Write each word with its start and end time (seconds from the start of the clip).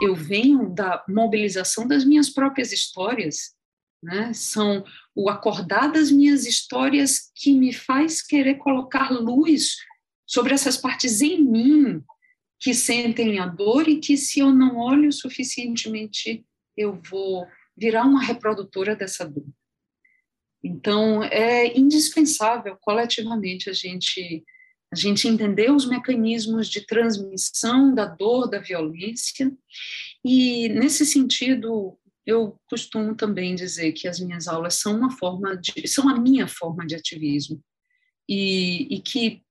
eu 0.00 0.14
venho 0.14 0.68
da 0.68 1.04
mobilização 1.08 1.86
das 1.86 2.04
minhas 2.04 2.28
próprias 2.28 2.72
histórias, 2.72 3.54
né? 4.02 4.32
São 4.32 4.84
o 5.14 5.30
acordar 5.30 5.90
das 5.90 6.10
minhas 6.10 6.46
histórias 6.46 7.30
que 7.34 7.52
me 7.52 7.72
faz 7.72 8.22
querer 8.22 8.56
colocar 8.56 9.10
luz 9.10 9.76
sobre 10.26 10.52
essas 10.52 10.76
partes 10.76 11.20
em 11.20 11.42
mim 11.42 12.02
que 12.58 12.74
sentem 12.74 13.38
a 13.38 13.46
dor 13.46 13.88
e 13.88 13.98
que 13.98 14.16
se 14.16 14.40
eu 14.40 14.52
não 14.52 14.76
olho 14.76 15.12
suficientemente 15.12 16.44
eu 16.76 17.00
vou 17.10 17.46
virar 17.76 18.04
uma 18.04 18.22
reprodutora 18.22 18.96
dessa 18.96 19.26
dor. 19.26 19.46
Então 20.62 21.22
é 21.22 21.76
indispensável 21.78 22.76
coletivamente 22.80 23.70
a 23.70 23.72
gente 23.72 24.44
a 24.92 24.96
gente 24.96 25.26
entender 25.26 25.70
os 25.70 25.86
mecanismos 25.86 26.68
de 26.68 26.86
transmissão 26.86 27.94
da 27.94 28.06
dor, 28.06 28.48
da 28.48 28.58
violência, 28.58 29.52
e 30.24 30.68
nesse 30.68 31.04
sentido, 31.04 31.98
eu 32.24 32.58
costumo 32.68 33.14
também 33.14 33.54
dizer 33.54 33.92
que 33.92 34.08
as 34.08 34.20
minhas 34.20 34.48
aulas 34.48 34.74
são 34.74 34.96
uma 34.96 35.10
forma 35.10 35.56
de, 35.56 35.86
são 35.86 36.08
a 36.08 36.18
minha 36.18 36.48
forma 36.48 36.86
de 36.86 36.94
ativismo, 36.94 37.62
e, 38.28 38.94
e 38.94 39.00
que 39.00 39.42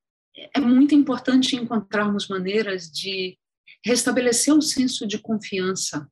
é 0.53 0.59
muito 0.59 0.93
importante 0.93 1.55
encontrarmos 1.55 2.27
maneiras 2.27 2.91
de 2.91 3.37
restabelecer 3.85 4.53
o 4.53 4.61
senso 4.61 5.07
de 5.07 5.17
confiança 5.19 6.09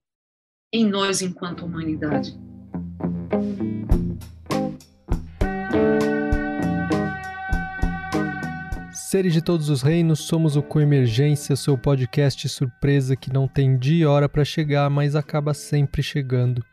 em 0.72 0.86
nós 0.86 1.22
enquanto 1.22 1.66
humanidade. 1.66 2.38
Seres 9.13 9.31
de 9.31 9.44
todos 9.44 9.70
os 9.70 9.84
reinos, 9.84 10.22
somos 10.22 10.55
o 10.55 10.63
Coemergência, 10.63 11.55
seu 11.55 11.77
podcast 11.77 12.49
surpresa 12.49 13.16
que 13.16 13.31
não 13.31 13.48
tem 13.48 13.77
dia 13.77 14.02
e 14.02 14.05
hora 14.08 14.27
para 14.27 14.44
chegar, 14.44 14.89
mas 14.89 15.16
acaba 15.16 15.53
sempre 15.53 16.02
chegando. 16.02 16.66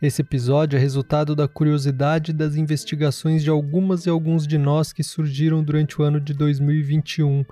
Esse 0.00 0.22
episódio 0.22 0.76
é 0.76 0.80
resultado 0.80 1.34
da 1.34 1.48
curiosidade 1.48 2.32
das 2.32 2.54
investigações 2.54 3.42
de 3.42 3.50
algumas 3.50 4.06
e 4.06 4.08
alguns 4.08 4.46
de 4.46 4.56
nós 4.56 4.92
que 4.92 5.02
surgiram 5.02 5.64
durante 5.64 6.00
o 6.00 6.04
ano 6.04 6.20
de 6.20 6.32
2021, 6.32 7.44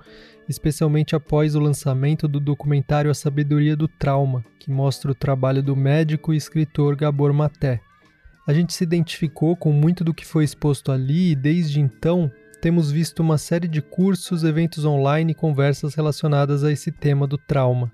especialmente 0.47 1.17
após 1.17 1.53
o 1.53 1.59
lançamento 1.59 2.25
do 2.25 2.39
documentário 2.39 3.11
A 3.11 3.13
Sabedoria 3.13 3.75
do 3.75 3.89
Trauma, 3.89 4.45
que 4.57 4.71
mostra 4.71 5.11
o 5.11 5.15
trabalho 5.15 5.61
do 5.61 5.75
médico 5.75 6.33
e 6.33 6.37
escritor 6.37 6.95
Gabor 6.95 7.33
Maté. 7.33 7.81
A 8.47 8.53
gente 8.53 8.73
se 8.73 8.85
identificou 8.85 9.57
com 9.57 9.73
muito 9.73 10.01
do 10.01 10.13
que 10.13 10.25
foi 10.25 10.45
exposto 10.45 10.93
ali 10.93 11.31
e 11.31 11.35
desde 11.35 11.81
então 11.81 12.31
temos 12.61 12.91
visto 12.91 13.21
uma 13.21 13.37
série 13.37 13.67
de 13.67 13.81
cursos, 13.81 14.43
eventos 14.43 14.83
online 14.83 15.31
e 15.31 15.35
conversas 15.35 15.95
relacionadas 15.95 16.63
a 16.63 16.71
esse 16.71 16.91
tema 16.91 17.25
do 17.25 17.37
trauma. 17.37 17.91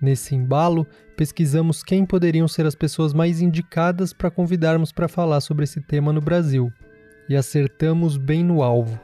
Nesse 0.00 0.34
embalo, 0.34 0.86
pesquisamos 1.16 1.82
quem 1.82 2.04
poderiam 2.04 2.48
ser 2.48 2.66
as 2.66 2.74
pessoas 2.74 3.14
mais 3.14 3.40
indicadas 3.40 4.12
para 4.12 4.30
convidarmos 4.30 4.92
para 4.92 5.08
falar 5.08 5.40
sobre 5.40 5.64
esse 5.64 5.80
tema 5.80 6.12
no 6.12 6.20
Brasil. 6.20 6.72
E 7.28 7.36
acertamos 7.36 8.16
bem 8.16 8.44
no 8.44 8.62
alvo. 8.62 9.00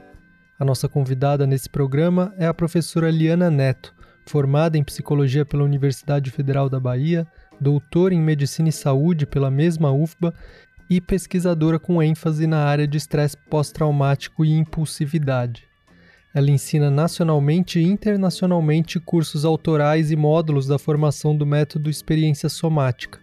A 0.59 0.65
nossa 0.65 0.87
convidada 0.87 1.47
nesse 1.47 1.69
programa 1.69 2.33
é 2.37 2.45
a 2.45 2.53
professora 2.53 3.09
Liana 3.09 3.49
Neto, 3.49 3.95
formada 4.27 4.77
em 4.77 4.83
psicologia 4.83 5.43
pela 5.43 5.63
Universidade 5.63 6.29
Federal 6.29 6.69
da 6.69 6.79
Bahia, 6.79 7.25
doutora 7.59 8.13
em 8.13 8.21
medicina 8.21 8.69
e 8.69 8.71
saúde 8.71 9.25
pela 9.25 9.49
mesma 9.49 9.91
UFBA 9.91 10.33
e 10.91 10.99
pesquisadora 10.99 11.79
com 11.79 12.03
ênfase 12.03 12.45
na 12.45 12.65
área 12.65 12.85
de 12.85 12.97
estresse 12.97 13.37
pós-traumático 13.49 14.43
e 14.43 14.51
impulsividade. 14.51 15.63
Ela 16.35 16.51
ensina 16.51 16.91
nacionalmente 16.91 17.79
e 17.79 17.83
internacionalmente 17.83 18.99
cursos 18.99 19.45
autorais 19.45 20.11
e 20.11 20.17
módulos 20.17 20.67
da 20.67 20.77
formação 20.77 21.33
do 21.33 21.45
método 21.45 21.89
experiência 21.89 22.49
somática, 22.49 23.21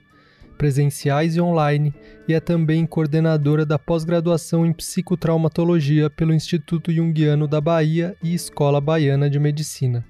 presenciais 0.57 1.37
e 1.37 1.43
online, 1.43 1.93
e 2.27 2.33
é 2.33 2.41
também 2.41 2.87
coordenadora 2.87 3.67
da 3.67 3.79
pós-graduação 3.79 4.65
em 4.65 4.73
psicotraumatologia 4.73 6.09
pelo 6.09 6.33
Instituto 6.33 6.91
Jungiano 6.91 7.47
da 7.47 7.61
Bahia 7.61 8.17
e 8.23 8.33
Escola 8.33 8.81
Baiana 8.81 9.29
de 9.29 9.39
Medicina. 9.39 10.03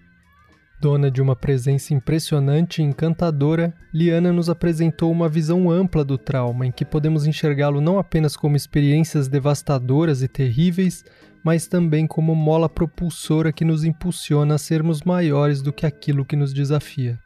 Dona 0.81 1.11
de 1.11 1.21
uma 1.21 1.35
presença 1.35 1.93
impressionante 1.93 2.81
e 2.81 2.85
encantadora, 2.85 3.75
Liana 3.93 4.33
nos 4.33 4.49
apresentou 4.49 5.11
uma 5.11 5.29
visão 5.29 5.69
ampla 5.69 6.05
do 6.05 6.17
trauma, 6.17 6.67
em 6.67 6.71
que 6.71 6.85
podemos 6.85 7.27
enxergá-lo 7.27 7.81
não 7.81 7.99
apenas 7.99 8.37
como 8.37 8.57
experiências 8.57 9.27
devastadoras 9.27 10.23
e 10.23 10.29
terríveis, 10.29 11.05
mas 11.43 11.67
também 11.67 12.07
como 12.07 12.33
mola 12.35 12.69
propulsora 12.69 13.53
que 13.53 13.65
nos 13.65 13.83
impulsiona 13.83 14.55
a 14.55 14.59
sermos 14.59 15.03
maiores 15.03 15.61
do 15.61 15.73
que 15.73 15.85
aquilo 15.85 16.25
que 16.25 16.37
nos 16.37 16.55
desafia. 16.55 17.19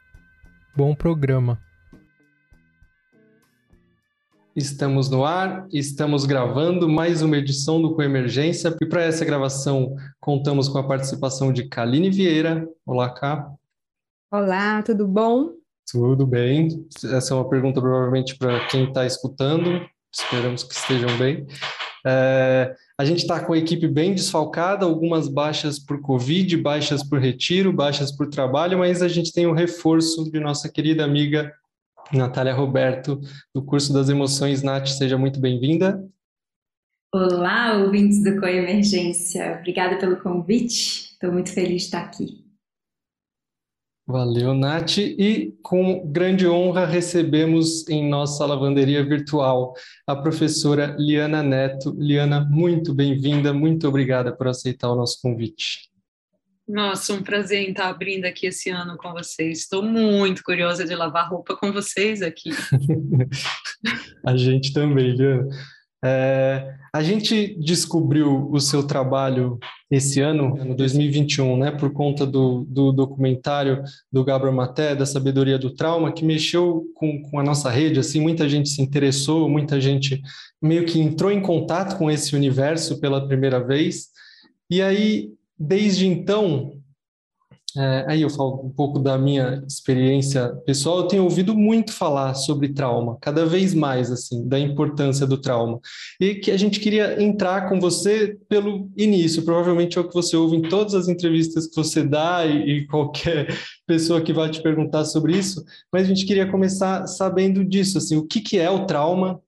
Bom 0.75 0.95
programa! 0.95 1.59
Estamos 4.55 5.09
no 5.09 5.25
ar, 5.25 5.65
estamos 5.73 6.27
gravando 6.27 6.87
mais 6.87 7.23
uma 7.23 7.37
edição 7.37 7.81
do 7.81 7.95
Coemergência 7.95 8.75
e 8.79 8.85
para 8.85 9.01
essa 9.01 9.25
gravação 9.25 9.95
contamos 10.19 10.69
com 10.69 10.77
a 10.77 10.87
participação 10.87 11.51
de 11.51 11.67
Kaline 11.67 12.11
Vieira. 12.11 12.69
Olá, 12.85 13.09
Cá. 13.09 13.51
Olá, 14.31 14.83
tudo 14.83 15.07
bom? 15.07 15.53
Tudo 15.91 16.27
bem. 16.27 16.87
Essa 17.03 17.33
é 17.33 17.35
uma 17.35 17.49
pergunta 17.49 17.81
provavelmente 17.81 18.37
para 18.37 18.67
quem 18.67 18.83
está 18.83 19.07
escutando. 19.07 19.83
Esperamos 20.13 20.63
que 20.63 20.75
estejam 20.75 21.17
bem. 21.17 21.47
É, 22.05 22.75
a 22.95 23.05
gente 23.05 23.23
está 23.23 23.39
com 23.39 23.53
a 23.53 23.57
equipe 23.57 23.87
bem 23.87 24.13
desfalcada, 24.13 24.85
algumas 24.85 25.27
baixas 25.27 25.79
por 25.79 25.99
Covid, 25.99 26.57
baixas 26.57 27.01
por 27.01 27.17
retiro, 27.19 27.73
baixas 27.73 28.11
por 28.11 28.27
trabalho, 28.27 28.77
mas 28.77 29.01
a 29.01 29.07
gente 29.07 29.33
tem 29.33 29.47
o 29.47 29.53
reforço 29.53 30.29
de 30.29 30.39
nossa 30.39 30.69
querida 30.69 31.03
amiga 31.03 31.51
Natália 32.13 32.53
Roberto, 32.53 33.19
do 33.53 33.63
curso 33.63 33.91
das 33.91 34.09
emoções. 34.09 34.61
Nath, 34.61 34.87
seja 34.87 35.17
muito 35.17 35.39
bem-vinda. 35.39 36.03
Olá, 37.13 37.77
ouvintes 37.77 38.23
do 38.23 38.39
Coemergência. 38.39 39.57
Obrigada 39.59 39.97
pelo 39.97 40.17
convite. 40.17 41.11
Estou 41.11 41.31
muito 41.31 41.51
feliz 41.51 41.83
de 41.83 41.87
estar 41.87 42.03
aqui. 42.03 42.43
Valeu, 44.05 44.53
Nath. 44.53 44.97
E 44.97 45.53
com 45.61 46.05
grande 46.11 46.47
honra 46.47 46.85
recebemos 46.85 47.87
em 47.87 48.09
nossa 48.09 48.45
lavanderia 48.45 49.03
virtual 49.05 49.73
a 50.05 50.15
professora 50.15 50.95
Liana 50.99 51.41
Neto. 51.41 51.95
Liana, 51.97 52.41
muito 52.41 52.93
bem-vinda, 52.93 53.53
muito 53.53 53.87
obrigada 53.87 54.35
por 54.35 54.47
aceitar 54.47 54.91
o 54.91 54.95
nosso 54.95 55.21
convite. 55.21 55.92
Nossa, 56.67 57.13
um 57.13 57.21
prazer 57.21 57.61
em 57.61 57.71
estar 57.71 57.89
abrindo 57.89 58.25
aqui 58.25 58.47
esse 58.47 58.69
ano 58.69 58.95
com 58.97 59.11
vocês. 59.11 59.59
Estou 59.59 59.83
muito 59.83 60.43
curiosa 60.43 60.85
de 60.85 60.95
lavar 60.95 61.29
roupa 61.29 61.57
com 61.57 61.73
vocês 61.73 62.21
aqui. 62.21 62.51
a 64.25 64.37
gente 64.37 64.71
também, 64.71 65.15
viu? 65.15 65.49
É, 66.05 66.75
a 66.93 67.01
gente 67.01 67.55
descobriu 67.59 68.49
o 68.51 68.59
seu 68.59 68.85
trabalho 68.85 69.57
esse 69.89 70.19
ano, 70.19 70.53
no 70.55 70.75
2021, 70.75 71.57
né, 71.57 71.71
por 71.71 71.93
conta 71.93 72.25
do, 72.25 72.65
do 72.67 72.91
documentário 72.91 73.83
do 74.11 74.23
Gabriel 74.23 74.53
Maté, 74.53 74.93
da 74.93 75.05
Sabedoria 75.05 75.57
do 75.57 75.73
Trauma, 75.73 76.11
que 76.11 76.25
mexeu 76.25 76.83
com, 76.95 77.21
com 77.23 77.39
a 77.39 77.43
nossa 77.43 77.69
rede, 77.69 77.99
assim, 77.99 78.19
muita 78.19 78.49
gente 78.49 78.67
se 78.67 78.81
interessou, 78.81 79.47
muita 79.47 79.79
gente 79.79 80.21
meio 80.61 80.85
que 80.85 80.99
entrou 80.99 81.31
em 81.31 81.41
contato 81.41 81.97
com 81.97 82.11
esse 82.11 82.35
universo 82.35 82.99
pela 82.99 83.25
primeira 83.25 83.63
vez, 83.65 84.07
e 84.69 84.81
aí 84.81 85.29
desde 85.67 86.05
então, 86.07 86.73
é, 87.75 88.05
aí 88.07 88.21
eu 88.21 88.29
falo 88.29 88.65
um 88.65 88.69
pouco 88.69 88.99
da 88.99 89.17
minha 89.17 89.63
experiência 89.67 90.49
pessoal, 90.65 90.99
eu 90.99 91.07
tenho 91.07 91.23
ouvido 91.23 91.55
muito 91.55 91.91
falar 91.91 92.35
sobre 92.35 92.71
trauma, 92.71 93.17
cada 93.19 93.45
vez 93.45 93.73
mais, 93.73 94.11
assim, 94.11 94.47
da 94.47 94.59
importância 94.59 95.25
do 95.25 95.39
trauma. 95.39 95.79
E 96.19 96.35
que 96.35 96.51
a 96.51 96.57
gente 96.57 96.79
queria 96.79 97.21
entrar 97.21 97.67
com 97.69 97.79
você 97.79 98.37
pelo 98.47 98.91
início, 98.95 99.43
provavelmente 99.43 99.97
é 99.97 100.01
o 100.01 100.07
que 100.07 100.13
você 100.13 100.35
ouve 100.35 100.57
em 100.57 100.61
todas 100.61 100.93
as 100.93 101.07
entrevistas 101.07 101.65
que 101.65 101.75
você 101.75 102.03
dá 102.03 102.45
e, 102.45 102.69
e 102.69 102.87
qualquer 102.87 103.47
pessoa 103.87 104.21
que 104.21 104.33
vai 104.33 104.51
te 104.51 104.61
perguntar 104.61 105.05
sobre 105.05 105.35
isso, 105.35 105.63
mas 105.91 106.03
a 106.03 106.07
gente 106.07 106.25
queria 106.25 106.51
começar 106.51 107.07
sabendo 107.07 107.65
disso, 107.65 107.97
assim, 107.97 108.17
o 108.17 108.27
que, 108.27 108.39
que 108.39 108.59
é 108.59 108.69
o 108.69 108.85
trauma, 108.85 109.41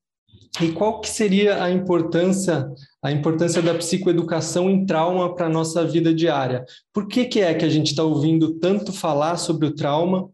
e 0.62 0.72
qual 0.72 1.02
que 1.02 1.10
seria 1.10 1.62
a 1.64 1.70
importância 1.70 2.68
a 3.06 3.12
importância 3.12 3.62
da 3.62 3.76
psicoeducação 3.76 4.68
em 4.68 4.84
trauma 4.84 5.36
para 5.36 5.46
a 5.46 5.50
nossa 5.50 5.86
vida 5.86 6.12
diária? 6.12 6.66
Por 6.92 7.08
que, 7.08 7.26
que 7.26 7.40
é 7.40 7.54
que 7.54 7.64
a 7.64 7.70
gente 7.70 7.92
está 7.92 8.02
ouvindo 8.02 8.56
tanto 8.56 8.92
falar 8.92 9.38
sobre 9.38 9.68
o 9.68 9.76
trauma 9.76 10.28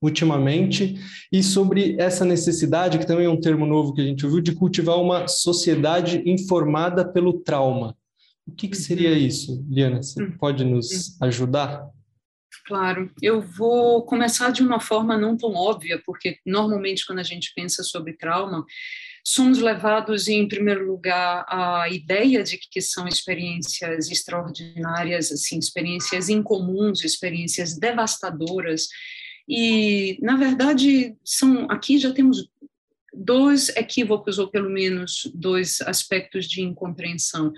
ultimamente 0.00 0.94
e 1.32 1.42
sobre 1.42 1.96
essa 1.98 2.24
necessidade, 2.24 3.00
que 3.00 3.06
também 3.06 3.26
é 3.26 3.28
um 3.28 3.40
termo 3.40 3.66
novo 3.66 3.92
que 3.92 4.00
a 4.00 4.04
gente 4.04 4.24
ouviu, 4.24 4.40
de 4.40 4.54
cultivar 4.54 5.00
uma 5.00 5.26
sociedade 5.26 6.22
informada 6.24 7.04
pelo 7.04 7.40
trauma? 7.40 7.96
O 8.46 8.52
que, 8.52 8.68
que 8.68 8.76
seria 8.76 9.10
uhum. 9.10 9.16
isso, 9.16 9.66
Liana? 9.68 10.00
Você 10.00 10.22
uhum. 10.22 10.38
pode 10.38 10.64
nos 10.64 11.18
uhum. 11.18 11.26
ajudar? 11.26 11.90
Claro, 12.66 13.10
eu 13.20 13.40
vou 13.40 14.04
começar 14.04 14.50
de 14.50 14.62
uma 14.62 14.78
forma 14.78 15.18
não 15.18 15.36
tão 15.36 15.54
óbvia, 15.54 16.00
porque 16.06 16.38
normalmente 16.46 17.04
quando 17.04 17.18
a 17.18 17.24
gente 17.24 17.52
pensa 17.52 17.82
sobre 17.82 18.12
trauma, 18.12 18.64
somos 19.28 19.58
levados, 19.58 20.28
em 20.28 20.46
primeiro 20.46 20.86
lugar, 20.86 21.44
à 21.48 21.88
ideia 21.90 22.44
de 22.44 22.56
que 22.56 22.80
são 22.80 23.08
experiências 23.08 24.08
extraordinárias, 24.08 25.32
assim, 25.32 25.58
experiências 25.58 26.28
incomuns, 26.28 27.04
experiências 27.04 27.76
devastadoras, 27.76 28.86
E, 29.48 30.18
na 30.22 30.36
verdade, 30.36 31.16
são 31.24 31.66
aqui 31.70 31.98
já 31.98 32.12
temos 32.12 32.48
dois 33.12 33.68
equívocos, 33.70 34.38
ou 34.38 34.48
pelo 34.48 34.70
menos 34.70 35.28
dois 35.34 35.80
aspectos 35.80 36.46
de 36.46 36.62
incompreensão. 36.62 37.52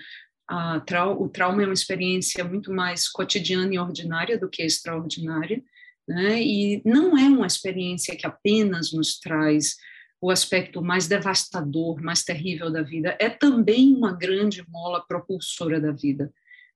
Trau, 0.87 1.23
o 1.23 1.29
trauma 1.29 1.62
é 1.62 1.67
uma 1.67 1.75
experiência 1.75 2.44
muito 2.44 2.73
mais 2.73 3.09
cotidiana 3.09 3.75
e 3.75 3.79
ordinária 3.79 4.38
do 4.38 4.49
que 4.49 4.62
extraordinária, 4.62 5.62
né? 6.06 6.43
e 6.43 6.81
não 6.85 7.17
é 7.17 7.29
uma 7.29 7.47
experiência 7.47 8.17
que 8.17 8.26
apenas 8.26 8.93
nos 8.93 9.19
traz 9.19 9.76
o 10.20 10.31
aspecto 10.31 10.82
mais 10.82 11.06
devastador, 11.06 12.03
mais 12.03 12.23
terrível 12.25 12.70
da 12.70 12.82
vida, 12.82 13.17
é 13.20 13.29
também 13.29 13.94
uma 13.94 14.12
grande 14.12 14.65
mola 14.69 15.05
propulsora 15.06 15.81
da 15.81 15.93
vida. 15.93 16.32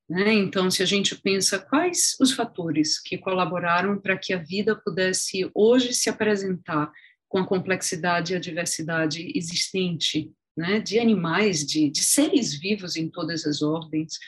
Né? 0.09 0.33
Então, 0.35 0.71
se 0.71 0.83
a 0.83 0.87
gente 0.87 1.17
pensa 1.17 1.59
quais 1.59 2.17
os 2.21 2.33
fatores 2.33 3.01
que 3.01 3.19
colaboraram 3.19 3.99
para 3.99 4.17
que 4.17 4.33
a 4.33 4.39
vida 4.39 4.77
pudesse 4.77 5.51
hoje 5.55 5.93
se 5.93 6.09
apresentar 6.09 6.93
com 7.29 7.39
a 7.39 7.47
complexidade 7.47 8.33
e 8.33 8.37
a 8.37 8.41
diversidade 8.41 9.33
existente 9.35 10.31
né, 10.57 10.81
de 10.81 10.99
animais, 10.99 11.65
de, 11.67 11.89
de 11.89 12.05
seres 12.05 12.55
vivos 12.55 12.97
em 12.97 13.09
todas 13.09 13.47
as 13.47 13.63
ordens, 13.63 14.19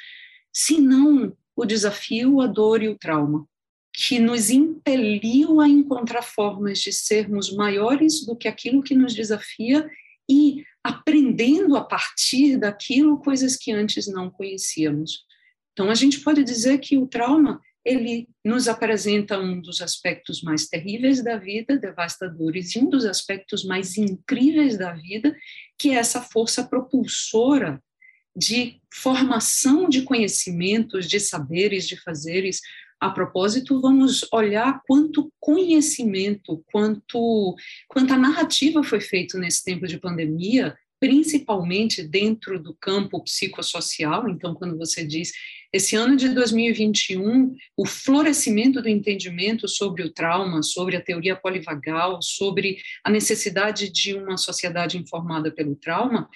se 0.52 0.80
não 0.80 1.36
o 1.54 1.64
desafio, 1.64 2.40
a 2.40 2.46
dor 2.46 2.82
e 2.82 2.88
o 2.88 2.98
trauma, 2.98 3.46
que 3.94 4.18
nos 4.18 4.50
impeliu 4.50 5.60
a 5.60 5.68
encontrar 5.68 6.22
formas 6.22 6.80
de 6.80 6.92
sermos 6.92 7.54
maiores 7.54 8.26
do 8.26 8.34
que 8.34 8.48
aquilo 8.48 8.82
que 8.82 8.94
nos 8.94 9.14
desafia 9.14 9.88
e 10.28 10.64
aprendendo 10.82 11.76
a 11.76 11.84
partir 11.84 12.56
daquilo 12.56 13.20
coisas 13.20 13.56
que 13.56 13.70
antes 13.70 14.08
não 14.08 14.28
conhecíamos. 14.28 15.24
Então 15.72 15.90
a 15.90 15.94
gente 15.94 16.20
pode 16.20 16.42
dizer 16.42 16.78
que 16.78 16.98
o 16.98 17.06
trauma 17.06 17.60
ele 17.84 18.28
nos 18.44 18.66
apresenta 18.66 19.38
um 19.38 19.60
dos 19.60 19.80
aspectos 19.80 20.42
mais 20.42 20.66
terríveis 20.66 21.22
da 21.22 21.36
vida, 21.36 21.78
devastadores, 21.78 22.74
e 22.74 22.78
um 22.78 22.88
dos 22.88 23.04
aspectos 23.04 23.64
mais 23.64 23.96
incríveis 23.96 24.78
da 24.78 24.92
vida, 24.94 25.36
que 25.78 25.90
é 25.90 25.94
essa 25.94 26.20
força 26.20 26.64
propulsora 26.64 27.80
de 28.34 28.80
formação 28.92 29.88
de 29.88 30.02
conhecimentos, 30.02 31.06
de 31.06 31.20
saberes, 31.20 31.86
de 31.86 32.00
fazeres. 32.00 32.60
A 33.00 33.10
propósito, 33.10 33.80
vamos 33.80 34.26
olhar 34.32 34.80
quanto 34.86 35.30
conhecimento, 35.38 36.64
quanto 36.72 37.54
quanta 37.88 38.16
narrativa 38.16 38.82
foi 38.82 39.00
feito 39.00 39.36
nesse 39.38 39.62
tempo 39.62 39.86
de 39.86 39.98
pandemia, 39.98 40.74
principalmente 40.98 42.02
dentro 42.02 42.58
do 42.58 42.74
campo 42.74 43.22
psicossocial. 43.22 44.26
Então, 44.28 44.54
quando 44.54 44.78
você 44.78 45.04
diz 45.04 45.32
esse 45.70 45.96
ano 45.96 46.16
de 46.16 46.28
2021, 46.30 47.54
o 47.76 47.84
florescimento 47.84 48.80
do 48.80 48.88
entendimento 48.88 49.68
sobre 49.68 50.02
o 50.02 50.10
trauma, 50.10 50.62
sobre 50.62 50.96
a 50.96 51.02
teoria 51.02 51.36
polivagal, 51.36 52.22
sobre 52.22 52.78
a 53.04 53.10
necessidade 53.10 53.90
de 53.90 54.14
uma 54.14 54.38
sociedade 54.38 54.96
informada 54.96 55.50
pelo 55.50 55.76
trauma, 55.76 56.28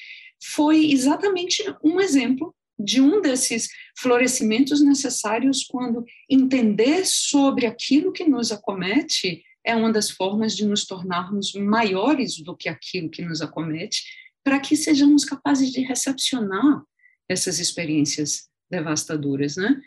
foi 0.42 0.90
exatamente 0.90 1.64
um 1.82 2.00
exemplo 2.00 2.54
de 2.78 3.00
um 3.00 3.20
desses 3.20 3.68
florescimentos 3.98 4.80
necessários 4.80 5.64
quando 5.64 6.04
entender 6.30 7.04
sobre 7.04 7.66
aquilo 7.66 8.12
que 8.12 8.24
nos 8.24 8.52
acomete 8.52 9.42
é 9.64 9.74
uma 9.74 9.92
das 9.92 10.10
formas 10.10 10.56
de 10.56 10.64
nos 10.64 10.86
tornarmos 10.86 11.52
maiores 11.54 12.40
do 12.40 12.56
que 12.56 12.68
aquilo 12.68 13.10
que 13.10 13.22
nos 13.22 13.42
acomete, 13.42 14.02
para 14.42 14.60
que 14.60 14.76
sejamos 14.76 15.24
capazes 15.24 15.70
de 15.70 15.80
recepcionar 15.80 16.82
essas 17.28 17.58
experiências 17.58 18.48
devastadoras, 18.70 19.56
né? 19.56 19.78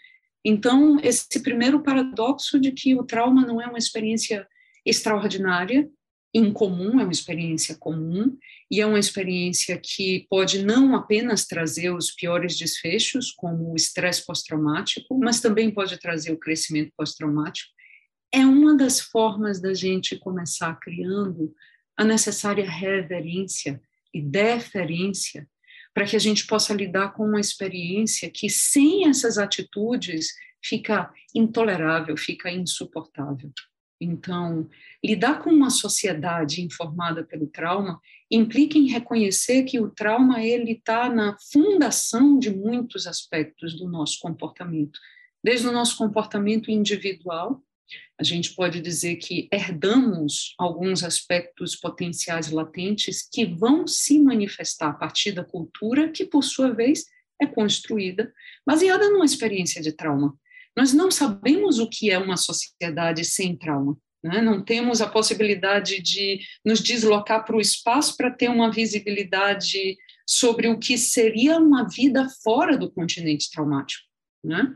Então, 0.46 1.00
esse 1.02 1.42
primeiro 1.42 1.82
paradoxo 1.82 2.60
de 2.60 2.72
que 2.72 2.96
o 2.96 3.04
trauma 3.04 3.46
não 3.46 3.62
é 3.62 3.68
uma 3.68 3.78
experiência 3.78 4.48
extraordinária, 4.86 5.90
incomum, 6.34 7.00
é 7.00 7.04
uma 7.04 7.12
experiência 7.12 7.76
comum, 7.76 8.38
e 8.70 8.80
é 8.80 8.86
uma 8.86 9.00
experiência 9.00 9.78
que 9.78 10.26
pode 10.30 10.64
não 10.64 10.96
apenas 10.96 11.46
trazer 11.46 11.90
os 11.92 12.12
piores 12.12 12.58
desfechos, 12.58 13.32
como 13.32 13.72
o 13.72 13.76
estresse 13.76 14.26
pós-traumático, 14.26 15.18
mas 15.20 15.42
também 15.42 15.70
pode 15.70 15.98
trazer 16.00 16.32
o 16.32 16.40
crescimento 16.40 16.92
pós-traumático. 16.96 17.70
É 18.34 18.46
uma 18.46 18.76
das 18.76 19.02
formas 19.02 19.62
da 19.62 19.74
gente 19.74 20.18
começar 20.18 20.74
criando 20.80 21.54
a 21.98 22.06
necessária 22.06 22.70
reverência 22.70 23.82
e 24.14 24.22
deferência 24.22 25.48
para 25.94 26.06
que 26.06 26.16
a 26.16 26.20
gente 26.20 26.48
possa 26.48 26.74
lidar 26.74 27.14
com 27.14 27.26
uma 27.26 27.42
experiência 27.42 28.32
que, 28.34 28.50
sem 28.50 29.10
essas 29.10 29.38
atitudes, 29.38 30.30
fica 30.64 31.12
intolerável, 31.36 32.16
fica 32.16 32.50
insuportável. 32.50 33.52
Então, 34.02 34.68
lidar 35.04 35.44
com 35.44 35.52
uma 35.52 35.70
sociedade 35.70 36.62
informada 36.62 37.24
pelo 37.24 37.46
trauma 37.48 38.02
implica 38.30 38.78
em 38.78 38.88
reconhecer 38.88 39.64
que 39.64 39.80
o 39.80 39.90
trauma 39.90 40.44
ele 40.44 40.72
está 40.72 41.08
na 41.08 41.38
fundação 41.52 42.40
de 42.40 42.50
muitos 42.50 43.06
aspectos 43.06 43.78
do 43.78 43.88
nosso 43.88 44.20
comportamento, 44.20 45.00
desde 45.44 45.68
o 45.68 45.72
nosso 45.72 45.98
comportamento 45.98 46.72
individual 46.72 47.62
a 48.20 48.24
gente 48.24 48.54
pode 48.54 48.80
dizer 48.82 49.16
que 49.16 49.50
herdamos 49.52 50.54
alguns 50.58 51.04
aspectos 51.04 51.76
potenciais 51.76 52.52
latentes 52.52 53.28
que 53.28 53.46
vão 53.46 53.88
se 53.88 54.20
manifestar 54.20 54.90
a 54.90 54.94
partir 54.94 55.32
da 55.32 55.44
cultura, 55.44 56.12
que, 56.12 56.26
por 56.26 56.44
sua 56.44 56.72
vez, 56.72 57.06
é 57.42 57.48
construída 57.48 58.32
baseada 58.66 59.10
numa 59.10 59.26
experiência 59.26 59.82
de 59.82 59.92
trauma. 59.92 60.38
Nós 60.76 60.94
não 60.94 61.12
sabemos 61.12 61.80
o 61.80 61.90
que 61.90 62.10
é 62.10 62.18
uma 62.18 62.38
sociedade 62.38 63.26
sem 63.26 63.56
trauma. 63.58 63.98
Né? 64.24 64.42
Não 64.42 64.64
temos 64.64 65.02
a 65.02 65.10
possibilidade 65.10 66.02
de 66.02 66.40
nos 66.66 66.80
deslocar 66.80 67.46
para 67.46 67.56
o 67.56 67.62
espaço 67.62 68.16
para 68.16 68.32
ter 68.32 68.50
uma 68.50 68.72
visibilidade 68.72 69.98
sobre 70.28 70.68
o 70.68 70.78
que 70.78 70.98
seria 70.98 71.58
uma 71.58 71.88
vida 71.90 72.28
fora 72.44 72.78
do 72.78 72.92
continente 72.92 73.50
traumático. 73.52 74.04
Né? 74.44 74.76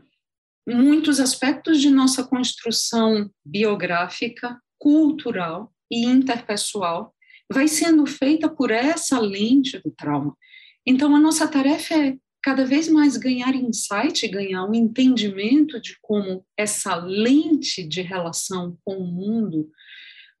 muitos 0.66 1.20
aspectos 1.20 1.80
de 1.80 1.90
nossa 1.90 2.24
construção 2.24 3.30
biográfica, 3.44 4.60
cultural 4.78 5.72
e 5.90 6.04
interpessoal 6.04 7.14
vai 7.50 7.68
sendo 7.68 8.04
feita 8.06 8.48
por 8.48 8.72
essa 8.72 9.20
lente 9.20 9.78
do 9.78 9.90
trauma. 9.92 10.36
Então, 10.84 11.14
a 11.14 11.20
nossa 11.20 11.46
tarefa 11.46 11.94
é 11.94 12.16
cada 12.46 12.64
vez 12.64 12.88
mais 12.88 13.16
ganhar 13.16 13.56
insight, 13.56 14.28
ganhar 14.28 14.64
um 14.66 14.72
entendimento 14.72 15.80
de 15.80 15.98
como 16.00 16.46
essa 16.56 16.94
lente 16.94 17.82
de 17.82 18.00
relação 18.02 18.78
com 18.84 18.98
o 18.98 19.04
mundo 19.04 19.68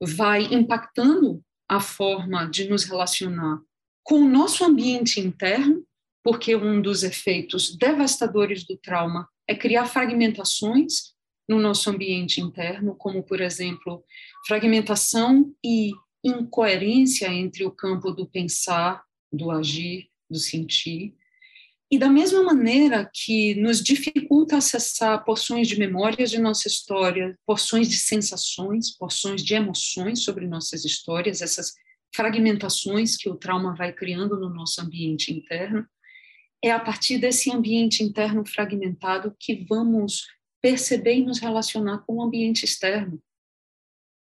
vai 0.00 0.44
impactando 0.54 1.42
a 1.68 1.80
forma 1.80 2.48
de 2.48 2.68
nos 2.68 2.84
relacionar 2.84 3.58
com 4.04 4.20
o 4.20 4.28
nosso 4.28 4.64
ambiente 4.64 5.18
interno, 5.18 5.84
porque 6.22 6.54
um 6.54 6.80
dos 6.80 7.02
efeitos 7.02 7.76
devastadores 7.76 8.64
do 8.64 8.76
trauma 8.76 9.28
é 9.48 9.56
criar 9.56 9.86
fragmentações 9.86 11.12
no 11.48 11.58
nosso 11.58 11.90
ambiente 11.90 12.40
interno, 12.40 12.94
como, 12.94 13.20
por 13.20 13.40
exemplo, 13.40 14.04
fragmentação 14.46 15.52
e 15.64 15.90
incoerência 16.22 17.26
entre 17.26 17.64
o 17.64 17.72
campo 17.72 18.12
do 18.12 18.28
pensar, 18.28 19.02
do 19.32 19.50
agir, 19.50 20.08
do 20.30 20.38
sentir. 20.38 21.15
E 21.88 21.98
da 21.98 22.08
mesma 22.08 22.42
maneira 22.42 23.08
que 23.14 23.54
nos 23.54 23.80
dificulta 23.80 24.56
acessar 24.56 25.24
porções 25.24 25.68
de 25.68 25.78
memórias 25.78 26.30
de 26.30 26.38
nossa 26.38 26.66
história, 26.66 27.38
porções 27.46 27.88
de 27.88 27.96
sensações, 27.96 28.96
porções 28.96 29.42
de 29.42 29.54
emoções 29.54 30.24
sobre 30.24 30.48
nossas 30.48 30.84
histórias, 30.84 31.40
essas 31.40 31.74
fragmentações 32.14 33.16
que 33.16 33.28
o 33.28 33.36
trauma 33.36 33.74
vai 33.76 33.92
criando 33.92 34.38
no 34.40 34.48
nosso 34.48 34.80
ambiente 34.80 35.32
interno, 35.32 35.86
é 36.64 36.72
a 36.72 36.80
partir 36.80 37.18
desse 37.18 37.52
ambiente 37.52 38.02
interno 38.02 38.44
fragmentado 38.44 39.36
que 39.38 39.64
vamos 39.68 40.26
perceber 40.60 41.14
e 41.14 41.24
nos 41.24 41.38
relacionar 41.38 41.98
com 41.98 42.16
o 42.16 42.22
ambiente 42.22 42.64
externo, 42.64 43.22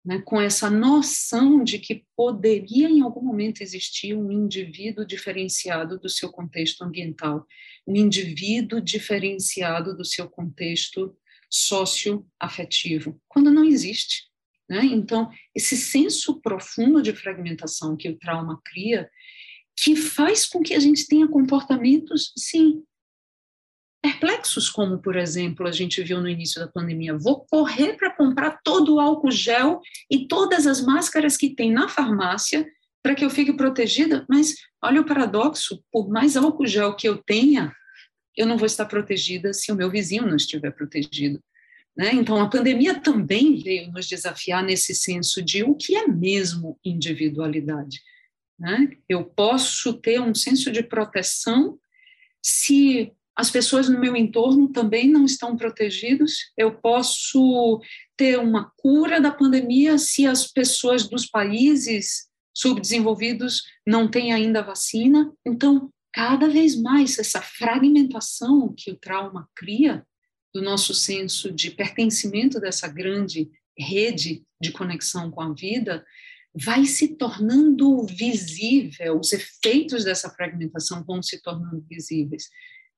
né? 0.05 0.21
com 0.25 0.41
essa 0.41 0.69
noção 0.69 1.65
de 1.65 1.79
que 1.79 2.05
poderia 2.17 2.89
em 2.89 3.01
algum 3.01 3.23
momento 3.23 3.63
existir 3.63 4.15
um 4.15 4.31
indivíduo 4.31 5.05
diferenciado 5.05 5.99
do 5.99 6.09
seu 6.09 6.31
contexto 6.31 6.83
ambiental, 6.83 7.47
um 7.87 7.97
indivíduo 7.97 8.81
diferenciado 8.81 9.97
do 9.97 10.05
seu 10.05 10.29
contexto 10.29 11.17
socioafetivo, 11.51 13.21
quando 13.29 13.51
não 13.51 13.65
existe. 13.65 14.25
Né? 14.69 14.85
Então, 14.85 15.31
esse 15.55 15.77
senso 15.77 16.41
profundo 16.41 17.03
de 17.03 17.13
fragmentação 17.13 17.97
que 17.97 18.09
o 18.09 18.19
trauma 18.19 18.61
cria 18.65 19.09
que 19.77 19.97
faz 19.97 20.47
com 20.47 20.63
que 20.63 20.75
a 20.75 20.81
gente 20.81 21.07
tenha 21.07 21.27
comportamentos, 21.29 22.33
sim, 22.37 22.83
perplexos, 24.05 24.69
como, 24.69 24.99
por 24.99 25.17
exemplo, 25.17 25.67
a 25.67 25.73
gente 25.73 26.03
viu 26.03 26.21
no 26.21 26.29
início 26.29 26.61
da 26.61 26.69
pandemia. 26.69 27.17
Vou 27.17 27.47
correr 27.51 27.95
para 27.95 28.15
comprar 28.15 28.61
todo 28.63 28.97
o 28.97 29.01
álcool 29.01 29.31
gel 29.31 29.81
e 30.11 30.29
todas 30.29 30.67
as 30.67 30.83
máscaras 30.83 31.39
que 31.39 31.55
tem 31.55 31.73
na 31.73 31.89
farmácia 31.89 32.71
para 33.03 33.15
que 33.15 33.25
eu 33.25 33.31
fique 33.31 33.55
protegida, 33.55 34.27
mas 34.29 34.57
olha 34.83 35.01
o 35.01 35.07
paradoxo, 35.07 35.83
por 35.91 36.07
mais 36.11 36.37
álcool 36.37 36.67
gel 36.67 36.95
que 36.95 37.09
eu 37.09 37.17
tenha, 37.17 37.75
eu 38.37 38.47
não 38.47 38.59
vou 38.59 38.67
estar 38.67 38.85
protegida 38.85 39.55
se 39.55 39.73
o 39.73 39.75
meu 39.75 39.91
vizinho 39.91 40.27
não 40.27 40.37
estiver 40.37 40.71
protegido. 40.71 41.43
Né? 41.97 42.11
Então, 42.13 42.39
a 42.43 42.51
pandemia 42.51 43.01
também 43.01 43.57
veio 43.57 43.91
nos 43.91 44.07
desafiar 44.07 44.63
nesse 44.63 44.95
senso 44.95 45.43
de 45.43 45.63
o 45.63 45.75
que 45.75 45.97
é 45.97 46.07
mesmo 46.07 46.79
individualidade. 46.85 48.03
Né? 48.59 48.91
Eu 49.09 49.25
posso 49.25 49.95
ter 49.95 50.21
um 50.21 50.35
senso 50.35 50.71
de 50.71 50.83
proteção 50.83 51.79
se 52.43 53.15
as 53.37 53.51
pessoas 53.51 53.89
no 53.89 53.99
meu 53.99 54.15
entorno 54.15 54.69
também 54.69 55.11
não 55.11 55.25
estão 55.25 55.57
protegidos. 55.57 56.53
Eu 56.57 56.75
posso 56.75 57.81
ter 58.17 58.39
uma 58.39 58.73
cura 58.77 59.21
da 59.21 59.31
pandemia 59.31 59.99
se 59.99 60.27
as 60.27 60.47
pessoas 60.47 61.09
dos 61.09 61.27
países 61.27 62.29
subdesenvolvidos 62.57 63.63
não 63.87 64.09
têm 64.09 64.33
ainda 64.33 64.63
vacina. 64.63 65.33
Então, 65.45 65.91
cada 66.13 66.49
vez 66.49 66.81
mais 66.81 67.19
essa 67.19 67.43
fragmentação 67.43 68.73
que 68.77 68.93
o 68.93 68.97
trauma 68.97 69.49
cria 69.57 70.07
do 70.55 70.63
nosso 70.63 70.95
senso 70.95 71.51
de 71.51 71.73
pertencimento 71.73 72.61
dessa 72.61 72.87
grande 72.87 73.51
rede 73.77 74.45
de 74.61 74.71
conexão 74.71 75.29
com 75.33 75.41
a 75.41 75.53
vida 75.53 76.05
vai 76.55 76.85
se 76.85 77.17
tornando 77.17 78.07
visível, 78.07 79.19
os 79.19 79.33
efeitos 79.33 80.05
dessa 80.05 80.31
fragmentação 80.31 81.03
vão 81.05 81.21
se 81.21 81.43
tornando 81.43 81.85
visíveis. 81.91 82.49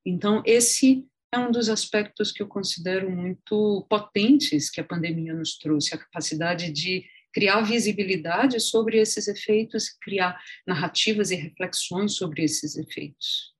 Então, 0.07 0.41
esse 0.47 1.05
é 1.35 1.39
um 1.39 1.51
dos 1.51 1.69
aspectos 1.69 2.31
que 2.31 2.41
eu 2.41 2.47
considero 2.47 3.11
muito 3.11 3.85
potentes 3.91 4.71
que 4.71 4.81
a 4.81 4.85
pandemia 4.85 5.35
nos 5.35 5.59
trouxe, 5.59 5.95
a 5.95 5.99
capacidade 5.99 6.71
de 6.71 7.05
criar 7.35 7.61
visibilidade 7.63 8.61
sobre 8.61 8.99
esses 8.99 9.29
efeitos, 9.29 9.91
criar 10.01 10.41
narrativas 10.67 11.31
e 11.31 11.35
reflexões 11.35 12.15
sobre 12.15 12.45
esses 12.45 12.77
efeitos. 12.77 13.55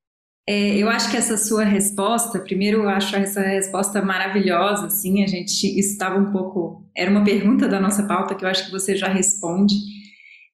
É, 0.49 0.77
eu 0.77 0.89
acho 0.89 1.11
que 1.11 1.17
essa 1.17 1.37
sua 1.37 1.65
resposta, 1.65 2.39
primeiro 2.39 2.85
eu 2.85 2.89
acho 2.89 3.17
essa 3.17 3.41
resposta 3.41 4.01
maravilhosa, 4.01 4.87
assim, 4.87 5.25
a 5.25 5.27
gente 5.27 5.67
estava 5.79 6.17
um 6.17 6.31
pouco, 6.31 6.89
era 6.97 7.11
uma 7.11 7.25
pergunta 7.25 7.67
da 7.67 7.81
nossa 7.81 8.07
pauta 8.07 8.35
que 8.37 8.45
eu 8.45 8.49
acho 8.49 8.67
que 8.67 8.71
você 8.71 8.95
já 8.95 9.09
responde, 9.09 9.75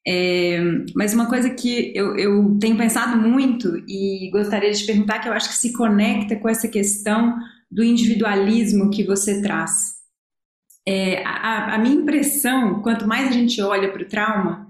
é, 0.07 0.61
mas 0.95 1.15
uma 1.15 1.29
coisa 1.29 1.51
que 1.51 1.93
eu, 1.95 2.17
eu 2.17 2.59
tenho 2.61 2.77
pensado 2.77 3.17
muito 3.17 3.77
e 3.89 4.31
gostaria 4.33 4.71
de 4.71 4.79
te 4.79 4.87
perguntar, 4.87 5.21
que 5.21 5.29
eu 5.29 5.33
acho 5.33 5.49
que 5.49 5.57
se 5.57 5.73
conecta 5.73 6.37
com 6.37 6.49
essa 6.49 6.67
questão 6.67 7.37
do 7.71 7.85
individualismo 7.85 8.91
que 8.91 9.05
você 9.05 9.41
traz. 9.41 10.03
É, 10.87 11.25
a, 11.25 11.77
a 11.77 11.79
minha 11.79 11.95
impressão, 11.95 12.83
quanto 12.83 13.07
mais 13.07 13.29
a 13.29 13.33
gente 13.33 13.63
olha 13.63 13.93
para 13.93 14.03
o 14.03 14.09
trauma, 14.09 14.67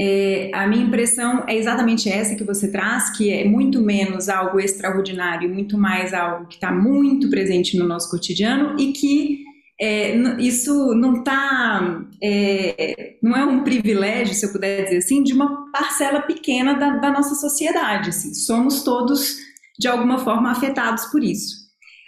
é, 0.00 0.50
a 0.54 0.66
minha 0.66 0.84
impressão 0.84 1.44
é 1.48 1.56
exatamente 1.56 2.08
essa 2.08 2.34
que 2.34 2.44
você 2.44 2.70
traz, 2.70 3.10
que 3.16 3.30
é 3.30 3.44
muito 3.44 3.80
menos 3.80 4.28
algo 4.28 4.58
extraordinário, 4.58 5.52
muito 5.52 5.76
mais 5.76 6.14
algo 6.14 6.46
que 6.46 6.54
está 6.54 6.72
muito 6.72 7.28
presente 7.28 7.76
no 7.76 7.86
nosso 7.86 8.10
cotidiano 8.10 8.78
e 8.78 8.92
que 8.92 9.41
é, 9.84 10.14
isso 10.38 10.94
não 10.94 11.16
está, 11.16 12.04
é, 12.22 13.16
não 13.20 13.36
é 13.36 13.44
um 13.44 13.64
privilégio, 13.64 14.32
se 14.32 14.46
eu 14.46 14.52
puder 14.52 14.84
dizer 14.84 14.98
assim, 14.98 15.24
de 15.24 15.32
uma 15.32 15.72
parcela 15.72 16.22
pequena 16.22 16.74
da, 16.74 16.98
da 16.98 17.10
nossa 17.10 17.34
sociedade. 17.34 18.10
Assim. 18.10 18.32
Somos 18.32 18.84
todos 18.84 19.38
de 19.76 19.88
alguma 19.88 20.18
forma 20.18 20.52
afetados 20.52 21.06
por 21.06 21.24
isso. 21.24 21.56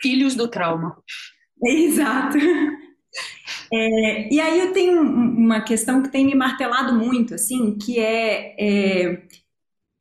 Filhos 0.01 0.37
do 0.37 0.47
trauma. 0.47 0.97
Exato. 1.67 2.39
É, 3.73 4.33
e 4.33 4.41
aí 4.41 4.61
eu 4.61 4.73
tenho 4.73 5.03
uma 5.03 5.61
questão 5.61 6.01
que 6.01 6.13
tem 6.13 6.25
me 6.25 6.35
martelado 6.37 6.95
muito, 6.95 7.35
assim, 7.35 7.77
que 7.77 7.99
é, 7.99 8.55
é, 8.57 9.23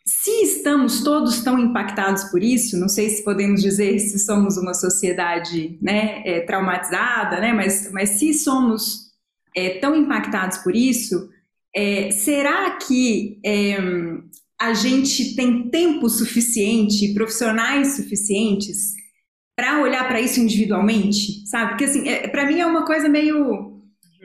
se 0.05 0.43
estamos 0.43 1.01
todos 1.01 1.41
tão 1.41 1.57
impactados 1.57 2.25
por 2.25 2.43
isso, 2.43 2.77
não 2.77 2.89
sei 2.89 3.09
se 3.09 3.23
podemos 3.23 3.61
dizer 3.61 3.97
se 3.99 4.19
somos 4.19 4.57
uma 4.57 4.73
sociedade 4.73 5.77
né, 5.81 6.21
é, 6.25 6.41
traumatizada, 6.41 7.39
né, 7.39 7.53
mas, 7.53 7.89
mas 7.91 8.09
se 8.11 8.33
somos 8.33 9.11
é, 9.55 9.79
tão 9.79 9.95
impactados 9.95 10.57
por 10.57 10.75
isso, 10.75 11.29
é, 11.73 12.11
será 12.11 12.71
que 12.77 13.39
é, 13.45 13.77
a 14.59 14.73
gente 14.73 15.35
tem 15.35 15.69
tempo 15.69 16.09
suficiente, 16.09 17.13
profissionais 17.13 17.95
suficientes 17.95 18.93
para 19.55 19.81
olhar 19.81 20.07
para 20.07 20.19
isso 20.19 20.39
individualmente, 20.39 21.47
sabe? 21.47 21.71
Porque 21.71 21.85
assim, 21.85 22.07
é, 22.07 22.27
para 22.27 22.45
mim 22.45 22.59
é 22.59 22.65
uma 22.65 22.85
coisa 22.85 23.07
meio 23.07 23.72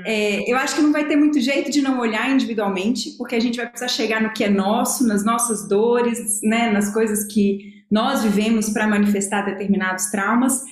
é, 0.05 0.51
eu 0.51 0.57
acho 0.57 0.77
que 0.77 0.83
não 0.83 0.93
vai 0.93 1.07
ter 1.07 1.17
muito 1.17 1.41
jeito 1.41 1.71
de 1.71 1.83
não 1.83 1.99
olhar 1.99 2.31
individualmente, 2.31 3.17
porque 3.17 3.35
a 3.35 3.41
gente 3.41 3.57
vai 3.57 3.69
precisar 3.69 3.89
chegar 3.89 4.23
no 4.23 4.33
que 4.33 4.45
é 4.45 4.49
nosso, 4.49 5.07
nas 5.07 5.25
nossas 5.25 5.69
dores, 5.69 6.41
né, 6.43 6.71
nas 6.71 6.93
coisas 6.93 7.25
que 7.25 7.79
nós 7.91 8.23
vivemos 8.23 8.71
para 8.71 8.87
manifestar 8.87 9.43
determinados 9.43 10.07
traumas. 10.07 10.63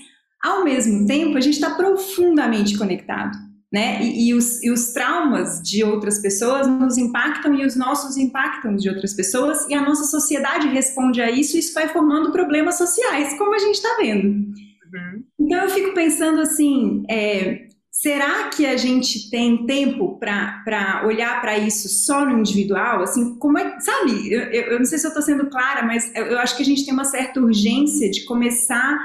Ao 0.42 0.64
mesmo 0.64 1.06
tempo, 1.06 1.36
a 1.36 1.40
gente 1.40 1.54
está 1.54 1.70
profundamente 1.70 2.76
conectado, 2.76 3.36
né? 3.72 4.02
E, 4.02 4.28
e, 4.28 4.34
os, 4.34 4.62
e 4.62 4.70
os 4.70 4.92
traumas 4.92 5.60
de 5.62 5.82
outras 5.82 6.20
pessoas 6.20 6.66
nos 6.68 6.96
impactam 6.98 7.54
e 7.54 7.64
os 7.64 7.74
nossos 7.74 8.16
impactam 8.16 8.76
de 8.76 8.88
outras 8.88 9.14
pessoas, 9.14 9.66
e 9.68 9.74
a 9.74 9.82
nossa 9.82 10.04
sociedade 10.04 10.68
responde 10.68 11.20
a 11.20 11.30
isso, 11.30 11.56
e 11.56 11.60
isso 11.60 11.74
vai 11.74 11.88
formando 11.88 12.30
problemas 12.30 12.76
sociais, 12.76 13.36
como 13.38 13.54
a 13.54 13.58
gente 13.58 13.74
está 13.74 13.96
vendo. 13.98 14.28
Uhum. 14.28 15.24
Então 15.40 15.64
eu 15.64 15.70
fico 15.70 15.94
pensando 15.94 16.40
assim, 16.40 17.02
é, 17.08 17.66
Será 17.98 18.50
que 18.50 18.66
a 18.66 18.76
gente 18.76 19.30
tem 19.30 19.64
tempo 19.64 20.18
para 20.18 21.02
olhar 21.06 21.40
para 21.40 21.56
isso 21.56 21.88
só 21.88 22.26
no 22.26 22.40
individual? 22.40 23.02
Assim, 23.02 23.38
como 23.38 23.58
é, 23.58 23.80
sabe? 23.80 24.30
Eu, 24.30 24.42
eu 24.42 24.78
não 24.78 24.84
sei 24.84 24.98
se 24.98 25.06
eu 25.06 25.08
estou 25.08 25.22
sendo 25.22 25.48
clara, 25.48 25.82
mas 25.82 26.14
eu, 26.14 26.26
eu, 26.26 26.38
acho 26.38 26.54
que 26.54 26.62
a 26.62 26.66
gente 26.66 26.84
tem 26.84 26.92
uma 26.92 27.06
certa 27.06 27.40
urgência 27.40 28.10
de 28.10 28.26
começar 28.26 28.98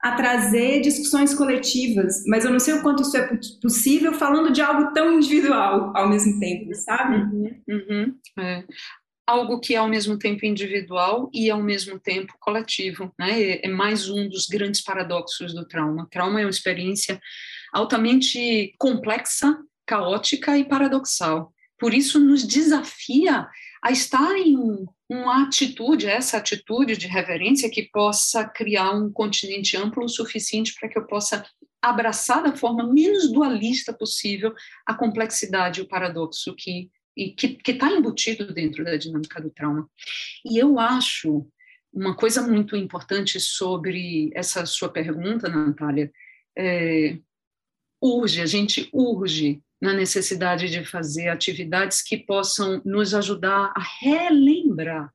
a 0.00 0.12
trazer 0.12 0.80
discussões 0.80 1.34
coletivas, 1.34 2.24
mas 2.26 2.46
eu 2.46 2.50
não 2.50 2.58
sei 2.58 2.72
o 2.72 2.82
quanto 2.82 3.02
isso 3.02 3.18
é 3.18 3.28
possível 3.60 4.14
falando 4.14 4.50
de 4.50 4.62
algo 4.62 4.94
tão 4.94 5.12
individual 5.12 5.92
ao 5.94 6.08
mesmo 6.08 6.40
tempo, 6.40 6.74
sabe? 6.74 7.16
Uhum, 7.16 7.62
uhum, 7.68 8.14
é. 8.38 8.64
Algo 9.26 9.60
que 9.60 9.74
é 9.74 9.76
ao 9.76 9.88
mesmo 9.88 10.18
tempo 10.18 10.46
individual 10.46 11.28
e 11.34 11.50
ao 11.50 11.62
mesmo 11.62 11.98
tempo 11.98 12.32
coletivo, 12.40 13.12
né? 13.18 13.42
É, 13.42 13.66
é 13.66 13.68
mais 13.68 14.08
um 14.08 14.26
dos 14.26 14.46
grandes 14.46 14.82
paradoxos 14.82 15.52
do 15.52 15.68
trauma. 15.68 16.04
O 16.04 16.06
trauma 16.06 16.40
é 16.40 16.44
uma 16.44 16.50
experiência 16.50 17.20
altamente 17.72 18.74
complexa, 18.78 19.58
caótica 19.86 20.56
e 20.58 20.64
paradoxal. 20.64 21.52
Por 21.78 21.94
isso, 21.94 22.18
nos 22.18 22.46
desafia 22.46 23.48
a 23.82 23.90
estar 23.90 24.36
em 24.36 24.86
uma 25.08 25.44
atitude, 25.44 26.06
essa 26.06 26.36
atitude 26.36 26.96
de 26.96 27.06
reverência 27.06 27.70
que 27.70 27.88
possa 27.90 28.44
criar 28.46 28.92
um 28.92 29.10
continente 29.10 29.76
amplo 29.76 30.04
o 30.04 30.08
suficiente 30.08 30.74
para 30.78 30.88
que 30.88 30.98
eu 30.98 31.06
possa 31.06 31.44
abraçar 31.80 32.42
da 32.42 32.54
forma 32.54 32.92
menos 32.92 33.32
dualista 33.32 33.92
possível 33.92 34.52
a 34.84 34.94
complexidade 34.94 35.80
e 35.80 35.84
o 35.84 35.88
paradoxo 35.88 36.54
que 36.54 36.90
está 37.16 37.90
embutido 37.90 38.52
dentro 38.52 38.84
da 38.84 38.96
dinâmica 38.96 39.40
do 39.40 39.50
trauma. 39.50 39.88
E 40.44 40.58
eu 40.58 40.78
acho 40.78 41.46
uma 41.92 42.14
coisa 42.14 42.42
muito 42.42 42.76
importante 42.76 43.40
sobre 43.40 44.30
essa 44.34 44.66
sua 44.66 44.88
pergunta, 44.88 45.48
Natália, 45.48 46.12
é, 46.56 47.18
urge, 48.00 48.40
a 48.40 48.46
gente 48.46 48.88
urge 48.92 49.62
na 49.80 49.92
necessidade 49.94 50.68
de 50.68 50.84
fazer 50.84 51.28
atividades 51.28 52.02
que 52.02 52.16
possam 52.16 52.82
nos 52.84 53.14
ajudar 53.14 53.72
a 53.76 53.82
relembrar 54.00 55.12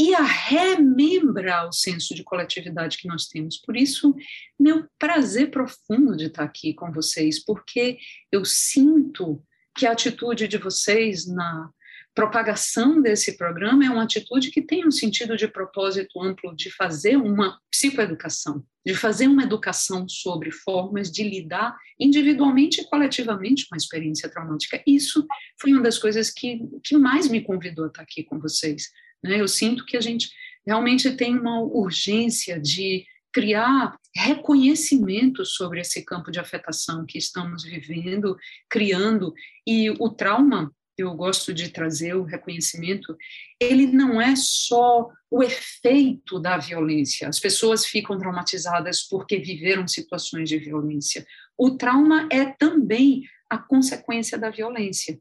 e 0.00 0.14
a 0.14 0.22
remembrar 0.22 1.68
o 1.68 1.72
senso 1.72 2.14
de 2.14 2.24
coletividade 2.24 2.96
que 2.96 3.06
nós 3.06 3.26
temos. 3.26 3.58
Por 3.58 3.76
isso, 3.76 4.14
meu 4.58 4.86
prazer 4.98 5.50
profundo 5.50 6.16
de 6.16 6.26
estar 6.26 6.44
aqui 6.44 6.72
com 6.74 6.90
vocês, 6.92 7.44
porque 7.44 7.98
eu 8.30 8.44
sinto 8.44 9.42
que 9.76 9.86
a 9.86 9.92
atitude 9.92 10.48
de 10.48 10.58
vocês 10.58 11.26
na 11.26 11.70
propagação 12.14 13.00
desse 13.00 13.36
programa 13.36 13.84
é 13.84 13.90
uma 13.90 14.04
atitude 14.04 14.50
que 14.50 14.60
tem 14.60 14.86
um 14.86 14.90
sentido 14.90 15.36
de 15.36 15.48
propósito 15.48 16.20
amplo 16.20 16.54
de 16.54 16.70
fazer 16.70 17.16
uma 17.16 17.58
psicoeducação, 17.70 18.62
de 18.84 18.94
fazer 18.94 19.28
uma 19.28 19.44
educação 19.44 20.06
sobre 20.08 20.50
formas 20.50 21.10
de 21.10 21.22
lidar 21.22 21.74
individualmente 21.98 22.80
e 22.80 22.84
coletivamente 22.84 23.66
com 23.66 23.74
a 23.74 23.78
experiência 23.78 24.28
traumática. 24.28 24.82
Isso 24.86 25.26
foi 25.60 25.72
uma 25.72 25.82
das 25.82 25.98
coisas 25.98 26.30
que, 26.30 26.60
que 26.84 26.96
mais 26.98 27.28
me 27.28 27.40
convidou 27.40 27.86
a 27.86 27.88
estar 27.88 28.02
aqui 28.02 28.22
com 28.22 28.38
vocês. 28.38 28.90
Né? 29.24 29.40
Eu 29.40 29.48
sinto 29.48 29.86
que 29.86 29.96
a 29.96 30.00
gente 30.00 30.28
realmente 30.66 31.10
tem 31.12 31.38
uma 31.38 31.60
urgência 31.60 32.60
de 32.60 33.04
criar 33.32 33.96
reconhecimento 34.14 35.46
sobre 35.46 35.80
esse 35.80 36.04
campo 36.04 36.30
de 36.30 36.38
afetação 36.38 37.06
que 37.06 37.16
estamos 37.16 37.64
vivendo, 37.64 38.36
criando, 38.68 39.32
e 39.66 39.90
o 39.90 40.10
trauma 40.10 40.70
eu 40.96 41.14
gosto 41.14 41.54
de 41.54 41.70
trazer 41.70 42.14
o 42.14 42.24
reconhecimento, 42.24 43.16
ele 43.60 43.86
não 43.86 44.20
é 44.20 44.34
só 44.36 45.08
o 45.30 45.42
efeito 45.42 46.38
da 46.38 46.58
violência. 46.58 47.28
As 47.28 47.40
pessoas 47.40 47.86
ficam 47.86 48.18
traumatizadas 48.18 49.02
porque 49.02 49.38
viveram 49.38 49.88
situações 49.88 50.48
de 50.48 50.58
violência. 50.58 51.26
O 51.56 51.76
trauma 51.76 52.28
é 52.30 52.44
também 52.44 53.22
a 53.48 53.58
consequência 53.58 54.38
da 54.38 54.50
violência. 54.50 55.18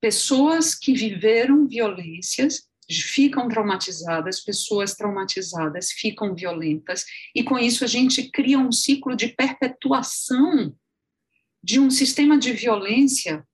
Pessoas 0.00 0.74
que 0.74 0.94
viveram 0.94 1.66
violências 1.66 2.68
ficam 2.90 3.48
traumatizadas, 3.48 4.40
pessoas 4.40 4.94
traumatizadas 4.94 5.92
ficam 5.92 6.34
violentas, 6.34 7.04
e 7.34 7.44
com 7.44 7.56
isso 7.56 7.84
a 7.84 7.86
gente 7.86 8.30
cria 8.30 8.58
um 8.58 8.72
ciclo 8.72 9.14
de 9.14 9.28
perpetuação 9.28 10.74
de 11.62 11.78
um 11.78 11.90
sistema 11.90 12.38
de 12.38 12.52
violência 12.52 13.46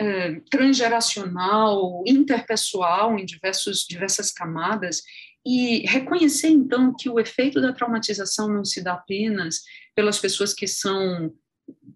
é, 0.00 0.40
transgeracional, 0.50 2.04
interpessoal, 2.06 3.18
em 3.18 3.24
diversos, 3.24 3.84
diversas 3.88 4.30
camadas, 4.30 5.02
e 5.44 5.86
reconhecer, 5.86 6.48
então, 6.48 6.94
que 6.94 7.08
o 7.08 7.18
efeito 7.18 7.60
da 7.60 7.72
traumatização 7.72 8.48
não 8.48 8.64
se 8.64 8.82
dá 8.82 8.94
apenas 8.94 9.62
pelas 9.94 10.18
pessoas 10.18 10.52
que 10.52 10.66
são 10.66 11.32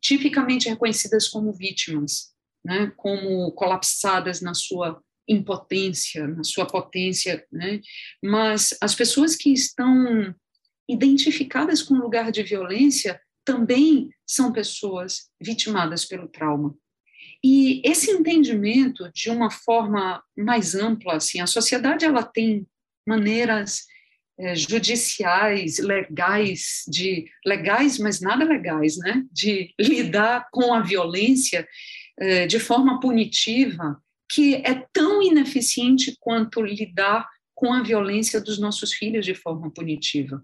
tipicamente 0.01 0.69
reconhecidas 0.69 1.29
como 1.29 1.53
vítimas, 1.53 2.33
né, 2.65 2.93
como 2.97 3.53
colapsadas 3.53 4.41
na 4.41 4.55
sua 4.55 5.03
impotência, 5.29 6.27
na 6.27 6.43
sua 6.45 6.67
potência, 6.67 7.47
né, 7.51 7.81
mas 8.23 8.77
as 8.81 8.95
pessoas 8.95 9.37
que 9.37 9.53
estão 9.53 10.35
identificadas 10.89 11.83
com 11.83 11.95
o 11.95 12.03
lugar 12.03 12.33
de 12.33 12.43
violência 12.43 13.21
também 13.45 14.11
são 14.27 14.53
pessoas 14.53 15.31
vitimadas 15.41 16.05
pelo 16.05 16.29
trauma. 16.29 16.75
E 17.45 17.83
esse 17.85 18.11
entendimento, 18.11 19.11
de 19.13 19.29
uma 19.29 19.51
forma 19.51 20.23
mais 20.37 20.75
ampla, 20.75 21.17
assim, 21.17 21.41
a 21.41 21.47
sociedade 21.47 22.05
ela 22.05 22.23
tem 22.23 22.67
maneiras 23.07 23.85
é, 24.39 24.55
judiciais, 24.55 25.79
legais, 25.79 26.85
de 26.89 27.27
legais, 27.45 27.99
mas 27.99 28.21
nada 28.21 28.45
legais, 28.45 28.97
né, 28.97 29.25
de 29.33 29.75
lidar 29.79 30.49
com 30.53 30.73
a 30.73 30.83
violência 30.83 31.67
é, 32.19 32.47
de 32.47 32.59
forma 32.59 33.01
punitiva, 33.01 34.01
que 34.31 34.55
é 34.57 34.87
tão 34.93 35.23
ineficiente 35.23 36.17
quanto 36.19 36.63
lidar 36.63 37.29
com 37.55 37.73
a 37.73 37.83
violência 37.83 38.41
dos 38.41 38.59
nossos 38.59 38.93
filhos 38.93 39.25
de 39.25 39.35
forma 39.35 39.71
punitiva. 39.71 40.43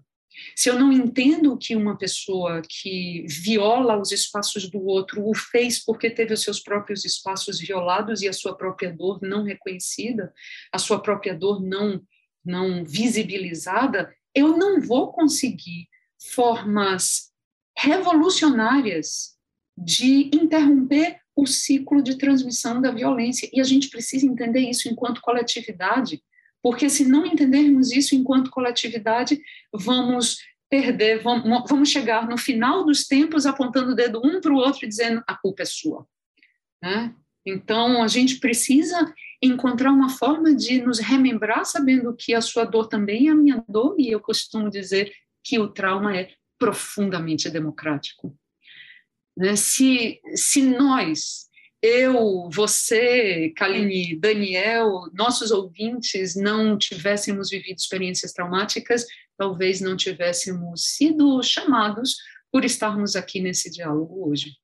Se 0.55 0.69
eu 0.69 0.77
não 0.77 0.91
entendo 0.91 1.57
que 1.57 1.75
uma 1.75 1.97
pessoa 1.97 2.61
que 2.67 3.25
viola 3.27 3.99
os 3.99 4.11
espaços 4.11 4.69
do 4.69 4.83
outro 4.85 5.27
o 5.27 5.33
fez 5.33 5.83
porque 5.83 6.09
teve 6.09 6.33
os 6.33 6.41
seus 6.41 6.59
próprios 6.59 7.05
espaços 7.05 7.59
violados 7.59 8.21
e 8.21 8.27
a 8.27 8.33
sua 8.33 8.55
própria 8.55 8.91
dor 8.91 9.19
não 9.21 9.43
reconhecida, 9.43 10.33
a 10.71 10.77
sua 10.77 11.01
própria 11.01 11.35
dor 11.35 11.61
não 11.61 12.01
não 12.43 12.85
visibilizada, 12.85 14.13
eu 14.33 14.57
não 14.57 14.79
vou 14.79 15.11
conseguir 15.11 15.87
formas 16.33 17.31
revolucionárias 17.77 19.37
de 19.77 20.29
interromper 20.33 21.19
o 21.35 21.45
ciclo 21.45 22.03
de 22.03 22.17
transmissão 22.17 22.81
da 22.81 22.91
violência. 22.91 23.49
E 23.53 23.61
a 23.61 23.63
gente 23.63 23.89
precisa 23.89 24.25
entender 24.25 24.59
isso 24.59 24.89
enquanto 24.89 25.21
coletividade, 25.21 26.21
porque 26.61 26.89
se 26.89 27.05
não 27.07 27.25
entendermos 27.25 27.91
isso 27.91 28.15
enquanto 28.15 28.51
coletividade, 28.51 29.39
vamos 29.73 30.37
perder, 30.69 31.21
vamos, 31.23 31.67
vamos 31.67 31.89
chegar 31.89 32.27
no 32.27 32.37
final 32.37 32.85
dos 32.85 33.07
tempos 33.07 33.45
apontando 33.45 33.91
o 33.91 33.95
dedo 33.95 34.21
um 34.23 34.39
para 34.39 34.51
o 34.51 34.57
outro 34.57 34.85
e 34.85 34.87
dizendo 34.87 35.23
a 35.27 35.35
culpa 35.35 35.63
é 35.63 35.65
sua. 35.65 36.05
Né? 36.81 37.15
Então, 37.45 38.03
a 38.03 38.07
gente 38.07 38.39
precisa 38.39 39.13
encontrar 39.41 39.91
uma 39.91 40.09
forma 40.09 40.53
de 40.53 40.81
nos 40.81 40.99
remembrar, 40.99 41.65
sabendo 41.65 42.15
que 42.15 42.33
a 42.33 42.41
sua 42.41 42.65
dor 42.65 42.87
também 42.87 43.27
é 43.27 43.31
a 43.31 43.35
minha 43.35 43.63
dor, 43.67 43.95
e 43.97 44.11
eu 44.11 44.19
costumo 44.19 44.69
dizer 44.69 45.11
que 45.43 45.57
o 45.57 45.69
trauma 45.69 46.15
é 46.15 46.29
profundamente 46.59 47.49
democrático. 47.49 48.37
Né? 49.35 49.55
Se, 49.55 50.19
se 50.35 50.61
nós 50.61 51.48
eu, 51.81 52.49
você, 52.51 53.53
Kaline, 53.55 54.19
Daniel, 54.19 55.09
nossos 55.13 55.49
ouvintes 55.51 56.35
não 56.35 56.77
tivéssemos 56.77 57.49
vivido 57.49 57.77
experiências 57.77 58.33
traumáticas, 58.33 59.05
talvez 59.37 59.79
não 59.79 59.95
tivéssemos 59.95 60.87
sido 60.95 61.41
chamados 61.41 62.17
por 62.51 62.65
estarmos 62.65 63.15
aqui 63.15 63.39
nesse 63.39 63.71
diálogo 63.71 64.29
hoje. 64.29 64.57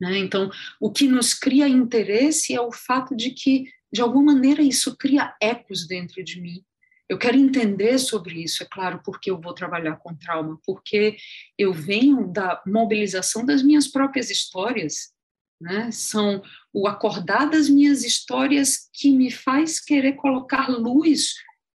Né? 0.00 0.18
Então, 0.18 0.50
o 0.80 0.90
que 0.90 1.06
nos 1.06 1.34
cria 1.34 1.68
interesse 1.68 2.54
é 2.54 2.60
o 2.60 2.72
fato 2.72 3.14
de 3.14 3.30
que, 3.30 3.64
de 3.92 4.00
alguma 4.00 4.32
maneira, 4.32 4.62
isso 4.62 4.96
cria 4.96 5.36
ecos 5.40 5.86
dentro 5.86 6.22
de 6.24 6.40
mim. 6.40 6.64
Eu 7.08 7.16
quero 7.16 7.38
entender 7.38 7.98
sobre 7.98 8.42
isso, 8.42 8.62
é 8.62 8.66
claro, 8.70 9.00
porque 9.04 9.30
eu 9.30 9.40
vou 9.40 9.54
trabalhar 9.54 9.96
com 9.96 10.14
trauma, 10.14 10.60
porque 10.64 11.16
eu 11.56 11.72
venho 11.72 12.30
da 12.30 12.62
mobilização 12.66 13.46
das 13.46 13.62
minhas 13.62 13.88
próprias 13.88 14.30
histórias, 14.30 15.16
né? 15.60 15.90
São 15.90 16.42
o 16.72 16.86
acordar 16.86 17.50
das 17.50 17.68
minhas 17.68 18.04
histórias 18.04 18.88
que 18.92 19.10
me 19.10 19.30
faz 19.30 19.80
querer 19.80 20.14
colocar 20.14 20.68
luz 20.68 21.34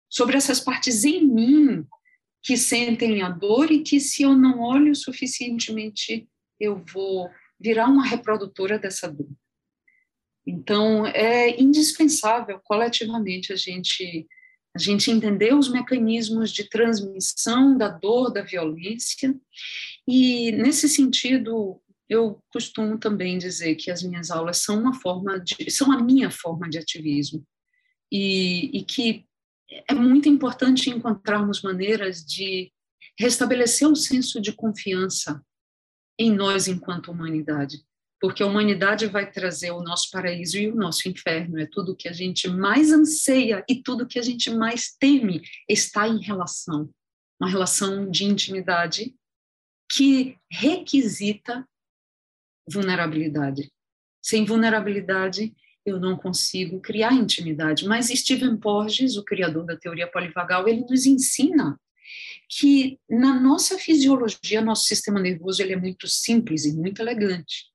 sobre 0.09 0.37
essas 0.37 0.59
partes 0.59 1.03
em 1.03 1.25
mim 1.25 1.85
que 2.41 2.57
sentem 2.57 3.21
a 3.21 3.29
dor 3.29 3.71
e 3.71 3.81
que 3.81 3.99
se 3.99 4.23
eu 4.23 4.35
não 4.35 4.59
olho 4.59 4.95
suficientemente 4.95 6.27
eu 6.59 6.83
vou 6.93 7.29
virar 7.59 7.87
uma 7.87 8.05
reprodutora 8.05 8.77
dessa 8.77 9.09
dor. 9.09 9.29
Então 10.45 11.07
é 11.07 11.59
indispensável 11.59 12.59
coletivamente 12.63 13.53
a 13.53 13.55
gente 13.55 14.27
a 14.75 14.79
gente 14.79 15.11
entender 15.11 15.53
os 15.53 15.69
mecanismos 15.69 16.51
de 16.51 16.67
transmissão 16.67 17.77
da 17.77 17.89
dor, 17.89 18.33
da 18.33 18.41
violência, 18.41 19.39
e 20.07 20.51
nesse 20.51 20.89
sentido, 20.89 21.79
eu 22.09 22.41
costumo 22.51 22.97
também 22.97 23.37
dizer 23.37 23.75
que 23.75 23.89
as 23.89 24.03
minhas 24.03 24.29
aulas 24.29 24.57
são 24.57 24.79
uma 24.79 24.93
forma 24.93 25.39
de, 25.39 25.69
são 25.71 25.91
a 25.91 26.01
minha 26.01 26.29
forma 26.29 26.69
de 26.69 26.77
ativismo. 26.77 27.45
E, 28.11 28.77
e 28.77 28.83
que 28.83 29.25
é 29.89 29.93
muito 29.93 30.29
importante 30.29 30.89
encontrarmos 30.89 31.61
maneiras 31.61 32.23
de 32.23 32.71
restabelecer 33.19 33.87
o 33.87 33.95
senso 33.95 34.41
de 34.41 34.53
confiança 34.53 35.43
em 36.19 36.31
nós 36.31 36.67
enquanto 36.67 37.11
humanidade, 37.11 37.83
porque 38.21 38.43
a 38.43 38.45
humanidade 38.45 39.07
vai 39.07 39.29
trazer 39.29 39.71
o 39.71 39.81
nosso 39.81 40.09
paraíso 40.11 40.57
e 40.57 40.69
o 40.69 40.75
nosso 40.75 41.09
inferno, 41.09 41.59
é 41.59 41.65
tudo 41.65 41.95
que 41.95 42.07
a 42.07 42.13
gente 42.13 42.47
mais 42.47 42.91
anseia 42.91 43.63
e 43.67 43.81
tudo 43.81 44.07
que 44.07 44.19
a 44.19 44.21
gente 44.21 44.49
mais 44.51 44.95
teme 44.99 45.41
está 45.67 46.07
em 46.07 46.21
relação, 46.21 46.89
uma 47.39 47.49
relação 47.49 48.09
de 48.09 48.25
intimidade 48.25 49.15
que 49.91 50.37
requisita 50.51 51.67
vulnerabilidade. 52.67 53.71
Sem 54.21 54.45
vulnerabilidade, 54.45 55.53
eu 55.85 55.99
não 55.99 56.15
consigo 56.15 56.79
criar 56.79 57.13
intimidade. 57.13 57.85
Mas 57.85 58.07
Stephen 58.07 58.57
Porges, 58.57 59.17
o 59.17 59.23
criador 59.23 59.65
da 59.65 59.77
teoria 59.77 60.07
polivagal, 60.07 60.67
ele 60.67 60.85
nos 60.89 61.05
ensina 61.05 61.79
que 62.49 62.99
na 63.09 63.39
nossa 63.39 63.77
fisiologia, 63.77 64.61
nosso 64.61 64.85
sistema 64.85 65.19
nervoso 65.19 65.61
ele 65.61 65.73
é 65.73 65.77
muito 65.77 66.07
simples 66.07 66.65
e 66.65 66.73
muito 66.73 67.01
elegante. 67.01 67.65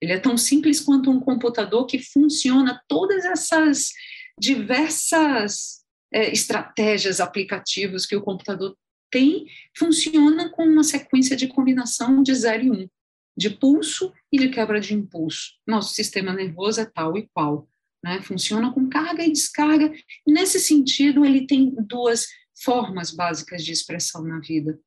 Ele 0.00 0.12
é 0.12 0.18
tão 0.18 0.36
simples 0.36 0.80
quanto 0.80 1.10
um 1.10 1.20
computador 1.20 1.86
que 1.86 1.98
funciona 1.98 2.82
todas 2.88 3.24
essas 3.24 3.90
diversas 4.38 5.82
é, 6.12 6.30
estratégias, 6.30 7.20
aplicativos 7.20 8.04
que 8.04 8.16
o 8.16 8.22
computador 8.22 8.76
tem, 9.10 9.46
funciona 9.76 10.50
com 10.50 10.64
uma 10.64 10.82
sequência 10.82 11.36
de 11.36 11.46
combinação 11.46 12.22
de 12.22 12.34
0 12.34 12.64
e 12.64 12.70
1. 12.70 12.74
Um 12.74 12.88
de 13.36 13.50
pulso 13.50 14.12
e 14.32 14.38
de 14.38 14.48
quebra 14.48 14.80
de 14.80 14.94
impulso. 14.94 15.52
Nosso 15.66 15.94
sistema 15.94 16.32
nervoso 16.32 16.80
é 16.80 16.84
tal 16.84 17.16
e 17.16 17.28
qual, 17.32 17.68
né? 18.02 18.20
Funciona 18.22 18.72
com 18.72 18.88
carga 18.88 19.24
e 19.24 19.32
descarga. 19.32 19.92
Nesse 20.26 20.60
sentido, 20.60 21.24
ele 21.24 21.46
tem 21.46 21.74
duas 21.86 22.26
formas 22.62 23.10
básicas 23.10 23.64
de 23.64 23.72
expressão 23.72 24.22
na 24.22 24.38
vida. 24.40 24.78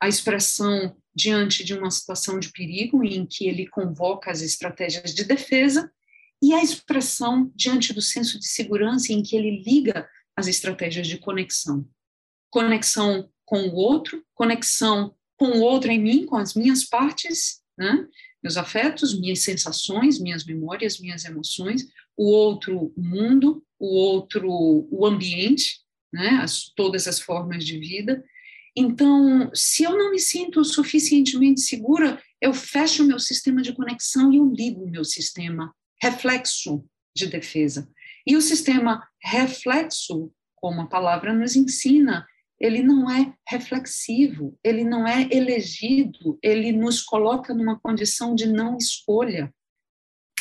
A 0.00 0.08
expressão 0.08 0.96
diante 1.14 1.64
de 1.64 1.74
uma 1.74 1.90
situação 1.90 2.38
de 2.38 2.50
perigo, 2.50 3.04
em 3.04 3.26
que 3.26 3.46
ele 3.46 3.66
convoca 3.66 4.30
as 4.30 4.40
estratégias 4.40 5.14
de 5.14 5.24
defesa, 5.24 5.90
e 6.42 6.54
a 6.54 6.62
expressão 6.62 7.52
diante 7.54 7.92
do 7.92 8.00
senso 8.00 8.38
de 8.38 8.46
segurança, 8.46 9.12
em 9.12 9.22
que 9.22 9.36
ele 9.36 9.62
liga 9.62 10.08
as 10.34 10.46
estratégias 10.46 11.06
de 11.06 11.18
conexão. 11.18 11.86
Conexão 12.48 13.28
com 13.44 13.68
o 13.68 13.74
outro, 13.74 14.24
conexão 14.34 15.14
com 15.36 15.58
o 15.58 15.60
outro 15.60 15.90
em 15.90 15.98
mim, 15.98 16.24
com 16.24 16.36
as 16.36 16.54
minhas 16.54 16.84
partes, 16.84 17.60
né? 17.80 18.06
meus 18.42 18.58
afetos, 18.58 19.18
minhas 19.18 19.40
sensações, 19.40 20.20
minhas 20.20 20.44
memórias, 20.44 21.00
minhas 21.00 21.24
emoções, 21.24 21.86
o 22.16 22.30
outro 22.30 22.92
o 22.94 23.02
mundo, 23.02 23.64
o 23.78 23.86
outro 23.86 24.46
o 24.90 25.06
ambiente, 25.06 25.80
né? 26.12 26.40
As, 26.42 26.68
todas 26.76 27.08
as 27.08 27.18
formas 27.18 27.64
de 27.64 27.78
vida. 27.78 28.22
Então, 28.76 29.50
se 29.54 29.82
eu 29.82 29.96
não 29.96 30.10
me 30.10 30.18
sinto 30.18 30.62
suficientemente 30.64 31.60
segura, 31.60 32.22
eu 32.40 32.52
fecho 32.52 33.02
o 33.02 33.06
meu 33.06 33.18
sistema 33.18 33.62
de 33.62 33.72
conexão 33.72 34.32
e 34.32 34.36
eu 34.36 34.52
ligo 34.52 34.84
o 34.84 34.90
meu 34.90 35.04
sistema 35.04 35.74
reflexo 36.00 36.84
de 37.16 37.26
defesa. 37.26 37.88
E 38.26 38.36
o 38.36 38.42
sistema 38.42 39.06
reflexo, 39.22 40.30
como 40.54 40.82
a 40.82 40.86
palavra 40.86 41.32
nos 41.32 41.56
ensina, 41.56 42.26
ele 42.60 42.82
não 42.82 43.10
é 43.10 43.32
reflexivo, 43.48 44.58
ele 44.62 44.84
não 44.84 45.06
é 45.06 45.26
elegido, 45.30 46.38
ele 46.42 46.72
nos 46.72 47.02
coloca 47.02 47.54
numa 47.54 47.78
condição 47.80 48.34
de 48.34 48.46
não 48.46 48.76
escolha 48.76 49.52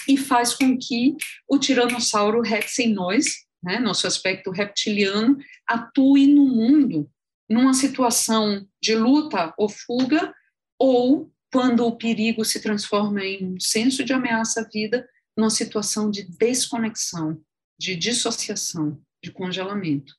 e 0.08 0.18
faz 0.18 0.54
com 0.54 0.78
que 0.78 1.16
o 1.48 1.58
tiranossauro 1.58 2.42
rex 2.42 2.80
em 2.80 2.94
nós, 2.94 3.26
né, 3.64 3.80
nosso 3.80 4.06
aspecto 4.06 4.52
reptiliano, 4.52 5.38
atue 5.68 6.28
no 6.28 6.46
mundo 6.46 7.10
numa 7.50 7.74
situação 7.74 8.68
de 8.82 8.96
luta 8.96 9.54
ou 9.58 9.68
fuga 9.68 10.34
ou 10.78 11.32
quando 11.52 11.86
o 11.86 11.98
perigo 11.98 12.46
se 12.46 12.62
transforma 12.62 13.24
em 13.24 13.54
um 13.54 13.60
senso 13.60 14.04
de 14.04 14.14
ameaça 14.14 14.62
à 14.62 14.64
vida, 14.64 15.08
numa 15.36 15.50
situação 15.50 16.12
de 16.12 16.24
desconexão, 16.38 17.42
de 17.80 17.96
dissociação, 17.96 19.02
de 19.24 19.32
congelamento. 19.32 20.19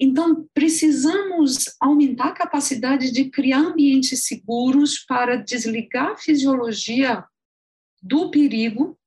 Então, 0.00 0.48
precisamos 0.52 1.74
aumentar 1.80 2.28
a 2.28 2.34
capacidade 2.34 3.10
de 3.10 3.30
criar 3.30 3.58
ambientes 3.58 4.24
seguros 4.24 4.98
para 4.98 5.36
desligar 5.36 6.12
a 6.12 6.16
fisiologia 6.16 7.24
do 8.02 8.30
perigo, 8.30 8.98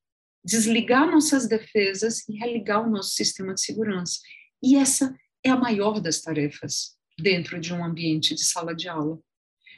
desligar 0.43 1.09
nossas 1.09 1.47
defesas 1.47 2.27
e 2.27 2.37
religar 2.37 2.87
o 2.87 2.89
nosso 2.89 3.11
sistema 3.11 3.53
de 3.53 3.61
segurança. 3.61 4.19
E 4.63 4.75
essa 4.75 5.15
é 5.43 5.49
a 5.49 5.57
maior 5.57 5.99
das 5.99 6.21
tarefas 6.21 6.95
dentro 7.19 7.59
de 7.59 7.73
um 7.73 7.83
ambiente 7.83 8.33
de 8.33 8.43
sala 8.43 8.73
de 8.73 8.87
aula. 8.87 9.19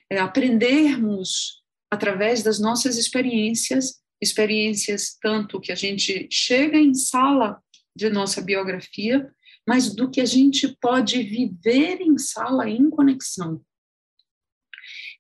É 0.09 0.17
aprendermos 0.19 1.61
através 1.91 2.43
das 2.43 2.59
nossas 2.59 2.97
experiências, 2.97 3.99
experiências 4.21 5.17
tanto 5.21 5.59
que 5.59 5.71
a 5.71 5.75
gente 5.75 6.27
chega 6.31 6.77
em 6.77 6.93
sala 6.93 7.61
de 7.95 8.09
nossa 8.09 8.41
biografia, 8.41 9.31
mas 9.69 9.93
do 9.93 10.09
que 10.09 10.19
a 10.19 10.25
gente 10.25 10.67
pode 10.81 11.21
viver 11.21 12.01
em 12.01 12.17
sala 12.17 12.67
em 12.67 12.89
conexão. 12.89 13.61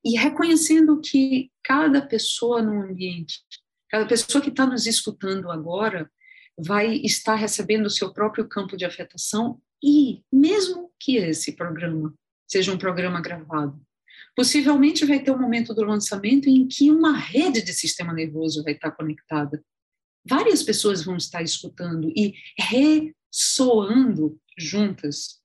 E 0.03 0.17
reconhecendo 0.17 0.99
que 0.99 1.51
cada 1.63 2.01
pessoa 2.01 2.59
no 2.59 2.81
ambiente, 2.81 3.43
cada 3.91 4.07
pessoa 4.07 4.41
que 4.43 4.49
está 4.49 4.65
nos 4.65 4.87
escutando 4.87 5.51
agora, 5.51 6.09
vai 6.57 6.95
estar 6.95 7.35
recebendo 7.35 7.85
o 7.85 7.91
seu 7.91 8.11
próprio 8.11 8.49
campo 8.49 8.75
de 8.75 8.85
afetação 8.85 9.61
e, 9.83 10.23
mesmo 10.33 10.91
que 10.99 11.17
esse 11.17 11.51
programa 11.51 12.11
seja 12.49 12.73
um 12.73 12.77
programa 12.77 13.21
gravado, 13.21 13.79
possivelmente 14.35 15.05
vai 15.05 15.19
ter 15.19 15.29
um 15.29 15.39
momento 15.39 15.75
do 15.75 15.83
lançamento 15.83 16.49
em 16.49 16.67
que 16.67 16.89
uma 16.89 17.15
rede 17.15 17.61
de 17.61 17.71
sistema 17.71 18.13
nervoso 18.13 18.63
vai 18.63 18.73
estar 18.73 18.89
conectada. 18.93 19.63
Várias 20.27 20.63
pessoas 20.63 21.03
vão 21.03 21.17
estar 21.17 21.43
escutando 21.43 22.11
e 22.15 22.33
ressoando 23.31 24.39
juntas 24.57 25.39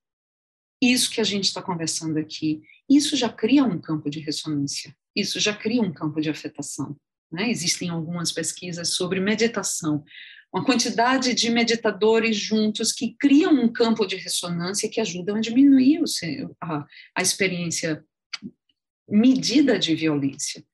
isso 0.83 1.11
que 1.11 1.21
a 1.21 1.25
gente 1.25 1.45
está 1.45 1.63
conversando 1.63 2.19
aqui. 2.19 2.63
Isso 2.89 3.17
já 3.17 3.29
cria 3.29 3.65
um 3.65 3.81
campo 3.81 4.11
de 4.11 4.21
ressonância, 4.21 4.95
isso 5.17 5.41
já 5.41 5.55
cria 5.55 5.81
um 5.81 5.93
campo 5.93 6.21
de 6.21 6.29
afetação. 6.29 6.97
Né? 7.33 7.51
Existem 7.51 7.89
algumas 7.89 8.31
pesquisas 8.31 8.91
sobre 8.91 9.21
meditação, 9.21 10.05
uma 10.53 10.65
quantidade 10.65 11.35
de 11.35 11.51
meditadores 11.51 12.37
juntos 12.37 12.93
que 12.93 13.17
criam 13.19 13.53
um 13.53 13.73
campo 13.73 14.07
de 14.07 14.17
ressonância 14.17 14.89
que 14.89 15.01
ajudam 15.01 15.37
a 15.37 15.41
diminuir 15.41 16.01
a, 16.61 16.87
a 17.17 17.23
experiência 17.23 18.05
medida 19.09 19.79
de 19.79 19.95
violência. 19.97 20.65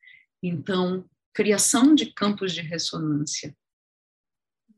Então, 0.43 1.09
criação 1.33 1.95
de 1.95 2.13
campos 2.13 2.53
de 2.53 2.61
ressonância. 2.61 3.57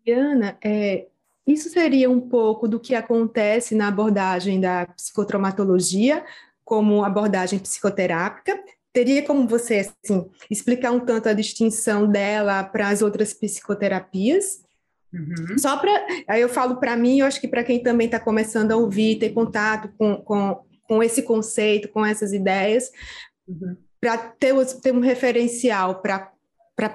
Diana, 0.04 0.58
é, 0.62 1.08
isso 1.46 1.68
seria 1.70 2.08
um 2.08 2.20
pouco 2.20 2.68
do 2.68 2.78
que 2.78 2.94
acontece 2.94 3.74
na 3.74 3.88
abordagem 3.88 4.60
da 4.60 4.86
psicotraumatologia, 4.86 6.24
como 6.64 7.04
abordagem 7.04 7.58
psicoterápica. 7.58 8.58
Teria 8.92 9.22
como 9.24 9.48
você 9.48 9.90
assim, 10.04 10.28
explicar 10.50 10.92
um 10.92 11.00
tanto 11.00 11.28
a 11.28 11.32
distinção 11.32 12.06
dela 12.06 12.62
para 12.62 12.88
as 12.88 13.02
outras 13.02 13.34
psicoterapias? 13.34 14.62
Uhum. 15.12 15.58
Só 15.58 15.76
para. 15.76 16.06
Aí 16.28 16.40
eu 16.40 16.48
falo 16.48 16.76
para 16.76 16.96
mim, 16.96 17.20
eu 17.20 17.26
acho 17.26 17.40
que 17.40 17.48
para 17.48 17.64
quem 17.64 17.82
também 17.82 18.06
está 18.06 18.20
começando 18.20 18.72
a 18.72 18.76
ouvir, 18.76 19.18
ter 19.18 19.30
contato 19.30 19.92
com, 19.98 20.16
com, 20.16 20.60
com 20.84 21.02
esse 21.02 21.22
conceito, 21.22 21.88
com 21.88 22.04
essas 22.04 22.32
ideias, 22.32 22.90
uhum. 23.46 23.76
para 24.00 24.16
ter, 24.16 24.54
ter 24.80 24.94
um 24.94 25.00
referencial, 25.00 26.00
para 26.00 26.31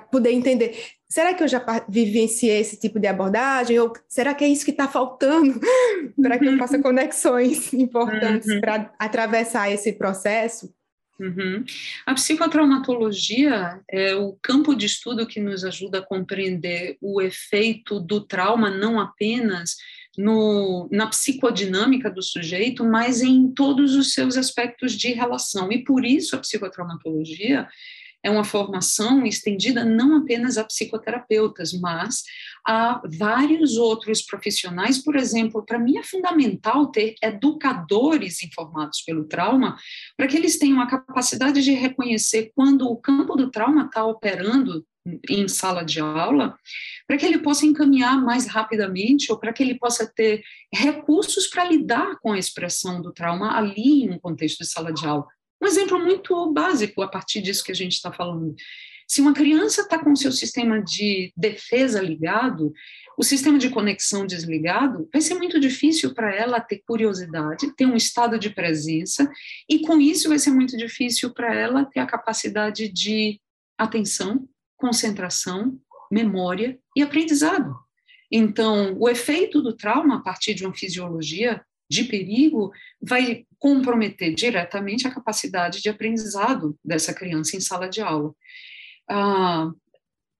poder 0.09 0.31
entender 0.31 0.75
será 1.09 1.33
que 1.33 1.43
eu 1.43 1.47
já 1.47 1.63
vivenciei 1.87 2.59
esse 2.59 2.79
tipo 2.79 2.99
de 2.99 3.07
abordagem? 3.07 3.79
Ou 3.79 3.93
será 4.07 4.33
que 4.33 4.43
é 4.43 4.47
isso 4.47 4.65
que 4.65 4.71
está 4.71 4.87
faltando 4.87 5.59
para 6.21 6.37
que 6.37 6.45
eu 6.45 6.57
faça 6.57 6.81
conexões 6.81 7.71
importantes 7.73 8.49
uhum. 8.49 8.61
para 8.61 8.93
atravessar 8.99 9.71
esse 9.71 9.93
processo? 9.93 10.73
Uhum. 11.19 11.63
A 12.05 12.13
psicotraumatologia 12.13 13.81
é 13.89 14.13
o 14.15 14.37
campo 14.39 14.75
de 14.75 14.85
estudo 14.85 15.25
que 15.25 15.39
nos 15.39 15.63
ajuda 15.63 15.97
a 15.97 16.05
compreender 16.05 16.95
o 17.01 17.19
efeito 17.19 17.99
do 17.99 18.21
trauma, 18.21 18.69
não 18.69 18.99
apenas 18.99 19.77
no, 20.15 20.87
na 20.91 21.07
psicodinâmica 21.07 22.11
do 22.11 22.21
sujeito, 22.21 22.85
mas 22.85 23.23
em 23.23 23.51
todos 23.51 23.95
os 23.95 24.13
seus 24.13 24.37
aspectos 24.37 24.93
de 24.93 25.11
relação. 25.11 25.71
E 25.71 25.83
por 25.83 26.05
isso 26.05 26.35
a 26.35 26.39
psicotraumatologia 26.39 27.67
é 28.27 28.29
uma 28.29 28.43
formação 28.43 29.25
estendida 29.25 29.85
não 29.85 30.17
apenas 30.17 30.57
a 30.57 30.63
psicoterapeutas, 30.65 31.71
mas 31.71 32.23
a 32.67 33.01
vários 33.17 33.77
outros 33.77 34.21
profissionais. 34.21 34.97
Por 35.01 35.15
exemplo, 35.15 35.65
para 35.65 35.79
mim 35.79 35.97
é 35.97 36.03
fundamental 36.03 36.87
ter 36.87 37.15
educadores 37.23 38.43
informados 38.43 39.01
pelo 39.01 39.23
trauma, 39.23 39.77
para 40.17 40.27
que 40.27 40.35
eles 40.35 40.59
tenham 40.59 40.81
a 40.81 40.87
capacidade 40.87 41.63
de 41.63 41.71
reconhecer 41.71 42.51
quando 42.53 42.89
o 42.89 42.97
campo 42.97 43.35
do 43.37 43.49
trauma 43.49 43.85
está 43.85 44.05
operando 44.05 44.85
em 45.29 45.47
sala 45.47 45.85
de 45.85 46.01
aula, 46.01 46.57
para 47.07 47.15
que 47.15 47.25
ele 47.25 47.39
possa 47.39 47.65
encaminhar 47.65 48.21
mais 48.21 48.45
rapidamente 48.45 49.31
ou 49.31 49.39
para 49.39 49.53
que 49.53 49.63
ele 49.63 49.79
possa 49.79 50.05
ter 50.05 50.43
recursos 50.73 51.47
para 51.47 51.63
lidar 51.63 52.19
com 52.21 52.33
a 52.33 52.37
expressão 52.37 53.01
do 53.01 53.13
trauma 53.13 53.57
ali 53.57 54.03
em 54.03 54.09
um 54.11 54.19
contexto 54.19 54.65
de 54.65 54.69
sala 54.69 54.91
de 54.91 55.07
aula. 55.07 55.25
Um 55.61 55.65
exemplo 55.65 55.99
muito 55.99 56.51
básico 56.53 57.01
a 57.01 57.07
partir 57.07 57.41
disso 57.41 57.63
que 57.63 57.71
a 57.71 57.75
gente 57.75 57.93
está 57.93 58.11
falando. 58.11 58.55
Se 59.07 59.21
uma 59.21 59.33
criança 59.33 59.81
está 59.81 59.97
com 59.97 60.15
seu 60.15 60.31
sistema 60.31 60.81
de 60.81 61.31
defesa 61.35 62.01
ligado, 62.01 62.73
o 63.17 63.23
sistema 63.23 63.57
de 63.57 63.69
conexão 63.69 64.27
desligado, 64.27 65.09
vai 65.11 65.21
ser 65.21 65.35
muito 65.35 65.59
difícil 65.59 66.13
para 66.13 66.35
ela 66.35 66.59
ter 66.59 66.83
curiosidade, 66.85 67.73
ter 67.75 67.85
um 67.85 67.95
estado 67.95 68.37
de 68.37 68.49
presença, 68.49 69.31
e 69.67 69.79
com 69.79 69.99
isso 69.99 70.27
vai 70.29 70.37
ser 70.37 70.51
muito 70.51 70.75
difícil 70.77 71.33
para 71.33 71.55
ela 71.55 71.85
ter 71.85 72.01
a 72.01 72.05
capacidade 72.05 72.89
de 72.89 73.39
atenção, 73.77 74.47
concentração, 74.75 75.79
memória 76.11 76.77
e 76.95 77.01
aprendizado. 77.01 77.75
Então, 78.31 78.95
o 78.99 79.09
efeito 79.09 79.61
do 79.61 79.75
trauma 79.75 80.17
a 80.17 80.21
partir 80.21 80.53
de 80.53 80.65
uma 80.65 80.75
fisiologia 80.75 81.65
de 81.89 82.03
perigo 82.03 82.71
vai 83.01 83.46
comprometer 83.59 84.33
diretamente 84.33 85.07
a 85.07 85.13
capacidade 85.13 85.81
de 85.81 85.89
aprendizado 85.89 86.77
dessa 86.83 87.13
criança 87.13 87.55
em 87.55 87.59
sala 87.59 87.89
de 87.89 88.01
aula. 88.01 88.33
Ah, 89.09 89.71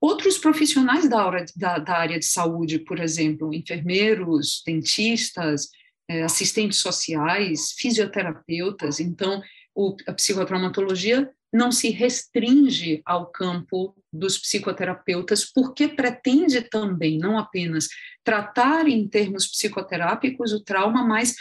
outros 0.00 0.38
profissionais 0.38 1.08
da, 1.08 1.30
da, 1.56 1.78
da, 1.78 1.96
área 1.96 2.18
de 2.18 2.26
saúde, 2.26 2.78
por 2.78 3.00
exemplo, 3.00 3.52
enfermeiros, 3.52 4.62
dentistas, 4.64 5.68
eh, 6.08 6.22
assistentes 6.22 6.78
sociais, 6.78 7.72
fisioterapeutas, 7.76 9.00
então 9.00 9.42
o, 9.74 9.96
a 10.06 10.12
psicotraumatologia 10.12 11.30
não 11.52 11.72
se 11.72 11.90
restringe 11.90 13.00
ao 13.04 13.26
campo 13.26 13.96
dos 14.12 14.38
psicoterapeutas, 14.38 15.44
porque 15.44 15.88
pretende 15.88 16.62
também, 16.62 17.18
não 17.18 17.38
apenas 17.38 17.88
tratar 18.22 18.86
em 18.86 19.08
termos 19.08 19.46
psicoterápicos 19.46 20.52
o 20.52 20.62
trauma, 20.62 21.06
mas 21.06 21.34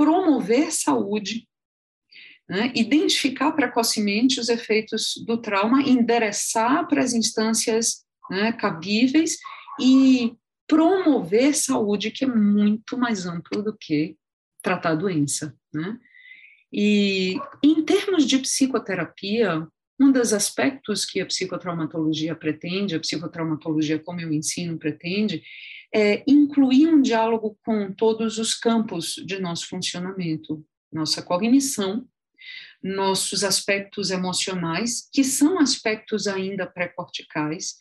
promover 0.00 0.72
saúde, 0.72 1.46
né, 2.48 2.72
identificar 2.74 3.52
precocemente 3.52 4.40
os 4.40 4.48
efeitos 4.48 5.12
do 5.26 5.36
trauma, 5.36 5.82
endereçar 5.82 6.88
para 6.88 7.02
as 7.02 7.12
instâncias 7.12 8.02
né, 8.30 8.50
cabíveis 8.50 9.36
e 9.78 10.34
promover 10.66 11.54
saúde, 11.54 12.10
que 12.10 12.24
é 12.24 12.26
muito 12.26 12.96
mais 12.96 13.26
amplo 13.26 13.62
do 13.62 13.76
que 13.76 14.16
tratar 14.62 14.92
a 14.92 14.94
doença. 14.94 15.54
Né? 15.70 15.98
E 16.72 17.36
em 17.62 17.84
termos 17.84 18.24
de 18.24 18.38
psicoterapia, 18.38 19.68
um 20.00 20.10
dos 20.10 20.32
aspectos 20.32 21.04
que 21.04 21.20
a 21.20 21.26
psicotraumatologia 21.26 22.34
pretende, 22.34 22.94
a 22.94 23.00
psicotraumatologia 23.00 23.98
como 23.98 24.18
eu 24.22 24.32
ensino 24.32 24.78
pretende, 24.78 25.42
é 25.94 26.22
incluir 26.26 26.88
um 26.88 27.00
diálogo 27.00 27.58
com 27.64 27.92
todos 27.92 28.38
os 28.38 28.54
campos 28.54 29.14
de 29.26 29.40
nosso 29.40 29.68
funcionamento, 29.68 30.64
nossa 30.92 31.22
cognição, 31.22 32.06
nossos 32.82 33.44
aspectos 33.44 34.10
emocionais, 34.10 35.08
que 35.12 35.22
são 35.22 35.58
aspectos 35.58 36.26
ainda 36.26 36.66
pré-corticais, 36.66 37.76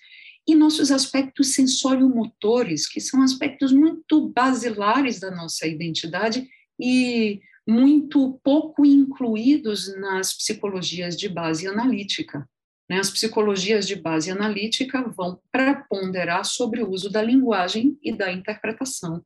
e 0.47 0.55
nossos 0.55 0.91
aspectos 0.91 1.53
sensório-motores, 1.53 2.87
que 2.87 2.99
são 2.99 3.21
aspectos 3.21 3.71
muito 3.71 4.29
basilares 4.29 5.19
da 5.19 5.29
nossa 5.29 5.67
identidade 5.67 6.47
e 6.79 7.39
muito 7.67 8.39
pouco 8.43 8.83
incluídos 8.83 9.95
nas 9.99 10.33
psicologias 10.33 11.15
de 11.15 11.29
base 11.29 11.67
analítica. 11.67 12.49
Né? 12.89 12.99
As 12.99 13.09
psicologias 13.09 13.87
de 13.87 13.95
base 13.95 14.31
analítica 14.31 15.07
vão 15.15 15.39
preponderar 15.51 16.43
sobre 16.43 16.81
o 16.81 16.89
uso 16.89 17.09
da 17.09 17.21
linguagem 17.21 17.97
e 18.03 18.11
da 18.11 18.31
interpretação. 18.31 19.23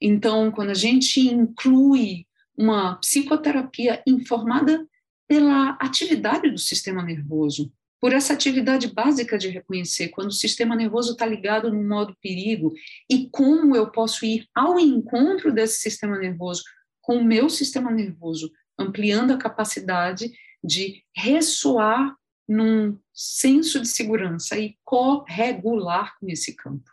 Então, 0.00 0.50
quando 0.50 0.70
a 0.70 0.74
gente 0.74 1.20
inclui 1.20 2.26
uma 2.56 2.96
psicoterapia 2.96 4.02
informada 4.06 4.86
pela 5.26 5.70
atividade 5.80 6.50
do 6.50 6.58
sistema 6.58 7.02
nervoso, 7.02 7.72
por 8.00 8.12
essa 8.12 8.32
atividade 8.32 8.88
básica 8.92 9.36
de 9.36 9.48
reconhecer 9.48 10.08
quando 10.08 10.28
o 10.28 10.32
sistema 10.32 10.76
nervoso 10.76 11.12
está 11.12 11.26
ligado 11.26 11.72
no 11.72 11.82
modo 11.82 12.16
perigo 12.22 12.72
e 13.10 13.28
como 13.28 13.74
eu 13.74 13.90
posso 13.90 14.24
ir 14.24 14.46
ao 14.54 14.78
encontro 14.78 15.52
desse 15.52 15.80
sistema 15.80 16.16
nervoso 16.16 16.62
com 17.02 17.16
o 17.16 17.24
meu 17.24 17.48
sistema 17.48 17.90
nervoso, 17.90 18.50
ampliando 18.78 19.32
a 19.32 19.38
capacidade 19.38 20.30
de 20.62 21.02
ressoar 21.16 22.14
num 22.48 22.98
senso 23.12 23.80
de 23.80 23.88
segurança 23.88 24.58
e 24.58 24.78
corregular 24.84 26.18
com 26.18 26.28
esse 26.28 26.54
campo. 26.54 26.90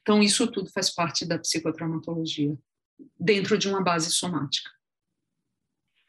Então, 0.00 0.22
isso 0.22 0.46
tudo 0.46 0.70
faz 0.70 0.88
parte 0.88 1.26
da 1.26 1.38
psicotraumatologia, 1.38 2.56
dentro 3.18 3.58
de 3.58 3.68
uma 3.68 3.82
base 3.82 4.10
somática. 4.10 4.70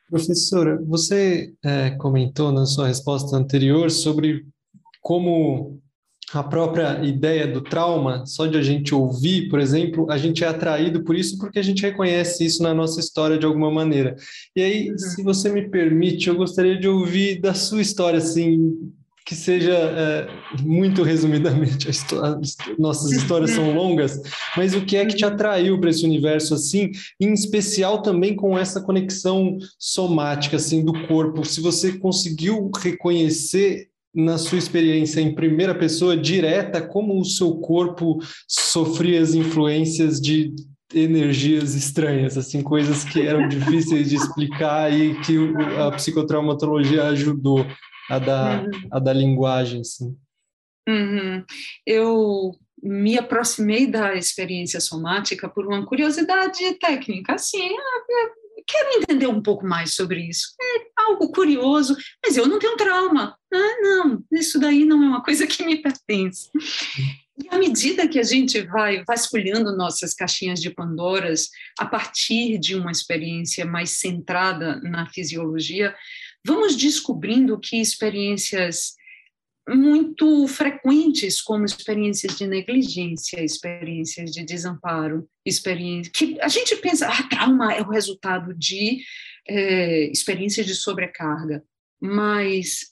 Professora, 0.07 0.81
você 0.83 1.53
é, 1.63 1.91
comentou 1.91 2.51
na 2.51 2.65
sua 2.65 2.87
resposta 2.87 3.35
anterior 3.35 3.89
sobre 3.89 4.45
como 5.01 5.81
a 6.33 6.43
própria 6.43 7.03
ideia 7.03 7.47
do 7.47 7.61
trauma, 7.61 8.25
só 8.25 8.45
de 8.45 8.57
a 8.57 8.61
gente 8.61 8.95
ouvir, 8.95 9.49
por 9.49 9.59
exemplo, 9.59 10.09
a 10.09 10.17
gente 10.17 10.43
é 10.43 10.47
atraído 10.47 11.03
por 11.03 11.15
isso 11.15 11.37
porque 11.37 11.59
a 11.59 11.63
gente 11.63 11.81
reconhece 11.81 12.45
isso 12.45 12.63
na 12.63 12.73
nossa 12.73 12.99
história 12.99 13.37
de 13.37 13.45
alguma 13.45 13.69
maneira. 13.69 14.15
E 14.55 14.61
aí, 14.61 14.89
uhum. 14.91 14.97
se 14.97 15.23
você 15.23 15.49
me 15.49 15.69
permite, 15.69 16.29
eu 16.29 16.35
gostaria 16.35 16.79
de 16.79 16.87
ouvir 16.87 17.39
da 17.39 17.53
sua 17.53 17.81
história, 17.81 18.17
assim, 18.17 18.91
que 19.25 19.35
seja 19.35 19.73
é, 19.73 20.27
muito 20.61 21.03
resumidamente, 21.03 21.87
nossas 22.77 23.11
histórias 23.11 23.51
são 23.51 23.73
longas, 23.73 24.19
mas 24.57 24.73
o 24.73 24.83
que 24.83 24.97
é 24.97 25.05
que 25.05 25.15
te 25.15 25.23
atraiu 25.23 25.79
para 25.79 25.89
esse 25.89 26.03
universo 26.03 26.53
assim, 26.53 26.91
em 27.19 27.31
especial 27.33 28.01
também 28.01 28.35
com 28.35 28.57
essa 28.57 28.81
conexão 28.81 29.57
somática 29.77 30.57
assim 30.57 30.83
do 30.83 31.07
corpo, 31.07 31.45
se 31.45 31.61
você 31.61 31.93
conseguiu 31.93 32.71
reconhecer 32.81 33.90
na 34.13 34.37
sua 34.37 34.57
experiência 34.57 35.21
em 35.21 35.33
primeira 35.33 35.73
pessoa 35.73 36.17
direta 36.17 36.81
como 36.81 37.19
o 37.19 37.25
seu 37.25 37.55
corpo 37.55 38.19
sofria 38.47 39.21
as 39.21 39.33
influências 39.33 40.19
de 40.19 40.53
energias 40.93 41.73
estranhas, 41.73 42.37
assim, 42.37 42.61
coisas 42.61 43.03
que 43.03 43.21
eram 43.21 43.47
difíceis 43.47 44.09
de 44.09 44.15
explicar 44.15 44.91
e 44.91 45.19
que 45.21 45.37
a 45.79 45.91
psicotraumatologia 45.91 47.03
ajudou 47.07 47.65
a 48.09 48.19
da, 48.19 48.61
uhum. 48.61 48.71
a 48.91 48.99
da 48.99 49.13
linguagem, 49.13 49.81
assim. 49.81 50.17
Uhum. 50.87 51.45
Eu 51.85 52.51
me 52.83 53.17
aproximei 53.17 53.87
da 53.87 54.15
experiência 54.15 54.81
somática 54.81 55.47
por 55.47 55.65
uma 55.65 55.85
curiosidade 55.85 56.73
técnica, 56.79 57.35
assim, 57.35 57.69
ah, 57.69 58.40
quero 58.71 59.01
entender 59.01 59.27
um 59.27 59.41
pouco 59.41 59.65
mais 59.65 59.93
sobre 59.93 60.21
isso. 60.27 60.53
É 60.61 61.01
algo 61.03 61.31
curioso, 61.31 61.95
mas 62.23 62.37
eu 62.37 62.47
não 62.47 62.59
tenho 62.59 62.77
trauma. 62.77 63.35
Ah, 63.53 63.81
não, 63.81 64.23
isso 64.31 64.59
daí 64.59 64.85
não 64.85 65.03
é 65.03 65.07
uma 65.07 65.23
coisa 65.23 65.45
que 65.45 65.63
me 65.63 65.81
pertence. 65.81 66.49
E 67.37 67.47
à 67.49 67.57
medida 67.57 68.07
que 68.07 68.19
a 68.19 68.23
gente 68.23 68.61
vai 68.61 69.03
vasculhando 69.05 69.75
nossas 69.75 70.13
caixinhas 70.13 70.61
de 70.61 70.69
Pandoras, 70.69 71.49
a 71.79 71.85
partir 71.85 72.59
de 72.59 72.75
uma 72.75 72.91
experiência 72.91 73.65
mais 73.65 73.99
centrada 73.99 74.79
na 74.81 75.07
fisiologia, 75.09 75.95
vamos 76.45 76.75
descobrindo 76.75 77.59
que 77.59 77.77
experiências 77.77 78.93
muito 79.75 80.47
frequentes, 80.47 81.41
como 81.41 81.65
experiências 81.65 82.35
de 82.37 82.45
negligência, 82.45 83.43
experiências 83.43 84.31
de 84.31 84.43
desamparo, 84.43 85.27
experiências 85.45 86.13
que 86.13 86.39
a 86.41 86.47
gente 86.47 86.75
pensa, 86.77 87.07
ah, 87.07 87.23
trauma 87.29 87.73
é 87.73 87.81
o 87.81 87.89
resultado 87.89 88.53
de 88.53 89.01
é, 89.47 90.11
experiências 90.11 90.65
de 90.65 90.75
sobrecarga, 90.75 91.63
mas 92.01 92.91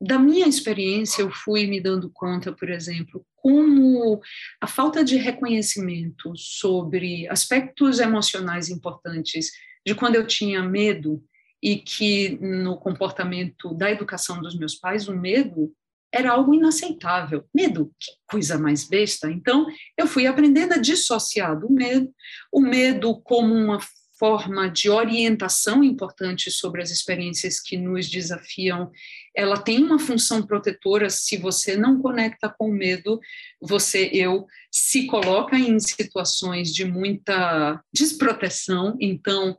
da 0.00 0.18
minha 0.18 0.48
experiência 0.48 1.22
eu 1.22 1.30
fui 1.30 1.66
me 1.66 1.80
dando 1.80 2.10
conta, 2.10 2.52
por 2.52 2.68
exemplo, 2.70 3.24
como 3.36 4.20
a 4.60 4.66
falta 4.66 5.04
de 5.04 5.16
reconhecimento 5.16 6.32
sobre 6.36 7.28
aspectos 7.28 8.00
emocionais 8.00 8.68
importantes 8.68 9.50
de 9.86 9.94
quando 9.94 10.16
eu 10.16 10.26
tinha 10.26 10.62
medo 10.62 11.22
e 11.62 11.76
que 11.76 12.30
no 12.40 12.76
comportamento 12.76 13.72
da 13.74 13.90
educação 13.90 14.40
dos 14.40 14.56
meus 14.56 14.74
pais, 14.74 15.06
o 15.06 15.16
medo 15.16 15.72
era 16.12 16.32
algo 16.32 16.54
inaceitável. 16.54 17.44
Medo, 17.54 17.92
que 17.98 18.12
coisa 18.26 18.58
mais 18.58 18.84
besta. 18.84 19.30
Então, 19.30 19.66
eu 19.96 20.06
fui 20.06 20.26
aprendendo 20.26 20.74
a 20.74 20.78
dissociar 20.78 21.58
do 21.58 21.70
medo, 21.70 22.12
o 22.52 22.60
medo 22.60 23.20
como 23.22 23.54
uma 23.54 23.80
forma 24.22 24.68
de 24.68 24.88
orientação 24.88 25.82
importante 25.82 26.48
sobre 26.48 26.80
as 26.80 26.92
experiências 26.92 27.58
que 27.58 27.76
nos 27.76 28.08
desafiam. 28.08 28.88
Ela 29.34 29.58
tem 29.58 29.82
uma 29.82 29.98
função 29.98 30.46
protetora. 30.46 31.10
Se 31.10 31.36
você 31.36 31.76
não 31.76 32.00
conecta 32.00 32.48
com 32.48 32.68
o 32.68 32.72
medo, 32.72 33.18
você, 33.60 34.08
eu, 34.12 34.46
se 34.70 35.06
coloca 35.06 35.58
em 35.58 35.76
situações 35.80 36.72
de 36.72 36.84
muita 36.84 37.82
desproteção. 37.92 38.96
Então, 39.00 39.58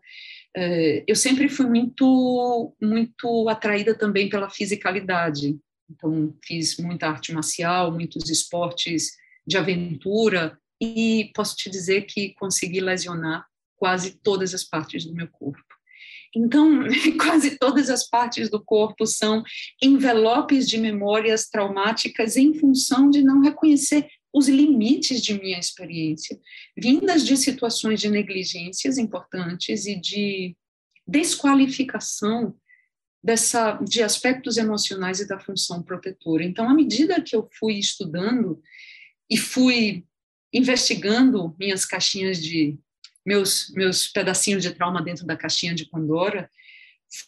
é, 0.55 1.03
eu 1.07 1.15
sempre 1.15 1.49
fui 1.49 1.65
muito, 1.65 2.73
muito 2.81 3.49
atraída 3.49 3.93
também 3.93 4.29
pela 4.29 4.49
fisicalidade. 4.49 5.57
Então, 5.89 6.35
fiz 6.43 6.77
muita 6.77 7.07
arte 7.07 7.33
marcial, 7.33 7.91
muitos 7.91 8.29
esportes 8.29 9.11
de 9.45 9.57
aventura, 9.57 10.57
e 10.81 11.31
posso 11.33 11.55
te 11.55 11.69
dizer 11.69 12.03
que 12.03 12.33
consegui 12.35 12.81
lesionar 12.81 13.45
quase 13.75 14.19
todas 14.21 14.53
as 14.53 14.63
partes 14.63 15.05
do 15.05 15.13
meu 15.13 15.27
corpo. 15.27 15.63
Então, 16.35 16.83
quase 17.21 17.57
todas 17.57 17.89
as 17.89 18.09
partes 18.09 18.49
do 18.49 18.63
corpo 18.63 19.05
são 19.05 19.43
envelopes 19.81 20.67
de 20.67 20.77
memórias 20.77 21.47
traumáticas 21.47 22.37
em 22.37 22.53
função 22.53 23.09
de 23.09 23.23
não 23.23 23.41
reconhecer 23.41 24.07
os 24.33 24.49
limites 24.49 25.21
de 25.21 25.39
minha 25.39 25.59
experiência, 25.59 26.39
vindas 26.75 27.23
de 27.23 27.37
situações 27.37 28.01
de 28.01 28.09
negligências 28.09 28.97
importantes 28.97 29.85
e 29.85 29.95
de 29.95 30.55
desqualificação 31.07 32.55
dessa 33.23 33.73
de 33.81 34.03
aspectos 34.03 34.57
emocionais 34.57 35.19
e 35.19 35.27
da 35.27 35.39
função 35.39 35.81
protetora. 35.81 36.43
Então, 36.43 36.69
à 36.69 36.73
medida 36.73 37.21
que 37.21 37.35
eu 37.35 37.47
fui 37.57 37.75
estudando 37.75 38.61
e 39.29 39.37
fui 39.37 40.05
investigando 40.51 41.55
minhas 41.59 41.85
caixinhas 41.85 42.41
de 42.41 42.77
meus 43.25 43.71
meus 43.71 44.07
pedacinhos 44.07 44.61
de 44.61 44.71
trauma 44.71 45.01
dentro 45.01 45.25
da 45.25 45.37
caixinha 45.37 45.73
de 45.73 45.89
Pandora, 45.89 46.49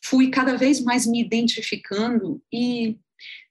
fui 0.03 0.29
cada 0.29 0.57
vez 0.57 0.81
mais 0.81 1.05
me 1.05 1.21
identificando 1.21 2.43
e 2.51 2.99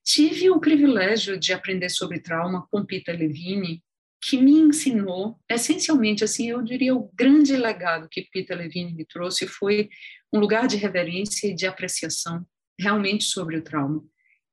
Tive 0.05 0.51
o 0.51 0.61
privilégio 0.61 1.39
de 1.39 1.55
aprender 1.55 1.89
sobre 1.89 2.21
trauma 2.21 2.67
com 2.71 2.85
Peter 2.85 3.19
Levine, 3.19 3.83
que 4.27 4.39
me 4.39 4.53
ensinou, 4.53 5.39
essencialmente, 5.51 6.25
assim, 6.25 6.49
eu 6.49 6.63
diria, 6.63 6.95
o 6.95 7.11
grande 7.13 7.55
legado 7.57 8.09
que 8.11 8.23
Peter 8.33 8.57
Levine 8.57 8.95
me 8.95 9.05
trouxe 9.05 9.47
foi 9.47 9.91
um 10.33 10.41
lugar 10.41 10.67
de 10.67 10.77
reverência 10.77 11.47
e 11.49 11.55
de 11.55 11.67
apreciação 11.67 12.45
realmente 12.81 13.25
sobre 13.25 13.59
o 13.59 13.63
trauma, 13.63 14.03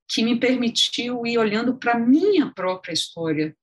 que 0.10 0.24
me 0.24 0.38
permitiu 0.38 1.26
ir 1.26 1.38
olhando 1.38 1.78
para 1.78 1.94
a 1.94 2.00
minha 2.00 2.52
própria 2.54 2.92
história 2.92 3.56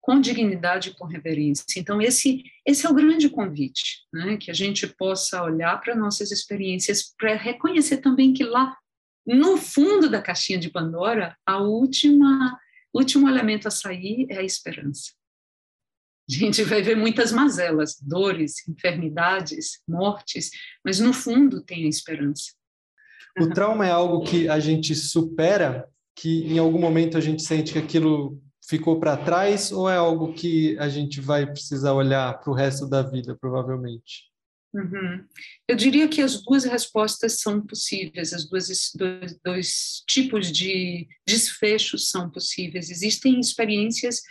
com 0.00 0.20
dignidade 0.20 0.88
e 0.88 0.94
com 0.94 1.06
reverência. 1.06 1.78
Então, 1.78 2.02
esse, 2.02 2.42
esse 2.66 2.84
é 2.84 2.90
o 2.90 2.94
grande 2.94 3.28
convite, 3.28 4.00
né? 4.12 4.36
que 4.36 4.50
a 4.50 4.54
gente 4.54 4.88
possa 4.88 5.44
olhar 5.44 5.80
para 5.80 5.94
nossas 5.94 6.32
experiências, 6.32 7.14
para 7.16 7.36
reconhecer 7.36 7.98
também 7.98 8.32
que 8.32 8.42
lá 8.42 8.76
no 9.24 9.56
fundo 9.56 10.10
da 10.10 10.20
caixinha 10.20 10.58
de 10.58 10.68
Pandora, 10.68 11.36
a 11.46 11.58
última 11.58 12.58
último 12.92 13.28
elemento 13.28 13.68
a 13.68 13.70
sair 13.70 14.26
é 14.28 14.38
a 14.38 14.42
esperança. 14.42 15.12
A 16.36 16.38
gente 16.38 16.62
vai 16.64 16.82
ver 16.82 16.96
muitas 16.96 17.32
mazelas, 17.32 17.96
dores, 18.00 18.66
enfermidades, 18.68 19.80
mortes, 19.86 20.50
mas 20.84 21.00
no 21.00 21.12
fundo 21.12 21.62
tem 21.62 21.84
a 21.84 21.88
esperança. 21.88 22.52
O 23.38 23.48
trauma 23.48 23.86
é 23.86 23.90
algo 23.90 24.22
que 24.24 24.48
a 24.48 24.60
gente 24.60 24.94
supera, 24.94 25.88
que 26.14 26.44
em 26.44 26.58
algum 26.58 26.78
momento 26.78 27.16
a 27.16 27.20
gente 27.20 27.42
sente 27.42 27.72
que 27.72 27.78
aquilo 27.78 28.40
ficou 28.68 29.00
para 29.00 29.16
trás, 29.16 29.72
ou 29.72 29.88
é 29.88 29.96
algo 29.96 30.32
que 30.32 30.78
a 30.78 30.88
gente 30.88 31.20
vai 31.20 31.46
precisar 31.46 31.92
olhar 31.92 32.38
para 32.40 32.50
o 32.50 32.54
resto 32.54 32.88
da 32.88 33.02
vida, 33.02 33.36
provavelmente? 33.40 34.30
Uhum. 34.74 35.22
Eu 35.68 35.76
diria 35.76 36.08
que 36.08 36.22
as 36.22 36.42
duas 36.42 36.64
respostas 36.64 37.40
são 37.40 37.60
possíveis, 37.60 38.32
as 38.32 38.48
duas 38.48 38.68
dois, 38.94 39.38
dois 39.44 40.02
tipos 40.08 40.50
de 40.50 41.06
desfechos 41.26 42.10
são 42.10 42.30
possíveis. 42.30 42.88
Existem 42.88 43.38
experiências 43.38 44.22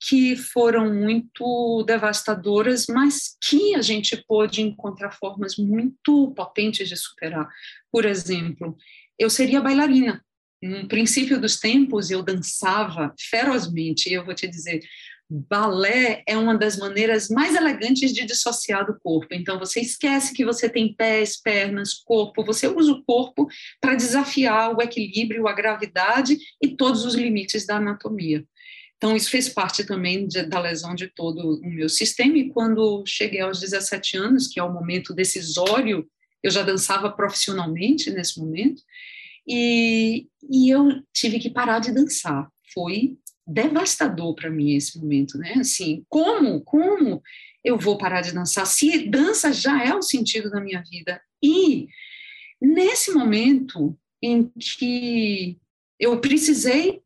que 0.00 0.36
foram 0.36 0.92
muito 0.92 1.82
devastadoras, 1.84 2.86
mas 2.88 3.36
que 3.42 3.74
a 3.74 3.82
gente 3.82 4.16
pôde 4.26 4.62
encontrar 4.62 5.10
formas 5.12 5.56
muito 5.56 6.32
potentes 6.36 6.88
de 6.88 6.96
superar. 6.96 7.48
Por 7.90 8.04
exemplo, 8.04 8.76
eu 9.18 9.30
seria 9.30 9.60
bailarina. 9.60 10.22
No 10.62 10.88
princípio 10.88 11.40
dos 11.40 11.58
tempos, 11.58 12.10
eu 12.10 12.22
dançava 12.22 13.14
ferozmente, 13.18 14.08
e 14.08 14.14
eu 14.14 14.24
vou 14.24 14.34
te 14.34 14.48
dizer, 14.48 14.80
balé 15.28 16.22
é 16.26 16.36
uma 16.36 16.56
das 16.56 16.76
maneiras 16.76 17.28
mais 17.28 17.54
elegantes 17.54 18.12
de 18.12 18.24
dissociar 18.24 18.86
do 18.86 18.98
corpo. 18.98 19.28
Então, 19.32 19.58
você 19.58 19.80
esquece 19.80 20.32
que 20.32 20.44
você 20.44 20.68
tem 20.68 20.94
pés, 20.94 21.40
pernas, 21.40 21.94
corpo, 21.94 22.44
você 22.44 22.68
usa 22.68 22.92
o 22.92 23.04
corpo 23.04 23.48
para 23.80 23.94
desafiar 23.94 24.74
o 24.74 24.80
equilíbrio, 24.80 25.48
a 25.48 25.52
gravidade 25.52 26.36
e 26.62 26.68
todos 26.68 27.04
os 27.04 27.14
limites 27.14 27.66
da 27.66 27.76
anatomia. 27.76 28.44
Então, 28.96 29.14
isso 29.14 29.30
fez 29.30 29.48
parte 29.48 29.84
também 29.84 30.26
de, 30.26 30.42
da 30.44 30.58
lesão 30.58 30.94
de 30.94 31.08
todo 31.08 31.60
o 31.60 31.70
meu 31.70 31.88
sistema. 31.88 32.38
E 32.38 32.48
quando 32.48 33.04
cheguei 33.06 33.40
aos 33.40 33.60
17 33.60 34.16
anos, 34.16 34.48
que 34.48 34.58
é 34.58 34.62
o 34.62 34.72
momento 34.72 35.14
decisório, 35.14 36.08
eu 36.42 36.50
já 36.50 36.62
dançava 36.62 37.10
profissionalmente 37.10 38.10
nesse 38.10 38.38
momento, 38.38 38.82
e, 39.46 40.26
e 40.50 40.70
eu 40.70 41.02
tive 41.12 41.38
que 41.38 41.50
parar 41.50 41.78
de 41.78 41.92
dançar. 41.92 42.48
Foi 42.72 43.16
devastador 43.46 44.34
para 44.34 44.50
mim 44.50 44.74
esse 44.74 44.98
momento, 44.98 45.38
né? 45.38 45.54
Assim, 45.58 46.04
como, 46.08 46.60
como 46.62 47.22
eu 47.64 47.78
vou 47.78 47.96
parar 47.96 48.22
de 48.22 48.32
dançar 48.32 48.66
se 48.66 49.08
dança 49.08 49.52
já 49.52 49.84
é 49.84 49.94
o 49.94 50.02
sentido 50.02 50.50
da 50.50 50.60
minha 50.60 50.82
vida? 50.82 51.20
E 51.42 51.86
nesse 52.60 53.12
momento 53.12 53.96
em 54.22 54.50
que 54.78 55.58
eu 55.98 56.20
precisei 56.20 57.02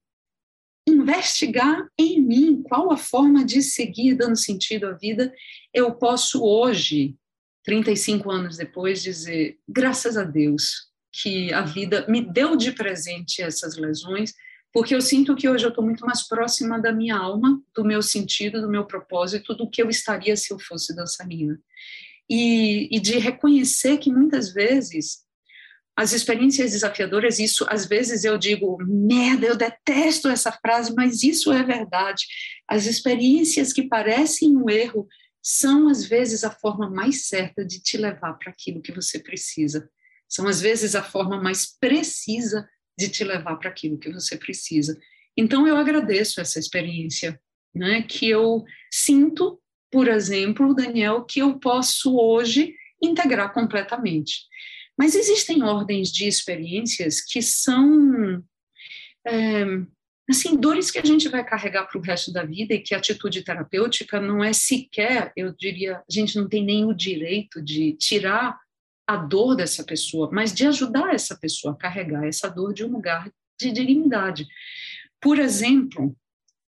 investigar 0.90 1.88
em 1.98 2.20
mim 2.20 2.62
qual 2.62 2.92
a 2.92 2.96
forma 2.96 3.44
de 3.44 3.62
seguir 3.62 4.14
dando 4.14 4.36
sentido 4.36 4.86
à 4.86 4.92
vida, 4.92 5.32
eu 5.72 5.94
posso 5.94 6.42
hoje, 6.42 7.16
35 7.64 8.30
anos 8.30 8.56
depois, 8.56 9.02
dizer, 9.02 9.58
graças 9.68 10.16
a 10.16 10.24
Deus, 10.24 10.90
que 11.12 11.52
a 11.52 11.62
vida 11.62 12.06
me 12.08 12.20
deu 12.20 12.56
de 12.56 12.72
presente 12.72 13.42
essas 13.42 13.76
lesões, 13.76 14.32
porque 14.72 14.94
eu 14.94 15.00
sinto 15.00 15.34
que 15.34 15.48
hoje 15.48 15.64
eu 15.64 15.70
estou 15.70 15.84
muito 15.84 16.06
mais 16.06 16.26
próxima 16.28 16.78
da 16.78 16.92
minha 16.92 17.16
alma, 17.16 17.60
do 17.74 17.84
meu 17.84 18.00
sentido, 18.00 18.60
do 18.60 18.68
meu 18.68 18.84
propósito, 18.84 19.54
do 19.54 19.68
que 19.68 19.82
eu 19.82 19.90
estaria 19.90 20.36
se 20.36 20.52
eu 20.52 20.58
fosse 20.60 20.94
dançarina. 20.94 21.58
E, 22.28 22.88
e 22.94 23.00
de 23.00 23.18
reconhecer 23.18 23.98
que 23.98 24.12
muitas 24.12 24.52
vezes 24.52 25.24
as 25.96 26.12
experiências 26.12 26.72
desafiadoras, 26.72 27.38
isso 27.38 27.66
às 27.68 27.86
vezes 27.86 28.24
eu 28.24 28.38
digo, 28.38 28.78
merda, 28.86 29.46
eu 29.46 29.56
detesto 29.56 30.28
essa 30.28 30.50
frase, 30.52 30.94
mas 30.94 31.22
isso 31.22 31.52
é 31.52 31.62
verdade. 31.62 32.24
As 32.66 32.86
experiências 32.86 33.72
que 33.72 33.88
parecem 33.88 34.56
um 34.56 34.70
erro 34.70 35.06
são 35.42 35.88
às 35.88 36.04
vezes 36.04 36.44
a 36.44 36.50
forma 36.50 36.88
mais 36.88 37.26
certa 37.26 37.64
de 37.64 37.82
te 37.82 37.96
levar 37.96 38.34
para 38.34 38.50
aquilo 38.50 38.80
que 38.80 38.92
você 38.92 39.18
precisa. 39.18 39.90
São 40.28 40.46
às 40.46 40.60
vezes 40.60 40.94
a 40.94 41.02
forma 41.02 41.42
mais 41.42 41.76
precisa 41.78 42.68
de 42.98 43.08
te 43.08 43.24
levar 43.24 43.56
para 43.56 43.70
aquilo 43.70 43.98
que 43.98 44.12
você 44.12 44.36
precisa. 44.36 44.98
Então 45.36 45.66
eu 45.66 45.76
agradeço 45.76 46.40
essa 46.40 46.58
experiência, 46.58 47.40
né, 47.74 48.02
que 48.02 48.28
eu 48.28 48.64
sinto, 48.92 49.60
por 49.90 50.08
exemplo, 50.08 50.74
Daniel, 50.74 51.24
que 51.24 51.40
eu 51.40 51.58
posso 51.58 52.16
hoje 52.16 52.74
integrar 53.02 53.52
completamente. 53.52 54.42
Mas 55.00 55.14
existem 55.14 55.62
ordens 55.62 56.12
de 56.12 56.28
experiências 56.28 57.22
que 57.22 57.40
são 57.40 58.44
é, 59.26 59.64
assim 60.28 60.54
dores 60.54 60.90
que 60.90 60.98
a 60.98 61.02
gente 61.02 61.26
vai 61.26 61.42
carregar 61.42 61.86
para 61.86 61.98
o 61.98 62.02
resto 62.02 62.30
da 62.30 62.44
vida 62.44 62.74
e 62.74 62.80
que 62.80 62.94
a 62.94 62.98
atitude 62.98 63.42
terapêutica 63.42 64.20
não 64.20 64.44
é 64.44 64.52
sequer, 64.52 65.32
eu 65.34 65.54
diria, 65.56 65.96
a 65.96 66.04
gente 66.12 66.36
não 66.36 66.46
tem 66.46 66.62
nem 66.62 66.84
o 66.84 66.92
direito 66.92 67.62
de 67.62 67.94
tirar 67.94 68.60
a 69.06 69.16
dor 69.16 69.56
dessa 69.56 69.82
pessoa, 69.84 70.28
mas 70.30 70.52
de 70.52 70.66
ajudar 70.66 71.14
essa 71.14 71.34
pessoa 71.34 71.72
a 71.72 71.78
carregar 71.78 72.26
essa 72.26 72.50
dor 72.50 72.74
de 72.74 72.84
um 72.84 72.92
lugar 72.92 73.32
de 73.58 73.72
dignidade. 73.72 74.46
Por 75.18 75.38
exemplo, 75.38 76.14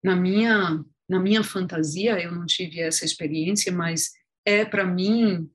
na 0.03 0.17
minha 0.17 0.83
na 1.07 1.17
minha 1.21 1.45
fantasia, 1.45 2.21
eu 2.21 2.33
não 2.33 2.45
tive 2.45 2.81
essa 2.81 3.05
experiência, 3.05 3.71
mas 3.71 4.11
é 4.45 4.65
para 4.65 4.85
mim 4.85 5.49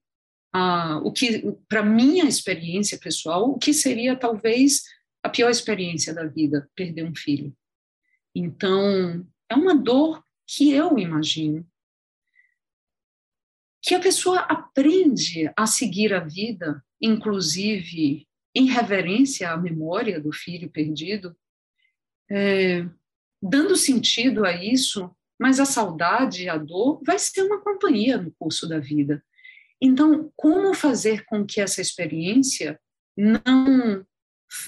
ah, 0.52 1.00
o 1.02 1.12
que, 1.12 1.56
para 1.68 1.82
minha 1.82 2.24
experiência 2.24 2.98
pessoal, 2.98 3.50
o 3.50 3.58
que 3.58 3.72
seria 3.72 4.14
talvez 4.16 4.82
a 5.22 5.28
pior 5.28 5.50
experiência 5.50 6.12
da 6.12 6.26
vida, 6.26 6.68
perder 6.74 7.04
um 7.04 7.14
filho. 7.14 7.56
Então, 8.34 9.26
é 9.48 9.54
uma 9.54 9.74
dor 9.74 10.22
que 10.46 10.72
eu 10.72 10.98
imagino 10.98 11.66
que 13.82 13.94
a 13.94 14.00
pessoa 14.00 14.40
aprende 14.40 15.50
a 15.56 15.66
seguir 15.66 16.14
a 16.14 16.20
vida, 16.20 16.82
inclusive 17.00 18.28
em 18.54 18.66
reverência 18.66 19.50
à 19.50 19.56
memória 19.56 20.20
do 20.20 20.32
filho 20.32 20.70
perdido, 20.70 21.36
é, 22.30 22.86
dando 23.42 23.74
sentido 23.76 24.44
a 24.44 24.52
isso, 24.52 25.10
mas 25.38 25.58
a 25.58 25.64
saudade, 25.64 26.48
a 26.48 26.56
dor, 26.56 27.02
vai 27.04 27.18
ser 27.18 27.42
uma 27.42 27.60
companhia 27.60 28.16
no 28.18 28.30
curso 28.38 28.68
da 28.68 28.78
vida. 28.78 29.22
Então, 29.83 30.33
como 30.37 30.73
fazer 30.75 31.25
com 31.25 31.45
que 31.45 31.61
essa 31.61 31.81
experiência 31.81 32.81
não, 33.16 34.07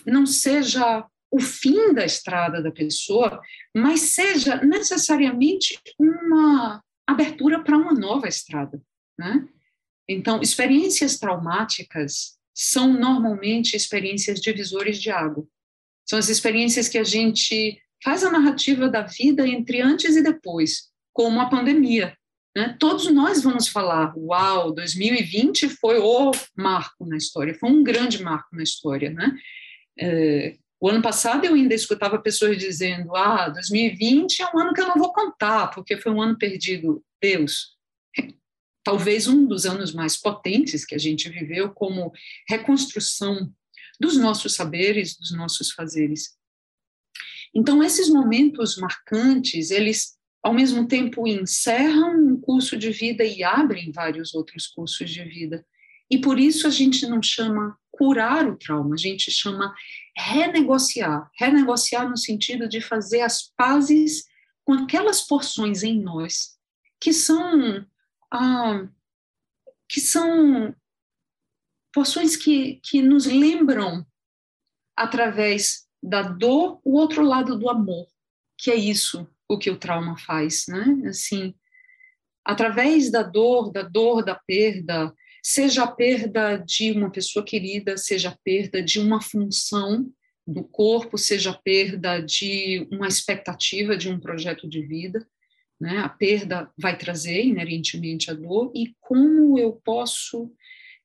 não 0.05 0.27
seja 0.27 1.07
o 1.31 1.39
fim 1.39 1.95
da 1.95 2.05
estrada 2.05 2.61
da 2.61 2.73
pessoa, 2.73 3.41
mas 3.75 4.01
seja 4.01 4.57
necessariamente 4.57 5.79
uma 5.97 6.83
abertura 7.07 7.63
para 7.63 7.79
uma 7.79 7.93
nova 7.93 8.27
estrada, 8.27 8.83
né? 9.17 9.49
Então, 10.09 10.41
experiências 10.43 11.17
traumáticas 11.19 12.37
são 12.53 12.93
normalmente 12.93 13.77
experiências 13.77 14.41
divisores 14.41 15.01
de 15.01 15.11
água. 15.11 15.47
São 16.09 16.19
as 16.19 16.29
experiências 16.29 16.89
que 16.89 16.99
a 16.99 17.05
gente 17.05 17.81
faz 18.03 18.23
a 18.25 18.31
narrativa 18.31 18.89
da 18.89 19.03
vida 19.03 19.47
entre 19.47 19.81
antes 19.81 20.17
e 20.17 20.23
depois, 20.23 20.91
como 21.13 21.41
a 21.41 21.49
pandemia. 21.49 22.17
Né? 22.57 22.77
Todos 22.79 23.13
nós 23.13 23.43
vamos 23.43 23.69
falar, 23.69 24.15
uau, 24.17 24.73
2020 24.73 25.69
foi 25.69 25.99
o 25.99 26.31
marco 26.57 27.05
na 27.07 27.17
história, 27.17 27.55
foi 27.55 27.71
um 27.71 27.83
grande 27.83 28.23
marco 28.23 28.55
na 28.55 28.63
história. 28.63 29.11
Né? 29.11 29.37
É, 29.99 30.57
o 30.81 30.89
ano 30.89 31.03
passado 31.03 31.45
eu 31.45 31.55
ainda 31.55 31.75
escutava 31.75 32.19
pessoas 32.19 32.59
dizendo, 32.59 33.15
ah, 33.17 33.49
2020 33.49 34.43
é 34.43 34.47
um 34.55 34.59
ano 34.59 34.73
que 34.73 34.81
eu 34.81 34.89
não 34.89 34.97
vou 34.97 35.13
contar, 35.13 35.69
porque 35.69 35.97
foi 35.97 36.13
um 36.13 36.23
ano 36.23 36.39
perdido. 36.39 37.03
Deus, 37.21 37.75
talvez 38.85 39.27
um 39.27 39.47
dos 39.47 39.65
anos 39.65 39.93
mais 39.93 40.17
potentes 40.17 40.85
que 40.85 40.95
a 40.95 40.99
gente 40.99 41.29
viveu 41.31 41.71
como 41.71 42.13
reconstrução 42.47 43.51
dos 43.99 44.17
nossos 44.19 44.55
saberes, 44.55 45.17
dos 45.17 45.33
nossos 45.33 45.71
fazeres. 45.71 46.37
Então, 47.55 47.83
esses 47.83 48.09
momentos 48.09 48.77
marcantes, 48.77 49.71
eles 49.71 50.19
ao 50.45 50.53
mesmo 50.53 50.87
tempo 50.87 51.27
encerram 51.27 52.15
um 52.19 52.39
curso 52.39 52.77
de 52.77 52.91
vida 52.91 53.25
e 53.25 53.43
abrem 53.43 53.91
vários 53.91 54.35
outros 54.35 54.67
cursos 54.67 55.11
de 55.11 55.25
vida. 55.25 55.67
E 56.11 56.21
por 56.21 56.39
isso 56.39 56.67
a 56.67 56.71
gente 56.71 57.07
não 57.07 57.23
chama 57.23 57.79
curar 57.91 58.47
o 58.47 58.55
trauma, 58.55 58.95
a 58.95 58.99
gente 58.99 59.31
chama 59.31 59.75
renegociar. 60.15 61.31
Renegociar 61.39 62.07
no 62.11 62.19
sentido 62.19 62.69
de 62.69 62.83
fazer 62.83 63.23
as 63.23 63.51
pazes 63.57 64.27
com 64.65 64.75
aquelas 64.75 65.23
porções 65.23 65.83
em 65.83 66.03
nós 66.03 66.59
que 67.01 67.13
são 67.15 67.87
ah, 68.31 68.87
que 69.89 70.01
são 70.01 70.77
porções 71.91 72.37
que, 72.37 72.81
que 72.83 73.01
nos 73.01 73.25
lembram 73.25 74.07
através 74.95 75.87
da 76.03 76.21
dor 76.21 76.83
o 76.85 76.99
outro 76.99 77.23
lado 77.23 77.59
do 77.59 77.71
amor, 77.71 78.07
que 78.59 78.71
é 78.71 78.75
isso 78.75 79.27
o 79.49 79.59
que 79.59 79.71
o 79.71 79.79
trauma 79.79 80.17
faz, 80.17 80.65
né? 80.69 81.09
Assim, 81.09 81.55
através 82.45 83.11
da 83.11 83.23
dor, 83.23 83.71
da 83.71 83.83
dor 83.83 84.25
da 84.25 84.35
perda, 84.35 85.13
seja 85.43 85.85
a 85.85 85.91
perda 85.91 86.57
de 86.57 86.93
uma 86.93 87.11
pessoa 87.11 87.45
querida, 87.45 87.97
seja 87.97 88.31
a 88.31 88.39
perda 88.43 88.83
de 88.83 88.99
uma 88.99 89.21
função 89.21 90.11
do 90.47 90.65
corpo, 90.65 91.17
seja 91.17 91.51
a 91.51 91.59
perda 91.59 92.21
de 92.21 92.87
uma 92.91 93.09
expectativa 93.09 93.97
de 93.97 94.09
um 94.09 94.21
projeto 94.21 94.69
de 94.69 94.83
vida, 94.83 95.27
né? 95.81 95.99
A 95.99 96.09
perda 96.09 96.71
vai 96.79 96.97
trazer 96.97 97.45
inerentemente 97.45 98.31
a 98.31 98.35
dor 98.35 98.71
e 98.75 98.95
como 99.01 99.59
eu 99.59 99.73
posso 99.85 100.53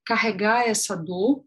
carregar 0.06 0.67
essa 0.67 0.95
dor 0.95 1.43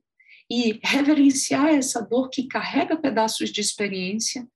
e 0.51 0.79
reverenciar 0.83 1.69
essa 1.69 2.01
dor 2.01 2.29
que 2.29 2.47
carrega 2.47 2.97
pedaços 2.97 3.51
de 3.51 3.61
experiência 3.61 4.47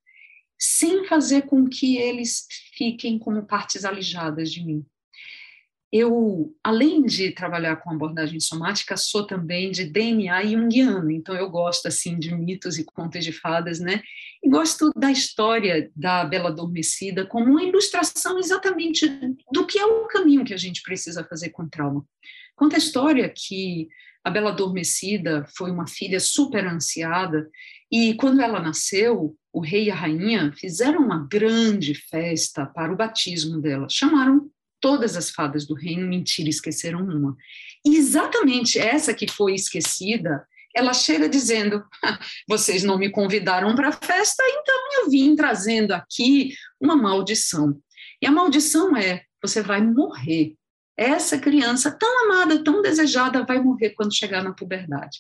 sem 0.59 1.05
fazer 1.07 1.43
com 1.43 1.69
que 1.69 1.97
eles 1.97 2.47
fiquem 2.75 3.19
como 3.19 3.47
partes 3.47 3.85
alijadas 3.85 4.51
de 4.51 4.65
mim. 4.65 4.85
eu, 5.93 6.55
além 6.63 7.05
de 7.05 7.31
trabalhar 7.31 7.77
com 7.77 7.91
abordagem 7.91 8.41
somática, 8.41 8.97
sou 8.97 9.27
também 9.27 9.71
de 9.71 9.85
DNA 9.85 10.45
junguiano, 10.45 11.11
então 11.11 11.35
eu 11.35 11.49
gosto 11.49 11.87
assim 11.87 12.19
de 12.19 12.35
mitos 12.35 12.77
e 12.77 12.85
contos 12.85 13.25
de 13.25 13.33
fadas, 13.33 13.79
né? 13.79 14.03
E 14.43 14.49
gosto 14.49 14.91
da 14.97 15.11
história 15.11 15.91
da 15.95 16.25
Bela 16.25 16.51
Adormecida 16.51 17.25
como 17.25 17.47
uma 17.47 17.63
ilustração 17.63 18.39
exatamente 18.39 19.09
do 19.53 19.67
que 19.67 19.79
é 19.79 19.87
o 19.87 20.07
caminho 20.07 20.45
que 20.45 20.55
a 20.55 20.59
gente 20.59 20.83
precisa 20.83 21.25
fazer 21.25 21.51
com 21.51 21.69
trauma. 21.69 22.05
Conta 22.55 22.77
a 22.77 22.79
história 22.79 23.29
que 23.29 23.89
a 24.27 24.31
Bela 24.31 24.51
Adormecida 24.51 25.47
foi 25.57 25.71
uma 25.71 25.87
filha 25.87 26.19
super 26.19 26.67
ansiada 26.67 27.49
e 27.89 28.13
quando 28.15 28.41
ela 28.41 28.59
nasceu, 28.59 29.37
o 29.53 29.61
rei 29.61 29.85
e 29.85 29.91
a 29.93 29.95
rainha 29.95 30.53
fizeram 30.57 31.01
uma 31.01 31.29
grande 31.31 31.95
festa 31.95 32.67
para 32.67 32.93
o 32.93 32.97
batismo 32.97 33.61
dela. 33.61 33.87
Chamaram 33.89 34.51
todas 34.81 35.17
as 35.17 35.31
fadas 35.31 35.65
do 35.65 35.75
reino, 35.75 36.09
mentira, 36.09 36.49
esqueceram 36.49 37.05
uma. 37.05 37.37
E 37.87 37.95
exatamente 37.97 38.81
essa 38.81 39.15
que 39.15 39.31
foi 39.31 39.55
esquecida, 39.55 40.45
ela 40.75 40.93
chega 40.93 41.29
dizendo: 41.29 41.85
vocês 42.51 42.83
não 42.83 42.99
me 42.99 43.09
convidaram 43.11 43.77
para 43.77 43.91
a 43.91 43.93
festa, 43.93 44.43
então 44.45 45.03
eu 45.03 45.09
vim 45.09 45.37
trazendo 45.37 45.93
aqui 45.93 46.53
uma 46.81 46.97
maldição. 46.97 47.81
E 48.21 48.27
a 48.27 48.33
maldição 48.33 48.97
é: 48.97 49.23
você 49.41 49.63
vai 49.63 49.81
morrer. 49.81 50.57
Essa 50.97 51.39
criança 51.39 51.91
tão 51.91 52.25
amada, 52.25 52.63
tão 52.65 52.81
desejada, 52.81 53.45
vai 53.45 53.61
morrer 53.63 53.91
quando 53.91 54.17
chegar 54.17 54.43
na 54.43 54.53
puberdade. 54.53 55.19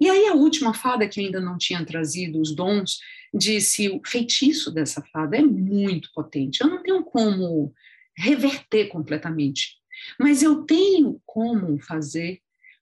E 0.00 0.08
aí 0.08 0.26
a 0.28 0.34
última 0.34 0.72
fada, 0.72 1.06
que 1.06 1.20
ainda 1.20 1.40
não 1.40 1.58
tinha 1.58 1.84
trazido 1.84 2.40
os 2.40 2.54
dons, 2.54 2.98
disse: 3.34 3.88
o 3.90 4.00
feitiço 4.04 4.70
dessa 4.70 5.02
fada 5.12 5.36
é 5.36 5.42
muito 5.42 6.10
potente. 6.14 6.62
Eu 6.62 6.68
não 6.68 6.82
tenho 6.82 7.04
como 7.04 7.74
reverter 8.16 8.88
completamente. 8.88 9.78
Mas 10.18 10.42
eu 10.42 10.62
tenho 10.64 11.20
como 11.26 11.78
fazer 11.80 12.40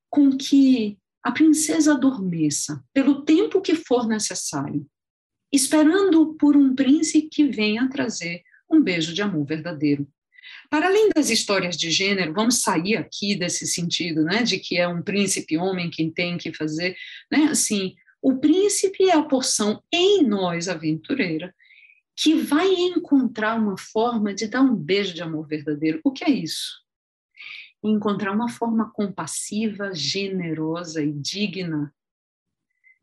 com 0.08 0.36
que 0.36 0.96
a 1.22 1.32
princesa 1.32 1.92
adormeça 1.92 2.82
pelo 2.92 3.24
tempo 3.24 3.60
que 3.60 3.74
for 3.74 4.06
necessário, 4.06 4.86
esperando 5.52 6.34
por 6.34 6.56
um 6.56 6.74
príncipe 6.74 7.28
que 7.28 7.48
venha 7.48 7.88
trazer 7.88 8.42
um 8.70 8.80
beijo 8.80 9.12
de 9.12 9.22
amor 9.22 9.44
verdadeiro. 9.44 10.06
Para 10.70 10.86
além 10.86 11.08
das 11.14 11.30
histórias 11.30 11.76
de 11.76 11.90
gênero, 11.90 12.34
vamos 12.34 12.60
sair 12.60 12.96
aqui 12.96 13.34
desse 13.34 13.66
sentido, 13.66 14.22
né, 14.22 14.42
de 14.42 14.58
que 14.58 14.76
é 14.76 14.86
um 14.86 15.02
príncipe 15.02 15.56
homem 15.56 15.90
quem 15.90 16.10
tem 16.10 16.36
que 16.36 16.52
fazer, 16.52 16.96
né, 17.30 17.44
assim, 17.50 17.94
o 18.20 18.38
príncipe 18.38 19.04
é 19.04 19.14
a 19.14 19.22
porção 19.22 19.82
em 19.92 20.22
nós 20.24 20.68
aventureira 20.68 21.54
que 22.16 22.34
vai 22.34 22.68
encontrar 22.74 23.54
uma 23.54 23.78
forma 23.78 24.34
de 24.34 24.48
dar 24.48 24.60
um 24.60 24.74
beijo 24.74 25.14
de 25.14 25.22
amor 25.22 25.46
verdadeiro. 25.46 26.00
O 26.02 26.10
que 26.10 26.24
é 26.24 26.30
isso? 26.30 26.82
Encontrar 27.80 28.32
uma 28.32 28.48
forma 28.48 28.90
compassiva, 28.92 29.94
generosa 29.94 31.00
e 31.00 31.12
digna 31.12 31.94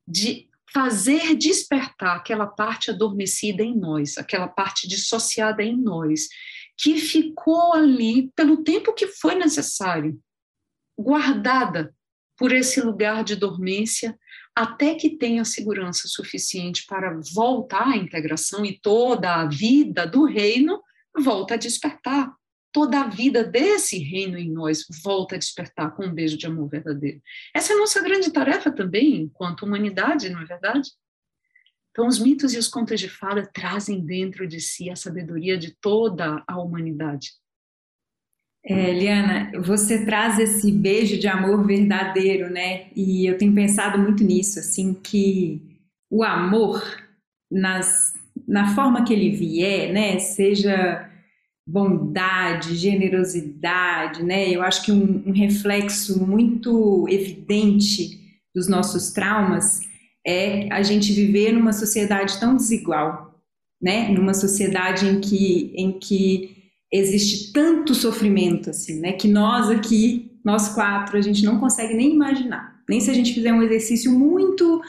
de 0.05 0.49
fazer 0.73 1.33
despertar 1.35 2.17
aquela 2.17 2.45
parte 2.45 2.91
adormecida 2.91 3.63
em 3.63 3.73
nós, 3.73 4.17
aquela 4.17 4.49
parte 4.49 4.85
dissociada 4.85 5.63
em 5.63 5.77
nós, 5.77 6.27
que 6.77 6.97
ficou 6.97 7.73
ali 7.73 8.31
pelo 8.35 8.63
tempo 8.63 8.93
que 8.93 9.07
foi 9.07 9.35
necessário, 9.35 10.19
guardada 10.97 11.93
por 12.37 12.51
esse 12.51 12.81
lugar 12.81 13.23
de 13.23 13.35
dormência, 13.35 14.17
até 14.53 14.95
que 14.95 15.17
tenha 15.17 15.43
segurança 15.43 16.07
suficiente 16.07 16.85
para 16.85 17.19
voltar 17.33 17.87
à 17.87 17.97
integração 17.97 18.65
e 18.65 18.79
toda 18.79 19.35
a 19.35 19.47
vida 19.47 20.05
do 20.05 20.25
reino 20.25 20.81
volta 21.17 21.53
a 21.53 21.57
despertar. 21.57 22.33
Toda 22.71 23.01
a 23.01 23.07
vida 23.07 23.41
desse 23.41 23.97
reino 23.97 24.37
em 24.37 24.51
nós 24.51 24.85
volta 25.01 25.35
a 25.35 25.37
despertar 25.37 25.95
com 25.95 26.05
um 26.05 26.13
beijo 26.13 26.37
de 26.37 26.45
amor 26.45 26.69
verdadeiro. 26.69 27.21
Essa 27.53 27.71
é 27.71 27.75
a 27.75 27.79
nossa 27.79 28.01
grande 28.01 28.31
tarefa 28.31 28.69
também, 28.69 29.21
enquanto 29.21 29.63
humanidade, 29.63 30.29
não 30.29 30.41
é 30.41 30.45
verdade? 30.45 30.89
Então, 31.95 32.07
os 32.07 32.19
mitos 32.19 32.53
e 32.53 32.57
os 32.57 32.67
contos 32.67 32.99
de 32.99 33.07
fada 33.07 33.49
trazem 33.53 34.05
dentro 34.05 34.45
de 34.45 34.59
si 34.59 34.89
a 34.89 34.97
sabedoria 34.97 35.57
de 35.57 35.73
toda 35.79 36.43
a 36.45 36.59
humanidade. 36.59 37.29
É, 38.65 39.57
você 39.61 40.03
traz 40.03 40.37
esse 40.37 40.73
beijo 40.73 41.17
de 41.17 41.29
amor 41.29 41.65
verdadeiro, 41.65 42.49
né? 42.49 42.87
E 42.93 43.25
eu 43.25 43.37
tenho 43.37 43.55
pensado 43.55 43.97
muito 43.97 44.25
nisso, 44.25 44.59
assim, 44.59 44.93
que 44.93 45.79
o 46.11 46.21
amor, 46.21 46.83
nas, 47.49 48.13
na 48.45 48.75
forma 48.75 49.05
que 49.05 49.13
ele 49.13 49.29
vier, 49.29 49.93
né? 49.93 50.19
Seja 50.19 51.09
bondade, 51.65 52.75
generosidade, 52.75 54.21
né? 54.21 54.49
Eu 54.49 54.63
acho 54.63 54.83
que 54.83 54.91
um, 54.91 55.23
um 55.29 55.31
reflexo 55.31 56.21
muito 56.27 57.07
evidente 57.07 58.19
dos 58.53 58.67
nossos 58.67 59.13
traumas 59.13 59.79
é 60.25 60.67
a 60.71 60.81
gente 60.81 61.13
viver 61.13 61.51
numa 61.51 61.71
sociedade 61.71 62.39
tão 62.39 62.55
desigual, 62.55 63.39
né? 63.81 64.09
Numa 64.09 64.33
sociedade 64.33 65.05
em 65.05 65.21
que, 65.21 65.71
em 65.75 65.99
que 65.99 66.55
existe 66.91 67.51
tanto 67.53 67.93
sofrimento, 67.93 68.69
assim, 68.69 68.99
né? 68.99 69.13
Que 69.13 69.27
nós 69.27 69.69
aqui, 69.69 70.31
nós 70.43 70.69
quatro, 70.69 71.17
a 71.17 71.21
gente 71.21 71.43
não 71.43 71.59
consegue 71.59 71.93
nem 71.93 72.13
imaginar. 72.13 72.81
Nem 72.89 72.99
se 72.99 73.11
a 73.11 73.13
gente 73.13 73.33
fizer 73.33 73.53
um 73.53 73.61
exercício 73.61 74.11
muito, 74.11 74.81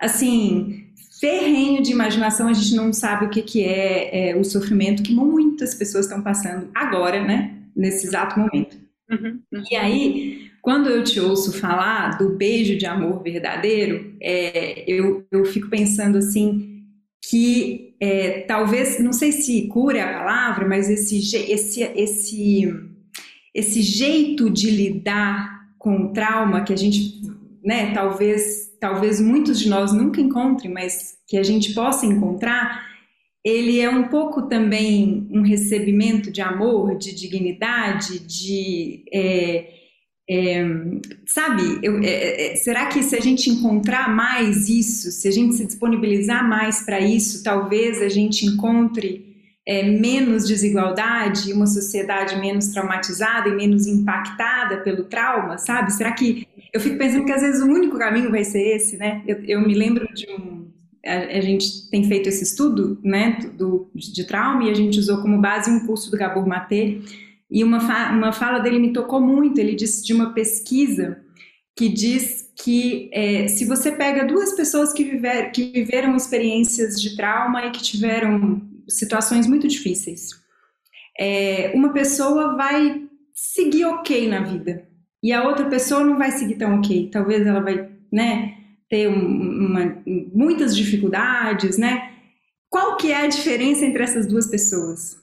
assim, 0.00 0.86
ferrenho 1.20 1.82
de 1.82 1.92
imaginação, 1.92 2.48
a 2.48 2.52
gente 2.52 2.74
não 2.74 2.92
sabe 2.92 3.26
o 3.26 3.30
que, 3.30 3.42
que 3.42 3.62
é, 3.62 4.30
é 4.30 4.36
o 4.36 4.42
sofrimento 4.42 5.02
que 5.02 5.14
muitas 5.14 5.74
pessoas 5.74 6.06
estão 6.06 6.22
passando 6.22 6.68
agora, 6.74 7.22
né? 7.22 7.56
Nesse 7.76 8.06
exato 8.06 8.38
momento. 8.38 8.76
Uhum, 9.10 9.40
uhum. 9.52 9.62
E 9.70 9.76
aí, 9.76 10.49
quando 10.62 10.88
eu 10.88 11.02
te 11.02 11.18
ouço 11.18 11.52
falar 11.58 12.18
do 12.18 12.36
beijo 12.36 12.76
de 12.76 12.86
amor 12.86 13.22
verdadeiro, 13.22 14.14
é, 14.20 14.84
eu, 14.86 15.26
eu 15.30 15.44
fico 15.44 15.68
pensando 15.68 16.18
assim, 16.18 16.84
que 17.22 17.94
é, 18.00 18.40
talvez, 18.40 18.98
não 18.98 19.12
sei 19.12 19.32
se 19.32 19.68
cura 19.68 19.98
é 19.98 20.02
a 20.02 20.18
palavra, 20.18 20.66
mas 20.66 20.88
esse, 20.88 21.18
esse, 21.50 21.82
esse, 21.82 22.74
esse 23.54 23.82
jeito 23.82 24.50
de 24.50 24.70
lidar 24.70 25.60
com 25.78 26.06
o 26.06 26.12
trauma 26.12 26.62
que 26.62 26.72
a 26.72 26.76
gente, 26.76 27.20
né, 27.64 27.92
talvez, 27.92 28.72
talvez 28.80 29.20
muitos 29.20 29.58
de 29.58 29.68
nós 29.68 29.92
nunca 29.92 30.20
encontrem, 30.20 30.72
mas 30.72 31.18
que 31.26 31.36
a 31.36 31.42
gente 31.42 31.72
possa 31.74 32.04
encontrar, 32.04 32.86
ele 33.44 33.80
é 33.80 33.88
um 33.88 34.08
pouco 34.08 34.42
também 34.42 35.26
um 35.30 35.42
recebimento 35.42 36.30
de 36.30 36.42
amor, 36.42 36.98
de 36.98 37.14
dignidade, 37.14 38.18
de 38.18 39.04
é, 39.12 39.79
é, 40.32 40.64
sabe, 41.26 41.80
eu, 41.82 41.98
é, 41.98 42.52
é, 42.52 42.54
será 42.54 42.86
que 42.86 43.02
se 43.02 43.16
a 43.16 43.20
gente 43.20 43.50
encontrar 43.50 44.14
mais 44.14 44.68
isso, 44.68 45.10
se 45.10 45.26
a 45.26 45.30
gente 45.32 45.56
se 45.56 45.66
disponibilizar 45.66 46.48
mais 46.48 46.82
para 46.82 47.00
isso, 47.00 47.42
talvez 47.42 48.00
a 48.00 48.08
gente 48.08 48.46
encontre 48.46 49.26
é, 49.66 49.82
menos 49.82 50.46
desigualdade, 50.46 51.52
uma 51.52 51.66
sociedade 51.66 52.38
menos 52.38 52.68
traumatizada 52.68 53.48
e 53.48 53.56
menos 53.56 53.88
impactada 53.88 54.78
pelo 54.84 55.02
trauma, 55.04 55.58
sabe? 55.58 55.92
Será 55.92 56.12
que 56.12 56.46
eu 56.72 56.80
fico 56.80 56.96
pensando 56.96 57.24
que 57.24 57.32
às 57.32 57.42
vezes 57.42 57.60
o 57.60 57.66
único 57.66 57.98
caminho 57.98 58.30
vai 58.30 58.44
ser 58.44 58.76
esse, 58.76 58.96
né? 58.96 59.24
Eu, 59.26 59.42
eu 59.44 59.60
me 59.60 59.74
lembro 59.74 60.06
de 60.14 60.30
um 60.30 60.70
a, 61.04 61.38
a, 61.38 61.40
gente 61.40 61.90
tem 61.90 62.04
feito 62.04 62.28
esse 62.28 62.44
estudo, 62.44 63.00
né, 63.02 63.38
do, 63.56 63.90
de 63.94 64.22
trauma 64.24 64.64
e 64.64 64.70
a 64.70 64.74
gente 64.74 64.98
usou 64.98 65.22
como 65.22 65.40
base 65.40 65.70
um 65.70 65.86
curso 65.86 66.10
do 66.10 66.16
Gabor 66.16 66.46
Maté 66.46 66.98
e 67.50 67.64
uma, 67.64 67.80
fa 67.80 68.12
uma 68.12 68.32
fala 68.32 68.60
dele 68.60 68.78
me 68.78 68.92
tocou 68.92 69.20
muito. 69.20 69.58
Ele 69.58 69.74
disse 69.74 70.04
de 70.04 70.12
uma 70.12 70.32
pesquisa 70.32 71.22
que 71.76 71.88
diz 71.88 72.52
que 72.62 73.10
é, 73.12 73.48
se 73.48 73.64
você 73.64 73.90
pega 73.90 74.24
duas 74.24 74.52
pessoas 74.52 74.92
que, 74.92 75.02
viver, 75.02 75.50
que 75.50 75.70
viveram 75.72 76.14
experiências 76.14 77.00
de 77.00 77.16
trauma 77.16 77.66
e 77.66 77.70
que 77.70 77.82
tiveram 77.82 78.62
situações 78.88 79.46
muito 79.46 79.66
difíceis, 79.66 80.30
é, 81.18 81.72
uma 81.74 81.92
pessoa 81.92 82.56
vai 82.56 83.02
seguir 83.34 83.86
ok 83.86 84.28
na 84.28 84.42
vida 84.42 84.86
e 85.22 85.32
a 85.32 85.44
outra 85.44 85.68
pessoa 85.68 86.04
não 86.04 86.18
vai 86.18 86.30
seguir 86.30 86.56
tão 86.56 86.78
ok. 86.78 87.10
Talvez 87.10 87.46
ela 87.46 87.60
vai, 87.60 87.90
né, 88.12 88.56
ter 88.88 89.08
uma, 89.08 90.02
muitas 90.34 90.76
dificuldades, 90.76 91.78
né? 91.78 92.12
Qual 92.68 92.96
que 92.96 93.10
é 93.10 93.22
a 93.22 93.26
diferença 93.26 93.84
entre 93.84 94.02
essas 94.02 94.26
duas 94.26 94.48
pessoas? 94.48 95.16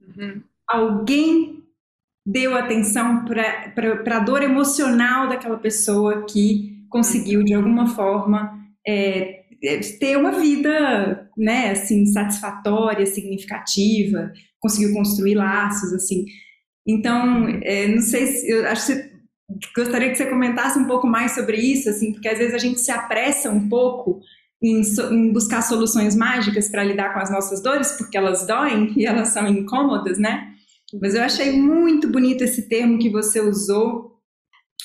Uhum. 0.00 0.42
Alguém 0.66 1.59
deu 2.24 2.56
atenção 2.56 3.24
para 3.24 4.16
a 4.16 4.20
dor 4.20 4.42
emocional 4.42 5.28
daquela 5.28 5.58
pessoa 5.58 6.24
que 6.26 6.84
conseguiu, 6.88 7.42
de 7.42 7.54
alguma 7.54 7.86
forma, 7.88 8.52
é, 8.86 9.40
é, 9.62 9.78
ter 9.98 10.16
uma 10.16 10.32
vida, 10.32 11.28
né, 11.36 11.70
assim, 11.70 12.06
satisfatória, 12.06 13.06
significativa, 13.06 14.32
conseguiu 14.58 14.92
construir 14.92 15.34
laços, 15.34 15.92
assim. 15.92 16.24
Então, 16.86 17.46
é, 17.62 17.86
não 17.88 18.00
sei 18.00 18.26
se, 18.26 18.50
eu 18.50 18.66
acho 18.66 18.86
que 18.86 18.92
você, 18.92 19.10
gostaria 19.76 20.10
que 20.10 20.16
você 20.16 20.26
comentasse 20.26 20.78
um 20.78 20.86
pouco 20.86 21.06
mais 21.06 21.32
sobre 21.32 21.56
isso, 21.56 21.88
assim, 21.88 22.12
porque 22.12 22.28
às 22.28 22.38
vezes 22.38 22.54
a 22.54 22.58
gente 22.58 22.80
se 22.80 22.90
apressa 22.90 23.50
um 23.50 23.68
pouco 23.68 24.20
em, 24.62 24.82
em 25.12 25.32
buscar 25.32 25.62
soluções 25.62 26.16
mágicas 26.16 26.68
para 26.68 26.84
lidar 26.84 27.12
com 27.12 27.20
as 27.20 27.30
nossas 27.30 27.62
dores, 27.62 27.92
porque 27.92 28.16
elas 28.16 28.46
doem 28.46 28.92
e 28.96 29.06
elas 29.06 29.28
são 29.28 29.46
incômodas, 29.46 30.18
né? 30.18 30.54
Mas 31.00 31.14
eu 31.14 31.22
achei 31.22 31.52
muito 31.52 32.08
bonito 32.08 32.42
esse 32.42 32.68
termo 32.68 32.98
que 32.98 33.10
você 33.10 33.40
usou, 33.40 34.10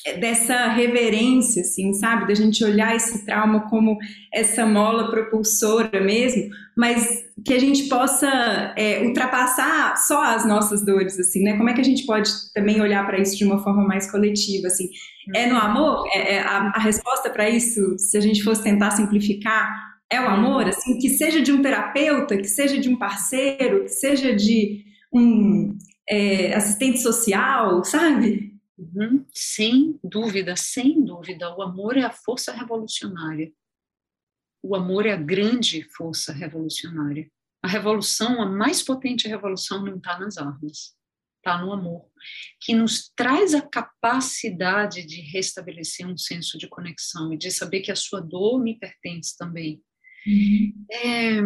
é, 0.05 0.17
dessa 0.17 0.67
reverência, 0.67 1.61
assim, 1.63 1.91
sabe? 1.93 2.27
Da 2.27 2.35
gente 2.35 2.63
olhar 2.63 2.95
esse 2.95 3.25
trauma 3.25 3.67
como 3.69 3.97
essa 4.31 4.63
mola 4.65 5.09
propulsora 5.09 5.99
mesmo, 5.99 6.47
mas 6.77 7.25
que 7.43 7.53
a 7.53 7.59
gente 7.59 7.89
possa 7.89 8.73
é, 8.77 9.01
ultrapassar 9.01 9.97
só 9.97 10.21
as 10.23 10.45
nossas 10.45 10.85
dores, 10.85 11.19
assim, 11.19 11.41
né? 11.41 11.57
Como 11.57 11.69
é 11.69 11.73
que 11.73 11.81
a 11.81 11.85
gente 11.85 12.05
pode 12.05 12.29
também 12.53 12.79
olhar 12.81 13.05
para 13.05 13.19
isso 13.19 13.35
de 13.35 13.45
uma 13.45 13.63
forma 13.63 13.83
mais 13.83 14.09
coletiva, 14.09 14.67
assim? 14.67 14.89
É 15.33 15.47
no 15.47 15.57
amor? 15.57 16.07
É, 16.13 16.35
é 16.35 16.39
a, 16.39 16.71
a 16.75 16.79
resposta 16.79 17.29
para 17.31 17.49
isso, 17.49 17.97
se 17.97 18.15
a 18.15 18.21
gente 18.21 18.43
fosse 18.43 18.61
tentar 18.61 18.91
simplificar, 18.91 19.95
é 20.07 20.21
o 20.21 20.27
amor, 20.27 20.67
assim, 20.67 20.99
que 20.99 21.09
seja 21.09 21.41
de 21.41 21.51
um 21.51 21.63
terapeuta, 21.63 22.37
que 22.37 22.47
seja 22.47 22.79
de 22.79 22.89
um 22.89 22.95
parceiro, 22.95 23.83
que 23.85 23.89
seja 23.89 24.35
de 24.35 24.85
um 25.11 25.74
é, 26.09 26.53
assistente 26.53 26.99
social, 26.99 27.83
sabe? 27.83 28.55
Uhum. 28.77 29.25
Sem 29.33 29.99
dúvida, 30.03 30.55
sem 30.55 31.03
dúvida, 31.03 31.55
o 31.55 31.61
amor 31.61 31.97
é 31.97 32.03
a 32.03 32.11
força 32.11 32.51
revolucionária. 32.51 33.51
O 34.61 34.75
amor 34.75 35.05
é 35.05 35.13
a 35.13 35.17
grande 35.17 35.83
força 35.95 36.33
revolucionária. 36.33 37.29
A 37.63 37.67
revolução, 37.67 38.41
a 38.41 38.45
mais 38.45 38.83
potente 38.83 39.27
revolução, 39.27 39.83
não 39.83 39.97
está 39.97 40.19
nas 40.19 40.37
armas, 40.37 40.95
está 41.37 41.59
no 41.63 41.71
amor, 41.71 42.05
que 42.59 42.75
nos 42.75 43.09
traz 43.15 43.53
a 43.53 43.61
capacidade 43.61 45.05
de 45.05 45.21
restabelecer 45.21 46.07
um 46.07 46.17
senso 46.17 46.57
de 46.57 46.67
conexão 46.67 47.33
e 47.33 47.37
de 47.37 47.49
saber 47.51 47.81
que 47.81 47.91
a 47.91 47.95
sua 47.95 48.19
dor 48.19 48.61
me 48.61 48.77
pertence 48.77 49.37
também. 49.37 49.81
Uhum. 50.27 50.85
É, 50.91 51.41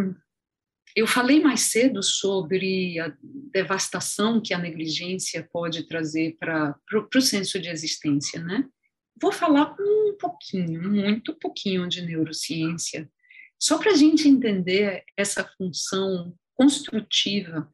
eu 1.00 1.08
falei 1.08 1.40
mais 1.40 1.62
cedo 1.62 2.04
sobre 2.04 3.00
a 3.00 3.14
devastação 3.54 4.42
que 4.42 4.54
a 4.54 4.60
negligência 4.60 5.48
pode 5.52 5.88
trazer 5.88 6.38
para 6.40 6.76
o 7.16 7.22
senso 7.22 7.60
de 7.60 7.70
existência, 7.70 8.42
né? 8.44 8.68
Vou 9.22 9.32
falar 9.32 9.76
um 9.80 10.16
pouquinho, 10.18 10.90
muito 10.90 11.36
pouquinho 11.36 11.88
de 11.88 12.02
neurociência, 12.02 13.10
só 13.60 13.78
para 13.78 13.92
a 13.92 13.96
gente 13.96 14.28
entender 14.28 15.04
essa 15.18 15.44
função 15.58 16.34
construtiva 16.54 17.72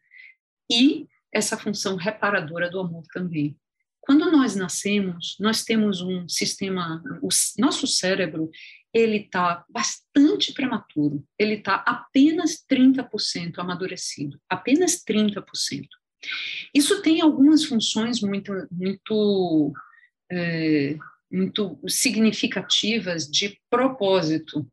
e 0.72 1.08
essa 1.34 1.58
função 1.58 1.96
reparadora 1.96 2.70
do 2.70 2.80
amor 2.80 3.04
também. 3.14 3.58
Quando 4.06 4.32
nós 4.32 4.56
nascemos, 4.56 5.36
nós 5.40 5.64
temos 5.64 6.00
um 6.00 6.30
sistema, 6.30 7.02
o 7.24 7.30
nosso 7.58 7.88
cérebro, 7.88 8.52
ele 8.94 9.18
está 9.18 9.66
bastante 9.68 10.54
prematuro, 10.54 11.26
ele 11.40 11.56
está 11.56 11.76
apenas 11.78 12.64
30% 12.72 13.58
amadurecido, 13.58 14.40
apenas 14.48 15.04
30%. 15.04 15.44
Isso 16.74 17.02
tem 17.02 17.20
algumas 17.20 17.66
funções 17.66 18.22
muito, 18.22 18.54
muito, 18.72 19.74
é, 20.32 20.98
muito 21.32 21.80
significativas 21.88 23.26
de 23.28 23.60
propósito, 23.70 24.68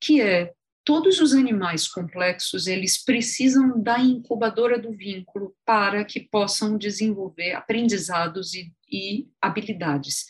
que 0.00 0.20
é 0.20 0.52
todos 0.86 1.20
os 1.20 1.34
animais 1.34 1.88
complexos 1.88 2.68
eles 2.68 3.04
precisam 3.04 3.82
da 3.82 3.98
incubadora 3.98 4.78
do 4.78 4.92
vínculo 4.92 5.52
para 5.66 6.04
que 6.04 6.20
possam 6.20 6.78
desenvolver 6.78 7.54
aprendizados 7.54 8.54
e, 8.54 8.72
e 8.90 9.26
habilidades. 9.40 10.24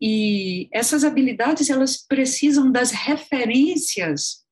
E 0.00 0.68
essas 0.72 1.04
habilidades 1.04 1.70
elas 1.70 1.96
precisam 1.96 2.70
das 2.70 2.90
referências 2.90 4.44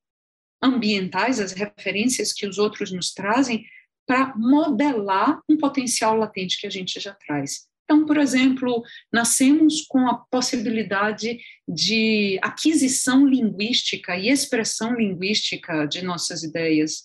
ambientais, 0.63 1.41
as 1.41 1.53
referências 1.53 2.33
que 2.33 2.47
os 2.47 2.59
outros 2.59 2.91
nos 2.91 3.13
trazem 3.13 3.65
para 4.07 4.35
modelar 4.37 5.41
um 5.49 5.57
potencial 5.57 6.17
latente 6.17 6.59
que 6.59 6.67
a 6.67 6.71
gente 6.71 6.99
já 7.01 7.15
traz. 7.15 7.67
Então, 7.85 8.07
por 8.07 8.17
exemplo, 8.17 8.83
nascemos 9.13 9.83
com 9.83 10.09
a 10.09 10.15
possibilidade 10.31 11.39
de 11.69 12.39
aquisição 12.43 13.27
linguística 13.27 14.17
e 14.17 14.31
expressão 14.31 14.95
linguística 14.95 15.87
de 15.87 16.03
nossas 16.03 16.43
ideias 16.43 17.05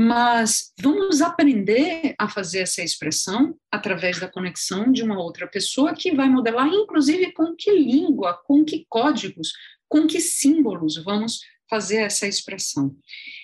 mas 0.00 0.72
vamos 0.80 1.20
aprender 1.20 2.14
a 2.16 2.28
fazer 2.28 2.60
essa 2.60 2.84
expressão 2.84 3.58
através 3.68 4.20
da 4.20 4.30
conexão 4.30 4.92
de 4.92 5.02
uma 5.02 5.20
outra 5.20 5.44
pessoa 5.48 5.92
que 5.92 6.14
vai 6.14 6.28
modelar, 6.28 6.68
inclusive, 6.68 7.32
com 7.32 7.52
que 7.56 7.72
língua, 7.72 8.40
com 8.44 8.64
que 8.64 8.86
códigos, 8.88 9.50
com 9.88 10.06
que 10.06 10.20
símbolos 10.20 11.02
vamos 11.02 11.40
fazer 11.68 11.96
essa 11.96 12.28
expressão. 12.28 12.94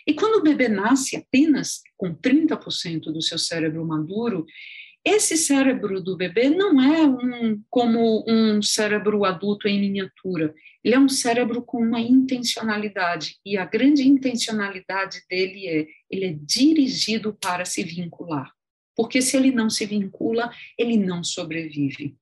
E 0.07 0.14
quando 0.14 0.36
o 0.36 0.42
bebê 0.44 0.68
nasce 0.68 1.16
apenas 1.16 1.80
com 1.96 2.14
30% 2.14 3.12
do 3.12 3.20
seu 3.20 3.36
cérebro 3.36 3.84
maduro, 3.84 4.46
esse 5.05 5.36
cérebro 5.36 6.00
do 6.00 6.16
bebê 6.16 6.48
não 6.48 6.80
é 6.80 7.07
um, 7.07 7.62
como 7.68 8.24
um 8.26 8.62
cérebro 8.62 9.24
adulto 9.24 9.68
em 9.68 9.78
miniatura. 9.78 10.55
Ele 10.82 10.94
é 10.94 10.98
um 10.98 11.09
cérebro 11.09 11.62
com 11.62 11.78
uma 11.82 12.00
intencionalidade, 12.00 13.36
e 13.44 13.57
a 13.57 13.66
grande 13.66 14.07
intencionalidade 14.07 15.22
dele 15.28 15.66
é: 15.66 15.86
ele 16.11 16.24
é 16.26 16.36
dirigido 16.40 17.34
para 17.34 17.64
se 17.64 17.82
vincular. 17.82 18.50
Porque 18.96 19.20
se 19.20 19.36
ele 19.36 19.50
não 19.50 19.68
se 19.68 19.84
vincula, 19.84 20.50
ele 20.78 20.96
não 20.96 21.22
sobrevive. 21.22 22.16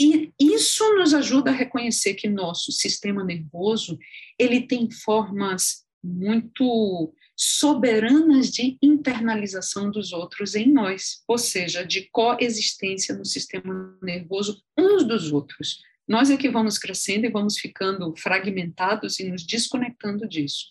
E 0.00 0.32
isso 0.40 0.82
nos 0.96 1.14
ajuda 1.14 1.50
a 1.50 1.54
reconhecer 1.54 2.14
que 2.14 2.28
nosso 2.28 2.72
sistema 2.72 3.22
nervoso, 3.22 3.96
ele 4.38 4.62
tem 4.62 4.90
formas 4.90 5.83
muito 6.04 7.14
soberanas 7.34 8.50
de 8.50 8.78
internalização 8.82 9.90
dos 9.90 10.12
outros 10.12 10.54
em 10.54 10.70
nós, 10.70 11.24
ou 11.26 11.38
seja, 11.38 11.84
de 11.84 12.08
coexistência 12.10 13.16
no 13.16 13.24
sistema 13.24 13.98
nervoso 14.02 14.62
uns 14.78 15.04
dos 15.04 15.32
outros. 15.32 15.80
Nós 16.06 16.30
é 16.30 16.36
que 16.36 16.50
vamos 16.50 16.78
crescendo 16.78 17.24
e 17.24 17.30
vamos 17.30 17.58
ficando 17.58 18.14
fragmentados 18.16 19.18
e 19.18 19.28
nos 19.28 19.44
desconectando 19.46 20.28
disso. 20.28 20.66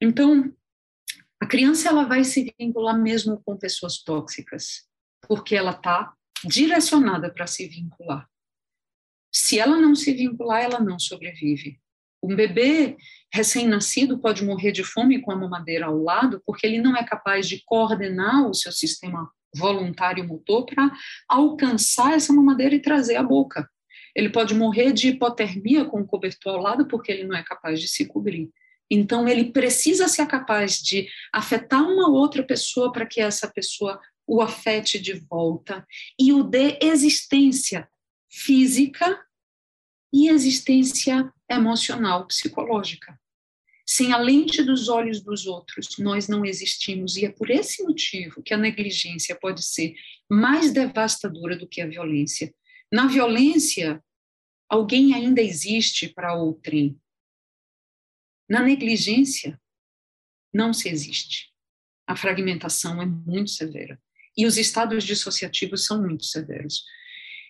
Então, 0.00 0.54
a 1.40 1.46
criança 1.46 1.88
ela 1.88 2.04
vai 2.04 2.22
se 2.24 2.54
vincular 2.58 3.00
mesmo 3.00 3.42
com 3.44 3.56
pessoas 3.56 4.02
tóxicas, 4.02 4.86
porque 5.26 5.56
ela 5.56 5.70
está 5.70 6.12
direcionada 6.44 7.32
para 7.32 7.46
se 7.46 7.66
vincular. 7.66 8.28
Se 9.32 9.58
ela 9.58 9.80
não 9.80 9.94
se 9.94 10.12
vincular, 10.12 10.62
ela 10.62 10.78
não 10.78 10.98
sobrevive. 10.98 11.80
Um 12.24 12.34
bebê 12.34 12.96
recém-nascido 13.30 14.18
pode 14.18 14.42
morrer 14.42 14.72
de 14.72 14.82
fome 14.82 15.20
com 15.20 15.30
a 15.30 15.36
mamadeira 15.36 15.86
ao 15.86 16.02
lado, 16.02 16.42
porque 16.46 16.66
ele 16.66 16.78
não 16.78 16.96
é 16.96 17.04
capaz 17.04 17.46
de 17.46 17.62
coordenar 17.66 18.48
o 18.48 18.54
seu 18.54 18.72
sistema 18.72 19.30
voluntário 19.54 20.26
motor 20.26 20.64
para 20.64 20.90
alcançar 21.28 22.14
essa 22.14 22.32
mamadeira 22.32 22.74
e 22.74 22.80
trazer 22.80 23.16
à 23.16 23.22
boca. 23.22 23.68
Ele 24.16 24.30
pode 24.30 24.54
morrer 24.54 24.92
de 24.92 25.08
hipotermia 25.08 25.84
com 25.84 26.00
o 26.00 26.06
cobertor 26.06 26.54
ao 26.54 26.62
lado, 26.62 26.88
porque 26.88 27.12
ele 27.12 27.24
não 27.24 27.36
é 27.36 27.42
capaz 27.42 27.78
de 27.78 27.88
se 27.88 28.06
cobrir. 28.06 28.48
Então, 28.90 29.28
ele 29.28 29.52
precisa 29.52 30.08
ser 30.08 30.26
capaz 30.26 30.78
de 30.78 31.06
afetar 31.32 31.82
uma 31.82 32.08
outra 32.08 32.42
pessoa 32.42 32.90
para 32.90 33.04
que 33.04 33.20
essa 33.20 33.48
pessoa 33.48 34.00
o 34.26 34.40
afete 34.40 34.98
de 34.98 35.12
volta 35.12 35.86
e 36.18 36.32
o 36.32 36.42
dê 36.42 36.78
existência 36.80 37.86
física 38.30 39.20
e 40.12 40.28
existência 40.28 41.30
emocional, 41.48 42.26
psicológica. 42.26 43.18
Sem 43.86 44.12
a 44.12 44.18
lente 44.18 44.62
dos 44.62 44.88
olhos 44.88 45.22
dos 45.22 45.46
outros, 45.46 45.98
nós 45.98 46.26
não 46.26 46.44
existimos, 46.44 47.16
e 47.16 47.26
é 47.26 47.30
por 47.30 47.50
esse 47.50 47.82
motivo 47.82 48.42
que 48.42 48.54
a 48.54 48.58
negligência 48.58 49.36
pode 49.38 49.62
ser 49.62 49.94
mais 50.28 50.72
devastadora 50.72 51.56
do 51.56 51.68
que 51.68 51.82
a 51.82 51.86
violência. 51.86 52.54
Na 52.90 53.06
violência, 53.06 54.02
alguém 54.68 55.14
ainda 55.14 55.42
existe 55.42 56.08
para 56.08 56.34
outrem. 56.34 56.98
Na 58.48 58.62
negligência, 58.62 59.60
não 60.52 60.72
se 60.72 60.88
existe. 60.88 61.52
A 62.06 62.16
fragmentação 62.16 63.02
é 63.02 63.06
muito 63.06 63.50
severa. 63.50 64.00
E 64.36 64.46
os 64.46 64.56
estados 64.56 65.04
dissociativos 65.04 65.84
são 65.84 66.00
muito 66.00 66.24
severos. 66.24 66.84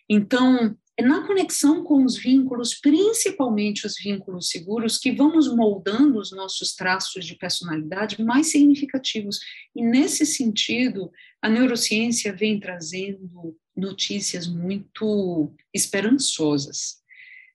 Então, 0.08 0.76
na 1.02 1.26
conexão 1.26 1.82
com 1.82 2.04
os 2.04 2.16
vínculos, 2.16 2.74
principalmente 2.74 3.86
os 3.86 3.96
vínculos 3.96 4.48
seguros, 4.48 4.96
que 4.96 5.10
vamos 5.10 5.52
moldando 5.54 6.18
os 6.18 6.30
nossos 6.30 6.74
traços 6.74 7.26
de 7.26 7.34
personalidade 7.34 8.22
mais 8.22 8.48
significativos. 8.48 9.40
E 9.74 9.82
nesse 9.82 10.24
sentido, 10.24 11.10
a 11.42 11.48
neurociência 11.48 12.32
vem 12.32 12.60
trazendo 12.60 13.56
notícias 13.76 14.46
muito 14.46 15.52
esperançosas 15.74 17.02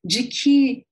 de 0.03 0.23
que 0.23 0.85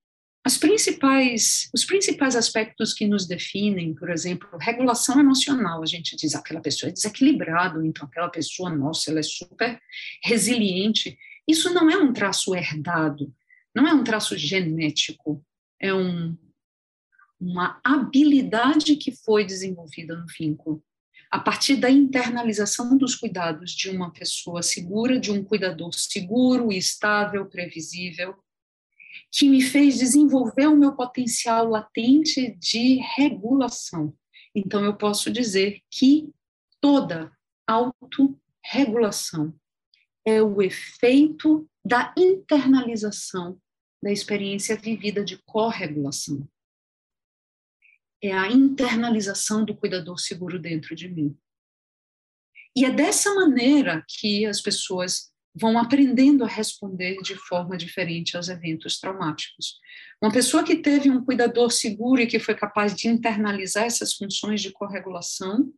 as 0.47 0.57
principais, 0.57 1.69
os 1.73 1.83
principais 1.83 2.33
aspectos 2.33 2.93
que 2.93 3.05
nos 3.05 3.27
definem, 3.27 3.93
por 3.93 4.09
exemplo, 4.09 4.47
regulação 4.57 5.19
emocional, 5.19 5.83
a 5.83 5.85
gente 5.85 6.15
diz 6.15 6.33
aquela 6.35 6.61
pessoa 6.61 6.89
é 6.89 6.93
desequilibrada, 6.93 7.85
então 7.85 8.07
aquela 8.07 8.29
pessoa, 8.29 8.69
nossa, 8.69 9.11
ela 9.11 9.19
é 9.19 9.23
super 9.23 9.77
resiliente. 10.23 11.17
Isso 11.47 11.73
não 11.73 11.89
é 11.89 11.97
um 11.97 12.11
traço 12.11 12.53
herdado, 12.53 13.33
não 13.73 13.87
é 13.87 13.93
um 13.93 14.03
traço 14.03 14.37
genético, 14.37 15.43
é 15.79 15.93
um, 15.93 16.37
uma 17.39 17.79
habilidade 17.83 18.95
que 18.95 19.11
foi 19.11 19.45
desenvolvida 19.45 20.15
no 20.15 20.25
vínculo. 20.27 20.83
a 21.29 21.39
partir 21.39 21.75
da 21.75 21.89
internalização 21.89 22.97
dos 22.97 23.13
cuidados 23.13 23.71
de 23.71 23.89
uma 23.89 24.11
pessoa 24.11 24.63
segura, 24.63 25.19
de 25.19 25.29
um 25.29 25.43
cuidador 25.43 25.93
seguro, 25.93 26.71
estável, 26.71 27.45
previsível, 27.45 28.33
que 29.31 29.49
me 29.49 29.61
fez 29.61 29.97
desenvolver 29.97 30.67
o 30.67 30.77
meu 30.77 30.95
potencial 30.95 31.67
latente 31.67 32.55
de 32.55 33.01
regulação. 33.17 34.13
Então, 34.55 34.85
eu 34.85 34.95
posso 34.95 35.29
dizer 35.29 35.81
que 35.91 36.29
toda 36.79 37.29
autorregulação 37.67 39.53
é 40.27 40.41
o 40.41 40.61
efeito 40.61 41.67
da 41.85 42.13
internalização 42.17 43.59
da 44.03 44.11
experiência 44.11 44.75
vivida 44.75 45.23
de 45.23 45.37
corregulação 45.45 46.47
é 48.21 48.31
a 48.31 48.47
internalização 48.47 49.63
do 49.63 49.75
cuidador 49.75 50.19
seguro 50.19 50.59
dentro 50.59 50.95
de 50.95 51.07
mim. 51.07 51.37
E 52.75 52.85
é 52.85 52.91
dessa 52.91 53.33
maneira 53.33 54.03
que 54.07 54.45
as 54.45 54.61
pessoas 54.61 55.31
vão 55.59 55.77
aprendendo 55.79 56.43
a 56.43 56.47
responder 56.47 57.17
de 57.23 57.35
forma 57.35 57.75
diferente 57.75 58.37
aos 58.37 58.47
eventos 58.47 58.99
traumáticos. 58.99 59.79
Uma 60.21 60.31
pessoa 60.31 60.63
que 60.63 60.75
teve 60.75 61.09
um 61.09 61.23
cuidador 61.23 61.71
seguro 61.71 62.21
e 62.21 62.27
que 62.27 62.37
foi 62.37 62.53
capaz 62.53 62.95
de 62.95 63.07
internalizar 63.07 63.85
essas 63.85 64.13
funções 64.13 64.61
de 64.61 64.71
corregulação, 64.71 65.73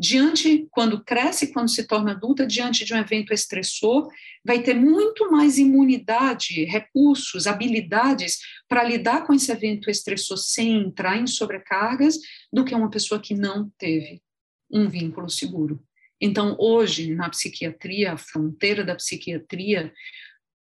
diante, 0.00 0.66
quando 0.70 1.04
cresce, 1.04 1.52
quando 1.52 1.68
se 1.68 1.86
torna 1.86 2.12
adulta, 2.12 2.46
diante 2.46 2.86
de 2.86 2.94
um 2.94 2.96
evento 2.96 3.34
estressor, 3.34 4.08
vai 4.42 4.62
ter 4.62 4.72
muito 4.72 5.30
mais 5.30 5.58
imunidade, 5.58 6.64
recursos, 6.64 7.46
habilidades 7.46 8.38
para 8.66 8.82
lidar 8.82 9.26
com 9.26 9.34
esse 9.34 9.52
evento 9.52 9.90
estressor 9.90 10.38
sem 10.38 10.74
entrar 10.74 11.18
em 11.18 11.26
sobrecargas 11.26 12.18
do 12.50 12.64
que 12.64 12.74
uma 12.74 12.88
pessoa 12.88 13.20
que 13.20 13.34
não 13.34 13.70
teve 13.76 14.22
um 14.70 14.88
vínculo 14.88 15.28
seguro. 15.28 15.78
Então, 16.18 16.56
hoje, 16.58 17.14
na 17.14 17.28
psiquiatria, 17.28 18.14
a 18.14 18.16
fronteira 18.16 18.82
da 18.82 18.94
psiquiatria, 18.94 19.92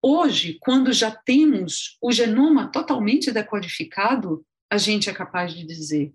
hoje, 0.03 0.59
quando 0.61 0.93
já 0.93 1.11
temos 1.11 1.97
o 2.03 2.12
genoma 2.12 2.70
totalmente 2.70 3.33
decodificado, 3.33 4.45
a 4.70 4.77
gente 4.77 5.09
é 5.09 5.14
capaz 5.14 5.55
de 5.55 5.66
dizer 5.66 6.12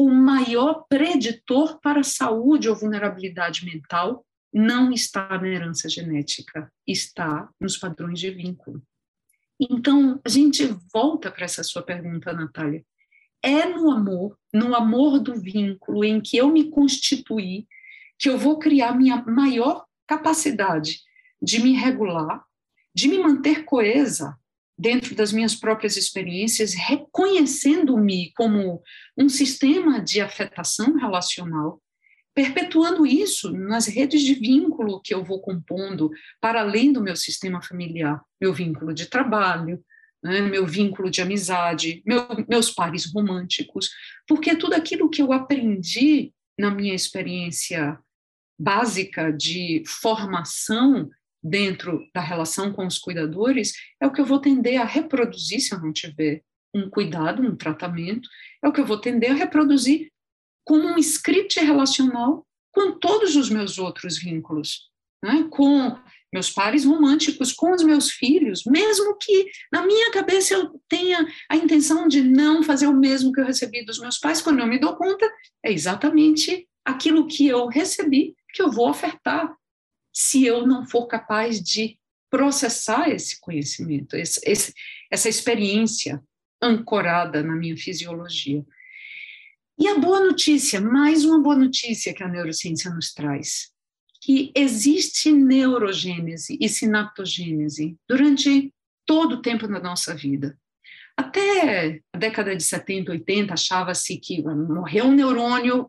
o 0.00 0.08
maior 0.08 0.84
preditor 0.88 1.80
para 1.80 2.04
saúde 2.04 2.68
ou 2.68 2.76
vulnerabilidade 2.76 3.64
mental 3.64 4.24
não 4.54 4.92
está 4.92 5.36
na 5.40 5.48
herança 5.48 5.88
genética, 5.88 6.72
está 6.86 7.48
nos 7.60 7.76
padrões 7.76 8.20
de 8.20 8.30
vínculo. 8.30 8.80
Então, 9.58 10.20
a 10.24 10.28
gente 10.28 10.64
volta 10.94 11.32
para 11.32 11.44
essa 11.44 11.64
sua 11.64 11.82
pergunta, 11.82 12.32
Natália. 12.32 12.86
É 13.42 13.66
no 13.66 13.90
amor, 13.90 14.38
no 14.54 14.72
amor 14.72 15.18
do 15.18 15.34
vínculo 15.34 16.04
em 16.04 16.20
que 16.20 16.36
eu 16.36 16.48
me 16.48 16.70
constituí, 16.70 17.66
que 18.16 18.28
eu 18.28 18.38
vou 18.38 18.56
criar 18.56 18.96
minha 18.96 19.24
maior 19.24 19.84
capacidade 20.06 21.00
de 21.42 21.60
me 21.60 21.72
regular, 21.72 22.44
de 22.94 23.08
me 23.08 23.18
manter 23.18 23.64
coesa, 23.64 24.37
dentro 24.78 25.14
das 25.14 25.32
minhas 25.32 25.54
próprias 25.54 25.96
experiências, 25.96 26.74
reconhecendo-me 26.74 28.32
como 28.34 28.80
um 29.16 29.28
sistema 29.28 30.00
de 30.00 30.20
afetação 30.20 30.94
relacional, 30.94 31.82
perpetuando 32.32 33.04
isso 33.04 33.50
nas 33.50 33.86
redes 33.88 34.22
de 34.22 34.34
vínculo 34.34 35.00
que 35.02 35.12
eu 35.12 35.24
vou 35.24 35.40
compondo, 35.40 36.10
para 36.40 36.60
além 36.60 36.92
do 36.92 37.02
meu 37.02 37.16
sistema 37.16 37.60
familiar, 37.60 38.22
meu 38.40 38.54
vínculo 38.54 38.94
de 38.94 39.06
trabalho, 39.06 39.82
né, 40.22 40.40
meu 40.40 40.64
vínculo 40.64 41.10
de 41.10 41.20
amizade, 41.20 42.02
meu, 42.06 42.26
meus 42.48 42.70
pares 42.70 43.12
românticos, 43.12 43.90
porque 44.26 44.54
tudo 44.54 44.74
aquilo 44.74 45.10
que 45.10 45.22
eu 45.22 45.32
aprendi 45.32 46.32
na 46.56 46.70
minha 46.70 46.94
experiência 46.94 47.98
básica 48.58 49.32
de 49.32 49.82
formação 49.86 51.08
dentro 51.42 52.04
da 52.14 52.20
relação 52.20 52.72
com 52.72 52.86
os 52.86 52.98
cuidadores 52.98 53.72
é 54.00 54.06
o 54.06 54.12
que 54.12 54.20
eu 54.20 54.26
vou 54.26 54.40
tender 54.40 54.80
a 54.80 54.84
reproduzir 54.84 55.60
se 55.60 55.74
eu 55.74 55.80
não 55.80 55.92
tiver 55.92 56.42
um 56.74 56.88
cuidado, 56.90 57.42
um 57.42 57.56
tratamento, 57.56 58.28
é 58.62 58.68
o 58.68 58.72
que 58.72 58.80
eu 58.80 58.86
vou 58.86 59.00
tender 59.00 59.30
a 59.30 59.34
reproduzir 59.34 60.10
como 60.64 60.86
um 60.86 60.98
script 60.98 61.58
relacional 61.60 62.46
com 62.72 62.92
todos 62.92 63.36
os 63.36 63.48
meus 63.48 63.78
outros 63.78 64.18
vínculos, 64.18 64.90
né? 65.24 65.46
com 65.50 65.98
meus 66.32 66.50
pares 66.50 66.84
românticos, 66.84 67.52
com 67.52 67.72
os 67.72 67.82
meus 67.82 68.10
filhos, 68.10 68.64
mesmo 68.66 69.16
que 69.16 69.46
na 69.72 69.86
minha 69.86 70.10
cabeça 70.10 70.54
eu 70.54 70.80
tenha 70.86 71.26
a 71.48 71.56
intenção 71.56 72.06
de 72.06 72.20
não 72.20 72.62
fazer 72.62 72.86
o 72.86 72.92
mesmo 72.92 73.32
que 73.32 73.40
eu 73.40 73.46
recebi 73.46 73.84
dos 73.84 73.98
meus 73.98 74.18
pais, 74.18 74.42
quando 74.42 74.60
eu 74.60 74.66
me 74.66 74.78
dou 74.78 74.94
conta, 74.94 75.26
é 75.64 75.72
exatamente 75.72 76.68
aquilo 76.84 77.26
que 77.26 77.46
eu 77.46 77.66
recebi 77.66 78.34
que 78.52 78.62
eu 78.62 78.70
vou 78.70 78.88
ofertar 78.88 79.54
se 80.20 80.44
eu 80.44 80.66
não 80.66 80.84
for 80.84 81.06
capaz 81.06 81.62
de 81.62 81.96
processar 82.28 83.08
esse 83.08 83.38
conhecimento, 83.40 84.16
esse, 84.16 84.40
esse, 84.44 84.74
essa 85.08 85.28
experiência 85.28 86.20
ancorada 86.60 87.40
na 87.40 87.54
minha 87.54 87.76
fisiologia. 87.76 88.66
E 89.78 89.86
a 89.86 89.96
boa 89.96 90.18
notícia, 90.18 90.80
mais 90.80 91.24
uma 91.24 91.40
boa 91.40 91.54
notícia 91.54 92.12
que 92.12 92.24
a 92.24 92.28
neurociência 92.28 92.90
nos 92.90 93.14
traz, 93.14 93.70
que 94.20 94.50
existe 94.56 95.30
neurogênese 95.30 96.58
e 96.60 96.68
sinaptogênese 96.68 97.96
durante 98.08 98.74
todo 99.06 99.36
o 99.36 99.40
tempo 99.40 99.68
da 99.68 99.78
nossa 99.78 100.16
vida. 100.16 100.58
Até 101.16 102.00
a 102.12 102.18
década 102.18 102.56
de 102.56 102.64
70, 102.64 103.12
80, 103.12 103.54
achava-se 103.54 104.16
que 104.18 104.42
morreu 104.42 105.04
um 105.04 105.14
neurônio, 105.14 105.88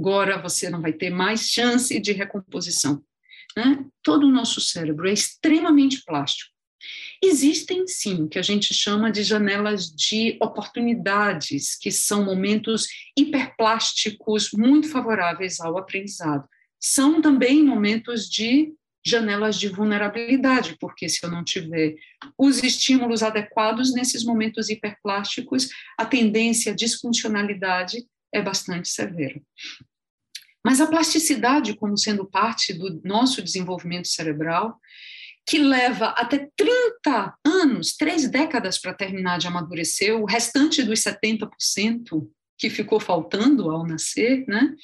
agora 0.00 0.40
você 0.40 0.70
não 0.70 0.80
vai 0.80 0.94
ter 0.94 1.10
mais 1.10 1.50
chance 1.50 2.00
de 2.00 2.12
recomposição. 2.12 3.04
Né? 3.56 3.84
Todo 4.02 4.26
o 4.26 4.30
nosso 4.30 4.60
cérebro 4.60 5.08
é 5.08 5.12
extremamente 5.12 6.02
plástico. 6.04 6.50
Existem, 7.22 7.86
sim, 7.86 8.24
o 8.24 8.28
que 8.28 8.38
a 8.38 8.42
gente 8.42 8.74
chama 8.74 9.10
de 9.10 9.22
janelas 9.22 9.88
de 9.88 10.36
oportunidades, 10.40 11.76
que 11.76 11.90
são 11.90 12.24
momentos 12.24 12.86
hiperplásticos 13.16 14.50
muito 14.52 14.88
favoráveis 14.88 15.58
ao 15.60 15.78
aprendizado. 15.78 16.46
São 16.78 17.22
também 17.22 17.64
momentos 17.64 18.28
de 18.28 18.74
janelas 19.04 19.58
de 19.58 19.68
vulnerabilidade, 19.68 20.76
porque 20.80 21.08
se 21.08 21.24
eu 21.24 21.30
não 21.30 21.42
tiver 21.42 21.94
os 22.36 22.62
estímulos 22.62 23.22
adequados 23.22 23.94
nesses 23.94 24.24
momentos 24.24 24.68
hiperplásticos, 24.68 25.68
a 25.96 26.04
tendência 26.04 26.72
à 26.72 26.74
disfuncionalidade 26.74 28.04
é 28.32 28.42
bastante 28.42 28.88
severa. 28.88 29.40
Mas 30.66 30.80
a 30.80 30.88
plasticidade, 30.88 31.76
como 31.76 31.96
sendo 31.96 32.26
parte 32.26 32.72
do 32.74 33.00
nosso 33.04 33.40
desenvolvimento 33.40 34.08
cerebral, 34.08 34.80
que 35.48 35.58
leva 35.58 36.06
até 36.06 36.50
30 36.56 37.38
anos, 37.44 37.96
três 37.96 38.28
décadas 38.28 38.76
para 38.76 38.92
terminar 38.92 39.38
de 39.38 39.46
amadurecer, 39.46 40.20
o 40.20 40.24
restante 40.24 40.82
dos 40.82 40.98
70% 41.04 42.28
que 42.58 42.68
ficou 42.68 42.98
faltando 42.98 43.70
ao 43.70 43.86
nascer, 43.86 44.44
né? 44.48 44.74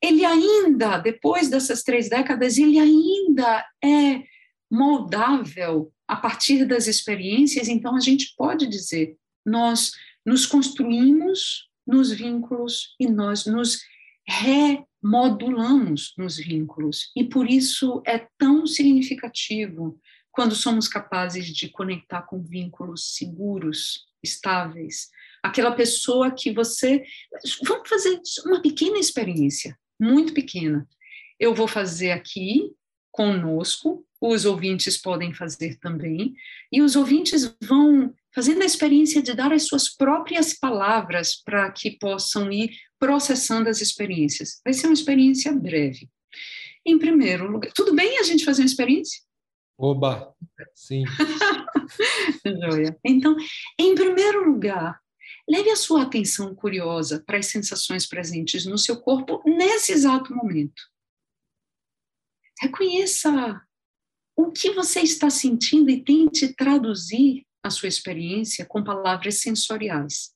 Ele 0.00 0.24
ainda, 0.24 0.98
depois 0.98 1.48
dessas 1.48 1.82
três 1.82 2.08
décadas, 2.08 2.56
ele 2.56 2.78
ainda 2.78 3.66
é 3.84 4.22
moldável 4.70 5.92
a 6.06 6.14
partir 6.14 6.64
das 6.64 6.86
experiências, 6.86 7.66
então 7.66 7.96
a 7.96 8.00
gente 8.00 8.32
pode 8.36 8.68
dizer, 8.68 9.16
nós 9.44 9.90
nos 10.24 10.46
construímos 10.46 11.68
nos 11.84 12.12
vínculos 12.12 12.94
e 13.00 13.08
nós 13.08 13.44
nos 13.44 13.80
remodulamos 15.06 16.12
nos 16.18 16.36
vínculos. 16.36 17.10
E 17.14 17.24
por 17.24 17.48
isso 17.48 18.02
é 18.04 18.26
tão 18.36 18.66
significativo 18.66 19.98
quando 20.32 20.54
somos 20.54 20.88
capazes 20.88 21.46
de 21.46 21.68
conectar 21.68 22.22
com 22.22 22.42
vínculos 22.42 23.14
seguros, 23.14 24.04
estáveis. 24.22 25.08
Aquela 25.42 25.72
pessoa 25.72 26.30
que 26.30 26.52
você. 26.52 27.04
Vamos 27.64 27.88
fazer 27.88 28.20
uma 28.44 28.60
pequena 28.60 28.98
experiência, 28.98 29.78
muito 29.98 30.34
pequena. 30.34 30.86
Eu 31.38 31.54
vou 31.54 31.68
fazer 31.68 32.10
aqui 32.10 32.72
conosco, 33.12 34.04
os 34.20 34.44
ouvintes 34.44 34.98
podem 34.98 35.32
fazer 35.32 35.78
também, 35.78 36.34
e 36.70 36.82
os 36.82 36.96
ouvintes 36.96 37.54
vão 37.62 38.12
fazendo 38.36 38.60
a 38.60 38.66
experiência 38.66 39.22
de 39.22 39.32
dar 39.32 39.50
as 39.50 39.62
suas 39.62 39.88
próprias 39.88 40.52
palavras 40.52 41.34
para 41.42 41.72
que 41.72 41.92
possam 41.92 42.52
ir 42.52 42.70
processando 42.98 43.70
as 43.70 43.80
experiências. 43.80 44.60
Vai 44.62 44.74
ser 44.74 44.88
uma 44.88 44.92
experiência 44.92 45.50
breve. 45.54 46.06
Em 46.84 46.98
primeiro 46.98 47.50
lugar, 47.50 47.72
tudo 47.74 47.94
bem 47.94 48.18
a 48.18 48.22
gente 48.22 48.44
fazer 48.44 48.60
uma 48.60 48.66
experiência? 48.66 49.22
Oba, 49.78 50.34
sim. 50.74 51.04
Joia. 52.44 52.98
Então, 53.02 53.34
em 53.78 53.94
primeiro 53.94 54.44
lugar, 54.44 55.00
leve 55.48 55.70
a 55.70 55.76
sua 55.76 56.02
atenção 56.02 56.54
curiosa 56.54 57.24
para 57.26 57.38
as 57.38 57.46
sensações 57.46 58.06
presentes 58.06 58.66
no 58.66 58.76
seu 58.76 59.00
corpo 59.00 59.42
nesse 59.46 59.92
exato 59.92 60.34
momento. 60.34 60.82
Reconheça 62.60 63.62
o 64.36 64.52
que 64.52 64.72
você 64.72 65.00
está 65.00 65.30
sentindo 65.30 65.90
e 65.90 66.04
tente 66.04 66.54
traduzir 66.54 67.45
a 67.66 67.70
sua 67.70 67.88
experiência 67.88 68.64
com 68.64 68.82
palavras 68.84 69.40
sensoriais. 69.40 70.34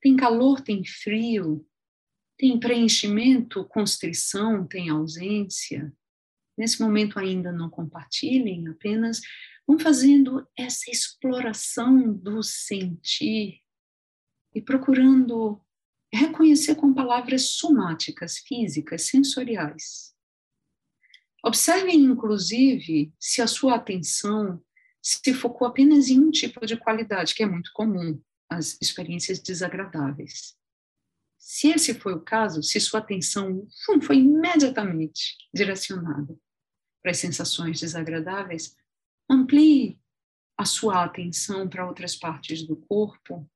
Tem 0.00 0.16
calor, 0.16 0.60
tem 0.60 0.84
frio, 0.84 1.66
Tem 2.36 2.58
preenchimento, 2.58 3.64
constrição, 3.64 4.66
tem 4.66 4.90
ausência. 4.90 5.92
Nesse 6.58 6.80
momento 6.82 7.18
ainda 7.18 7.52
não 7.52 7.70
compartilhem, 7.70 8.68
apenas 8.68 9.20
vão 9.66 9.78
fazendo 9.78 10.46
essa 10.58 10.90
exploração 10.90 12.12
do 12.12 12.42
sentir 12.42 13.60
e 14.54 14.60
procurando 14.60 15.60
reconhecer 16.12 16.74
com 16.74 16.92
palavras 16.92 17.50
somáticas, 17.50 18.38
físicas, 18.38 19.06
sensoriais. 19.06 20.14
Observem, 21.44 22.02
inclusive, 22.02 23.12
se 23.18 23.42
a 23.42 23.46
sua 23.46 23.76
atenção 23.76 24.62
se 25.04 25.34
focou 25.34 25.66
apenas 25.68 26.08
em 26.08 26.18
um 26.18 26.30
tipo 26.30 26.64
de 26.64 26.78
qualidade, 26.78 27.34
que 27.34 27.42
é 27.42 27.46
muito 27.46 27.70
comum, 27.74 28.18
as 28.48 28.78
experiências 28.80 29.38
desagradáveis. 29.38 30.56
Se 31.36 31.68
esse 31.68 31.92
foi 31.92 32.14
o 32.14 32.22
caso, 32.22 32.62
se 32.62 32.80
sua 32.80 33.00
atenção 33.00 33.68
foi 34.02 34.16
imediatamente 34.16 35.36
direcionada 35.52 36.34
para 37.02 37.10
as 37.10 37.18
sensações 37.18 37.80
desagradáveis, 37.80 38.74
amplie 39.28 40.00
a 40.56 40.64
sua 40.64 41.04
atenção 41.04 41.68
para 41.68 41.86
outras 41.86 42.16
partes 42.16 42.66
do 42.66 42.74
corpo 42.74 43.46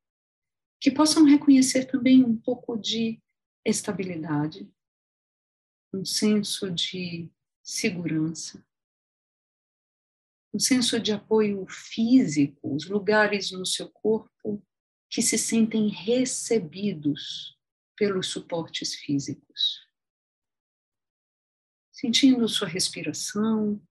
que 0.78 0.90
possam 0.90 1.24
reconhecer 1.24 1.86
também 1.86 2.22
um 2.22 2.36
pouco 2.36 2.76
de 2.76 3.22
estabilidade, 3.64 4.70
um 5.94 6.04
senso 6.04 6.70
de 6.70 7.30
segurança, 7.62 8.62
um 10.52 10.58
senso 10.58 10.98
de 10.98 11.12
apoio 11.12 11.66
físico, 11.68 12.74
os 12.74 12.88
lugares 12.88 13.50
no 13.50 13.66
seu 13.66 13.88
corpo 13.88 14.64
que 15.10 15.22
se 15.22 15.38
sentem 15.38 15.88
recebidos 15.88 17.58
pelos 17.96 18.28
suportes 18.28 18.94
físicos. 18.94 19.86
Sentindo 21.92 22.48
sua 22.48 22.68
respiração, 22.68 23.82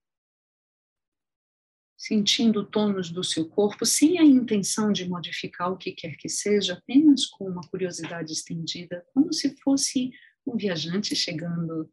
sentindo 1.96 2.64
tônus 2.64 3.10
do 3.10 3.22
seu 3.22 3.48
corpo, 3.48 3.84
sem 3.84 4.18
a 4.18 4.24
intenção 4.24 4.92
de 4.92 5.08
modificar 5.08 5.70
o 5.70 5.76
que 5.76 5.92
quer 5.92 6.16
que 6.16 6.28
seja, 6.28 6.74
apenas 6.74 7.26
com 7.26 7.48
uma 7.48 7.68
curiosidade 7.68 8.32
estendida, 8.32 9.04
como 9.12 9.32
se 9.32 9.56
fosse 9.62 10.10
um 10.46 10.56
viajante 10.56 11.14
chegando 11.14 11.92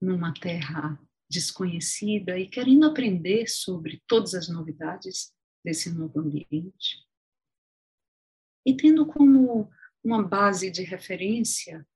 numa 0.00 0.34
terra 0.34 0.98
desconhecida 1.34 2.38
e 2.38 2.48
querendo 2.48 2.86
aprender 2.86 3.48
sobre 3.48 4.02
todas 4.06 4.34
as 4.34 4.48
novidades 4.48 5.34
desse 5.64 5.92
novo 5.92 6.20
ambiente. 6.20 7.04
E 8.64 8.76
tendo 8.76 9.04
como 9.04 9.70
uma 10.02 10.22
base 10.22 10.70
de 10.70 10.82
referência 10.82 11.86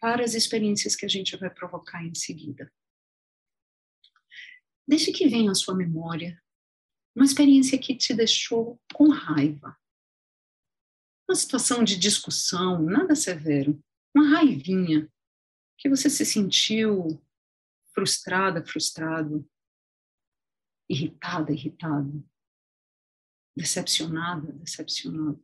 para 0.00 0.24
as 0.24 0.34
experiências 0.34 0.96
que 0.96 1.06
a 1.06 1.08
gente 1.08 1.36
vai 1.36 1.48
provocar 1.48 2.04
em 2.04 2.14
seguida. 2.14 2.70
Deixe 4.86 5.12
que 5.12 5.28
venha 5.28 5.50
à 5.50 5.54
sua 5.54 5.74
memória 5.74 6.42
uma 7.14 7.24
experiência 7.24 7.78
que 7.78 7.94
te 7.94 8.12
deixou 8.12 8.80
com 8.92 9.08
raiva. 9.08 9.78
Uma 11.28 11.36
situação 11.36 11.84
de 11.84 11.96
discussão, 11.96 12.82
nada 12.82 13.14
severo, 13.14 13.82
uma 14.14 14.36
raivinha, 14.36 15.08
que 15.78 15.88
você 15.88 16.10
se 16.10 16.26
sentiu 16.26 17.23
frustrada, 17.94 18.64
frustrado, 18.64 19.48
irritada, 20.88 21.52
irritado, 21.52 22.28
decepcionada, 23.56 24.52
decepcionado. 24.52 25.42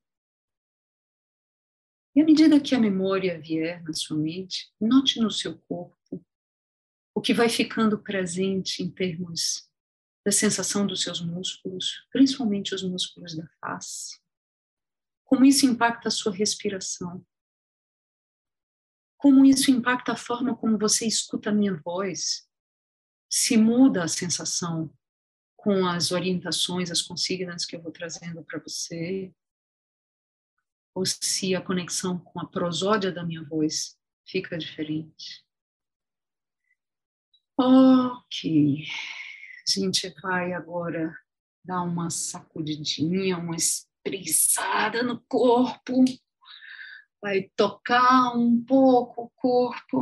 E 2.14 2.20
à 2.20 2.24
medida 2.24 2.60
que 2.60 2.74
a 2.74 2.80
memória 2.80 3.40
vier 3.40 3.82
na 3.84 3.92
sua 3.92 4.16
mente, 4.16 4.72
note 4.80 5.20
no 5.20 5.30
seu 5.30 5.58
corpo 5.60 6.24
o 7.14 7.20
que 7.20 7.34
vai 7.34 7.48
ficando 7.48 8.02
presente 8.02 8.82
em 8.82 8.90
termos 8.90 9.68
da 10.24 10.32
sensação 10.32 10.86
dos 10.86 11.02
seus 11.02 11.20
músculos, 11.20 12.06
principalmente 12.10 12.74
os 12.74 12.82
músculos 12.82 13.36
da 13.36 13.46
face. 13.60 14.20
Como 15.24 15.44
isso 15.44 15.66
impacta 15.66 16.08
a 16.08 16.10
sua 16.10 16.32
respiração. 16.32 17.24
Como 19.20 19.44
isso 19.44 19.70
impacta 19.70 20.12
a 20.12 20.16
forma 20.16 20.56
como 20.56 20.78
você 20.78 21.06
escuta 21.06 21.50
a 21.50 21.52
minha 21.52 21.76
voz. 21.76 22.48
Se 23.28 23.54
muda 23.54 24.02
a 24.02 24.08
sensação 24.08 24.90
com 25.54 25.86
as 25.86 26.10
orientações, 26.10 26.90
as 26.90 27.02
consignas 27.02 27.66
que 27.66 27.76
eu 27.76 27.82
vou 27.82 27.92
trazendo 27.92 28.42
para 28.42 28.58
você, 28.58 29.30
ou 30.94 31.04
se 31.04 31.54
a 31.54 31.60
conexão 31.60 32.18
com 32.18 32.40
a 32.40 32.48
prosódia 32.48 33.12
da 33.12 33.22
minha 33.22 33.44
voz 33.44 33.94
fica 34.26 34.56
diferente. 34.56 35.44
Ok. 37.58 38.86
A 39.68 39.80
gente 39.80 40.08
vai 40.22 40.54
agora 40.54 41.14
dar 41.62 41.82
uma 41.82 42.08
sacudidinha, 42.08 43.36
uma 43.36 43.54
espreguiçada 43.54 45.02
no 45.02 45.20
corpo, 45.28 46.04
vai 47.20 47.50
tocar 47.56 48.36
um 48.36 48.62
pouco 48.64 49.24
o 49.24 49.30
corpo. 49.36 50.00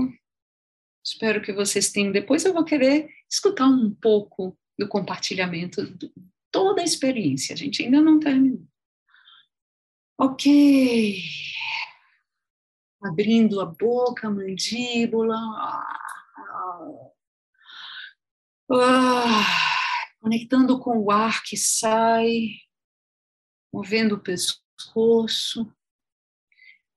Espero 1.05 1.43
que 1.43 1.53
vocês 1.53 1.91
tenham. 1.91 2.13
Depois 2.13 2.45
eu 2.45 2.53
vou 2.53 2.65
querer 2.65 3.09
escutar 3.29 3.67
um 3.67 3.95
pouco 3.95 4.57
do 4.79 4.89
compartilhamento 4.89 5.85
de 5.97 6.13
toda 6.51 6.81
a 6.81 6.85
experiência. 6.85 7.55
A 7.55 7.57
gente 7.57 7.83
ainda 7.83 8.01
não 8.01 8.21
terminou. 8.21 8.67
Ok. 10.19 11.23
Abrindo 13.03 13.61
a 13.61 13.67
boca, 13.67 14.29
a 14.29 14.31
mandíbula. 14.31 15.37
Ah, 18.71 19.45
conectando 20.21 20.79
com 20.79 20.99
o 20.99 21.11
ar 21.11 21.43
que 21.43 21.57
sai, 21.57 22.49
movendo 23.73 24.17
o 24.17 24.21
pescoço, 24.21 25.73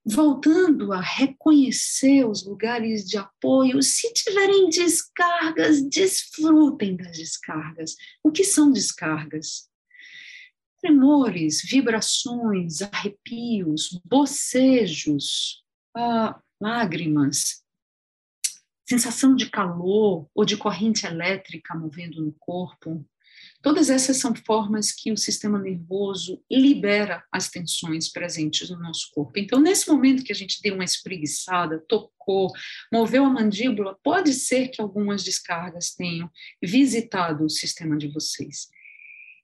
voltando 0.05 0.91
a 0.91 0.99
reconhecer 0.99 2.25
os 2.25 2.45
lugares 2.45 3.07
de 3.07 3.17
apoio. 3.17 3.81
Se 3.81 4.11
tiverem 4.13 4.69
descargas, 4.69 5.81
desfrutem 5.83 6.95
das 6.95 7.17
descargas. 7.17 7.95
O 8.23 8.31
que 8.31 8.43
são 8.43 8.71
descargas? 8.71 9.69
Tremores, 10.81 11.61
vibrações, 11.63 12.81
arrepios, 12.81 13.99
bocejos, 14.03 15.63
ah, 15.95 16.41
lágrimas, 16.59 17.63
sensação 18.87 19.35
de 19.35 19.49
calor 19.49 20.27
ou 20.33 20.43
de 20.43 20.57
corrente 20.57 21.05
elétrica 21.05 21.75
movendo 21.75 22.21
no 22.25 22.33
corpo. 22.33 23.05
Todas 23.61 23.91
essas 23.91 24.17
são 24.17 24.33
formas 24.33 24.91
que 24.91 25.11
o 25.11 25.17
sistema 25.17 25.59
nervoso 25.59 26.43
libera 26.49 27.23
as 27.31 27.47
tensões 27.47 28.09
presentes 28.09 28.69
no 28.71 28.79
nosso 28.79 29.11
corpo. 29.11 29.37
Então, 29.37 29.61
nesse 29.61 29.87
momento 29.89 30.23
que 30.23 30.31
a 30.31 30.35
gente 30.35 30.59
deu 30.61 30.73
uma 30.73 30.83
espreguiçada, 30.83 31.79
tocou, 31.87 32.51
moveu 32.91 33.23
a 33.23 33.29
mandíbula, 33.29 33.97
pode 34.03 34.33
ser 34.33 34.69
que 34.69 34.81
algumas 34.81 35.23
descargas 35.23 35.93
tenham 35.93 36.29
visitado 36.61 37.45
o 37.45 37.49
sistema 37.49 37.95
de 37.97 38.07
vocês. 38.07 38.67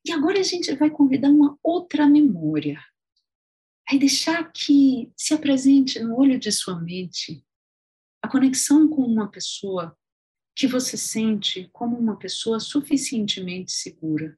E 0.04 0.12
agora 0.12 0.40
a 0.40 0.44
gente 0.44 0.74
vai 0.74 0.90
convidar 0.90 1.30
uma 1.30 1.56
outra 1.62 2.08
memória. 2.08 2.82
Vai 3.88 4.00
deixar 4.00 4.52
que 4.52 5.12
se 5.16 5.34
apresente 5.34 6.00
no 6.00 6.18
olho 6.18 6.40
de 6.40 6.52
sua 6.52 6.80
mente 6.80 7.44
a 8.22 8.28
conexão 8.28 8.90
com 8.90 9.04
uma 9.04 9.30
pessoa 9.30 9.96
que 10.58 10.66
você 10.66 10.98
sente 10.98 11.70
como 11.72 11.96
uma 11.96 12.18
pessoa 12.18 12.60
suficientemente 12.60 13.72
segura. 13.72 14.36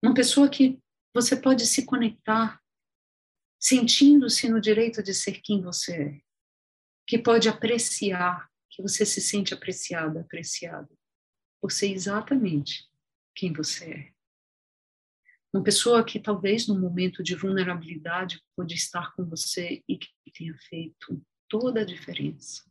Uma 0.00 0.14
pessoa 0.14 0.48
que 0.48 0.80
você 1.12 1.34
pode 1.36 1.66
se 1.66 1.84
conectar 1.84 2.62
sentindo-se 3.58 4.48
no 4.48 4.60
direito 4.60 5.02
de 5.02 5.12
ser 5.12 5.40
quem 5.40 5.60
você 5.60 6.02
é. 6.02 6.20
Que 7.04 7.18
pode 7.18 7.48
apreciar, 7.48 8.48
que 8.70 8.80
você 8.80 9.04
se 9.04 9.20
sente 9.20 9.52
apreciada, 9.52 10.20
apreciado, 10.20 10.96
por 11.60 11.72
ser 11.72 11.90
exatamente 11.90 12.88
quem 13.34 13.52
você 13.52 13.92
é. 13.92 14.12
Uma 15.52 15.64
pessoa 15.64 16.04
que 16.04 16.20
talvez 16.20 16.68
no 16.68 16.78
momento 16.78 17.24
de 17.24 17.34
vulnerabilidade 17.34 18.40
pode 18.54 18.74
estar 18.76 19.12
com 19.16 19.24
você 19.24 19.82
e 19.88 19.98
que 19.98 20.08
tenha 20.32 20.56
feito 20.68 21.20
toda 21.48 21.80
a 21.80 21.84
diferença. 21.84 22.62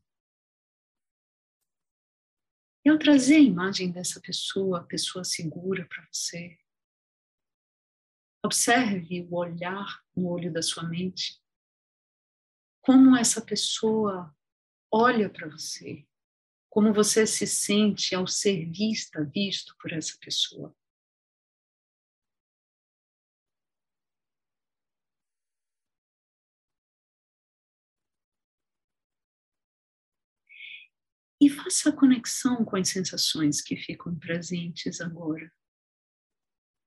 E 2.86 2.90
ao 2.90 3.00
trazer 3.00 3.38
a 3.38 3.40
imagem 3.40 3.92
dessa 3.92 4.22
pessoa, 4.22 4.84
pessoa 4.84 5.24
segura 5.24 5.88
para 5.88 6.08
você, 6.12 6.56
observe 8.46 9.28
o 9.28 9.38
olhar 9.38 10.04
no 10.16 10.28
olho 10.28 10.54
da 10.54 10.62
sua 10.62 10.84
mente, 10.84 11.42
como 12.82 13.18
essa 13.18 13.42
pessoa 13.42 14.32
olha 14.92 15.28
para 15.28 15.50
você, 15.50 16.06
como 16.70 16.94
você 16.94 17.26
se 17.26 17.48
sente 17.48 18.14
ao 18.14 18.28
ser 18.28 18.70
vista, 18.70 19.24
visto 19.24 19.76
por 19.80 19.92
essa 19.92 20.16
pessoa. 20.20 20.76
E 31.42 31.50
faça 31.50 31.90
a 31.90 31.96
conexão 31.96 32.64
com 32.64 32.76
as 32.76 32.90
sensações 32.90 33.62
que 33.62 33.76
ficam 33.76 34.18
presentes 34.18 35.02
agora. 35.02 35.52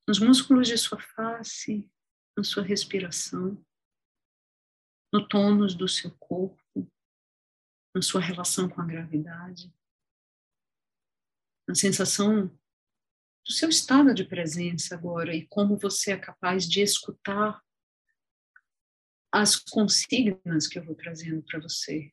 Nos 0.07 0.19
músculos 0.19 0.69
de 0.69 0.79
sua 0.79 0.99
face, 0.99 1.87
na 2.37 2.43
sua 2.43 2.63
respiração, 2.63 3.63
no 5.13 5.27
tônus 5.27 5.75
do 5.75 5.87
seu 5.89 6.11
corpo, 6.19 6.91
na 7.95 8.03
sua 8.03 8.21
relação 8.21 8.69
com 8.69 8.81
a 8.81 8.87
gravidade, 8.87 9.75
na 11.67 11.75
sensação 11.75 12.49
do 13.45 13.53
seu 13.53 13.69
estado 13.69 14.15
de 14.15 14.25
presença 14.25 14.95
agora 14.95 15.35
e 15.35 15.47
como 15.47 15.77
você 15.77 16.13
é 16.13 16.19
capaz 16.19 16.69
de 16.69 16.81
escutar 16.81 17.63
as 19.33 19.57
consignas 19.57 20.67
que 20.67 20.79
eu 20.79 20.85
vou 20.85 20.95
trazendo 20.95 21.43
para 21.43 21.61
você. 21.61 22.13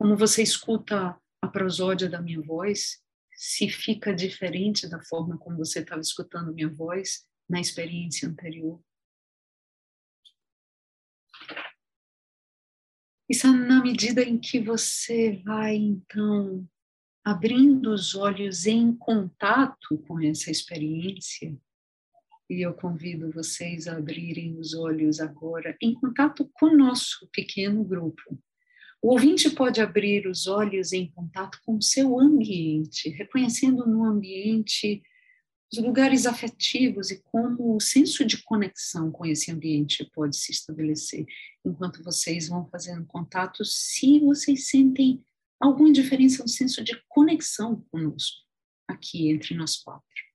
Como 0.00 0.16
você 0.16 0.42
escuta 0.42 1.20
a 1.42 1.46
prosódia 1.46 2.08
da 2.08 2.22
minha 2.22 2.40
voz, 2.40 3.02
se 3.34 3.68
fica 3.68 4.14
diferente 4.14 4.88
da 4.88 4.98
forma 5.02 5.36
como 5.36 5.58
você 5.58 5.80
estava 5.80 6.00
escutando 6.00 6.54
minha 6.54 6.70
voz 6.70 7.28
na 7.46 7.60
experiência 7.60 8.26
anterior. 8.26 8.82
Isso 13.28 13.46
é 13.46 13.50
na 13.50 13.82
medida 13.82 14.22
em 14.22 14.38
que 14.38 14.58
você 14.58 15.36
vai, 15.44 15.76
então, 15.76 16.66
abrindo 17.22 17.92
os 17.92 18.14
olhos 18.14 18.64
em 18.64 18.96
contato 18.96 19.98
com 20.08 20.18
essa 20.18 20.50
experiência, 20.50 21.54
e 22.48 22.64
eu 22.64 22.72
convido 22.72 23.30
vocês 23.30 23.86
a 23.86 23.98
abrirem 23.98 24.58
os 24.58 24.72
olhos 24.72 25.20
agora 25.20 25.76
em 25.78 25.92
contato 25.92 26.50
com 26.54 26.68
o 26.68 26.76
nosso 26.78 27.28
pequeno 27.30 27.84
grupo. 27.84 28.42
O 29.02 29.12
ouvinte 29.12 29.48
pode 29.48 29.80
abrir 29.80 30.26
os 30.26 30.46
olhos 30.46 30.92
em 30.92 31.10
contato 31.10 31.58
com 31.64 31.76
o 31.76 31.82
seu 31.82 32.20
ambiente, 32.20 33.08
reconhecendo 33.08 33.86
no 33.86 34.04
ambiente 34.04 35.02
os 35.72 35.78
lugares 35.78 36.26
afetivos 36.26 37.10
e 37.10 37.22
como 37.22 37.76
o 37.76 37.80
senso 37.80 38.24
de 38.24 38.42
conexão 38.42 39.10
com 39.10 39.24
esse 39.24 39.50
ambiente 39.50 40.04
pode 40.12 40.36
se 40.36 40.50
estabelecer 40.52 41.24
enquanto 41.64 42.02
vocês 42.02 42.48
vão 42.48 42.68
fazendo 42.68 43.06
contato, 43.06 43.64
se 43.64 44.18
vocês 44.20 44.68
sentem 44.68 45.24
alguma 45.58 45.92
diferença 45.92 46.42
no 46.42 46.48
senso 46.48 46.82
de 46.82 47.00
conexão 47.08 47.84
conosco, 47.90 48.38
aqui 48.88 49.30
entre 49.30 49.54
nós 49.54 49.76
quatro. 49.76 50.29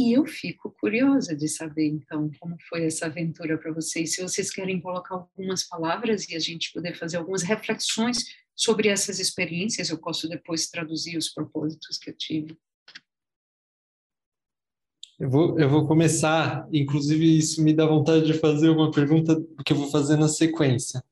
E 0.00 0.14
eu 0.14 0.24
fico 0.24 0.74
curiosa 0.80 1.36
de 1.36 1.46
saber, 1.46 1.86
então, 1.86 2.30
como 2.40 2.56
foi 2.70 2.86
essa 2.86 3.04
aventura 3.04 3.58
para 3.58 3.70
vocês. 3.70 4.14
Se 4.14 4.22
vocês 4.22 4.50
querem 4.50 4.80
colocar 4.80 5.14
algumas 5.14 5.62
palavras 5.64 6.26
e 6.26 6.34
a 6.34 6.38
gente 6.38 6.72
poder 6.72 6.96
fazer 6.96 7.18
algumas 7.18 7.42
reflexões 7.42 8.24
sobre 8.56 8.88
essas 8.88 9.20
experiências, 9.20 9.90
eu 9.90 9.98
posso 9.98 10.26
depois 10.26 10.70
traduzir 10.70 11.18
os 11.18 11.28
propósitos 11.28 11.98
que 11.98 12.08
eu 12.08 12.16
tive. 12.16 12.56
Eu 15.18 15.28
vou, 15.28 15.60
eu 15.60 15.68
vou 15.68 15.86
começar, 15.86 16.66
inclusive 16.72 17.36
isso 17.36 17.62
me 17.62 17.74
dá 17.74 17.84
vontade 17.84 18.24
de 18.24 18.32
fazer 18.32 18.70
uma 18.70 18.90
pergunta 18.90 19.38
que 19.66 19.74
eu 19.74 19.76
vou 19.76 19.90
fazer 19.90 20.16
na 20.16 20.28
sequência. 20.28 21.04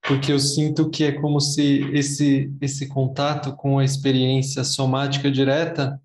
Porque 0.00 0.32
eu 0.32 0.38
sinto 0.38 0.88
que 0.88 1.04
é 1.04 1.12
como 1.12 1.38
se 1.38 1.82
esse, 1.92 2.50
esse 2.62 2.88
contato 2.88 3.54
com 3.54 3.78
a 3.78 3.84
experiência 3.84 4.64
somática 4.64 5.30
direta 5.30 6.00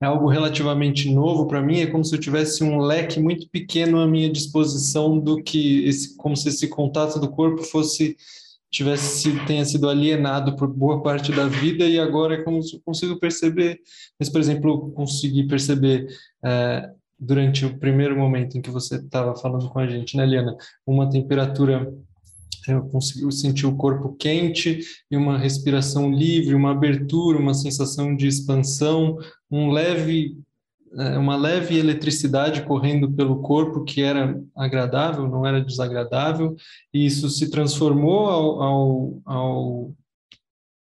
é 0.00 0.06
algo 0.06 0.28
relativamente 0.28 1.12
novo 1.12 1.46
para 1.46 1.60
mim, 1.60 1.80
é 1.80 1.86
como 1.86 2.04
se 2.04 2.14
eu 2.14 2.20
tivesse 2.20 2.64
um 2.64 2.78
leque 2.78 3.20
muito 3.20 3.48
pequeno 3.50 4.00
à 4.00 4.06
minha 4.06 4.30
disposição 4.30 5.18
do 5.18 5.42
que 5.42 5.84
esse, 5.84 6.16
como 6.16 6.36
se 6.36 6.48
esse 6.48 6.68
contato 6.68 7.20
do 7.20 7.30
corpo 7.30 7.62
fosse 7.62 8.16
tivesse 8.70 9.34
tenha 9.46 9.64
sido 9.64 9.88
alienado 9.88 10.54
por 10.54 10.68
boa 10.68 11.02
parte 11.02 11.32
da 11.32 11.46
vida 11.46 11.84
e 11.84 11.98
agora 11.98 12.34
é 12.34 12.42
como 12.42 12.62
se 12.62 12.76
eu 12.76 12.80
consigo 12.84 13.18
perceber, 13.18 13.80
mas 14.18 14.28
por 14.28 14.40
exemplo, 14.40 14.70
eu 14.70 14.78
consegui 14.92 15.46
perceber 15.46 16.06
é, 16.44 16.88
durante 17.18 17.66
o 17.66 17.76
primeiro 17.78 18.16
momento 18.16 18.56
em 18.56 18.62
que 18.62 18.70
você 18.70 18.96
estava 18.96 19.34
falando 19.34 19.68
com 19.68 19.80
a 19.80 19.88
gente, 19.88 20.16
né, 20.16 20.24
Liana, 20.24 20.56
uma 20.86 21.10
temperatura 21.10 21.92
eu 22.68 22.82
consegui 22.84 23.32
sentir 23.32 23.66
o 23.66 23.76
corpo 23.76 24.14
quente 24.16 24.80
e 25.10 25.16
uma 25.16 25.38
respiração 25.38 26.12
livre, 26.12 26.54
uma 26.54 26.72
abertura, 26.72 27.38
uma 27.38 27.54
sensação 27.54 28.14
de 28.14 28.26
expansão, 28.26 29.18
um 29.50 29.70
leve 29.70 30.36
é, 30.92 31.16
uma 31.16 31.36
leve 31.36 31.78
eletricidade 31.78 32.62
correndo 32.62 33.10
pelo 33.12 33.40
corpo 33.42 33.84
que 33.84 34.02
era 34.02 34.42
agradável, 34.56 35.28
não 35.28 35.46
era 35.46 35.62
desagradável, 35.62 36.56
e 36.92 37.06
isso 37.06 37.28
se 37.30 37.48
transformou 37.48 38.26
ao, 38.28 38.62
ao, 38.62 39.22
ao, 39.24 39.92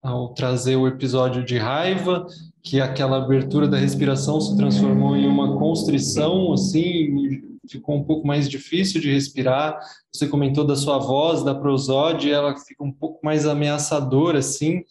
ao 0.02 0.28
trazer 0.32 0.76
o 0.76 0.88
episódio 0.88 1.44
de 1.44 1.58
raiva, 1.58 2.26
que 2.62 2.80
aquela 2.80 3.18
abertura 3.18 3.68
da 3.68 3.76
respiração 3.76 4.40
se 4.40 4.56
transformou 4.56 5.14
em 5.16 5.26
uma 5.26 5.58
constrição, 5.58 6.52
assim, 6.54 7.42
ficou 7.68 7.96
um 7.96 8.04
pouco 8.04 8.26
mais 8.26 8.48
difícil 8.48 9.00
de 9.00 9.12
respirar. 9.12 9.78
Você 10.12 10.26
comentou 10.26 10.66
da 10.66 10.76
sua 10.76 10.98
voz, 10.98 11.42
da 11.42 11.54
prosódia, 11.54 12.34
ela 12.34 12.56
fica 12.56 12.82
um 12.82 12.92
pouco 12.92 13.20
mais 13.22 13.46
ameaçadora, 13.46 14.38
assim. 14.38 14.82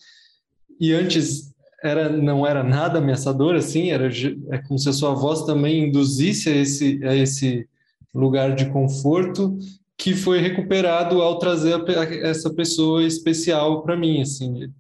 E 0.80 0.94
antes 0.94 1.49
era 1.84 2.10
não 2.10 2.46
era 2.46 2.64
nada 2.64 3.00
ameaçador 3.00 3.56
assim, 3.56 3.92
era 3.92 4.10
é 4.52 4.58
como 4.60 4.78
se 4.78 4.90
a 4.90 4.94
sua 4.94 5.14
voz 5.14 5.44
também 5.44 5.86
induzisse 5.86 6.50
a 6.50 6.56
esse 6.56 7.00
a 7.06 7.16
esse 7.16 7.68
lugar 8.14 8.56
de 8.56 8.70
conforto 8.70 9.58
que 9.98 10.14
foi 10.14 10.40
recuperado 10.40 11.22
ao 11.22 11.38
trazer 11.38 11.76
a, 11.76 12.04
essa 12.28 12.50
pessoa 12.50 13.04
especial 13.04 13.84
para 13.84 13.98
mim 13.98 14.22
assim. 14.22 14.72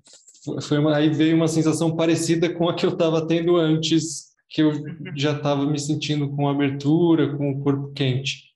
Foi 0.61 0.79
uma, 0.79 0.95
aí 0.95 1.09
veio 1.09 1.35
uma 1.35 1.47
sensação 1.47 1.95
parecida 1.95 2.49
com 2.49 2.69
a 2.69 2.73
que 2.73 2.85
eu 2.85 2.91
estava 2.91 3.27
tendo 3.27 3.57
antes, 3.57 4.29
que 4.47 4.61
eu 4.61 4.71
já 5.15 5.33
estava 5.33 5.65
me 5.65 5.77
sentindo 5.77 6.29
com 6.29 6.47
abertura, 6.47 7.35
com 7.35 7.51
o 7.51 7.59
corpo 7.59 7.91
quente. 7.93 8.48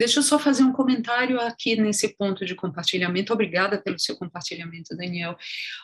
Deixa 0.00 0.20
eu 0.20 0.22
só 0.22 0.38
fazer 0.38 0.62
um 0.62 0.72
comentário 0.72 1.38
aqui 1.38 1.76
nesse 1.76 2.16
ponto 2.16 2.46
de 2.46 2.54
compartilhamento. 2.54 3.34
Obrigada 3.34 3.78
pelo 3.82 3.98
seu 3.98 4.16
compartilhamento, 4.16 4.96
Daniel. 4.96 5.36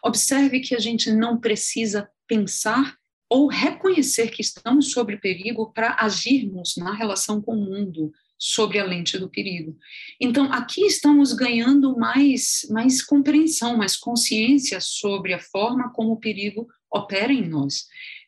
Observe 0.02 0.60
que 0.60 0.74
a 0.74 0.78
gente 0.78 1.12
não 1.12 1.38
precisa 1.38 2.08
pensar 2.26 2.96
ou 3.28 3.46
reconhecer 3.46 4.30
que 4.30 4.40
estamos 4.40 4.92
sob 4.92 5.18
perigo 5.18 5.70
para 5.70 5.98
agirmos 6.00 6.76
na 6.78 6.94
relação 6.94 7.42
com 7.42 7.52
o 7.52 7.60
mundo 7.62 8.10
sobre 8.38 8.78
a 8.78 8.84
lente 8.86 9.18
do 9.18 9.28
perigo. 9.28 9.76
Então, 10.18 10.50
aqui 10.50 10.86
estamos 10.86 11.34
ganhando 11.34 11.94
mais, 11.98 12.66
mais 12.70 13.02
compreensão, 13.02 13.76
mais 13.76 13.98
consciência 13.98 14.80
sobre 14.80 15.34
a 15.34 15.38
forma 15.38 15.92
como 15.92 16.12
o 16.12 16.20
perigo 16.20 16.66
opera 16.90 17.34
em 17.34 17.46
nós. 17.46 17.84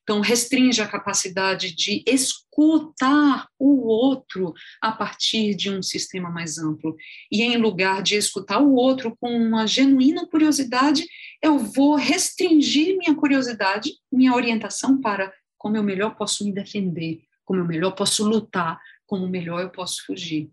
Então, 0.08 0.20
restringe 0.20 0.80
a 0.80 0.88
capacidade 0.88 1.76
de 1.76 2.02
escutar 2.06 3.46
o 3.58 3.86
outro 3.86 4.54
a 4.80 4.90
partir 4.90 5.54
de 5.54 5.70
um 5.70 5.82
sistema 5.82 6.30
mais 6.30 6.56
amplo. 6.56 6.96
E 7.30 7.42
em 7.42 7.58
lugar 7.58 8.02
de 8.02 8.16
escutar 8.16 8.58
o 8.58 8.72
outro 8.72 9.14
com 9.20 9.28
uma 9.28 9.66
genuína 9.66 10.26
curiosidade, 10.26 11.04
eu 11.42 11.58
vou 11.58 11.94
restringir 11.94 12.96
minha 12.96 13.14
curiosidade, 13.14 13.92
minha 14.10 14.32
orientação 14.32 14.98
para 14.98 15.30
como 15.58 15.76
eu 15.76 15.82
melhor 15.82 16.16
posso 16.16 16.42
me 16.42 16.54
defender, 16.54 17.20
como 17.44 17.60
eu 17.60 17.66
melhor 17.66 17.90
posso 17.90 18.26
lutar, 18.26 18.80
como 19.06 19.28
melhor 19.28 19.60
eu 19.60 19.68
posso 19.68 20.06
fugir. 20.06 20.50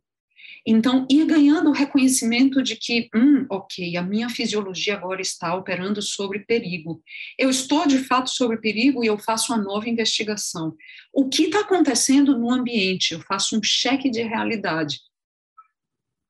Então, 0.67 1.05
ir 1.11 1.25
ganhando 1.25 1.69
o 1.69 1.73
reconhecimento 1.73 2.63
de 2.63 2.75
que, 2.75 3.07
hum, 3.15 3.45
ok, 3.51 3.95
a 3.97 4.01
minha 4.01 4.27
fisiologia 4.29 4.95
agora 4.95 5.21
está 5.21 5.55
operando 5.55 6.01
sobre 6.01 6.39
perigo. 6.39 7.03
Eu 7.37 7.51
estou 7.51 7.85
de 7.85 7.99
fato 7.99 8.31
sobre 8.31 8.57
perigo 8.57 9.03
e 9.03 9.07
eu 9.07 9.17
faço 9.19 9.53
uma 9.53 9.61
nova 9.61 9.87
investigação. 9.87 10.75
O 11.13 11.29
que 11.29 11.43
está 11.43 11.59
acontecendo 11.59 12.35
no 12.37 12.49
ambiente? 12.51 13.13
Eu 13.13 13.21
faço 13.21 13.55
um 13.55 13.61
cheque 13.61 14.09
de 14.09 14.23
realidade. 14.23 15.01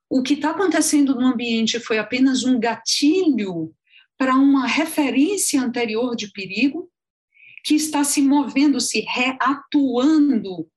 O 0.09 0.21
que 0.21 0.33
está 0.33 0.49
acontecendo 0.49 1.15
no 1.15 1.27
ambiente 1.27 1.79
foi 1.79 1.97
apenas 1.97 2.43
um 2.43 2.59
gatilho 2.59 3.73
para 4.17 4.35
uma 4.35 4.67
referência 4.67 5.61
anterior 5.61 6.13
de 6.13 6.29
perigo 6.31 6.89
que 7.63 7.75
está 7.75 8.03
se 8.03 8.21
movendo, 8.21 8.81
se 8.81 8.99
reatuando 8.99 10.69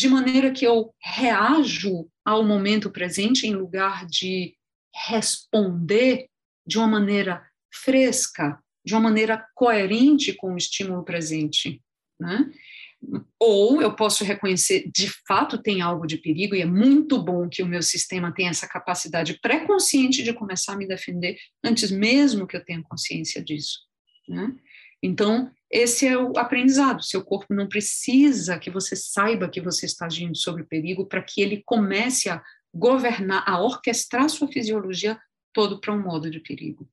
de 0.00 0.08
maneira 0.08 0.50
que 0.50 0.66
eu 0.66 0.94
reajo 0.98 2.08
ao 2.24 2.42
momento 2.42 2.90
presente 2.90 3.46
em 3.46 3.54
lugar 3.54 4.06
de 4.06 4.54
responder 4.94 6.26
de 6.66 6.78
uma 6.78 6.86
maneira 6.86 7.46
fresca, 7.70 8.58
de 8.84 8.94
uma 8.94 9.00
maneira 9.00 9.46
coerente 9.54 10.32
com 10.32 10.54
o 10.54 10.56
estímulo 10.56 11.04
presente, 11.04 11.82
né? 12.18 12.50
Ou 13.38 13.82
eu 13.82 13.94
posso 13.94 14.24
reconhecer, 14.24 14.90
de 14.94 15.10
fato 15.26 15.62
tem 15.62 15.82
algo 15.82 16.06
de 16.06 16.16
perigo 16.16 16.54
e 16.54 16.62
é 16.62 16.66
muito 16.66 17.22
bom 17.22 17.48
que 17.48 17.62
o 17.62 17.66
meu 17.66 17.82
sistema 17.82 18.32
tenha 18.32 18.50
essa 18.50 18.68
capacidade 18.68 19.38
pré-consciente 19.40 20.22
de 20.22 20.32
começar 20.32 20.72
a 20.72 20.76
me 20.76 20.88
defender 20.88 21.36
antes 21.62 21.90
mesmo 21.90 22.46
que 22.46 22.56
eu 22.56 22.64
tenha 22.64 22.82
consciência 22.82 23.42
disso, 23.42 23.80
né? 24.26 24.54
Então, 25.02 25.50
esse 25.70 26.06
é 26.06 26.18
o 26.18 26.36
aprendizado. 26.36 27.02
Seu 27.02 27.24
corpo 27.24 27.54
não 27.54 27.68
precisa 27.68 28.58
que 28.58 28.70
você 28.70 28.94
saiba 28.96 29.48
que 29.48 29.60
você 29.60 29.86
está 29.86 30.06
agindo 30.06 30.36
sob 30.36 30.62
perigo 30.64 31.06
para 31.06 31.22
que 31.22 31.40
ele 31.40 31.62
comece 31.64 32.28
a 32.28 32.42
governar, 32.74 33.44
a 33.46 33.60
orquestrar 33.60 34.28
sua 34.28 34.48
fisiologia 34.48 35.18
todo 35.52 35.80
para 35.80 35.94
um 35.94 36.02
modo 36.02 36.30
de 36.30 36.40
perigo. 36.40 36.88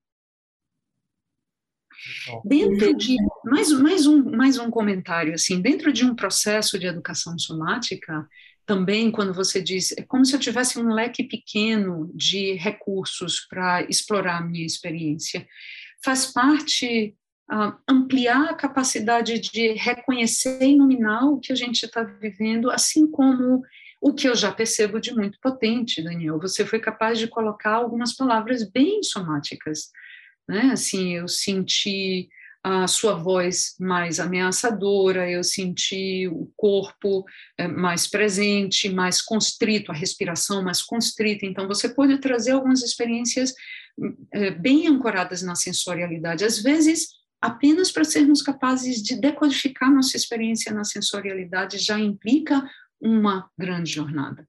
Dentro 2.45 2.95
de 2.95 3.15
mais, 3.43 3.71
mais, 3.71 4.05
um, 4.05 4.23
mais 4.35 4.57
um 4.57 4.69
comentário 4.69 5.33
assim, 5.33 5.59
dentro 5.59 5.91
de 5.91 6.05
um 6.05 6.15
processo 6.15 6.77
de 6.77 6.85
educação 6.85 7.37
somática, 7.39 8.27
também 8.65 9.09
quando 9.09 9.33
você 9.33 9.61
diz 9.61 9.93
é 9.97 10.03
como 10.03 10.25
se 10.25 10.35
eu 10.35 10.39
tivesse 10.39 10.77
um 10.77 10.93
leque 10.93 11.23
pequeno 11.23 12.11
de 12.13 12.53
recursos 12.53 13.39
para 13.49 13.81
explorar 13.83 14.37
a 14.37 14.45
minha 14.45 14.65
experiência, 14.65 15.47
faz 16.03 16.27
parte 16.27 17.15
ampliar 17.87 18.49
a 18.49 18.53
capacidade 18.53 19.39
de 19.39 19.73
reconhecer 19.73 20.61
e 20.61 20.75
nominar 20.75 21.25
o 21.25 21.39
que 21.39 21.53
a 21.53 21.55
gente 21.55 21.83
está 21.83 22.03
vivendo, 22.03 22.69
assim 22.69 23.09
como 23.09 23.63
o 24.01 24.13
que 24.13 24.27
eu 24.27 24.35
já 24.35 24.51
percebo 24.51 24.99
de 24.99 25.13
muito 25.13 25.39
potente, 25.41 26.03
Daniel. 26.03 26.39
Você 26.39 26.65
foi 26.65 26.79
capaz 26.79 27.17
de 27.17 27.27
colocar 27.27 27.73
algumas 27.73 28.15
palavras 28.15 28.69
bem 28.69 29.01
somáticas, 29.01 29.89
né? 30.47 30.69
Assim, 30.73 31.15
eu 31.15 31.27
senti 31.27 32.29
a 32.63 32.85
sua 32.85 33.13
voz 33.13 33.75
mais 33.79 34.19
ameaçadora, 34.19 35.29
eu 35.29 35.43
senti 35.43 36.27
o 36.27 36.51
corpo 36.57 37.23
é, 37.57 37.65
mais 37.65 38.07
presente, 38.07 38.89
mais 38.89 39.21
constrito, 39.21 39.91
a 39.91 39.95
respiração 39.95 40.61
mais 40.61 40.81
constrita. 40.81 41.45
Então, 41.45 41.65
você 41.67 41.87
pode 41.87 42.17
trazer 42.17 42.51
algumas 42.51 42.83
experiências 42.83 43.53
é, 44.33 44.51
bem 44.51 44.87
ancoradas 44.87 45.41
na 45.41 45.55
sensorialidade. 45.55 46.43
Às 46.43 46.61
vezes, 46.61 47.16
apenas 47.41 47.91
para 47.91 48.03
sermos 48.03 48.41
capazes 48.41 49.01
de 49.01 49.19
decodificar 49.19 49.93
nossa 49.93 50.17
experiência 50.17 50.73
na 50.73 50.83
sensorialidade 50.83 51.77
já 51.77 51.99
implica 51.99 52.67
uma 52.99 53.49
grande 53.57 53.91
jornada. 53.91 54.47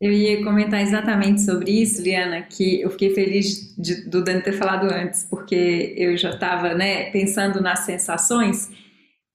Eu 0.00 0.12
ia 0.12 0.44
comentar 0.44 0.80
exatamente 0.80 1.40
sobre 1.40 1.72
isso, 1.72 2.00
Liana, 2.00 2.40
que 2.42 2.80
eu 2.80 2.90
fiquei 2.90 3.12
feliz 3.12 3.74
de, 3.76 4.08
do 4.08 4.22
Dani 4.22 4.40
ter 4.42 4.52
falado 4.52 4.84
antes, 4.84 5.24
porque 5.24 5.92
eu 5.96 6.16
já 6.16 6.30
estava 6.30 6.72
né, 6.72 7.10
pensando 7.10 7.60
nas 7.60 7.80
sensações 7.80 8.70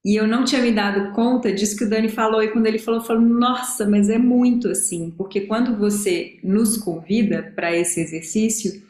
e 0.05 0.19
eu 0.19 0.27
não 0.27 0.43
tinha 0.43 0.61
me 0.61 0.71
dado 0.71 1.13
conta 1.13 1.51
disso 1.51 1.77
que 1.77 1.85
o 1.85 1.89
Dani 1.89 2.09
falou. 2.09 2.43
E 2.43 2.49
quando 2.49 2.65
ele 2.65 2.77
falou, 2.77 2.99
eu 2.99 3.05
falei, 3.05 3.25
nossa, 3.25 3.87
mas 3.87 4.09
é 4.09 4.17
muito 4.17 4.67
assim, 4.67 5.13
porque 5.17 5.41
quando 5.41 5.77
você 5.77 6.39
nos 6.43 6.75
convida 6.75 7.53
para 7.55 7.73
esse 7.73 8.01
exercício, 8.01 8.83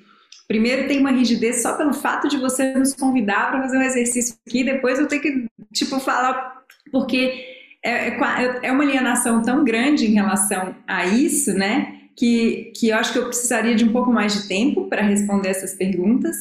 primeiro 0.48 0.88
tem 0.88 1.00
uma 1.00 1.12
rigidez 1.12 1.62
só 1.62 1.78
pelo 1.78 1.94
fato 1.94 2.28
de 2.28 2.38
você 2.38 2.74
nos 2.74 2.96
convidar 2.96 3.52
para 3.52 3.62
fazer 3.62 3.78
um 3.78 3.84
exercício 3.84 4.36
aqui, 4.48 4.64
depois 4.64 4.98
eu 4.98 5.08
tenho 5.08 5.22
que, 5.22 5.46
tipo, 5.72 6.00
falar, 6.00 6.64
porque 6.92 7.46
é, 7.84 8.08
é, 8.10 8.60
é 8.64 8.72
uma 8.72 8.84
alienação 8.84 9.44
tão 9.44 9.64
grande 9.64 10.08
em 10.08 10.14
relação 10.14 10.76
a 10.88 11.06
isso, 11.06 11.54
né? 11.54 12.00
Que, 12.16 12.72
que 12.76 12.90
eu 12.90 12.98
acho 12.98 13.14
que 13.14 13.20
eu 13.20 13.26
precisaria 13.26 13.76
de 13.76 13.84
um 13.84 13.92
pouco 13.92 14.12
mais 14.12 14.34
de 14.34 14.48
tempo 14.48 14.88
para 14.88 15.02
responder 15.02 15.50
essas 15.50 15.74
perguntas. 15.76 16.36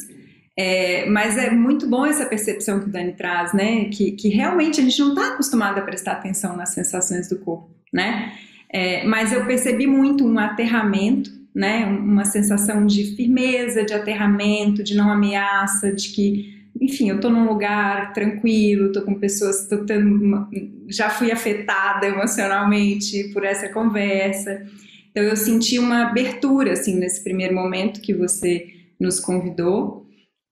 É, 0.56 1.06
mas 1.08 1.38
é 1.38 1.50
muito 1.50 1.86
bom 1.86 2.04
essa 2.04 2.26
percepção 2.26 2.80
que 2.80 2.86
o 2.86 2.92
Dani 2.92 3.12
traz, 3.12 3.54
né? 3.54 3.86
Que, 3.86 4.12
que 4.12 4.28
realmente 4.28 4.80
a 4.80 4.84
gente 4.84 4.98
não 5.00 5.10
está 5.10 5.28
acostumado 5.28 5.78
a 5.78 5.82
prestar 5.82 6.12
atenção 6.12 6.56
nas 6.56 6.70
sensações 6.70 7.28
do 7.28 7.38
corpo, 7.38 7.70
né? 7.92 8.32
É, 8.70 9.04
mas 9.04 9.32
eu 9.32 9.46
percebi 9.46 9.86
muito 9.86 10.26
um 10.26 10.38
aterramento, 10.38 11.30
né? 11.54 11.86
Uma 11.86 12.24
sensação 12.24 12.86
de 12.86 13.16
firmeza, 13.16 13.84
de 13.84 13.94
aterramento, 13.94 14.82
de 14.82 14.94
não 14.94 15.10
ameaça, 15.10 15.92
de 15.92 16.08
que 16.10 16.62
enfim, 16.80 17.10
eu 17.10 17.16
estou 17.16 17.30
num 17.30 17.46
lugar 17.46 18.12
tranquilo, 18.12 18.86
estou 18.86 19.02
com 19.02 19.14
pessoas, 19.14 19.68
tô 19.68 19.84
tendo, 19.84 20.48
já 20.88 21.10
fui 21.10 21.30
afetada 21.30 22.06
emocionalmente 22.06 23.30
por 23.32 23.44
essa 23.44 23.68
conversa. 23.68 24.62
Então 25.10 25.22
eu 25.22 25.36
senti 25.36 25.78
uma 25.78 26.08
abertura 26.08 26.72
assim 26.72 26.98
nesse 26.98 27.22
primeiro 27.22 27.54
momento 27.54 28.00
que 28.00 28.12
você 28.14 28.66
nos 28.98 29.20
convidou. 29.20 30.01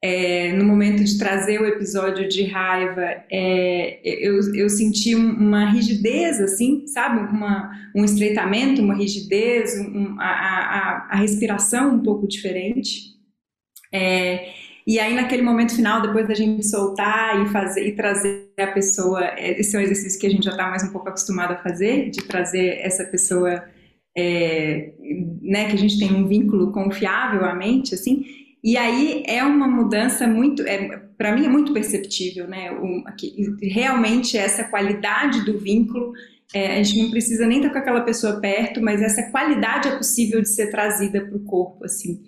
É, 0.03 0.55
no 0.55 0.65
momento 0.65 1.05
de 1.05 1.19
trazer 1.19 1.61
o 1.61 1.67
episódio 1.67 2.27
de 2.27 2.45
raiva, 2.45 3.23
é, 3.31 4.01
eu, 4.03 4.39
eu 4.55 4.71
senti 4.71 5.15
uma 5.15 5.71
rigidez, 5.71 6.41
assim, 6.41 6.87
sabe? 6.87 7.21
Uma, 7.21 7.71
um 7.95 8.03
estreitamento, 8.03 8.81
uma 8.81 8.95
rigidez, 8.95 9.79
um, 9.79 10.17
a, 10.19 10.25
a, 10.25 11.09
a 11.11 11.17
respiração 11.17 11.97
um 11.97 12.03
pouco 12.03 12.27
diferente. 12.27 13.11
É, 13.93 14.49
e 14.87 14.99
aí, 14.99 15.15
naquele 15.15 15.43
momento 15.43 15.77
final, 15.77 16.01
depois 16.01 16.27
da 16.27 16.35
gente 16.35 16.67
soltar 16.67 17.45
e 17.45 17.49
fazer 17.51 17.87
e 17.87 17.93
trazer 17.93 18.51
a 18.59 18.69
pessoa, 18.69 19.23
é, 19.23 19.61
esse 19.61 19.77
é 19.77 19.79
um 19.79 19.83
exercício 19.83 20.19
que 20.19 20.27
a 20.27 20.31
gente 20.31 20.45
já 20.45 20.53
está 20.53 20.69
mais 20.69 20.83
um 20.83 20.91
pouco 20.91 21.09
acostumado 21.09 21.53
a 21.53 21.63
fazer, 21.63 22.11
de 22.11 22.23
trazer 22.25 22.79
essa 22.81 23.05
pessoa, 23.05 23.63
é, 24.17 24.93
né, 25.43 25.69
que 25.69 25.75
a 25.75 25.79
gente 25.79 25.99
tem 25.99 26.13
um 26.15 26.27
vínculo 26.27 26.73
confiável 26.73 27.45
à 27.45 27.55
mente, 27.55 27.95
assim. 27.95 28.25
E 28.63 28.77
aí 28.77 29.23
é 29.27 29.43
uma 29.43 29.67
mudança 29.67 30.27
muito, 30.27 30.63
é, 30.63 30.99
para 31.17 31.35
mim 31.35 31.47
é 31.47 31.49
muito 31.49 31.73
perceptível, 31.73 32.47
né? 32.47 32.71
Que 33.19 33.35
realmente 33.63 34.37
essa 34.37 34.65
qualidade 34.65 35.45
do 35.45 35.59
vínculo, 35.59 36.13
é, 36.53 36.79
a 36.79 36.83
gente 36.83 37.03
não 37.03 37.11
precisa 37.11 37.47
nem 37.47 37.59
estar 37.59 37.71
com 37.71 37.79
aquela 37.79 38.03
pessoa 38.03 38.41
perto, 38.41 38.83
mas 38.83 39.01
essa 39.01 39.31
qualidade 39.31 39.89
é 39.89 39.97
possível 39.97 40.43
de 40.43 40.49
ser 40.49 40.71
trazida 40.71 41.23
para 41.23 41.37
o 41.37 41.41
corpo, 41.41 41.85
assim. 41.85 42.21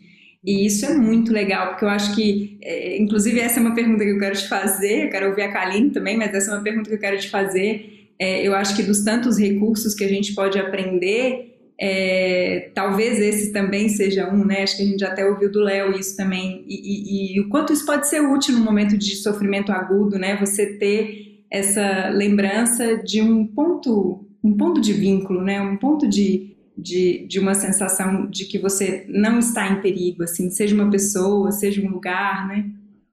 E 0.45 0.67
isso 0.67 0.85
é 0.87 0.95
muito 0.95 1.33
legal, 1.33 1.69
porque 1.69 1.85
eu 1.85 1.89
acho 1.89 2.15
que, 2.15 2.59
é, 2.63 2.97
inclusive, 3.01 3.39
essa 3.39 3.61
é 3.61 3.63
uma 3.63 3.75
pergunta 3.75 4.03
que 4.03 4.11
eu 4.11 4.19
quero 4.19 4.35
te 4.35 4.49
fazer, 4.49 5.05
eu 5.05 5.11
quero 5.11 5.29
ouvir 5.29 5.43
a 5.43 5.53
Kaline 5.53 5.91
também, 5.91 6.17
mas 6.17 6.35
essa 6.35 6.51
é 6.51 6.55
uma 6.55 6.63
pergunta 6.63 6.89
que 6.89 6.97
eu 6.97 7.01
quero 7.01 7.19
te 7.19 7.29
fazer. 7.29 8.09
É, 8.19 8.47
eu 8.47 8.55
acho 8.55 8.75
que 8.75 8.83
dos 8.83 9.05
tantos 9.05 9.39
recursos 9.39 9.95
que 9.95 10.05
a 10.05 10.09
gente 10.09 10.35
pode 10.35 10.59
aprender, 10.59 11.52
é, 11.79 12.71
talvez 12.75 13.19
esse 13.19 13.53
também 13.53 13.89
seja 13.89 14.33
um, 14.33 14.45
né? 14.45 14.63
Acho 14.63 14.77
que 14.77 14.83
a 14.83 14.87
gente 14.87 15.05
até 15.05 15.29
ouviu 15.29 15.51
do 15.51 15.61
Léo 15.61 15.99
isso 15.99 16.17
também, 16.17 16.65
e, 16.69 16.75
e, 16.75 17.37
e, 17.37 17.41
o 17.41 17.49
quanto 17.49 17.73
isso 17.73 17.85
pode 17.85 18.09
ser 18.09 18.21
útil 18.21 18.55
no 18.55 18.65
momento 18.65 18.97
de 18.97 19.17
sofrimento 19.17 19.73
agudo, 19.73 20.19
né? 20.19 20.37
Você 20.37 20.79
ter 20.79 21.45
essa 21.51 22.09
lembrança 22.09 22.97
de 22.99 23.21
um 23.21 23.47
ponto, 23.47 24.27
um 24.43 24.57
ponto 24.57 24.81
de 24.81 24.93
vínculo, 24.93 25.43
né? 25.43 25.61
Um 25.61 25.77
ponto 25.77 26.09
de 26.09 26.53
de, 26.77 27.27
de 27.27 27.39
uma 27.39 27.55
sensação 27.55 28.29
de 28.29 28.47
que 28.47 28.59
você 28.59 29.05
não 29.09 29.39
está 29.39 29.69
em 29.69 29.81
perigo, 29.81 30.23
assim, 30.23 30.51
seja 30.51 30.75
uma 30.75 30.91
pessoa, 30.91 31.53
seja 31.53 31.83
um 31.83 31.91
lugar, 31.91 32.49
né? 32.49 32.71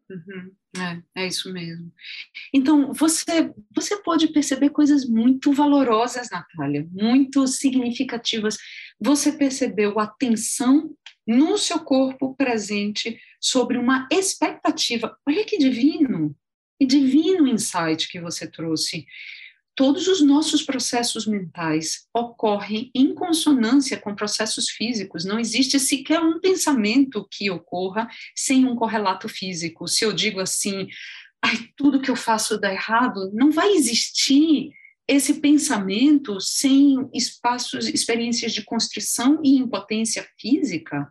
Uhum. 0.10 0.51
É, 0.78 1.24
é 1.24 1.28
isso 1.28 1.51
mesmo. 1.51 1.91
Então, 2.53 2.93
você, 2.93 3.51
você 3.74 3.97
pode 4.03 4.28
perceber 4.28 4.70
coisas 4.70 5.05
muito 5.05 5.51
valorosas, 5.51 6.30
Natália, 6.30 6.88
muito 6.91 7.47
significativas. 7.47 8.57
Você 8.99 9.32
percebeu 9.32 9.99
a 9.99 10.05
tensão 10.05 10.95
no 11.26 11.57
seu 11.57 11.80
corpo 11.80 12.36
presente 12.36 13.20
sobre 13.41 13.78
uma 13.78 14.07
expectativa. 14.11 15.17
Olha 15.28 15.43
que 15.43 15.57
divino, 15.57 16.36
que 16.80 16.86
divino 16.86 17.47
insight 17.47 18.07
que 18.07 18.22
você 18.22 18.45
trouxe 18.47 19.07
todos 19.80 20.10
os 20.10 20.22
nossos 20.22 20.62
processos 20.62 21.26
mentais 21.26 22.06
ocorrem 22.14 22.92
em 22.94 23.16
consonância 23.16 23.98
com 23.98 24.14
processos 24.14 24.70
físicos. 24.70 25.24
Não 25.24 25.40
existe 25.40 25.80
sequer 25.80 26.20
um 26.20 26.38
pensamento 26.38 27.26
que 27.32 27.50
ocorra 27.50 28.10
sem 28.36 28.66
um 28.66 28.76
correlato 28.76 29.30
físico. 29.30 29.88
Se 29.88 30.04
eu 30.04 30.12
digo 30.12 30.42
assim, 30.42 30.86
ai, 31.42 31.70
tudo 31.78 32.02
que 32.02 32.12
eu 32.12 32.18
faço 32.18 32.60
dá 32.60 32.74
errado, 32.74 33.32
não 33.34 33.52
vai 33.52 33.72
existir 33.72 34.70
esse 35.08 35.36
pensamento 35.36 36.42
sem 36.42 37.10
espaços, 37.14 37.88
experiências 37.88 38.52
de 38.52 38.66
constrição 38.66 39.40
e 39.42 39.56
impotência 39.56 40.28
física 40.38 41.10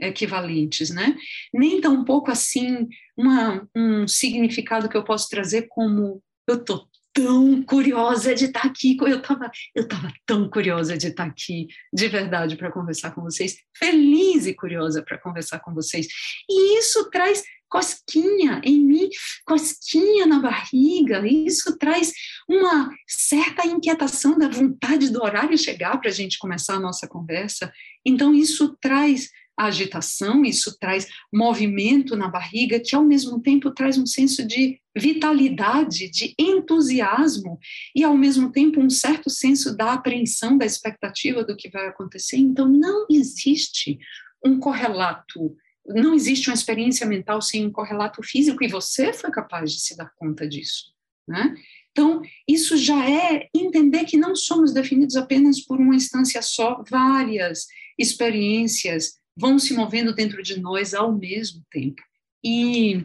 equivalentes, 0.00 0.90
né? 0.90 1.16
Nem 1.54 1.80
tão 1.80 2.04
pouco 2.04 2.32
assim 2.32 2.88
uma, 3.16 3.64
um 3.76 4.08
significado 4.08 4.88
que 4.88 4.96
eu 4.96 5.04
posso 5.04 5.28
trazer 5.28 5.68
como 5.68 6.20
eu 6.48 6.56
estou 6.56 6.88
tão 7.18 7.62
curiosa 7.64 8.32
de 8.32 8.44
estar 8.44 8.64
aqui. 8.64 8.96
Eu 9.00 9.18
estava 9.18 9.50
eu 9.74 9.88
tava 9.88 10.12
tão 10.24 10.48
curiosa 10.48 10.96
de 10.96 11.08
estar 11.08 11.24
aqui, 11.24 11.66
de 11.92 12.06
verdade, 12.06 12.56
para 12.56 12.70
conversar 12.70 13.10
com 13.10 13.22
vocês, 13.22 13.56
feliz 13.76 14.46
e 14.46 14.54
curiosa 14.54 15.02
para 15.02 15.18
conversar 15.18 15.58
com 15.58 15.74
vocês. 15.74 16.06
E 16.48 16.78
isso 16.78 17.10
traz 17.10 17.42
cosquinha 17.68 18.60
em 18.64 18.80
mim, 18.80 19.10
cosquinha 19.44 20.26
na 20.26 20.38
barriga, 20.38 21.26
isso 21.26 21.76
traz 21.76 22.12
uma 22.48 22.90
certa 23.06 23.66
inquietação 23.66 24.38
da 24.38 24.48
vontade 24.48 25.10
do 25.10 25.22
horário 25.22 25.58
chegar 25.58 25.98
para 25.98 26.08
a 26.08 26.12
gente 26.12 26.38
começar 26.38 26.74
a 26.74 26.80
nossa 26.80 27.06
conversa. 27.08 27.70
Então, 28.06 28.32
isso 28.32 28.76
traz 28.80 29.28
agitação, 29.58 30.44
isso 30.44 30.78
traz 30.78 31.08
movimento 31.34 32.14
na 32.14 32.28
barriga, 32.28 32.78
que 32.78 32.94
ao 32.94 33.04
mesmo 33.04 33.40
tempo 33.42 33.72
traz 33.72 33.98
um 33.98 34.06
senso 34.06 34.46
de 34.46 34.80
vitalidade, 34.98 36.10
de 36.10 36.34
entusiasmo 36.38 37.58
e 37.94 38.02
ao 38.04 38.16
mesmo 38.16 38.50
tempo 38.50 38.80
um 38.80 38.90
certo 38.90 39.30
senso 39.30 39.76
da 39.76 39.92
apreensão, 39.92 40.58
da 40.58 40.66
expectativa 40.66 41.44
do 41.44 41.56
que 41.56 41.70
vai 41.70 41.86
acontecer. 41.86 42.36
Então, 42.36 42.68
não 42.68 43.06
existe 43.10 43.98
um 44.44 44.58
correlato, 44.58 45.56
não 45.86 46.14
existe 46.14 46.48
uma 46.48 46.54
experiência 46.54 47.06
mental 47.06 47.40
sem 47.40 47.66
um 47.66 47.72
correlato 47.72 48.22
físico 48.22 48.62
e 48.62 48.68
você 48.68 49.12
foi 49.12 49.30
capaz 49.30 49.72
de 49.72 49.80
se 49.80 49.96
dar 49.96 50.12
conta 50.16 50.46
disso, 50.46 50.92
né? 51.26 51.54
Então, 51.90 52.22
isso 52.46 52.76
já 52.76 53.10
é 53.10 53.48
entender 53.52 54.04
que 54.04 54.16
não 54.16 54.36
somos 54.36 54.72
definidos 54.72 55.16
apenas 55.16 55.60
por 55.60 55.80
uma 55.80 55.96
instância 55.96 56.40
só, 56.42 56.82
várias 56.88 57.66
experiências 57.98 59.14
vão 59.36 59.58
se 59.58 59.74
movendo 59.74 60.14
dentro 60.14 60.42
de 60.42 60.60
nós 60.60 60.94
ao 60.94 61.16
mesmo 61.16 61.64
tempo. 61.70 62.02
E 62.44 63.04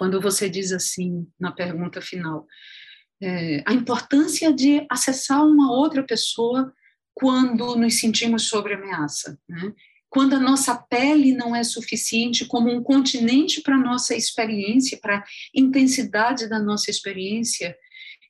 quando 0.00 0.18
você 0.18 0.48
diz 0.48 0.72
assim, 0.72 1.30
na 1.38 1.52
pergunta 1.52 2.00
final, 2.00 2.46
é, 3.20 3.62
a 3.66 3.74
importância 3.74 4.50
de 4.50 4.86
acessar 4.90 5.46
uma 5.46 5.70
outra 5.70 6.02
pessoa 6.02 6.72
quando 7.12 7.76
nos 7.76 8.00
sentimos 8.00 8.44
sob 8.48 8.72
ameaça, 8.72 9.38
né? 9.46 9.74
quando 10.08 10.32
a 10.32 10.40
nossa 10.40 10.74
pele 10.74 11.34
não 11.34 11.54
é 11.54 11.62
suficiente 11.62 12.46
como 12.46 12.70
um 12.70 12.82
continente 12.82 13.60
para 13.60 13.76
nossa 13.76 14.16
experiência, 14.16 14.98
para 15.02 15.18
a 15.18 15.24
intensidade 15.54 16.48
da 16.48 16.58
nossa 16.58 16.90
experiência, 16.90 17.76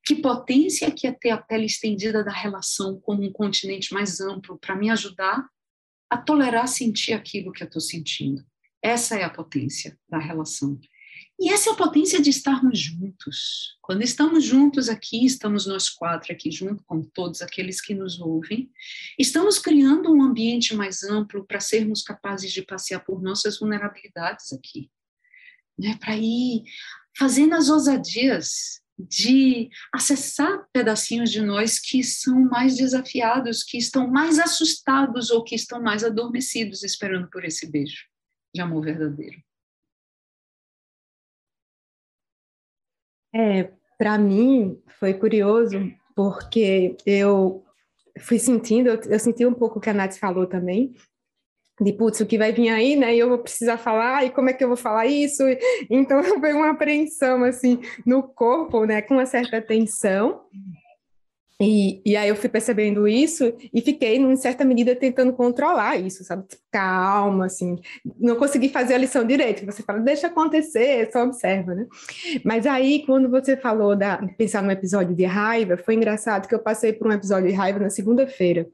que 0.04 0.16
potência 0.16 0.90
que 0.90 1.06
é 1.06 1.12
ter 1.12 1.30
a 1.30 1.38
pele 1.38 1.66
estendida 1.66 2.24
da 2.24 2.32
relação 2.32 3.00
como 3.00 3.22
um 3.22 3.30
continente 3.30 3.94
mais 3.94 4.20
amplo 4.20 4.58
para 4.58 4.74
me 4.74 4.90
ajudar 4.90 5.48
a 6.10 6.16
tolerar 6.16 6.66
sentir 6.66 7.12
aquilo 7.12 7.52
que 7.52 7.62
eu 7.62 7.68
estou 7.68 7.80
sentindo. 7.80 8.44
Essa 8.82 9.14
é 9.14 9.22
a 9.22 9.30
potência 9.30 9.96
da 10.08 10.18
relação. 10.18 10.76
E 11.38 11.50
essa 11.50 11.70
é 11.70 11.72
a 11.72 11.76
potência 11.76 12.20
de 12.20 12.30
estarmos 12.30 12.78
juntos. 12.78 13.76
Quando 13.80 14.02
estamos 14.02 14.44
juntos 14.44 14.88
aqui, 14.88 15.24
estamos 15.24 15.66
nós 15.66 15.88
quatro 15.88 16.32
aqui, 16.32 16.50
junto 16.50 16.84
com 16.84 17.02
todos 17.02 17.42
aqueles 17.42 17.80
que 17.80 17.94
nos 17.94 18.20
ouvem, 18.20 18.70
estamos 19.18 19.58
criando 19.58 20.12
um 20.12 20.22
ambiente 20.22 20.74
mais 20.74 21.02
amplo 21.02 21.46
para 21.46 21.60
sermos 21.60 22.02
capazes 22.02 22.52
de 22.52 22.62
passear 22.62 23.04
por 23.04 23.22
nossas 23.22 23.58
vulnerabilidades 23.58 24.52
aqui. 24.52 24.90
Né? 25.78 25.96
Para 25.98 26.16
ir 26.16 26.62
fazendo 27.16 27.54
as 27.54 27.68
ousadias 27.68 28.80
de 29.08 29.70
acessar 29.92 30.66
pedacinhos 30.72 31.30
de 31.30 31.40
nós 31.40 31.78
que 31.78 32.04
são 32.04 32.40
mais 32.40 32.76
desafiados, 32.76 33.62
que 33.62 33.78
estão 33.78 34.06
mais 34.08 34.38
assustados 34.38 35.30
ou 35.30 35.42
que 35.42 35.54
estão 35.54 35.82
mais 35.82 36.04
adormecidos 36.04 36.82
esperando 36.82 37.28
por 37.30 37.44
esse 37.44 37.70
beijo 37.70 38.04
de 38.54 38.60
amor 38.60 38.84
verdadeiro. 38.84 39.42
É, 43.34 43.70
para 43.98 44.18
mim 44.18 44.80
foi 44.98 45.14
curioso 45.14 45.78
porque 46.14 46.96
eu 47.06 47.64
fui 48.18 48.38
sentindo, 48.38 48.88
eu, 48.88 49.00
eu 49.08 49.18
senti 49.18 49.46
um 49.46 49.54
pouco 49.54 49.78
o 49.78 49.80
que 49.80 49.90
a 49.90 49.94
Nath 49.94 50.16
falou 50.16 50.46
também, 50.46 50.94
de 51.80 51.92
putz, 51.92 52.20
o 52.20 52.26
que 52.26 52.36
vai 52.36 52.52
vir 52.52 52.68
aí, 52.68 52.94
né? 52.94 53.14
E 53.14 53.18
eu 53.18 53.28
vou 53.28 53.38
precisar 53.38 53.78
falar, 53.78 54.24
e 54.24 54.30
como 54.30 54.50
é 54.50 54.52
que 54.52 54.62
eu 54.62 54.68
vou 54.68 54.76
falar 54.76 55.06
isso? 55.06 55.42
Então 55.88 56.22
foi 56.40 56.52
uma 56.52 56.70
apreensão 56.70 57.42
assim 57.44 57.80
no 58.04 58.22
corpo, 58.22 58.84
né? 58.84 59.00
Com 59.00 59.14
uma 59.14 59.26
certa 59.26 59.62
tensão. 59.62 60.42
E, 61.61 62.00
e 62.06 62.16
aí 62.16 62.28
eu 62.28 62.36
fui 62.36 62.48
percebendo 62.48 63.06
isso 63.06 63.52
e 63.72 63.82
fiquei, 63.82 64.16
em 64.16 64.36
certa 64.36 64.64
medida, 64.64 64.96
tentando 64.96 65.32
controlar 65.34 65.96
isso, 65.96 66.24
sabe? 66.24 66.44
Calma, 66.72 67.46
assim. 67.46 67.78
Não 68.18 68.36
consegui 68.36 68.70
fazer 68.70 68.94
a 68.94 68.98
lição 68.98 69.26
direito. 69.26 69.66
Você 69.66 69.82
fala, 69.82 70.00
deixa 70.00 70.28
acontecer, 70.28 71.11
só 71.12 71.22
observa, 71.22 71.74
né? 71.74 71.86
Mas 72.42 72.66
aí, 72.66 73.04
quando 73.04 73.28
você 73.28 73.58
falou 73.58 73.94
da 73.94 74.26
pensar 74.38 74.62
no 74.62 74.70
episódio 74.70 75.14
de 75.14 75.24
raiva, 75.24 75.76
foi 75.76 75.94
engraçado 75.94 76.48
que 76.48 76.54
eu 76.54 76.61
passei 76.61 76.94
por 76.94 77.06
um 77.06 77.12
episódio 77.12 77.48
de 77.48 77.54
raiva 77.54 77.78
na 77.78 77.90
segunda-feira. 77.90 78.66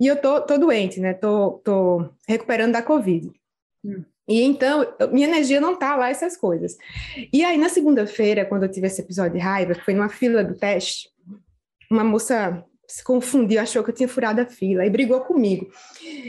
E 0.00 0.06
eu 0.06 0.14
tô, 0.14 0.40
tô 0.40 0.56
doente, 0.56 1.00
né? 1.00 1.14
Tô, 1.14 1.60
tô 1.64 2.08
recuperando 2.28 2.72
da 2.72 2.82
Covid. 2.82 3.32
Hum. 3.84 4.04
E 4.28 4.42
então, 4.42 4.86
minha 5.10 5.26
energia 5.26 5.60
não 5.60 5.74
tá 5.74 5.96
lá, 5.96 6.10
essas 6.10 6.36
coisas. 6.36 6.76
E 7.32 7.42
aí, 7.42 7.56
na 7.56 7.70
segunda-feira, 7.70 8.44
quando 8.44 8.64
eu 8.64 8.70
tive 8.70 8.86
esse 8.86 9.00
episódio 9.00 9.32
de 9.32 9.38
raiva, 9.38 9.74
foi 9.74 9.94
numa 9.94 10.10
fila 10.10 10.44
do 10.44 10.54
teste, 10.54 11.08
uma 11.90 12.04
moça 12.04 12.64
se 12.86 13.04
confundiu, 13.04 13.60
achou 13.60 13.84
que 13.84 13.90
eu 13.90 13.94
tinha 13.94 14.08
furado 14.08 14.40
a 14.40 14.46
fila 14.46 14.84
e 14.84 14.90
brigou 14.90 15.20
comigo. 15.20 15.70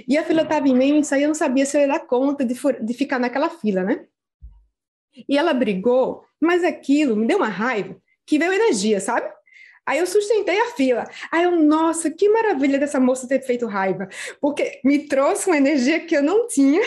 E 0.08 0.18
a 0.18 0.24
fila 0.24 0.42
estava 0.42 0.68
imensa 0.68 1.18
e 1.18 1.24
eu 1.24 1.30
não 1.30 1.36
sabia 1.36 1.66
se 1.66 1.78
eu 1.78 1.82
ia 1.82 1.88
dar 1.88 2.00
conta 2.00 2.44
de, 2.44 2.56
de 2.82 2.94
ficar 2.94 3.18
naquela 3.18 3.50
fila, 3.50 3.84
né? 3.84 4.06
E 5.28 5.38
ela 5.38 5.54
brigou, 5.54 6.26
mas 6.40 6.64
aquilo 6.64 7.16
me 7.16 7.26
deu 7.26 7.38
uma 7.38 7.48
raiva 7.48 7.96
que 8.26 8.38
veio 8.38 8.54
energia, 8.54 9.00
sabe? 9.00 9.30
Aí 9.86 9.98
eu 9.98 10.06
sustentei 10.06 10.60
a 10.60 10.68
fila. 10.68 11.10
Aí 11.32 11.46
eu, 11.46 11.52
nossa, 11.56 12.12
que 12.12 12.30
maravilha 12.30 12.78
dessa 12.78 13.00
moça 13.00 13.28
ter 13.28 13.42
feito 13.42 13.66
raiva, 13.66 14.08
porque 14.40 14.80
me 14.84 15.08
trouxe 15.08 15.48
uma 15.48 15.58
energia 15.58 16.00
que 16.00 16.16
eu 16.16 16.22
não 16.22 16.46
tinha 16.48 16.84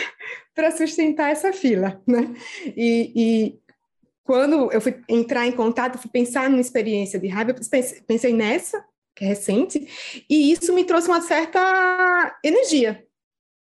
para 0.55 0.71
sustentar 0.71 1.31
essa 1.31 1.51
fila, 1.51 2.01
né? 2.07 2.33
E, 2.77 3.11
e, 3.15 3.59
quando 4.23 4.71
eu 4.71 4.79
fui 4.79 5.01
entrar 5.09 5.45
em 5.45 5.51
contato, 5.51 5.97
fui 5.97 6.09
pensar 6.09 6.49
numa 6.49 6.61
experiência 6.61 7.19
de 7.19 7.27
raiva, 7.27 7.53
pensei 8.07 8.33
nessa, 8.33 8.83
que 9.15 9.23
é 9.23 9.27
recente, 9.27 9.87
e 10.29 10.51
isso 10.51 10.73
me 10.73 10.83
trouxe 10.83 11.07
uma 11.07 11.21
certa 11.21 12.39
energia, 12.43 13.05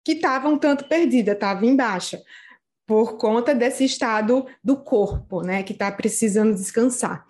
que 0.04 0.12
estava 0.12 0.48
um 0.48 0.56
tanto 0.56 0.88
perdida, 0.88 1.32
estava 1.32 1.66
em 1.66 1.74
baixa, 1.74 2.22
por 2.86 3.16
conta 3.16 3.54
desse 3.54 3.84
estado 3.84 4.46
do 4.62 4.76
corpo, 4.76 5.40
né, 5.40 5.62
que 5.62 5.72
está 5.72 5.90
precisando 5.90 6.54
descansar. 6.54 7.24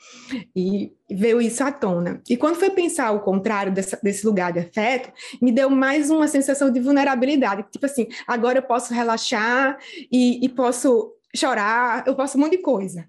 E 0.55 0.93
veio 1.09 1.41
isso 1.41 1.63
à 1.63 1.71
tona. 1.71 2.21
E 2.29 2.37
quando 2.37 2.57
foi 2.57 2.71
pensar 2.71 3.13
o 3.13 3.21
contrário 3.21 3.73
dessa, 3.73 3.99
desse 4.03 4.27
lugar 4.27 4.53
de 4.53 4.59
afeto, 4.59 5.13
me 5.41 5.53
deu 5.53 5.71
mais 5.71 6.11
uma 6.11 6.27
sensação 6.27 6.71
de 6.71 6.81
vulnerabilidade, 6.81 7.67
tipo 7.71 7.87
assim, 7.87 8.09
agora 8.27 8.59
eu 8.59 8.63
posso 8.63 8.93
relaxar 8.93 9.79
e, 10.11 10.45
e 10.45 10.49
posso 10.49 11.13
chorar, 11.35 12.05
eu 12.07 12.15
posso 12.15 12.37
um 12.37 12.41
monte 12.41 12.57
de 12.57 12.63
coisa. 12.63 13.09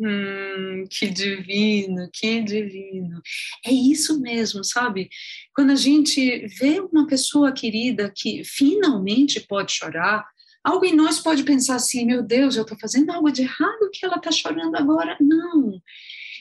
Hum, 0.00 0.84
que 0.90 1.08
divino, 1.08 2.08
que 2.12 2.42
divino. 2.42 3.20
É 3.64 3.70
isso 3.70 4.20
mesmo, 4.20 4.64
sabe? 4.64 5.08
Quando 5.54 5.70
a 5.70 5.76
gente 5.76 6.46
vê 6.58 6.80
uma 6.80 7.06
pessoa 7.06 7.52
querida 7.52 8.12
que 8.14 8.42
finalmente 8.44 9.40
pode 9.40 9.72
chorar, 9.72 10.26
algo 10.64 10.84
em 10.84 10.94
nós 10.94 11.20
pode 11.20 11.44
pensar 11.44 11.76
assim: 11.76 12.04
meu 12.04 12.22
Deus, 12.22 12.56
eu 12.56 12.62
estou 12.62 12.78
fazendo 12.78 13.10
algo 13.10 13.30
de 13.30 13.42
errado 13.42 13.90
que 13.92 14.04
ela 14.04 14.16
está 14.16 14.32
chorando 14.32 14.74
agora. 14.74 15.16
Não. 15.20 15.80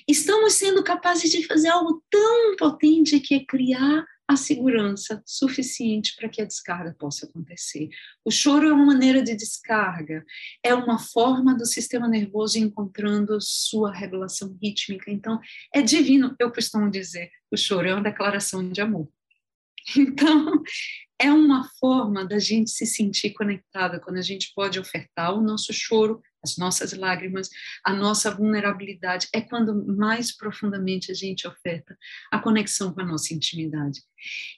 Estamos 0.07 0.53
sendo 0.53 0.83
capazes 0.83 1.29
de 1.31 1.45
fazer 1.45 1.69
algo 1.69 2.03
tão 2.09 2.55
potente 2.55 3.19
que 3.19 3.35
é 3.35 3.45
criar 3.45 4.05
a 4.27 4.35
segurança 4.35 5.21
suficiente 5.25 6.15
para 6.15 6.27
que 6.27 6.41
a 6.41 6.45
descarga 6.45 6.95
possa 6.97 7.25
acontecer. 7.25 7.89
O 8.23 8.31
choro 8.31 8.67
é 8.67 8.73
uma 8.73 8.85
maneira 8.85 9.21
de 9.21 9.35
descarga, 9.35 10.25
é 10.63 10.73
uma 10.73 10.97
forma 10.97 11.55
do 11.55 11.65
sistema 11.65 12.07
nervoso 12.07 12.57
encontrando 12.57 13.37
sua 13.39 13.93
regulação 13.93 14.57
rítmica. 14.61 15.11
Então, 15.11 15.39
é 15.73 15.81
divino, 15.81 16.35
eu 16.39 16.51
costumo 16.51 16.89
dizer, 16.89 17.29
o 17.51 17.57
choro 17.57 17.87
é 17.87 17.93
uma 17.93 18.03
declaração 18.03 18.67
de 18.69 18.81
amor. 18.81 19.07
Então, 19.95 20.63
é 21.19 21.31
uma 21.31 21.69
forma 21.79 22.25
da 22.25 22.39
gente 22.39 22.71
se 22.71 22.85
sentir 22.87 23.31
conectada 23.31 23.99
quando 23.99 24.17
a 24.17 24.21
gente 24.21 24.51
pode 24.55 24.79
ofertar 24.79 25.33
o 25.33 25.41
nosso 25.41 25.71
choro, 25.71 26.21
as 26.45 26.57
nossas 26.57 26.93
lágrimas, 26.93 27.49
a 27.83 27.93
nossa 27.93 28.31
vulnerabilidade. 28.31 29.27
É 29.33 29.41
quando 29.41 29.85
mais 29.97 30.35
profundamente 30.35 31.11
a 31.11 31.15
gente 31.15 31.47
oferta 31.47 31.97
a 32.31 32.39
conexão 32.39 32.93
com 32.93 33.01
a 33.01 33.05
nossa 33.05 33.33
intimidade. 33.33 34.01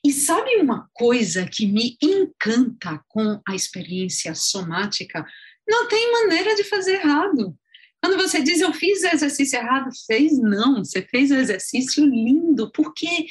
E 0.05 0.11
sabe 0.11 0.57
uma 0.57 0.89
coisa 0.93 1.47
que 1.47 1.65
me 1.65 1.97
encanta 2.01 3.01
com 3.07 3.41
a 3.47 3.55
experiência 3.55 4.35
somática? 4.35 5.25
Não 5.67 5.87
tem 5.87 6.11
maneira 6.11 6.55
de 6.55 6.63
fazer 6.63 6.95
errado. 6.95 7.57
Quando 8.01 8.17
você 8.17 8.41
diz 8.43 8.61
eu 8.61 8.71
fiz 8.73 9.01
o 9.03 9.07
exercício 9.07 9.57
errado, 9.57 9.89
fez 10.05 10.37
não, 10.37 10.83
você 10.83 11.01
fez 11.01 11.31
o 11.31 11.35
exercício 11.35 12.05
lindo, 12.05 12.71
porque 12.71 13.25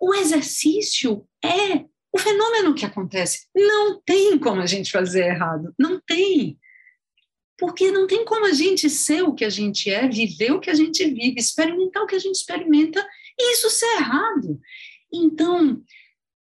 o 0.00 0.14
exercício 0.14 1.26
é 1.44 1.84
o 2.12 2.18
fenômeno 2.18 2.74
que 2.74 2.84
acontece. 2.84 3.46
Não 3.54 4.00
tem 4.04 4.38
como 4.38 4.60
a 4.60 4.66
gente 4.66 4.92
fazer 4.92 5.26
errado, 5.26 5.74
não 5.78 6.00
tem. 6.00 6.58
Porque 7.62 7.92
não 7.92 8.08
tem 8.08 8.24
como 8.24 8.44
a 8.44 8.52
gente 8.52 8.90
ser 8.90 9.22
o 9.22 9.32
que 9.32 9.44
a 9.44 9.48
gente 9.48 9.88
é, 9.88 10.08
viver 10.08 10.50
o 10.50 10.58
que 10.58 10.68
a 10.68 10.74
gente 10.74 11.06
vive, 11.06 11.38
experimentar 11.38 12.02
o 12.02 12.08
que 12.08 12.16
a 12.16 12.18
gente 12.18 12.34
experimenta 12.34 13.00
e 13.38 13.52
isso 13.52 13.70
ser 13.70 13.86
errado. 13.98 14.60
Então, 15.14 15.80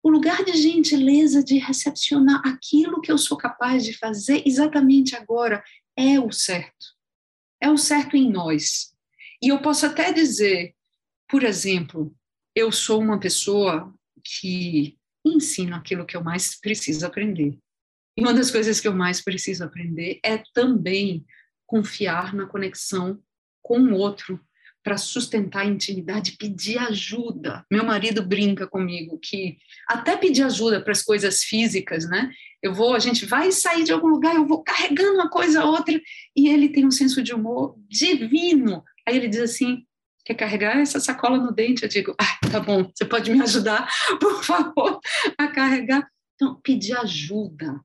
o 0.01 0.09
lugar 0.09 0.43
de 0.43 0.53
gentileza, 0.53 1.43
de 1.43 1.59
recepcionar 1.59 2.41
aquilo 2.43 2.99
que 2.99 3.11
eu 3.11 3.19
sou 3.19 3.37
capaz 3.37 3.85
de 3.85 3.95
fazer 3.95 4.41
exatamente 4.47 5.15
agora, 5.15 5.63
é 5.95 6.19
o 6.19 6.31
certo. 6.31 6.87
É 7.61 7.69
o 7.69 7.77
certo 7.77 8.17
em 8.17 8.27
nós. 8.27 8.91
E 9.43 9.49
eu 9.49 9.61
posso 9.61 9.85
até 9.85 10.11
dizer, 10.11 10.73
por 11.29 11.43
exemplo, 11.43 12.11
eu 12.55 12.71
sou 12.71 12.99
uma 12.99 13.19
pessoa 13.19 13.93
que 14.23 14.97
ensino 15.23 15.75
aquilo 15.75 16.03
que 16.03 16.17
eu 16.17 16.23
mais 16.23 16.59
preciso 16.59 17.05
aprender. 17.05 17.59
E 18.17 18.21
uma 18.21 18.33
das 18.33 18.51
coisas 18.51 18.79
que 18.79 18.87
eu 18.87 18.93
mais 18.93 19.21
preciso 19.21 19.63
aprender 19.63 20.19
é 20.23 20.41
também 20.53 21.25
confiar 21.65 22.33
na 22.33 22.45
conexão 22.45 23.19
com 23.61 23.79
o 23.79 23.93
outro 23.93 24.39
para 24.83 24.97
sustentar 24.97 25.61
a 25.61 25.65
intimidade, 25.65 26.37
pedir 26.37 26.77
ajuda. 26.79 27.63
Meu 27.71 27.85
marido 27.85 28.25
brinca 28.25 28.67
comigo 28.67 29.19
que 29.19 29.57
até 29.87 30.17
pedir 30.17 30.43
ajuda 30.43 30.81
para 30.81 30.91
as 30.91 31.03
coisas 31.03 31.43
físicas, 31.43 32.09
né? 32.09 32.31
Eu 32.61 32.73
vou, 32.73 32.95
a 32.95 32.99
gente 32.99 33.25
vai 33.25 33.51
sair 33.51 33.83
de 33.83 33.91
algum 33.91 34.07
lugar, 34.07 34.35
eu 34.35 34.45
vou 34.45 34.63
carregando 34.63 35.13
uma 35.13 35.29
coisa 35.29 35.61
a 35.61 35.65
outra, 35.65 35.99
e 36.35 36.49
ele 36.49 36.69
tem 36.69 36.85
um 36.85 36.91
senso 36.91 37.21
de 37.21 37.33
humor 37.33 37.75
divino. 37.87 38.83
Aí 39.07 39.15
ele 39.15 39.27
diz 39.27 39.39
assim: 39.39 39.85
quer 40.25 40.33
carregar 40.35 40.77
essa 40.77 40.99
sacola 40.99 41.37
no 41.37 41.51
dente? 41.51 41.83
Eu 41.83 41.89
digo, 41.89 42.15
ah, 42.19 42.49
tá 42.51 42.59
bom, 42.59 42.89
você 42.93 43.05
pode 43.05 43.31
me 43.31 43.41
ajudar, 43.41 43.87
por 44.19 44.43
favor, 44.43 44.99
a 45.37 45.47
carregar? 45.47 46.07
Então, 46.35 46.59
pedir 46.63 46.97
ajuda. 46.97 47.79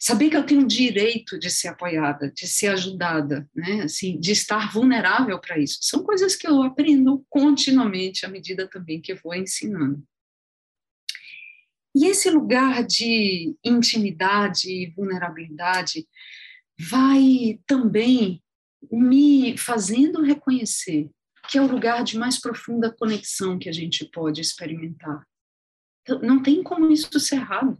Saber 0.00 0.30
que 0.30 0.36
eu 0.36 0.44
tenho 0.44 0.62
o 0.62 0.66
direito 0.66 1.38
de 1.38 1.50
ser 1.50 1.68
apoiada, 1.68 2.30
de 2.30 2.46
ser 2.46 2.68
ajudada, 2.68 3.48
né? 3.54 3.82
Assim, 3.82 4.18
de 4.18 4.32
estar 4.32 4.72
vulnerável 4.72 5.38
para 5.40 5.58
isso. 5.58 5.78
São 5.82 6.02
coisas 6.02 6.36
que 6.36 6.46
eu 6.46 6.62
aprendo 6.62 7.24
continuamente 7.28 8.24
à 8.24 8.28
medida 8.28 8.68
também 8.68 9.00
que 9.00 9.12
eu 9.12 9.20
vou 9.22 9.34
ensinando. 9.34 10.02
E 11.94 12.06
esse 12.06 12.28
lugar 12.30 12.84
de 12.84 13.56
intimidade 13.64 14.70
e 14.70 14.90
vulnerabilidade 14.90 16.06
vai 16.78 17.58
também 17.66 18.42
me 18.92 19.56
fazendo 19.56 20.22
reconhecer 20.22 21.10
que 21.48 21.58
é 21.58 21.62
o 21.62 21.70
lugar 21.70 22.02
de 22.02 22.18
mais 22.18 22.40
profunda 22.40 22.94
conexão 22.94 23.58
que 23.58 23.68
a 23.68 23.72
gente 23.72 24.04
pode 24.06 24.40
experimentar. 24.40 25.26
Não 26.22 26.42
tem 26.42 26.62
como 26.62 26.90
isso 26.90 27.18
ser 27.18 27.36
errado. 27.36 27.78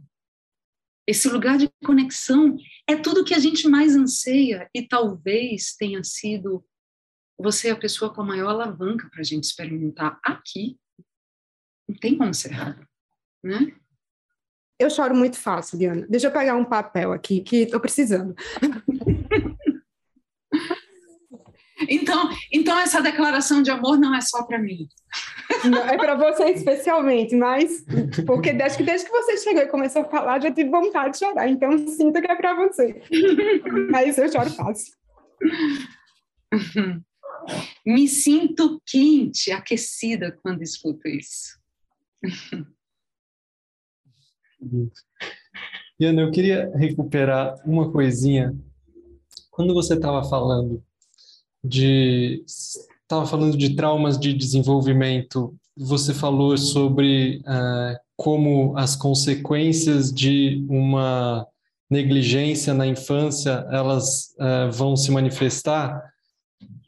Esse 1.07 1.29
lugar 1.29 1.57
de 1.57 1.69
conexão 1.85 2.57
é 2.85 2.95
tudo 2.97 3.23
que 3.23 3.33
a 3.33 3.39
gente 3.39 3.67
mais 3.69 3.95
anseia 3.95 4.69
e 4.75 4.85
talvez 4.85 5.73
tenha 5.73 6.03
sido 6.03 6.65
você 7.39 7.69
a 7.69 7.77
pessoa 7.77 8.13
com 8.13 8.21
a 8.21 8.25
maior 8.25 8.49
alavanca 8.49 9.09
para 9.09 9.21
a 9.21 9.23
gente 9.23 9.45
experimentar 9.45 10.19
aqui. 10.21 10.77
Não 11.87 11.95
tem 11.97 12.17
como 12.17 12.33
ser 12.33 12.51
errado, 12.51 12.85
né? 13.41 13.73
Eu 14.79 14.89
choro 14.89 15.15
muito 15.15 15.39
fácil, 15.39 15.77
Diana. 15.77 16.05
Deixa 16.09 16.27
eu 16.27 16.31
pegar 16.31 16.55
um 16.55 16.65
papel 16.65 17.13
aqui 17.13 17.41
que 17.41 17.57
estou 17.63 17.79
precisando. 17.79 18.35
Então, 21.87 22.29
então 22.51 22.79
essa 22.79 23.01
declaração 23.01 23.61
de 23.61 23.69
amor 23.69 23.99
não 23.99 24.15
é 24.15 24.21
só 24.21 24.43
para 24.43 24.59
mim. 24.59 24.87
Não, 25.65 25.79
é 25.79 25.97
para 25.97 26.15
você 26.15 26.45
especialmente, 26.51 27.35
mas 27.35 27.85
porque 28.25 28.51
desde 28.51 28.77
que, 28.77 28.83
desde 28.83 29.07
que 29.07 29.11
você 29.11 29.37
chegou 29.37 29.61
e 29.61 29.67
começou 29.67 30.01
a 30.01 30.05
falar, 30.05 30.41
já 30.41 30.51
tive 30.51 30.69
vontade 30.69 31.13
de 31.13 31.19
chorar, 31.19 31.47
então 31.47 31.77
sinto 31.87 32.21
que 32.21 32.31
é 32.31 32.35
para 32.35 32.55
você. 32.55 33.01
mas 33.91 34.17
eu 34.17 34.31
choro 34.31 34.49
fácil. 34.49 34.93
Me 37.85 38.07
sinto 38.07 38.81
quente, 38.85 39.51
aquecida 39.51 40.37
quando 40.41 40.61
escuto 40.61 41.07
isso. 41.07 41.57
Iana, 45.99 46.21
eu 46.21 46.31
queria 46.31 46.71
recuperar 46.75 47.55
uma 47.65 47.91
coisinha. 47.91 48.55
Quando 49.49 49.73
você 49.73 49.93
estava 49.95 50.27
falando 50.27 50.83
de 51.63 52.43
estava 52.45 53.25
falando 53.25 53.57
de 53.57 53.75
traumas 53.75 54.19
de 54.19 54.33
desenvolvimento. 54.33 55.55
Você 55.77 56.13
falou 56.13 56.57
sobre 56.57 57.41
uh, 57.45 57.97
como 58.15 58.77
as 58.77 58.95
consequências 58.95 60.11
de 60.11 60.65
uma 60.69 61.47
negligência 61.89 62.73
na 62.73 62.85
infância 62.85 63.65
elas 63.71 64.35
uh, 64.39 64.71
vão 64.71 64.95
se 64.97 65.09
manifestar 65.09 66.03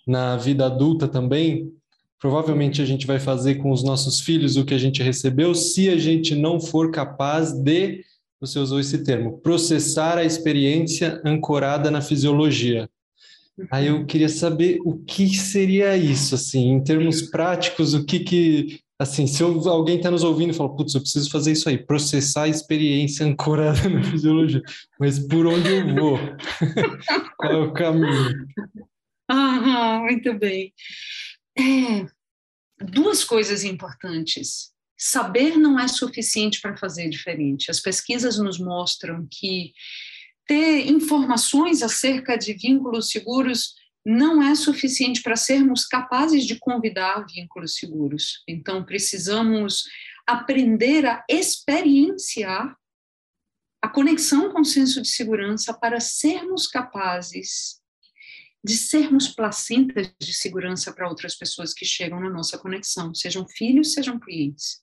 na 0.05 0.35
vida 0.35 0.65
adulta 0.65 1.07
também. 1.07 1.71
Provavelmente 2.19 2.81
a 2.81 2.85
gente 2.85 3.07
vai 3.07 3.19
fazer 3.19 3.55
com 3.55 3.71
os 3.71 3.81
nossos 3.81 4.19
filhos 4.19 4.57
o 4.57 4.65
que 4.65 4.73
a 4.73 4.77
gente 4.77 5.01
recebeu 5.01 5.55
se 5.55 5.87
a 5.87 5.97
gente 5.97 6.35
não 6.35 6.59
for 6.59 6.91
capaz 6.91 7.53
de, 7.53 8.03
você 8.41 8.59
usou 8.59 8.79
esse 8.79 9.03
termo, 9.03 9.37
processar 9.39 10.17
a 10.17 10.25
experiência 10.25 11.21
ancorada 11.23 11.89
na 11.89 12.01
fisiologia. 12.01 12.89
Aí 13.71 13.87
eu 13.87 14.05
queria 14.05 14.29
saber 14.29 14.79
o 14.83 14.97
que 14.97 15.35
seria 15.35 15.95
isso, 15.97 16.35
assim, 16.35 16.71
em 16.71 16.83
termos 16.83 17.21
práticos, 17.23 17.93
o 17.93 18.05
que 18.05 18.19
que, 18.19 18.79
assim, 18.97 19.27
se 19.27 19.41
eu, 19.41 19.67
alguém 19.67 19.97
está 19.97 20.09
nos 20.09 20.23
ouvindo 20.23 20.51
e 20.51 20.55
fala, 20.55 20.75
putz, 20.75 20.93
eu 20.93 21.01
preciso 21.01 21.29
fazer 21.29 21.51
isso 21.51 21.67
aí, 21.69 21.77
processar 21.77 22.43
a 22.43 22.49
experiência 22.49 23.25
ancorada 23.25 23.87
na 23.89 24.03
fisiologia, 24.03 24.61
mas 24.99 25.19
por 25.19 25.45
onde 25.47 25.69
eu 25.69 25.95
vou? 25.95 26.17
Qual 27.37 27.53
é 27.53 27.57
o 27.57 27.73
caminho? 27.73 28.47
Ah, 29.27 29.99
muito 30.01 30.33
bem. 30.33 30.73
É, 31.57 32.05
duas 32.83 33.23
coisas 33.23 33.63
importantes. 33.63 34.71
Saber 34.97 35.55
não 35.55 35.79
é 35.79 35.87
suficiente 35.87 36.59
para 36.59 36.75
fazer 36.75 37.09
diferente. 37.09 37.71
As 37.71 37.79
pesquisas 37.79 38.37
nos 38.37 38.59
mostram 38.59 39.25
que 39.31 39.71
ter 40.49 40.87
informações 40.89 41.83
acerca 41.83 42.35
de 42.35 42.53
vínculos 42.53 43.11
seguros 43.11 43.75
não 44.03 44.41
é 44.41 44.55
suficiente 44.55 45.21
para 45.21 45.35
sermos 45.35 45.85
capazes 45.85 46.43
de 46.43 46.57
convidar 46.57 47.23
vínculos 47.27 47.75
seguros. 47.75 48.43
Então, 48.47 48.83
precisamos 48.83 49.83
aprender 50.25 51.05
a 51.05 51.23
experienciar 51.29 52.75
a 53.79 53.87
conexão 53.87 54.51
com 54.51 54.61
o 54.61 54.65
senso 54.65 55.03
de 55.03 55.07
segurança 55.07 55.71
para 55.71 55.99
sermos 55.99 56.65
capazes 56.65 57.79
de 58.63 58.75
sermos 58.75 59.27
placentas 59.27 60.11
de 60.19 60.33
segurança 60.33 60.91
para 60.91 61.07
outras 61.07 61.35
pessoas 61.35 61.75
que 61.75 61.85
chegam 61.85 62.19
na 62.19 62.29
nossa 62.29 62.57
conexão, 62.57 63.13
sejam 63.13 63.47
filhos, 63.47 63.93
sejam 63.93 64.19
clientes. 64.19 64.81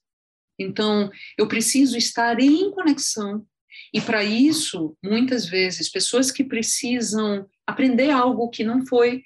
Então, 0.57 1.11
eu 1.37 1.45
preciso 1.45 1.97
estar 1.97 2.39
em 2.39 2.71
conexão 2.71 3.45
e 3.93 4.01
para 4.01 4.23
isso, 4.23 4.95
muitas 5.03 5.45
vezes, 5.45 5.89
pessoas 5.89 6.31
que 6.31 6.43
precisam 6.43 7.47
aprender 7.65 8.09
algo 8.09 8.49
que 8.49 8.63
não 8.63 8.85
foi 8.85 9.23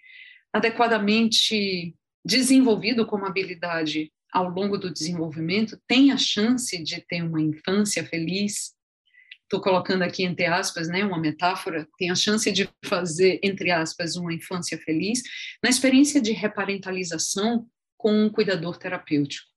adequadamente 0.53 1.95
desenvolvido 2.23 3.05
como 3.05 3.25
habilidade 3.25 4.11
ao 4.31 4.49
longo 4.49 4.77
do 4.77 4.91
desenvolvimento, 4.91 5.79
têm 5.87 6.11
a 6.11 6.17
chance 6.17 6.81
de 6.81 7.01
ter 7.01 7.21
uma 7.21 7.41
infância 7.41 8.05
feliz. 8.05 8.73
Estou 9.43 9.59
colocando 9.59 10.03
aqui 10.03 10.23
entre 10.23 10.45
aspas, 10.45 10.87
né, 10.87 11.03
uma 11.03 11.19
metáfora, 11.19 11.87
tem 11.97 12.09
a 12.09 12.15
chance 12.15 12.49
de 12.51 12.69
fazer 12.85 13.39
entre 13.43 13.71
aspas 13.71 14.15
uma 14.15 14.33
infância 14.33 14.77
feliz 14.77 15.21
na 15.61 15.69
experiência 15.69 16.21
de 16.21 16.31
reparentalização 16.31 17.67
com 17.97 18.25
um 18.25 18.29
cuidador 18.29 18.77
terapêutico. 18.77 19.50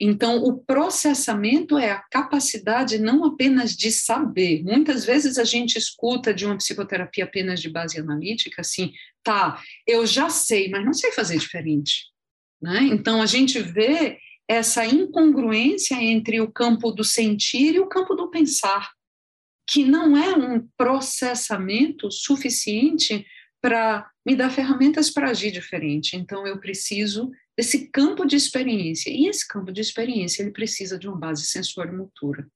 Então, 0.00 0.42
o 0.42 0.56
processamento 0.56 1.76
é 1.76 1.90
a 1.90 2.02
capacidade 2.10 2.98
não 2.98 3.22
apenas 3.22 3.76
de 3.76 3.92
saber. 3.92 4.62
Muitas 4.64 5.04
vezes 5.04 5.36
a 5.36 5.44
gente 5.44 5.76
escuta 5.76 6.32
de 6.32 6.46
uma 6.46 6.56
psicoterapia 6.56 7.24
apenas 7.24 7.60
de 7.60 7.68
base 7.68 8.00
analítica, 8.00 8.62
assim, 8.62 8.92
tá, 9.22 9.62
eu 9.86 10.06
já 10.06 10.30
sei, 10.30 10.70
mas 10.70 10.84
não 10.86 10.94
sei 10.94 11.12
fazer 11.12 11.36
diferente. 11.36 12.06
Né? 12.62 12.80
Então, 12.84 13.20
a 13.20 13.26
gente 13.26 13.60
vê 13.60 14.18
essa 14.48 14.86
incongruência 14.86 15.94
entre 16.02 16.40
o 16.40 16.50
campo 16.50 16.90
do 16.90 17.04
sentir 17.04 17.74
e 17.74 17.80
o 17.80 17.86
campo 17.86 18.14
do 18.14 18.30
pensar, 18.30 18.90
que 19.68 19.84
não 19.84 20.16
é 20.16 20.34
um 20.34 20.66
processamento 20.78 22.10
suficiente 22.10 23.26
para 23.60 24.10
me 24.26 24.34
dar 24.34 24.50
ferramentas 24.50 25.10
para 25.10 25.30
agir 25.30 25.50
diferente. 25.50 26.16
Então, 26.16 26.46
eu 26.46 26.58
preciso 26.58 27.30
desse 27.60 27.88
campo 27.88 28.24
de 28.24 28.36
experiência. 28.36 29.10
E 29.10 29.28
esse 29.28 29.46
campo 29.46 29.70
de 29.70 29.82
experiência, 29.82 30.42
ele 30.42 30.50
precisa 30.50 30.98
de 30.98 31.06
uma 31.06 31.18
base 31.18 31.44
sensório-motora. 31.44 32.48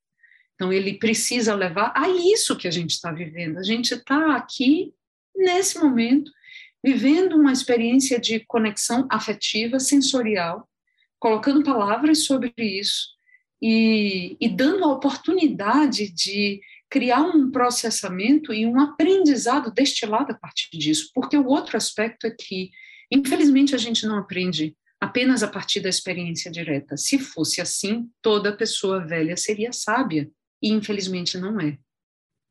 Então, 0.54 0.72
ele 0.72 0.94
precisa 0.94 1.54
levar 1.54 1.92
a 1.94 2.08
isso 2.08 2.56
que 2.56 2.66
a 2.66 2.70
gente 2.70 2.92
está 2.92 3.12
vivendo. 3.12 3.58
A 3.58 3.62
gente 3.62 3.92
está 3.92 4.34
aqui, 4.34 4.94
nesse 5.36 5.78
momento, 5.78 6.32
vivendo 6.82 7.36
uma 7.36 7.52
experiência 7.52 8.18
de 8.18 8.40
conexão 8.46 9.06
afetiva, 9.10 9.78
sensorial, 9.78 10.66
colocando 11.18 11.62
palavras 11.62 12.24
sobre 12.24 12.54
isso 12.56 13.08
e, 13.60 14.38
e 14.40 14.48
dando 14.48 14.84
a 14.84 14.92
oportunidade 14.92 16.10
de 16.10 16.62
criar 16.88 17.20
um 17.20 17.50
processamento 17.50 18.54
e 18.54 18.64
um 18.64 18.80
aprendizado 18.80 19.70
destilado 19.70 20.32
a 20.32 20.38
partir 20.38 20.70
disso. 20.78 21.10
Porque 21.12 21.36
o 21.36 21.46
outro 21.46 21.76
aspecto 21.76 22.26
é 22.26 22.30
que, 22.30 22.70
infelizmente, 23.12 23.74
a 23.74 23.78
gente 23.78 24.06
não 24.06 24.16
aprende 24.16 24.74
apenas 25.04 25.42
a 25.42 25.48
partir 25.48 25.80
da 25.80 25.88
experiência 25.90 26.50
direta. 26.50 26.96
Se 26.96 27.18
fosse 27.18 27.60
assim, 27.60 28.08
toda 28.22 28.56
pessoa 28.56 29.06
velha 29.06 29.36
seria 29.36 29.70
sábia, 29.70 30.30
e 30.62 30.70
infelizmente 30.70 31.36
não 31.36 31.60
é. 31.60 31.78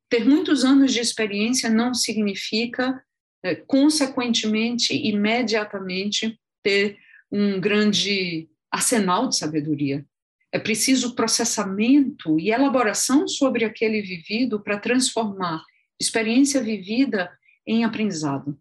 Ter 0.07 0.23
muitos 0.23 0.63
anos 0.63 0.93
de 0.93 0.99
experiência 0.99 1.67
não 1.67 1.95
significa, 1.95 3.03
é, 3.43 3.55
consequentemente, 3.55 4.93
imediatamente, 4.93 6.39
ter 6.61 6.99
um 7.31 7.59
grande 7.59 8.47
arsenal 8.71 9.27
de 9.27 9.35
sabedoria. 9.35 10.05
É 10.51 10.59
preciso 10.59 11.15
processamento 11.15 12.39
e 12.39 12.51
elaboração 12.51 13.27
sobre 13.27 13.65
aquele 13.65 13.99
vivido 13.99 14.61
para 14.61 14.77
transformar 14.77 15.63
experiência 15.99 16.61
vivida 16.61 17.31
em 17.65 17.83
aprendizado 17.83 18.55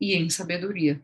e 0.00 0.14
em 0.14 0.30
sabedoria. 0.30 1.02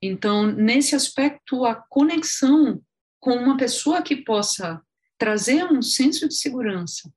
Então, 0.00 0.46
nesse 0.46 0.94
aspecto, 0.94 1.64
a 1.64 1.74
conexão 1.74 2.82
com 3.18 3.34
uma 3.34 3.56
pessoa 3.56 4.02
que 4.02 4.16
possa 4.16 4.80
trazer 5.18 5.64
um 5.64 5.80
senso 5.80 6.28
de 6.28 6.34
segurança 6.34 7.12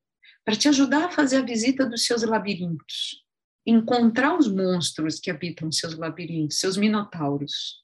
para 0.45 0.55
te 0.55 0.67
ajudar 0.67 1.05
a 1.05 1.11
fazer 1.11 1.37
a 1.37 1.45
visita 1.45 1.85
dos 1.85 2.05
seus 2.05 2.23
labirintos, 2.23 3.23
encontrar 3.65 4.37
os 4.37 4.47
monstros 4.47 5.19
que 5.19 5.29
habitam 5.29 5.71
seus 5.71 5.95
labirintos, 5.95 6.59
seus 6.59 6.77
minotauros, 6.77 7.83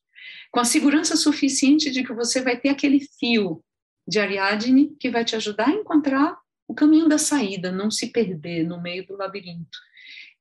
com 0.51 0.59
a 0.59 0.65
segurança 0.65 1.15
suficiente 1.15 1.91
de 1.91 2.03
que 2.03 2.13
você 2.13 2.41
vai 2.41 2.59
ter 2.59 2.69
aquele 2.69 3.01
fio 3.19 3.63
de 4.07 4.19
Ariadne 4.19 4.95
que 4.99 5.11
vai 5.11 5.25
te 5.25 5.35
ajudar 5.35 5.67
a 5.67 5.73
encontrar 5.73 6.37
o 6.67 6.73
caminho 6.73 7.07
da 7.07 7.17
saída, 7.17 7.71
não 7.71 7.91
se 7.91 8.07
perder 8.07 8.63
no 8.63 8.81
meio 8.81 9.05
do 9.05 9.15
labirinto. 9.15 9.77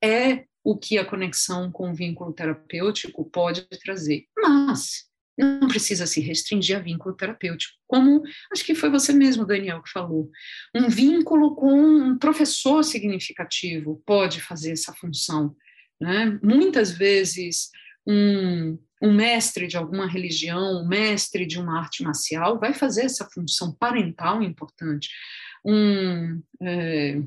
É 0.04 0.44
o 0.62 0.76
que 0.76 0.98
a 0.98 1.04
conexão 1.04 1.70
com 1.70 1.90
o 1.90 1.94
vínculo 1.94 2.32
terapêutico 2.32 3.24
pode 3.30 3.66
trazer. 3.82 4.26
Mas 4.36 5.04
não 5.36 5.66
precisa 5.68 6.06
se 6.06 6.20
restringir 6.20 6.76
a 6.76 6.80
vínculo 6.80 7.14
terapêutico, 7.14 7.74
como 7.88 8.22
acho 8.52 8.64
que 8.64 8.74
foi 8.74 8.88
você 8.88 9.12
mesmo, 9.12 9.44
Daniel, 9.44 9.82
que 9.82 9.90
falou. 9.90 10.30
Um 10.74 10.88
vínculo 10.88 11.56
com 11.56 11.72
um 11.72 12.18
professor 12.18 12.84
significativo 12.84 14.00
pode 14.06 14.40
fazer 14.40 14.72
essa 14.72 14.92
função. 14.92 15.54
Né? 16.00 16.38
Muitas 16.42 16.92
vezes, 16.92 17.70
um, 18.06 18.78
um 19.02 19.12
mestre 19.12 19.66
de 19.66 19.76
alguma 19.76 20.06
religião, 20.06 20.82
um 20.82 20.88
mestre 20.88 21.46
de 21.46 21.58
uma 21.58 21.80
arte 21.80 22.02
marcial, 22.02 22.58
vai 22.58 22.72
fazer 22.72 23.02
essa 23.02 23.28
função 23.32 23.72
parental 23.72 24.42
importante. 24.42 25.08
Um, 25.64 26.42
é, 26.62 27.20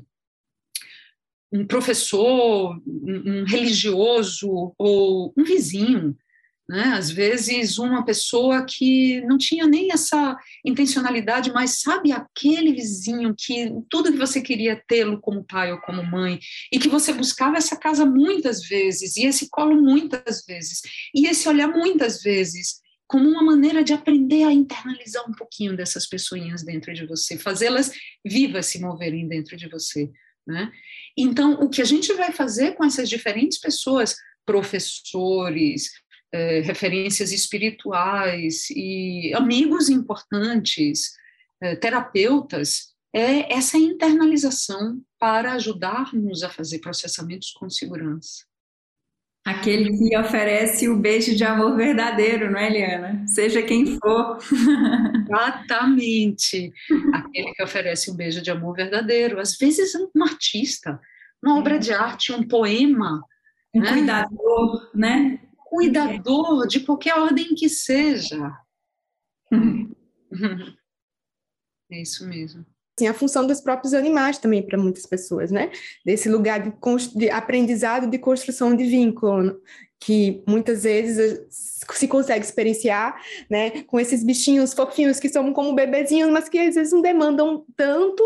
um 1.52 1.66
professor, 1.66 2.80
um, 2.86 3.44
religioso 3.44 4.74
ou 4.78 5.32
um 5.36 5.44
vizinho 5.44 6.16
né? 6.68 6.82
Às 6.98 7.10
vezes, 7.10 7.78
uma 7.78 8.04
pessoa 8.04 8.64
que 8.64 9.22
não 9.22 9.38
tinha 9.38 9.66
nem 9.66 9.90
essa 9.90 10.36
intencionalidade, 10.64 11.50
mas 11.50 11.80
sabe 11.80 12.12
aquele 12.12 12.74
vizinho 12.74 13.34
que 13.36 13.72
tudo 13.88 14.12
que 14.12 14.18
você 14.18 14.42
queria 14.42 14.80
tê-lo 14.86 15.18
como 15.18 15.44
pai 15.44 15.72
ou 15.72 15.80
como 15.80 16.04
mãe, 16.04 16.38
e 16.70 16.78
que 16.78 16.88
você 16.88 17.12
buscava 17.12 17.56
essa 17.56 17.74
casa 17.74 18.04
muitas 18.04 18.62
vezes, 18.62 19.16
e 19.16 19.24
esse 19.24 19.48
colo 19.48 19.80
muitas 19.80 20.44
vezes, 20.44 20.82
e 21.14 21.26
esse 21.26 21.48
olhar 21.48 21.68
muitas 21.68 22.20
vezes, 22.20 22.80
como 23.06 23.26
uma 23.26 23.42
maneira 23.42 23.82
de 23.82 23.94
aprender 23.94 24.42
a 24.42 24.52
internalizar 24.52 25.26
um 25.26 25.32
pouquinho 25.32 25.74
dessas 25.74 26.06
pessoinhas 26.06 26.62
dentro 26.62 26.92
de 26.92 27.06
você, 27.06 27.38
fazê-las 27.38 27.90
vivas 28.22 28.66
se 28.66 28.78
moverem 28.78 29.26
dentro 29.26 29.56
de 29.56 29.66
você. 29.70 30.10
Né? 30.48 30.72
Então, 31.14 31.60
o 31.60 31.68
que 31.68 31.82
a 31.82 31.84
gente 31.84 32.10
vai 32.14 32.32
fazer 32.32 32.72
com 32.72 32.82
essas 32.82 33.06
diferentes 33.06 33.58
pessoas, 33.58 34.16
professores, 34.46 35.90
é, 36.32 36.60
referências 36.60 37.32
espirituais 37.32 38.70
e 38.70 39.30
amigos 39.34 39.90
importantes, 39.90 41.12
é, 41.60 41.76
terapeutas, 41.76 42.94
é 43.12 43.52
essa 43.52 43.76
internalização 43.76 45.02
para 45.18 45.52
ajudar-nos 45.52 46.42
a 46.42 46.48
fazer 46.48 46.78
processamentos 46.78 47.50
com 47.50 47.68
segurança. 47.68 48.47
Aquele 49.48 49.96
que 49.96 50.16
oferece 50.18 50.88
o 50.88 50.96
beijo 50.96 51.34
de 51.34 51.42
amor 51.42 51.74
verdadeiro, 51.74 52.50
não 52.50 52.58
é, 52.58 52.66
Eliana? 52.66 53.26
Seja 53.26 53.62
quem 53.62 53.98
for. 53.98 54.38
Exatamente. 55.26 56.70
Aquele 57.14 57.54
que 57.54 57.62
oferece 57.62 58.10
um 58.10 58.14
beijo 58.14 58.42
de 58.42 58.50
amor 58.50 58.74
verdadeiro. 58.74 59.40
Às 59.40 59.56
vezes, 59.56 59.92
um 59.94 60.22
artista, 60.22 61.00
uma 61.42 61.58
obra 61.58 61.76
é. 61.76 61.78
de 61.78 61.92
arte, 61.92 62.30
um 62.30 62.46
poema. 62.46 63.22
Um 63.74 63.80
né? 63.80 63.92
cuidador, 63.92 64.90
né? 64.94 65.40
cuidador 65.68 66.66
de 66.66 66.80
qualquer 66.80 67.14
ordem 67.14 67.54
que 67.54 67.68
seja. 67.68 68.52
É 71.90 72.02
isso 72.02 72.28
mesmo. 72.28 72.66
Sim, 72.98 73.06
a 73.06 73.14
função 73.14 73.46
dos 73.46 73.60
próprios 73.60 73.94
animais 73.94 74.38
também 74.38 74.60
para 74.60 74.76
muitas 74.76 75.06
pessoas, 75.06 75.52
né? 75.52 75.70
Desse 76.04 76.28
lugar 76.28 76.60
de, 76.60 76.72
de 77.14 77.30
aprendizado 77.30 78.10
de 78.10 78.18
construção 78.18 78.74
de 78.74 78.84
vínculo, 78.84 79.60
que 80.00 80.42
muitas 80.48 80.82
vezes 80.82 81.46
se 81.48 82.08
consegue 82.08 82.44
experienciar, 82.44 83.20
né, 83.48 83.82
com 83.82 83.98
esses 83.98 84.24
bichinhos 84.24 84.74
fofinhos 84.74 85.18
que 85.20 85.28
são 85.28 85.52
como 85.52 85.74
bebezinhos, 85.74 86.30
mas 86.30 86.48
que 86.48 86.58
às 86.58 86.74
vezes 86.74 86.92
não 86.92 87.02
demandam 87.02 87.64
tanto 87.76 88.22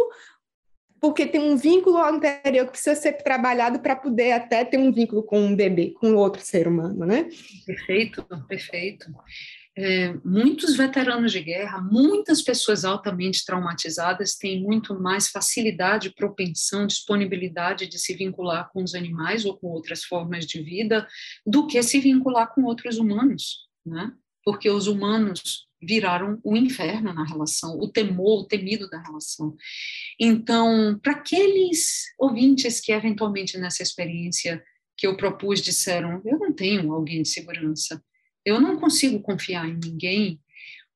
porque 1.00 1.26
tem 1.26 1.40
um 1.40 1.56
vínculo 1.56 1.98
anterior 1.98 2.64
que 2.66 2.72
precisa 2.72 2.94
ser 2.94 3.14
trabalhado 3.14 3.80
para 3.80 3.96
poder 3.96 4.32
até 4.32 4.64
ter 4.64 4.78
um 4.78 4.92
vínculo 4.92 5.22
com 5.22 5.38
um 5.38 5.56
bebê, 5.56 5.92
com 5.98 6.14
outro 6.14 6.40
ser 6.40 6.68
humano, 6.68 7.04
né? 7.04 7.28
Perfeito, 7.66 8.24
perfeito. 8.46 9.06
É, 9.74 10.12
muitos 10.22 10.76
veteranos 10.76 11.32
de 11.32 11.40
guerra, 11.40 11.80
muitas 11.80 12.42
pessoas 12.42 12.84
altamente 12.84 13.42
traumatizadas 13.44 14.36
têm 14.36 14.62
muito 14.62 15.00
mais 15.00 15.28
facilidade, 15.28 16.14
propensão, 16.14 16.86
disponibilidade 16.86 17.86
de 17.86 17.98
se 17.98 18.14
vincular 18.14 18.70
com 18.70 18.82
os 18.82 18.94
animais 18.94 19.46
ou 19.46 19.56
com 19.56 19.68
outras 19.68 20.04
formas 20.04 20.44
de 20.44 20.62
vida 20.62 21.08
do 21.46 21.66
que 21.66 21.82
se 21.82 21.98
vincular 22.00 22.52
com 22.54 22.64
outros 22.64 22.98
humanos, 22.98 23.66
né? 23.84 24.12
Porque 24.44 24.68
os 24.68 24.86
humanos 24.86 25.66
viraram 25.82 26.38
o 26.44 26.54
inferno 26.54 27.14
na 27.14 27.24
relação, 27.24 27.78
o 27.78 27.88
temor, 27.88 28.42
o 28.42 28.46
temido 28.46 28.88
da 28.90 29.00
relação. 29.00 29.56
Então, 30.20 30.98
para 31.02 31.12
aqueles 31.12 32.04
ouvintes 32.18 32.78
que 32.78 32.92
eventualmente 32.92 33.56
nessa 33.58 33.82
experiência 33.82 34.62
que 34.96 35.06
eu 35.06 35.16
propus 35.16 35.60
disseram, 35.60 36.20
eu 36.24 36.38
não 36.38 36.52
tenho 36.52 36.92
alguém 36.92 37.22
de 37.22 37.28
segurança, 37.28 38.02
eu 38.44 38.60
não 38.60 38.76
consigo 38.76 39.20
confiar 39.20 39.68
em 39.68 39.78
ninguém, 39.78 40.40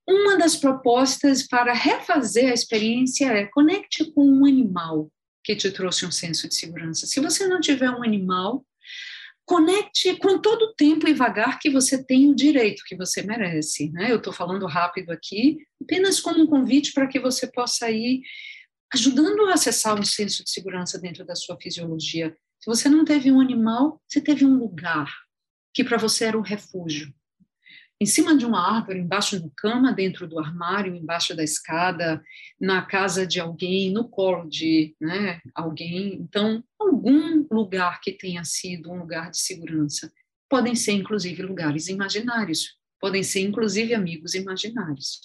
uma 0.08 0.38
das 0.38 0.56
propostas 0.56 1.46
para 1.46 1.72
refazer 1.72 2.50
a 2.50 2.54
experiência 2.54 3.26
é 3.26 3.46
conecte 3.46 4.12
com 4.12 4.24
um 4.24 4.46
animal 4.46 5.10
que 5.42 5.56
te 5.56 5.70
trouxe 5.70 6.06
um 6.06 6.12
senso 6.12 6.48
de 6.48 6.54
segurança. 6.54 7.06
Se 7.06 7.20
você 7.20 7.46
não 7.46 7.60
tiver 7.60 7.90
um 7.90 8.04
animal, 8.04 8.64
conecte 9.44 10.16
com 10.16 10.38
todo 10.40 10.62
o 10.62 10.74
tempo 10.74 11.08
e 11.08 11.14
vagar 11.14 11.58
que 11.58 11.70
você 11.70 12.04
tem 12.04 12.30
o 12.30 12.36
direito 12.36 12.84
que 12.86 12.96
você 12.96 13.22
merece. 13.22 13.90
Né? 13.90 14.12
Eu 14.12 14.16
estou 14.16 14.32
falando 14.32 14.66
rápido 14.66 15.10
aqui, 15.10 15.58
apenas 15.82 16.20
como 16.20 16.42
um 16.42 16.46
convite 16.46 16.92
para 16.92 17.08
que 17.08 17.18
você 17.18 17.46
possa 17.46 17.90
ir 17.90 18.22
ajudando 18.92 19.46
a 19.46 19.54
acessar 19.54 19.98
um 19.98 20.04
senso 20.04 20.44
de 20.44 20.50
segurança 20.50 21.00
dentro 21.00 21.26
da 21.26 21.34
sua 21.34 21.56
fisiologia. 21.60 22.36
Se 22.60 22.66
você 22.66 22.88
não 22.88 23.04
teve 23.04 23.30
um 23.30 23.40
animal, 23.40 24.00
você 24.06 24.20
teve 24.20 24.44
um 24.44 24.56
lugar 24.56 25.12
que 25.74 25.82
para 25.82 25.96
você 25.96 26.26
era 26.26 26.38
um 26.38 26.42
refúgio 26.42 27.12
em 28.00 28.04
cima 28.04 28.36
de 28.36 28.44
uma 28.44 28.76
árvore, 28.76 28.98
embaixo 28.98 29.40
da 29.40 29.48
cama, 29.56 29.92
dentro 29.92 30.28
do 30.28 30.38
armário, 30.38 30.94
embaixo 30.94 31.34
da 31.34 31.42
escada, 31.42 32.22
na 32.60 32.82
casa 32.82 33.26
de 33.26 33.40
alguém, 33.40 33.90
no 33.90 34.08
colo 34.08 34.48
de 34.48 34.94
né, 35.00 35.40
alguém. 35.54 36.14
Então, 36.14 36.62
algum 36.78 37.46
lugar 37.50 38.00
que 38.00 38.12
tenha 38.12 38.44
sido 38.44 38.90
um 38.90 38.98
lugar 38.98 39.30
de 39.30 39.38
segurança. 39.38 40.12
Podem 40.48 40.74
ser, 40.74 40.92
inclusive, 40.92 41.42
lugares 41.42 41.88
imaginários, 41.88 42.76
podem 43.00 43.22
ser, 43.22 43.40
inclusive, 43.40 43.94
amigos 43.94 44.34
imaginários. 44.34 45.20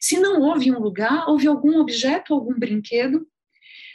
Se 0.00 0.18
não 0.18 0.40
houve 0.42 0.72
um 0.72 0.80
lugar, 0.80 1.28
houve 1.28 1.46
algum 1.46 1.78
objeto, 1.78 2.34
algum 2.34 2.58
brinquedo, 2.58 3.26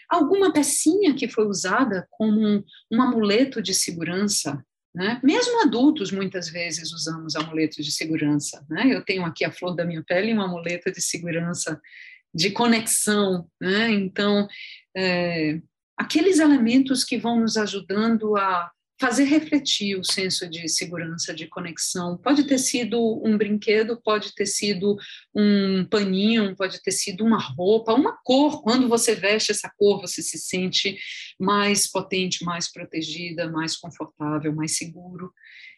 alguma 0.10 0.52
pecinha 0.54 1.14
que 1.14 1.28
foi 1.28 1.46
usada 1.46 2.08
como 2.12 2.40
um, 2.40 2.64
um 2.92 3.02
amuleto 3.02 3.62
de 3.62 3.74
segurança 3.74 4.66
né? 4.94 5.20
Mesmo 5.24 5.62
adultos, 5.62 6.12
muitas 6.12 6.50
vezes, 6.50 6.92
usamos 6.92 7.36
amuletos 7.36 7.86
de 7.86 7.92
segurança. 7.92 8.66
Né? 8.70 8.94
Eu 8.94 9.04
tenho 9.04 9.24
aqui 9.24 9.46
a 9.46 9.52
flor 9.52 9.76
da 9.76 9.86
minha 9.86 10.04
pele, 10.04 10.34
um 10.34 10.42
amuleto 10.42 10.92
de 10.92 11.02
segurança, 11.02 11.80
de 12.34 12.52
conexão. 12.52 13.48
Né? 13.62 13.92
Então, 13.92 14.48
é, 14.96 15.62
aqueles 15.98 16.40
elementos 16.40 17.04
que 17.04 17.18
vão 17.18 17.40
nos 17.40 17.56
ajudando 17.56 18.36
a 18.36 18.72
fazer 19.00 19.24
refletir 19.24 19.98
o 19.98 20.04
senso 20.04 20.48
de 20.50 20.68
segurança, 20.68 21.34
de 21.34 21.48
conexão. 21.48 22.18
Pode 22.18 22.46
ter 22.46 22.58
sido 22.58 23.22
um 23.26 23.38
brinquedo, 23.38 24.00
pode 24.02 24.36
ter 24.36 24.46
sido 24.46 24.98
um 25.34 25.86
paninho, 25.86 26.56
pode 26.56 26.82
ter 26.82 26.92
sido 26.92 27.24
uma 27.24 27.40
roupa, 27.40 27.94
uma 27.94 28.18
cor. 28.24 28.62
Quando 28.62 28.90
você 28.90 29.16
veste 29.16 29.52
essa 29.52 29.72
cor, 29.78 30.02
você 30.02 30.22
se 30.22 30.38
sente 30.38 30.98
mais 31.40 31.90
potente, 31.90 32.44
mais 32.44 32.72
protegida, 32.72 33.50
mais 33.50 33.78
confortável, 33.78 34.54
mais 34.54 34.78
seguro. 34.78 35.34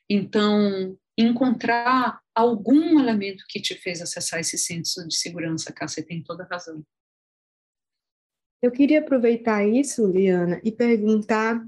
Então, 0.10 0.98
encontrar 1.16 2.20
algum 2.34 3.00
elemento 3.00 3.46
que 3.48 3.62
te 3.62 3.76
fez 3.76 4.02
acessar 4.02 4.40
esse 4.40 4.58
senso 4.58 5.08
de 5.08 5.16
segurança, 5.16 5.72
cá 5.72 5.88
você 5.88 6.02
tem 6.02 6.24
toda 6.24 6.44
a 6.44 6.48
razão. 6.48 6.84
Eu 8.64 8.72
queria 8.72 9.00
aproveitar 9.00 9.68
isso, 9.68 10.06
Liana, 10.06 10.62
e 10.64 10.72
perguntar 10.72 11.64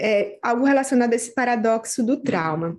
é, 0.00 0.38
algo 0.42 0.64
relacionado 0.64 1.12
a 1.12 1.16
esse 1.16 1.34
paradoxo 1.34 2.02
do 2.02 2.16
trauma. 2.16 2.78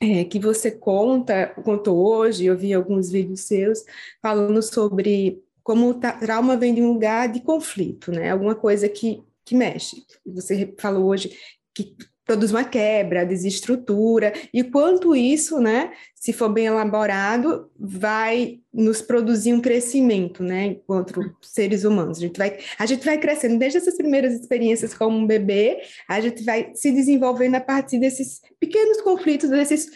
É, 0.00 0.24
que 0.24 0.38
você 0.38 0.70
conta, 0.70 1.48
contou 1.62 1.96
hoje, 1.96 2.44
eu 2.44 2.56
vi 2.56 2.74
alguns 2.74 3.10
vídeos 3.10 3.42
seus 3.42 3.84
falando 4.20 4.60
sobre 4.60 5.40
como 5.62 5.90
o 5.90 5.94
trauma 5.94 6.56
vem 6.56 6.74
de 6.74 6.82
um 6.82 6.92
lugar 6.92 7.28
de 7.28 7.40
conflito, 7.40 8.10
né? 8.10 8.30
Alguma 8.30 8.54
coisa 8.54 8.88
que, 8.88 9.22
que 9.44 9.54
mexe. 9.54 10.04
Você 10.26 10.74
falou 10.76 11.06
hoje 11.06 11.36
que 11.72 11.96
produz 12.24 12.50
uma 12.50 12.64
quebra, 12.64 13.26
desestrutura, 13.26 14.32
e 14.54 14.62
quanto 14.62 15.14
isso, 15.14 15.60
né, 15.60 15.92
se 16.14 16.32
for 16.32 16.48
bem 16.48 16.66
elaborado, 16.66 17.70
vai 17.78 18.60
nos 18.72 19.02
produzir 19.02 19.52
um 19.52 19.60
crescimento, 19.60 20.42
né, 20.42 20.66
enquanto 20.66 21.34
seres 21.42 21.84
humanos. 21.84 22.18
A 22.18 22.20
gente 22.20 22.38
vai, 22.38 22.58
a 22.78 22.86
gente 22.86 23.04
vai 23.04 23.18
crescendo 23.18 23.58
desde 23.58 23.78
essas 23.78 23.96
primeiras 23.96 24.34
experiências 24.34 24.94
como 24.94 25.16
um 25.16 25.26
bebê, 25.26 25.82
a 26.08 26.20
gente 26.20 26.44
vai 26.44 26.70
se 26.74 26.92
desenvolvendo 26.92 27.56
a 27.56 27.60
partir 27.60 27.98
desses 27.98 28.40
pequenos 28.60 29.00
conflitos, 29.00 29.50
desses 29.50 29.90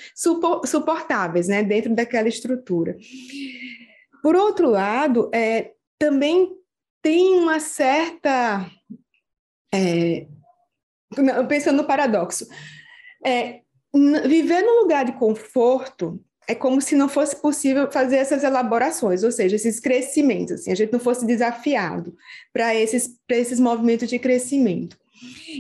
suportáveis, 0.65 1.47
né, 1.47 1.62
dentro 1.62 1.94
daquela 1.94 2.28
estrutura. 2.28 2.97
Por 4.23 4.35
outro 4.35 4.69
lado, 4.69 5.31
é, 5.32 5.73
também 5.98 6.51
tem 7.01 7.39
uma 7.39 7.61
certa. 7.61 8.69
É, 9.73 10.27
pensando 11.49 11.78
no 11.78 11.87
paradoxo. 11.87 12.47
É, 13.24 13.61
viver 14.27 14.62
num 14.62 14.81
lugar 14.81 15.05
de 15.05 15.12
conforto 15.12 16.20
é 16.49 16.55
como 16.55 16.81
se 16.81 16.95
não 16.95 17.09
fosse 17.09 17.37
possível 17.37 17.91
fazer 17.91 18.16
essas 18.16 18.45
elaborações, 18.45 19.24
ou 19.24 19.33
seja, 19.33 19.57
esses 19.57 19.81
crescimentos, 19.81 20.53
assim, 20.53 20.70
a 20.70 20.77
gente 20.77 20.93
não 20.93 21.01
fosse 21.01 21.27
desafiado 21.27 22.16
para 22.53 22.74
esses, 22.74 23.19
esses 23.28 23.59
movimentos 23.59 24.09
de 24.09 24.19
crescimento. 24.19 24.97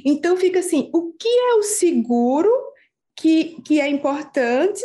Então, 0.04 0.36
fica 0.36 0.60
assim: 0.60 0.90
o 0.92 1.12
que 1.12 1.28
é 1.28 1.54
o 1.54 1.62
seguro 1.62 2.50
que, 3.16 3.60
que 3.62 3.80
é 3.80 3.88
importante 3.88 4.80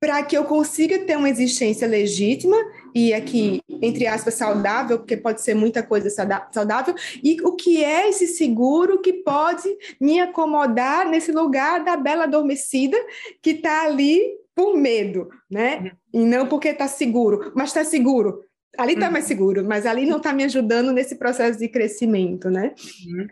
para 0.00 0.22
que 0.22 0.36
eu 0.36 0.44
consiga 0.44 0.98
ter 1.00 1.16
uma 1.16 1.28
existência 1.28 1.86
legítima 1.86 2.56
e 2.94 3.12
aqui, 3.12 3.60
entre 3.82 4.06
aspas, 4.06 4.34
saudável, 4.34 4.98
porque 4.98 5.16
pode 5.16 5.42
ser 5.42 5.54
muita 5.54 5.82
coisa 5.82 6.08
saudável, 6.50 6.94
e 7.22 7.40
o 7.42 7.54
que 7.54 7.84
é 7.84 8.08
esse 8.08 8.26
seguro 8.26 9.00
que 9.00 9.12
pode 9.12 9.68
me 10.00 10.20
acomodar 10.20 11.08
nesse 11.08 11.32
lugar 11.32 11.84
da 11.84 11.96
bela 11.96 12.24
adormecida 12.24 12.96
que 13.42 13.50
está 13.50 13.84
ali 13.84 14.20
por 14.54 14.76
medo, 14.76 15.28
né? 15.48 15.92
E 16.12 16.18
não 16.18 16.46
porque 16.48 16.68
está 16.68 16.88
seguro, 16.88 17.52
mas 17.54 17.68
está 17.68 17.84
seguro. 17.84 18.42
Ali 18.76 18.94
está 18.94 19.06
uhum. 19.06 19.12
mais 19.12 19.24
seguro, 19.24 19.64
mas 19.64 19.86
ali 19.86 20.06
não 20.06 20.18
está 20.18 20.32
me 20.32 20.44
ajudando 20.44 20.92
nesse 20.92 21.16
processo 21.16 21.58
de 21.58 21.68
crescimento, 21.68 22.50
né? 22.50 22.74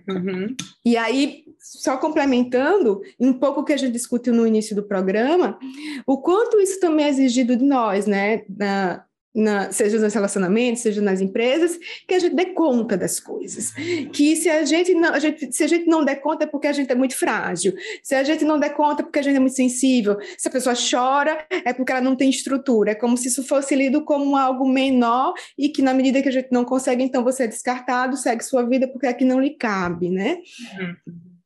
Uhum. 0.09 0.57
E 0.85 0.97
aí, 0.97 1.45
só 1.59 1.97
complementando 1.99 3.01
um 3.21 3.33
pouco 3.33 3.61
o 3.61 3.65
que 3.65 3.73
a 3.73 3.77
gente 3.77 3.93
discutiu 3.93 4.33
no 4.33 4.47
início 4.47 4.75
do 4.75 4.83
programa, 4.83 5.59
o 6.07 6.19
quanto 6.19 6.59
isso 6.59 6.81
também 6.81 7.07
é 7.07 7.11
exigido 7.11 7.57
de 7.57 7.65
nós, 7.65 8.07
né? 8.07 8.45
Na, 8.49 9.05
na, 9.37 9.71
seja 9.71 9.99
nos 9.99 10.15
relacionamentos, 10.15 10.83
seja 10.83 11.03
nas 11.03 11.21
empresas, 11.21 11.79
que 12.09 12.15
a 12.15 12.19
gente 12.19 12.35
dê 12.35 12.47
conta 12.47 12.97
das 12.97 13.21
coisas. 13.21 13.73
Que 14.13 14.35
se 14.35 14.49
a 14.49 14.65
gente 14.65 14.95
não, 14.95 15.13
a 15.13 15.19
gente, 15.19 15.53
se 15.53 15.63
a 15.63 15.67
gente 15.67 15.87
não 15.87 16.05
der 16.05 16.17
conta 16.17 16.45
é 16.45 16.47
porque 16.47 16.67
a 16.67 16.73
gente 16.73 16.91
é 16.91 16.95
muito 16.95 17.15
frágil. 17.15 17.75
Se 18.03 18.15
a 18.15 18.25
gente 18.25 18.45
não 18.45 18.59
der 18.59 18.71
conta 18.71 19.03
é 19.03 19.05
porque 19.05 19.19
a 19.19 19.23
gente 19.23 19.37
é 19.37 19.41
muito 19.41 19.55
sensível. 19.55 20.17
Se 20.39 20.49
a 20.49 20.51
pessoa 20.51 20.75
chora 20.75 21.47
é 21.51 21.73
porque 21.75 21.93
ela 21.93 22.01
não 22.01 22.17
tem 22.17 22.31
estrutura. 22.31 22.93
É 22.93 22.95
como 22.95 23.17
se 23.17 23.29
isso 23.29 23.45
fosse 23.45 23.75
lido 23.77 24.03
como 24.05 24.37
algo 24.37 24.67
menor 24.67 25.35
e 25.59 25.69
que 25.69 25.83
na 25.83 25.93
medida 25.93 26.23
que 26.23 26.29
a 26.29 26.33
gente 26.33 26.49
não 26.51 26.65
consegue, 26.65 27.03
então 27.03 27.23
você 27.23 27.45
é 27.45 27.47
descartado, 27.47 28.17
segue 28.17 28.43
sua 28.43 28.67
vida 28.67 28.89
porque 28.89 29.07
aqui 29.07 29.25
não 29.25 29.41
lhe 29.41 29.51
cabe, 29.51 30.09
né? 30.09 30.39
Uhum. 30.81 31.37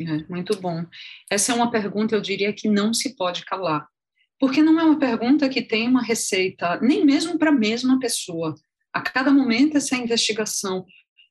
É, 0.00 0.24
muito 0.28 0.58
bom. 0.58 0.84
Essa 1.30 1.52
é 1.52 1.54
uma 1.54 1.70
pergunta, 1.70 2.14
eu 2.14 2.20
diria, 2.20 2.52
que 2.52 2.68
não 2.68 2.94
se 2.94 3.14
pode 3.14 3.44
calar 3.44 3.86
porque 4.40 4.62
não 4.62 4.80
é 4.80 4.84
uma 4.84 4.98
pergunta 4.98 5.50
que 5.50 5.60
tem 5.60 5.86
uma 5.86 6.02
receita, 6.02 6.80
nem 6.80 7.04
mesmo 7.04 7.38
para 7.38 7.50
a 7.50 7.54
mesma 7.54 8.00
pessoa. 8.00 8.54
A 8.90 9.02
cada 9.02 9.30
momento, 9.30 9.76
essa 9.76 9.94
investigação, 9.94 10.86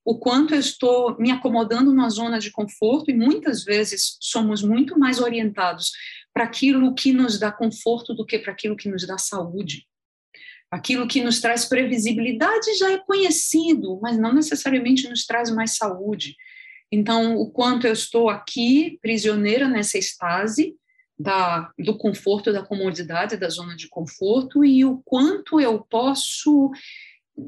o 0.06 0.20
quanto 0.20 0.54
eu 0.54 0.60
estou 0.60 1.18
me 1.18 1.32
acomodando 1.32 1.92
numa 1.92 2.10
zona 2.12 2.40
de 2.40 2.52
conforto, 2.52 3.10
e 3.10 3.16
muitas 3.16 3.64
vezes 3.64 4.16
somos 4.22 4.62
muito 4.62 4.98
mais 4.98 5.20
orientados 5.20 5.92
para 6.32 6.44
aquilo 6.44 6.94
que 6.94 7.12
nos 7.12 7.40
dá 7.40 7.52
conforto 7.52 8.14
do 8.14 8.24
que 8.24 8.38
para 8.38 8.54
aquilo 8.54 8.78
que 8.78 8.88
nos 8.88 9.08
dá 9.08 9.18
saúde. 9.18 9.88
Aquilo 10.72 11.08
que 11.08 11.24
nos 11.24 11.42
traz 11.42 11.66
previsibilidade 11.66 12.78
já 12.78 12.92
é 12.92 13.00
conhecido, 13.00 14.00
mas 14.04 14.20
não 14.20 14.32
necessariamente 14.32 15.10
nos 15.10 15.26
traz 15.26 15.50
mais 15.50 15.76
saúde. 15.78 16.36
Então, 16.92 17.38
o 17.38 17.50
quanto 17.50 17.88
eu 17.88 17.94
estou 17.94 18.30
aqui 18.30 19.00
prisioneira 19.02 19.68
nessa 19.68 19.98
estase, 19.98 20.76
da, 21.20 21.72
do 21.78 21.98
conforto, 21.98 22.54
da 22.54 22.64
comodidade, 22.64 23.36
da 23.36 23.50
zona 23.50 23.76
de 23.76 23.90
conforto 23.90 24.64
e 24.64 24.86
o 24.86 25.02
quanto 25.04 25.60
eu 25.60 25.86
posso 25.90 26.72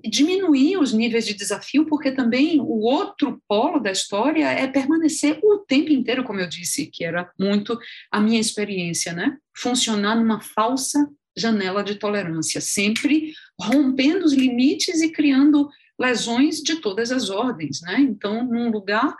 diminuir 0.06 0.78
os 0.78 0.94
níveis 0.94 1.26
de 1.26 1.34
desafio, 1.34 1.86
porque 1.86 2.12
também 2.12 2.60
o 2.60 2.80
outro 2.80 3.42
polo 3.48 3.80
da 3.80 3.92
história 3.92 4.46
é 4.46 4.68
permanecer 4.68 5.40
o 5.44 5.60
tempo 5.60 5.92
inteiro, 5.92 6.24
como 6.24 6.40
eu 6.40 6.48
disse, 6.48 6.88
que 6.88 7.04
era 7.04 7.30
muito 7.40 7.78
a 8.10 8.20
minha 8.20 8.40
experiência, 8.40 9.14
né? 9.14 9.38
Funcionar 9.56 10.16
numa 10.16 10.40
falsa 10.40 11.10
janela 11.36 11.84
de 11.84 11.96
tolerância, 11.96 12.62
sempre 12.62 13.34
rompendo 13.60 14.26
os 14.26 14.34
limites 14.34 15.02
e 15.02 15.12
criando 15.12 15.70
lesões 16.00 16.62
de 16.62 16.78
todas 16.78 17.12
as 17.12 17.30
ordens, 17.30 17.82
né? 17.82 18.00
Então, 18.00 18.46
num 18.46 18.70
lugar 18.70 19.16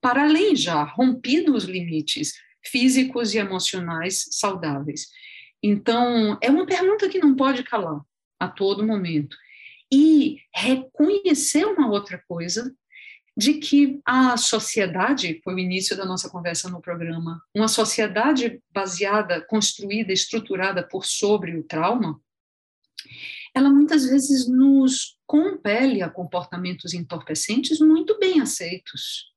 para 0.00 0.24
além 0.24 0.54
já, 0.54 0.84
rompido 0.84 1.54
os 1.54 1.64
limites, 1.64 2.34
físicos 2.70 3.34
e 3.34 3.38
emocionais 3.38 4.26
saudáveis. 4.30 5.08
Então, 5.62 6.38
é 6.40 6.50
uma 6.50 6.66
pergunta 6.66 7.08
que 7.08 7.18
não 7.18 7.34
pode 7.34 7.62
calar 7.62 8.00
a 8.38 8.48
todo 8.48 8.86
momento. 8.86 9.36
E 9.92 10.38
reconhecer 10.54 11.64
uma 11.64 11.88
outra 11.88 12.22
coisa, 12.28 12.74
de 13.36 13.54
que 13.54 14.00
a 14.04 14.36
sociedade, 14.36 15.40
foi 15.44 15.54
o 15.54 15.58
início 15.58 15.96
da 15.96 16.06
nossa 16.06 16.30
conversa 16.30 16.70
no 16.70 16.80
programa, 16.80 17.42
uma 17.54 17.68
sociedade 17.68 18.62
baseada, 18.72 19.42
construída, 19.42 20.12
estruturada 20.12 20.82
por 20.82 21.04
sobre 21.04 21.56
o 21.56 21.62
trauma, 21.62 22.18
ela 23.54 23.68
muitas 23.70 24.06
vezes 24.08 24.48
nos 24.48 25.18
compele 25.26 26.02
a 26.02 26.08
comportamentos 26.08 26.94
entorpecentes 26.94 27.78
muito 27.78 28.18
bem 28.18 28.40
aceitos 28.40 29.35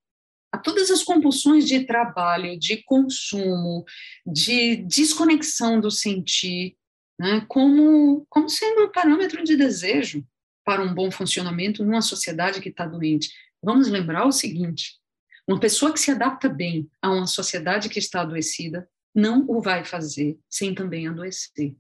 a 0.52 0.58
todas 0.58 0.90
as 0.90 1.04
compulsões 1.04 1.68
de 1.68 1.86
trabalho, 1.86 2.58
de 2.58 2.78
consumo, 2.84 3.86
de 4.26 4.78
desconexão 4.78 5.80
do 5.80 5.92
sentir, 5.92 6.76
né, 7.20 7.46
como, 7.48 8.26
como 8.30 8.50
sendo 8.50 8.86
um 8.86 8.92
parâmetro 8.92 9.44
de 9.44 9.56
desejo 9.56 10.26
para 10.66 10.82
um 10.82 10.94
bom 10.94 11.12
funcionamento 11.12 11.84
numa 11.84 12.02
sociedade 12.02 12.62
que 12.62 12.70
está 12.70 12.86
doente. 12.86 13.30
Vamos 13.62 13.88
lembrar 13.88 14.26
o 14.26 14.32
seguinte: 14.32 15.00
uma 15.48 15.60
pessoa 15.60 15.92
que 15.92 16.00
se 16.00 16.12
adapta 16.12 16.48
bem 16.48 16.90
a 17.02 17.12
uma 17.12 17.28
sociedade 17.28 17.90
que 17.90 18.00
está 18.00 18.22
adoecida 18.22 18.88
não 19.14 19.46
o 19.48 19.62
vai 19.62 19.84
fazer 19.84 20.38
sem 20.50 20.74
também 20.74 21.08
adoecer. 21.08 21.76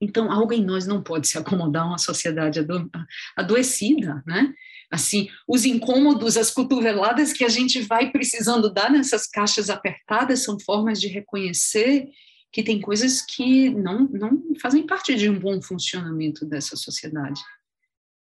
Então, 0.00 0.32
algo 0.32 0.52
em 0.52 0.64
nós 0.64 0.86
não 0.86 1.02
pode 1.02 1.28
se 1.28 1.36
acomodar 1.36 1.82
a 1.82 1.88
uma 1.88 1.98
sociedade 1.98 2.60
ado 2.60 2.90
adoecida, 3.36 4.22
né? 4.26 4.54
Assim, 4.90 5.28
os 5.46 5.64
incômodos, 5.64 6.36
as 6.36 6.50
cotoveladas 6.50 7.32
que 7.32 7.44
a 7.44 7.48
gente 7.48 7.80
vai 7.80 8.10
precisando 8.10 8.72
dar 8.72 8.90
nessas 8.90 9.26
caixas 9.26 9.70
apertadas 9.70 10.42
são 10.42 10.58
formas 10.58 11.00
de 11.00 11.06
reconhecer 11.06 12.08
que 12.52 12.62
tem 12.62 12.80
coisas 12.80 13.22
que 13.22 13.70
não, 13.70 14.08
não 14.08 14.42
fazem 14.60 14.84
parte 14.84 15.14
de 15.14 15.28
um 15.28 15.38
bom 15.38 15.62
funcionamento 15.62 16.44
dessa 16.44 16.74
sociedade. 16.76 17.40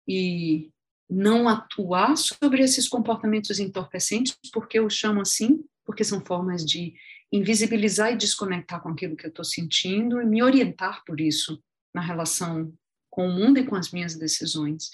E 0.07 0.71
não 1.07 1.47
atuar 1.47 2.17
sobre 2.17 2.63
esses 2.63 2.89
comportamentos 2.89 3.59
entorpecentes, 3.59 4.35
porque 4.51 4.79
eu 4.79 4.89
chamo 4.89 5.21
assim, 5.21 5.63
porque 5.85 6.03
são 6.03 6.25
formas 6.25 6.65
de 6.65 6.95
invisibilizar 7.31 8.11
e 8.11 8.17
desconectar 8.17 8.81
com 8.81 8.89
aquilo 8.89 9.15
que 9.15 9.25
eu 9.25 9.29
estou 9.29 9.45
sentindo 9.45 10.19
e 10.19 10.25
me 10.25 10.41
orientar 10.41 11.03
por 11.05 11.19
isso 11.19 11.61
na 11.93 12.01
relação 12.01 12.73
com 13.09 13.27
o 13.27 13.31
mundo 13.31 13.59
e 13.59 13.65
com 13.65 13.75
as 13.75 13.91
minhas 13.91 14.15
decisões. 14.15 14.89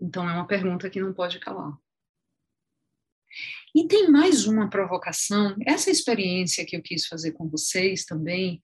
Então, 0.00 0.28
é 0.28 0.32
uma 0.32 0.46
pergunta 0.46 0.90
que 0.90 1.00
não 1.00 1.12
pode 1.12 1.38
calar. 1.38 1.72
E 3.74 3.86
tem 3.86 4.10
mais 4.10 4.46
uma 4.46 4.70
provocação, 4.70 5.54
essa 5.66 5.90
experiência 5.90 6.64
que 6.64 6.76
eu 6.76 6.82
quis 6.82 7.06
fazer 7.06 7.32
com 7.32 7.48
vocês 7.48 8.04
também, 8.04 8.62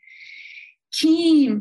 que 0.91 1.61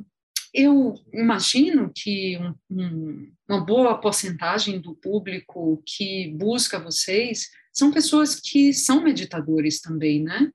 eu 0.53 0.95
imagino 1.13 1.91
que 1.93 2.37
um, 2.37 2.55
um, 2.69 3.33
uma 3.49 3.65
boa 3.65 3.99
porcentagem 3.99 4.79
do 4.79 4.95
público 4.95 5.81
que 5.85 6.29
busca 6.35 6.79
vocês 6.79 7.49
são 7.73 7.91
pessoas 7.91 8.39
que 8.39 8.73
são 8.73 9.03
meditadores 9.03 9.79
também, 9.79 10.21
né? 10.21 10.51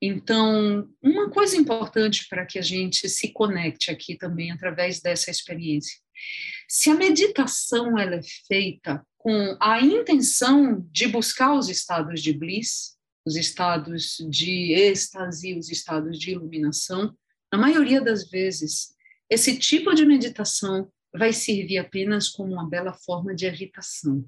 Então, 0.00 0.86
uma 1.02 1.30
coisa 1.30 1.56
importante 1.56 2.26
para 2.28 2.44
que 2.44 2.58
a 2.58 2.62
gente 2.62 3.08
se 3.08 3.32
conecte 3.32 3.90
aqui 3.90 4.16
também 4.16 4.50
através 4.50 5.00
dessa 5.00 5.30
experiência 5.30 5.98
se 6.68 6.90
a 6.90 6.94
meditação 6.94 7.98
ela 7.98 8.16
é 8.16 8.22
feita 8.46 9.04
com 9.16 9.56
a 9.60 9.80
intenção 9.80 10.86
de 10.90 11.06
buscar 11.08 11.54
os 11.54 11.68
estados 11.68 12.22
de 12.22 12.32
bliss, 12.32 12.94
os 13.24 13.36
estados 13.36 14.16
de 14.28 14.72
êxtase, 14.72 15.56
os 15.56 15.70
estados 15.70 16.18
de 16.18 16.32
iluminação, 16.32 17.16
na 17.50 17.58
maioria 17.58 18.00
das 18.00 18.28
vezes, 18.28 18.94
esse 19.30 19.58
tipo 19.58 19.94
de 19.94 20.04
meditação 20.04 20.90
vai 21.16 21.32
servir 21.32 21.78
apenas 21.78 22.28
como 22.28 22.52
uma 22.52 22.68
bela 22.68 22.92
forma 22.92 23.34
de 23.34 23.46
evitação 23.46 24.24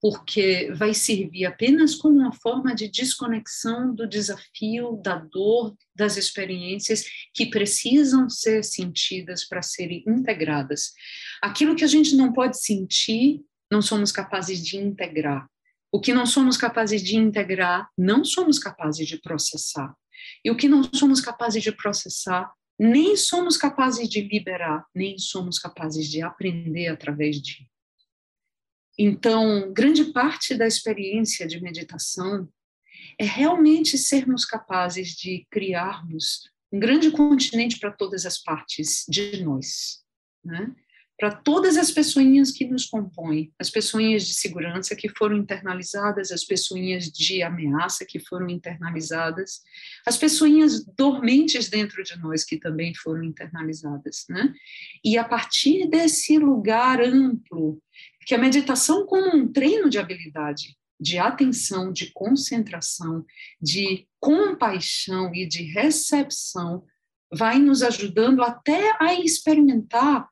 porque 0.00 0.72
vai 0.72 0.94
servir 0.94 1.44
apenas 1.44 1.94
como 1.94 2.18
uma 2.18 2.32
forma 2.32 2.74
de 2.74 2.88
desconexão 2.88 3.94
do 3.94 4.08
desafio, 4.08 4.98
da 5.02 5.16
dor, 5.16 5.76
das 5.94 6.16
experiências 6.16 7.04
que 7.34 7.46
precisam 7.46 8.28
ser 8.30 8.64
sentidas 8.64 9.46
para 9.46 9.60
serem 9.60 10.02
integradas. 10.08 10.92
Aquilo 11.42 11.76
que 11.76 11.84
a 11.84 11.88
gente 11.88 12.16
não 12.16 12.32
pode 12.32 12.58
sentir, 12.58 13.42
não 13.70 13.82
somos 13.82 14.10
capazes 14.10 14.64
de 14.64 14.78
integrar. 14.78 15.46
O 15.92 16.00
que 16.00 16.14
não 16.14 16.24
somos 16.24 16.56
capazes 16.56 17.02
de 17.02 17.16
integrar, 17.16 17.88
não 17.98 18.24
somos 18.24 18.58
capazes 18.58 19.06
de 19.06 19.20
processar. 19.20 19.94
E 20.44 20.50
o 20.50 20.56
que 20.56 20.68
não 20.68 20.82
somos 20.94 21.20
capazes 21.20 21.62
de 21.62 21.72
processar, 21.72 22.50
nem 22.78 23.16
somos 23.16 23.58
capazes 23.58 24.08
de 24.08 24.22
liberar, 24.22 24.86
nem 24.94 25.18
somos 25.18 25.58
capazes 25.58 26.08
de 26.08 26.22
aprender 26.22 26.88
através 26.88 27.36
de. 27.42 27.68
Então, 29.02 29.72
grande 29.72 30.12
parte 30.12 30.54
da 30.54 30.66
experiência 30.66 31.46
de 31.46 31.58
meditação 31.58 32.46
é 33.18 33.24
realmente 33.24 33.96
sermos 33.96 34.44
capazes 34.44 35.16
de 35.16 35.46
criarmos 35.50 36.50
um 36.70 36.78
grande 36.78 37.10
continente 37.10 37.78
para 37.80 37.90
todas 37.90 38.26
as 38.26 38.36
partes 38.36 39.06
de 39.08 39.42
nós, 39.42 40.04
né? 40.44 40.70
Para 41.20 41.32
todas 41.32 41.76
as 41.76 41.90
pessoinhas 41.90 42.50
que 42.50 42.64
nos 42.64 42.86
compõem, 42.86 43.52
as 43.58 43.68
pessoinhas 43.68 44.26
de 44.26 44.32
segurança 44.32 44.96
que 44.96 45.06
foram 45.06 45.36
internalizadas, 45.36 46.32
as 46.32 46.44
pessoinhas 46.44 47.12
de 47.12 47.42
ameaça 47.42 48.06
que 48.06 48.18
foram 48.18 48.48
internalizadas, 48.48 49.60
as 50.06 50.16
pessoinhas 50.16 50.82
dormentes 50.82 51.68
dentro 51.68 52.02
de 52.02 52.18
nós 52.18 52.42
que 52.42 52.56
também 52.56 52.94
foram 52.94 53.22
internalizadas, 53.22 54.24
né? 54.30 54.50
E 55.04 55.18
a 55.18 55.24
partir 55.24 55.90
desse 55.90 56.38
lugar 56.38 57.02
amplo, 57.02 57.82
que 58.24 58.34
a 58.34 58.38
meditação 58.38 59.04
como 59.04 59.36
um 59.36 59.46
treino 59.52 59.90
de 59.90 59.98
habilidade, 59.98 60.74
de 60.98 61.18
atenção, 61.18 61.92
de 61.92 62.10
concentração, 62.14 63.26
de 63.60 64.08
compaixão 64.18 65.34
e 65.34 65.46
de 65.46 65.64
recepção, 65.64 66.82
vai 67.30 67.58
nos 67.58 67.82
ajudando 67.82 68.42
até 68.42 68.96
a 68.98 69.14
experimentar 69.14 70.26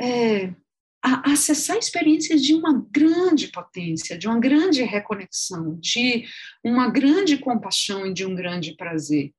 é, 0.00 0.54
a 1.02 1.32
acessar 1.32 1.76
experiências 1.76 2.42
de 2.42 2.54
uma 2.54 2.86
grande 2.90 3.48
potência, 3.48 4.16
de 4.16 4.26
uma 4.26 4.40
grande 4.40 4.82
reconexão, 4.82 5.78
de 5.78 6.26
uma 6.64 6.88
grande 6.88 7.36
compaixão 7.36 8.06
e 8.06 8.14
de 8.14 8.24
um 8.24 8.34
grande 8.34 8.74
prazer. 8.74 9.34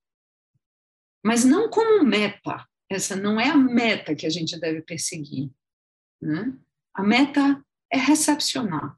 Mas 1.24 1.44
não 1.44 1.68
como 1.68 2.04
meta, 2.04 2.64
essa 2.88 3.16
não 3.16 3.40
é 3.40 3.50
a 3.50 3.58
meta 3.58 4.14
que 4.14 4.28
a 4.28 4.30
gente 4.30 4.60
deve 4.60 4.84
perseguir. 4.84 5.50
Né? 6.22 6.56
A 6.94 7.02
meta 7.02 7.66
é 7.92 7.98
recepcionar. 7.98 8.96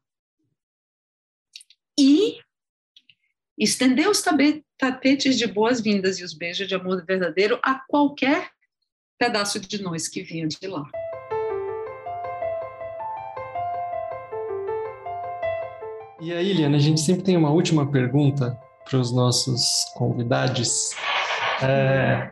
E 1.98 2.38
estender 3.58 4.10
os 4.10 4.22
tapetes 4.78 5.38
de 5.38 5.48
boas-vindas 5.48 6.20
e 6.20 6.24
os 6.24 6.34
beijos 6.34 6.68
de 6.68 6.76
amor 6.76 7.06
verdadeiro 7.06 7.60
a 7.64 7.76
qualquer 7.88 8.52
pedaço 9.18 9.58
de 9.60 9.82
nós 9.82 10.10
que 10.10 10.22
venha 10.22 10.48
de 10.48 10.68
lá. 10.68 10.84
E 16.20 16.34
aí, 16.34 16.52
Liana, 16.52 16.78
a 16.78 16.80
gente 16.80 17.00
sempre 17.00 17.24
tem 17.24 17.38
uma 17.38 17.52
última 17.52 17.86
pergunta 17.86 18.58
para 18.90 18.98
os 18.98 19.12
nossos 19.12 19.86
convidados, 19.96 20.92
é, 21.62 22.32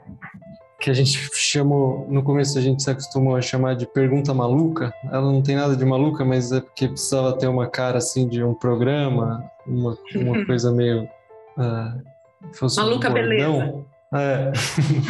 que 0.79 0.89
a 0.89 0.93
gente 0.93 1.19
chamou, 1.33 2.07
no 2.09 2.23
começo 2.23 2.57
a 2.57 2.61
gente 2.61 2.81
se 2.81 2.89
acostumou 2.89 3.35
a 3.35 3.41
chamar 3.41 3.75
de 3.75 3.85
pergunta 3.85 4.33
maluca. 4.33 4.91
Ela 5.05 5.31
não 5.31 5.41
tem 5.41 5.55
nada 5.55 5.75
de 5.75 5.85
maluca, 5.85 6.25
mas 6.25 6.51
é 6.51 6.61
porque 6.61 6.87
precisava 6.87 7.37
ter 7.37 7.47
uma 7.47 7.67
cara 7.67 7.99
assim 7.99 8.27
de 8.27 8.43
um 8.43 8.55
programa, 8.55 9.43
uma, 9.67 9.95
uma 10.15 10.45
coisa 10.45 10.71
meio. 10.71 11.03
Uh, 11.55 12.01
fosse 12.53 12.77
maluca 12.77 13.09
um 13.09 13.13
beleza. 13.13 13.85
É. 14.13 14.51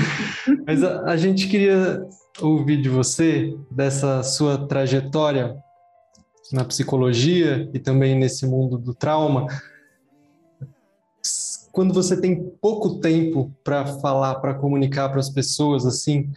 mas 0.67 0.83
a, 0.83 1.11
a 1.11 1.17
gente 1.17 1.47
queria 1.47 2.05
ouvir 2.41 2.81
de 2.81 2.89
você, 2.89 3.55
dessa 3.71 4.21
sua 4.21 4.67
trajetória 4.67 5.63
na 6.51 6.63
psicologia 6.63 7.69
e 7.73 7.79
também 7.79 8.15
nesse 8.15 8.45
mundo 8.45 8.77
do 8.77 8.93
trauma, 8.93 9.47
quando 11.71 11.93
você 11.93 12.19
tem 12.19 12.49
pouco 12.61 12.99
tempo 12.99 13.53
para 13.63 13.85
falar, 13.85 14.35
para 14.35 14.53
comunicar 14.53 15.09
para 15.09 15.19
as 15.19 15.29
pessoas, 15.29 15.85
assim, 15.85 16.31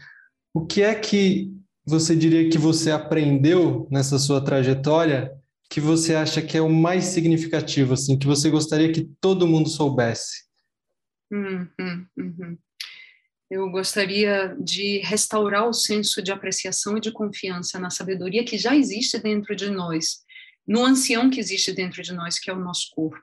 o 0.52 0.66
que 0.66 0.82
é 0.82 0.94
que 0.94 1.52
você 1.86 2.16
diria 2.16 2.51
que 2.51 2.59
você 2.59 2.90
aprendeu 2.90 3.86
nessa 3.90 4.18
sua 4.18 4.44
trajetória 4.44 5.32
que 5.70 5.80
você 5.80 6.14
acha 6.14 6.40
que 6.40 6.56
é 6.56 6.62
o 6.62 6.68
mais 6.68 7.05
significativo, 7.05 7.93
assim, 7.93 8.18
que 8.18 8.26
você 8.26 8.51
gostaria 8.51 8.90
que 8.90 9.05
todo 9.20 9.47
mundo 9.47 9.68
soubesse? 9.68 10.44
Uhum, 11.30 12.06
uhum. 12.16 12.59
Eu 13.50 13.70
gostaria 13.70 14.54
de 14.60 14.98
restaurar 14.98 15.66
o 15.66 15.72
senso 15.72 16.20
de 16.20 16.30
apreciação 16.30 16.98
e 16.98 17.00
de 17.00 17.10
confiança 17.10 17.78
na 17.78 17.88
sabedoria 17.88 18.44
que 18.44 18.58
já 18.58 18.76
existe 18.76 19.18
dentro 19.18 19.56
de 19.56 19.70
nós, 19.70 20.18
no 20.66 20.84
ancião 20.84 21.30
que 21.30 21.40
existe 21.40 21.72
dentro 21.72 22.02
de 22.02 22.12
nós, 22.12 22.38
que 22.38 22.50
é 22.50 22.52
o 22.52 22.58
nosso 22.58 22.90
corpo. 22.90 23.18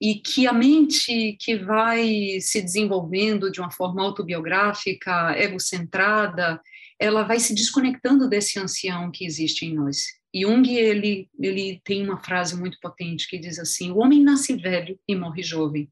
E 0.00 0.16
que 0.16 0.46
a 0.46 0.52
mente 0.52 1.36
que 1.40 1.56
vai 1.56 2.38
se 2.40 2.62
desenvolvendo 2.62 3.50
de 3.50 3.58
uma 3.58 3.70
forma 3.70 4.00
autobiográfica, 4.00 5.36
egocentrada, 5.36 6.60
ela 7.00 7.24
vai 7.24 7.40
se 7.40 7.52
desconectando 7.52 8.28
desse 8.28 8.60
ancião 8.60 9.10
que 9.10 9.26
existe 9.26 9.66
em 9.66 9.74
nós. 9.74 10.04
Jung, 10.32 10.68
ele, 10.70 11.28
ele 11.40 11.80
tem 11.82 12.04
uma 12.04 12.22
frase 12.22 12.56
muito 12.56 12.78
potente 12.80 13.26
que 13.26 13.38
diz 13.38 13.58
assim: 13.58 13.90
o 13.90 13.98
homem 13.98 14.22
nasce 14.22 14.54
velho 14.54 14.96
e 15.08 15.16
morre 15.16 15.42
jovem 15.42 15.90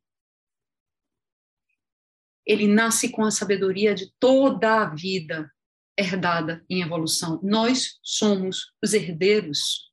ele 2.47 2.67
nasce 2.67 3.09
com 3.09 3.25
a 3.25 3.31
sabedoria 3.31 3.95
de 3.95 4.13
toda 4.19 4.83
a 4.83 4.95
vida 4.95 5.51
herdada 5.99 6.65
em 6.69 6.83
evolução. 6.83 7.41
Nós 7.43 7.99
somos 8.03 8.73
os 8.83 8.93
herdeiros 8.93 9.91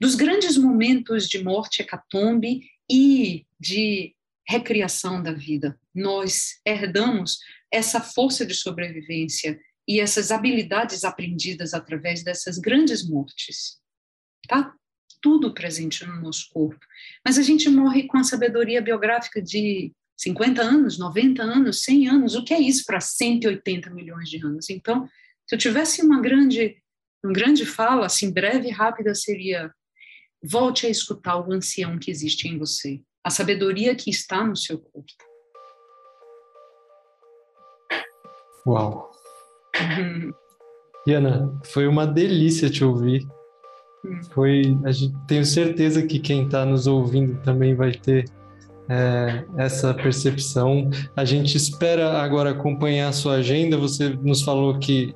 dos 0.00 0.14
grandes 0.14 0.56
momentos 0.56 1.28
de 1.28 1.42
morte, 1.42 1.82
hecatombe 1.82 2.62
e 2.90 3.46
de 3.60 4.14
recriação 4.46 5.22
da 5.22 5.32
vida. 5.32 5.78
Nós 5.94 6.60
herdamos 6.64 7.38
essa 7.70 8.00
força 8.00 8.46
de 8.46 8.54
sobrevivência 8.54 9.60
e 9.86 10.00
essas 10.00 10.30
habilidades 10.30 11.04
aprendidas 11.04 11.74
através 11.74 12.22
dessas 12.22 12.58
grandes 12.58 13.06
mortes. 13.08 13.78
Tá 14.46 14.74
tudo 15.20 15.52
presente 15.52 16.06
no 16.06 16.20
nosso 16.20 16.48
corpo. 16.50 16.80
Mas 17.24 17.38
a 17.38 17.42
gente 17.42 17.68
morre 17.68 18.06
com 18.06 18.18
a 18.18 18.24
sabedoria 18.24 18.80
biográfica 18.80 19.42
de 19.42 19.92
50 20.18 20.60
anos, 20.60 20.98
90 20.98 21.42
anos, 21.42 21.84
100 21.84 22.08
anos, 22.08 22.34
o 22.34 22.44
que 22.44 22.52
é 22.52 22.60
isso 22.60 22.84
para 22.84 23.00
180 23.00 23.88
milhões 23.90 24.28
de 24.28 24.44
anos? 24.44 24.68
Então, 24.68 25.06
se 25.46 25.54
eu 25.54 25.58
tivesse 25.58 26.02
uma 26.02 26.20
grande, 26.20 26.76
uma 27.24 27.32
grande 27.32 27.64
fala, 27.64 28.06
assim, 28.06 28.32
breve 28.32 28.68
e 28.68 28.72
rápida, 28.72 29.14
seria: 29.14 29.72
volte 30.42 30.86
a 30.86 30.90
escutar 30.90 31.38
o 31.38 31.52
ancião 31.52 31.98
que 31.98 32.10
existe 32.10 32.48
em 32.48 32.58
você, 32.58 33.00
a 33.22 33.30
sabedoria 33.30 33.94
que 33.94 34.10
está 34.10 34.44
no 34.44 34.56
seu 34.56 34.78
corpo. 34.78 35.12
Uau! 38.66 39.12
Uhum. 39.80 40.32
Diana, 41.06 41.60
foi 41.64 41.86
uma 41.86 42.06
delícia 42.06 42.68
te 42.68 42.84
ouvir. 42.84 43.24
Hum. 44.04 44.20
Foi, 44.32 44.62
gente, 44.88 45.14
tenho 45.26 45.44
certeza 45.44 46.04
que 46.04 46.18
quem 46.18 46.44
está 46.44 46.66
nos 46.66 46.88
ouvindo 46.88 47.40
também 47.42 47.74
vai 47.74 47.92
ter 47.92 48.24
é, 48.88 49.44
essa 49.56 49.92
percepção. 49.92 50.90
A 51.14 51.24
gente 51.24 51.56
espera 51.56 52.22
agora 52.22 52.50
acompanhar 52.50 53.08
a 53.08 53.12
sua 53.12 53.34
agenda. 53.34 53.76
Você 53.76 54.08
nos 54.22 54.42
falou 54.42 54.78
que 54.78 55.14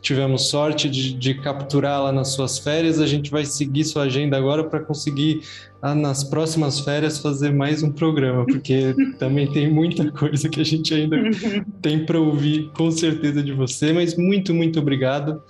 tivemos 0.00 0.48
sorte 0.48 0.88
de, 0.88 1.14
de 1.14 1.34
capturá-la 1.34 2.12
nas 2.12 2.28
suas 2.28 2.58
férias. 2.58 3.00
A 3.00 3.06
gente 3.06 3.30
vai 3.30 3.44
seguir 3.44 3.84
sua 3.84 4.02
agenda 4.02 4.36
agora 4.36 4.64
para 4.64 4.80
conseguir, 4.80 5.40
ah, 5.80 5.94
nas 5.94 6.24
próximas 6.24 6.80
férias, 6.80 7.18
fazer 7.18 7.52
mais 7.52 7.82
um 7.82 7.90
programa, 7.90 8.44
porque 8.44 8.94
também 9.18 9.50
tem 9.50 9.72
muita 9.72 10.10
coisa 10.10 10.48
que 10.48 10.60
a 10.60 10.64
gente 10.64 10.92
ainda 10.92 11.16
tem 11.80 12.04
para 12.04 12.20
ouvir, 12.20 12.70
com 12.76 12.90
certeza, 12.90 13.42
de 13.42 13.52
você. 13.52 13.92
Mas 13.92 14.16
muito, 14.16 14.52
muito 14.52 14.78
obrigado 14.80 15.40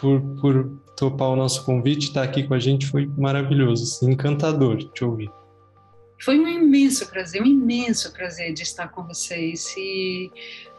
por, 0.00 0.20
por 0.40 0.70
topar 0.96 1.28
o 1.28 1.36
nosso 1.36 1.64
convite, 1.64 2.08
estar 2.08 2.24
aqui 2.24 2.42
com 2.42 2.54
a 2.54 2.58
gente. 2.58 2.86
Foi 2.86 3.08
maravilhoso, 3.16 3.84
assim, 3.84 4.12
encantador 4.12 4.78
te 4.92 5.04
ouvir. 5.04 5.30
Foi 6.20 6.38
um 6.38 6.48
imenso 6.48 7.08
prazer, 7.10 7.42
um 7.42 7.46
imenso 7.46 8.12
prazer 8.12 8.54
de 8.54 8.62
estar 8.62 8.88
com 8.88 9.02
vocês 9.02 9.74
e 9.76 10.30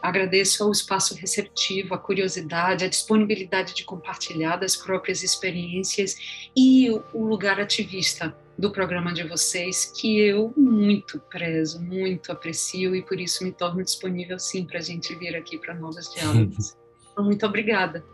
agradeço 0.02 0.64
ao 0.64 0.72
espaço 0.72 1.14
receptivo, 1.14 1.94
a 1.94 1.98
curiosidade, 1.98 2.84
a 2.84 2.88
disponibilidade 2.88 3.74
de 3.74 3.84
compartilhar 3.84 4.56
das 4.56 4.76
próprias 4.76 5.22
experiências 5.22 6.16
e 6.56 6.90
o 7.12 7.24
lugar 7.24 7.60
ativista 7.60 8.34
do 8.58 8.70
programa 8.70 9.12
de 9.12 9.22
vocês, 9.24 9.84
que 9.84 10.18
eu 10.18 10.52
muito 10.56 11.20
prezo, 11.30 11.80
muito 11.82 12.32
aprecio 12.32 12.96
e 12.96 13.02
por 13.02 13.20
isso 13.20 13.44
me 13.44 13.52
torno 13.52 13.82
disponível 13.84 14.38
sim 14.38 14.64
para 14.64 14.78
a 14.78 14.82
gente 14.82 15.14
vir 15.14 15.36
aqui 15.36 15.58
para 15.58 15.74
novos 15.74 16.10
diálogos. 16.14 16.76
Então, 17.12 17.24
muito 17.24 17.44
obrigada. 17.44 18.04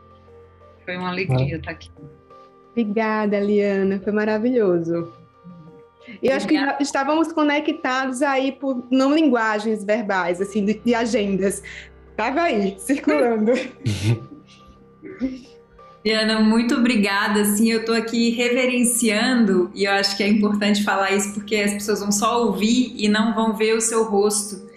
Foi 0.85 0.97
uma 0.97 1.11
alegria 1.11 1.57
ah. 1.57 1.59
estar 1.59 1.71
aqui. 1.71 1.91
Obrigada, 2.73 3.39
Liana. 3.39 4.01
Foi 4.01 4.13
maravilhoso. 4.13 5.22
Eu 6.23 6.35
acho 6.35 6.47
que 6.47 6.57
estávamos 6.81 7.33
conectados 7.33 8.23
aí 8.23 8.53
por 8.53 8.85
não 8.91 9.15
linguagens 9.15 9.85
verbais, 9.85 10.41
assim, 10.41 10.65
de, 10.65 10.75
de 10.75 10.95
agendas. 10.95 11.63
Estava 12.11 12.43
aí, 12.43 12.77
circulando. 12.81 13.53
Diana, 16.05 16.41
muito 16.41 16.75
obrigada. 16.75 17.43
Assim, 17.43 17.71
eu 17.71 17.81
estou 17.81 17.95
aqui 17.95 18.31
reverenciando 18.31 19.71
e 19.75 19.85
eu 19.85 19.93
acho 19.93 20.17
que 20.17 20.23
é 20.23 20.29
importante 20.29 20.83
falar 20.83 21.13
isso 21.13 21.33
porque 21.33 21.57
as 21.57 21.73
pessoas 21.73 22.01
vão 22.01 22.11
só 22.11 22.45
ouvir 22.45 22.93
e 22.97 23.09
não 23.09 23.35
vão 23.35 23.55
ver 23.55 23.77
o 23.77 23.81
seu 23.81 24.05
rosto. 24.05 24.72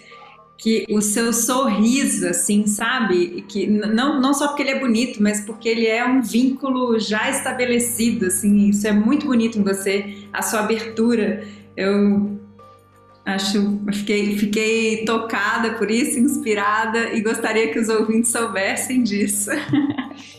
Que 0.57 0.85
o 0.89 1.01
seu 1.01 1.33
sorriso, 1.33 2.27
assim, 2.27 2.65
sabe? 2.65 3.43
Que 3.47 3.67
não, 3.67 4.21
não 4.21 4.33
só 4.33 4.47
porque 4.47 4.63
ele 4.63 4.71
é 4.71 4.79
bonito, 4.79 5.21
mas 5.21 5.41
porque 5.41 5.67
ele 5.67 5.85
é 5.85 6.05
um 6.05 6.21
vínculo 6.21 6.99
já 6.99 7.29
estabelecido, 7.29 8.27
assim. 8.27 8.69
Isso 8.69 8.87
é 8.87 8.91
muito 8.91 9.25
bonito 9.25 9.59
em 9.59 9.63
você, 9.63 10.17
a 10.31 10.41
sua 10.41 10.61
abertura. 10.61 11.43
Eu 11.75 12.39
acho, 13.25 13.81
fiquei, 13.91 14.37
fiquei 14.37 15.03
tocada 15.03 15.73
por 15.73 15.91
isso, 15.91 16.19
inspirada 16.19 17.13
e 17.13 17.21
gostaria 17.21 17.71
que 17.71 17.79
os 17.79 17.89
ouvintes 17.89 18.31
soubessem 18.31 19.03
disso. 19.03 19.51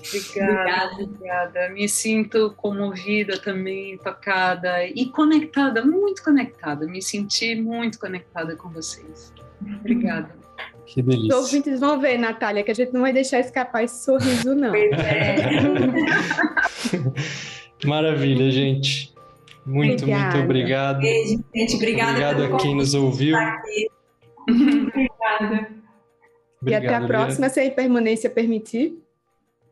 Obrigada, 0.09 0.52
obrigada, 0.52 1.02
obrigada. 1.02 1.68
Me 1.70 1.88
sinto 1.88 2.55
comovida 2.56 3.38
também, 3.38 3.98
tocada 3.98 4.86
e 4.86 5.06
conectada, 5.06 5.84
muito 5.84 6.22
conectada. 6.22 6.86
Me 6.86 7.02
senti 7.02 7.55
muito 7.56 7.98
conectada 7.98 8.56
com 8.56 8.68
vocês. 8.68 9.32
Obrigada. 9.81 10.35
Que 10.87 11.03
delícia. 11.03 11.37
Os 11.37 11.45
ouvintes 11.47 11.81
vão 11.81 11.99
ver, 12.01 12.16
Natália, 12.19 12.62
que 12.62 12.70
a 12.70 12.74
gente 12.74 12.93
não 12.93 13.01
vai 13.01 13.12
deixar 13.12 13.41
escapar 13.41 13.83
esse 13.85 14.05
sorriso, 14.05 14.55
não. 14.55 14.74
É. 14.74 15.37
Maravilha, 17.85 18.51
gente. 18.51 19.12
Muito, 19.66 20.03
Obrigada. 20.05 20.24
muito 20.37 20.45
obrigado. 20.45 21.01
Beijo, 21.01 21.45
gente. 21.55 21.74
Obrigada 21.77 22.11
Obrigado 22.12 22.37
pelo 22.37 22.55
a 22.55 22.59
quem 22.59 22.74
nos 22.77 22.95
ouviu. 22.95 23.37
Obrigada. 24.49 25.69
e 26.66 26.74
até 26.74 26.95
a 26.95 27.01
próxima, 27.07 27.49
se 27.49 27.59
a 27.61 27.65
impermanência 27.65 28.31
permitir. 28.31 29.03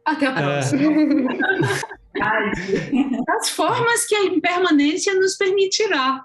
Até 0.04 0.26
a 0.26 0.30
É. 0.30 0.42
próxima. 0.42 0.82
Das 3.26 3.50
formas 3.50 4.06
que 4.06 4.14
a 4.14 4.22
impermanência 4.24 5.12
nos 5.14 5.36
permitirá. 5.36 6.24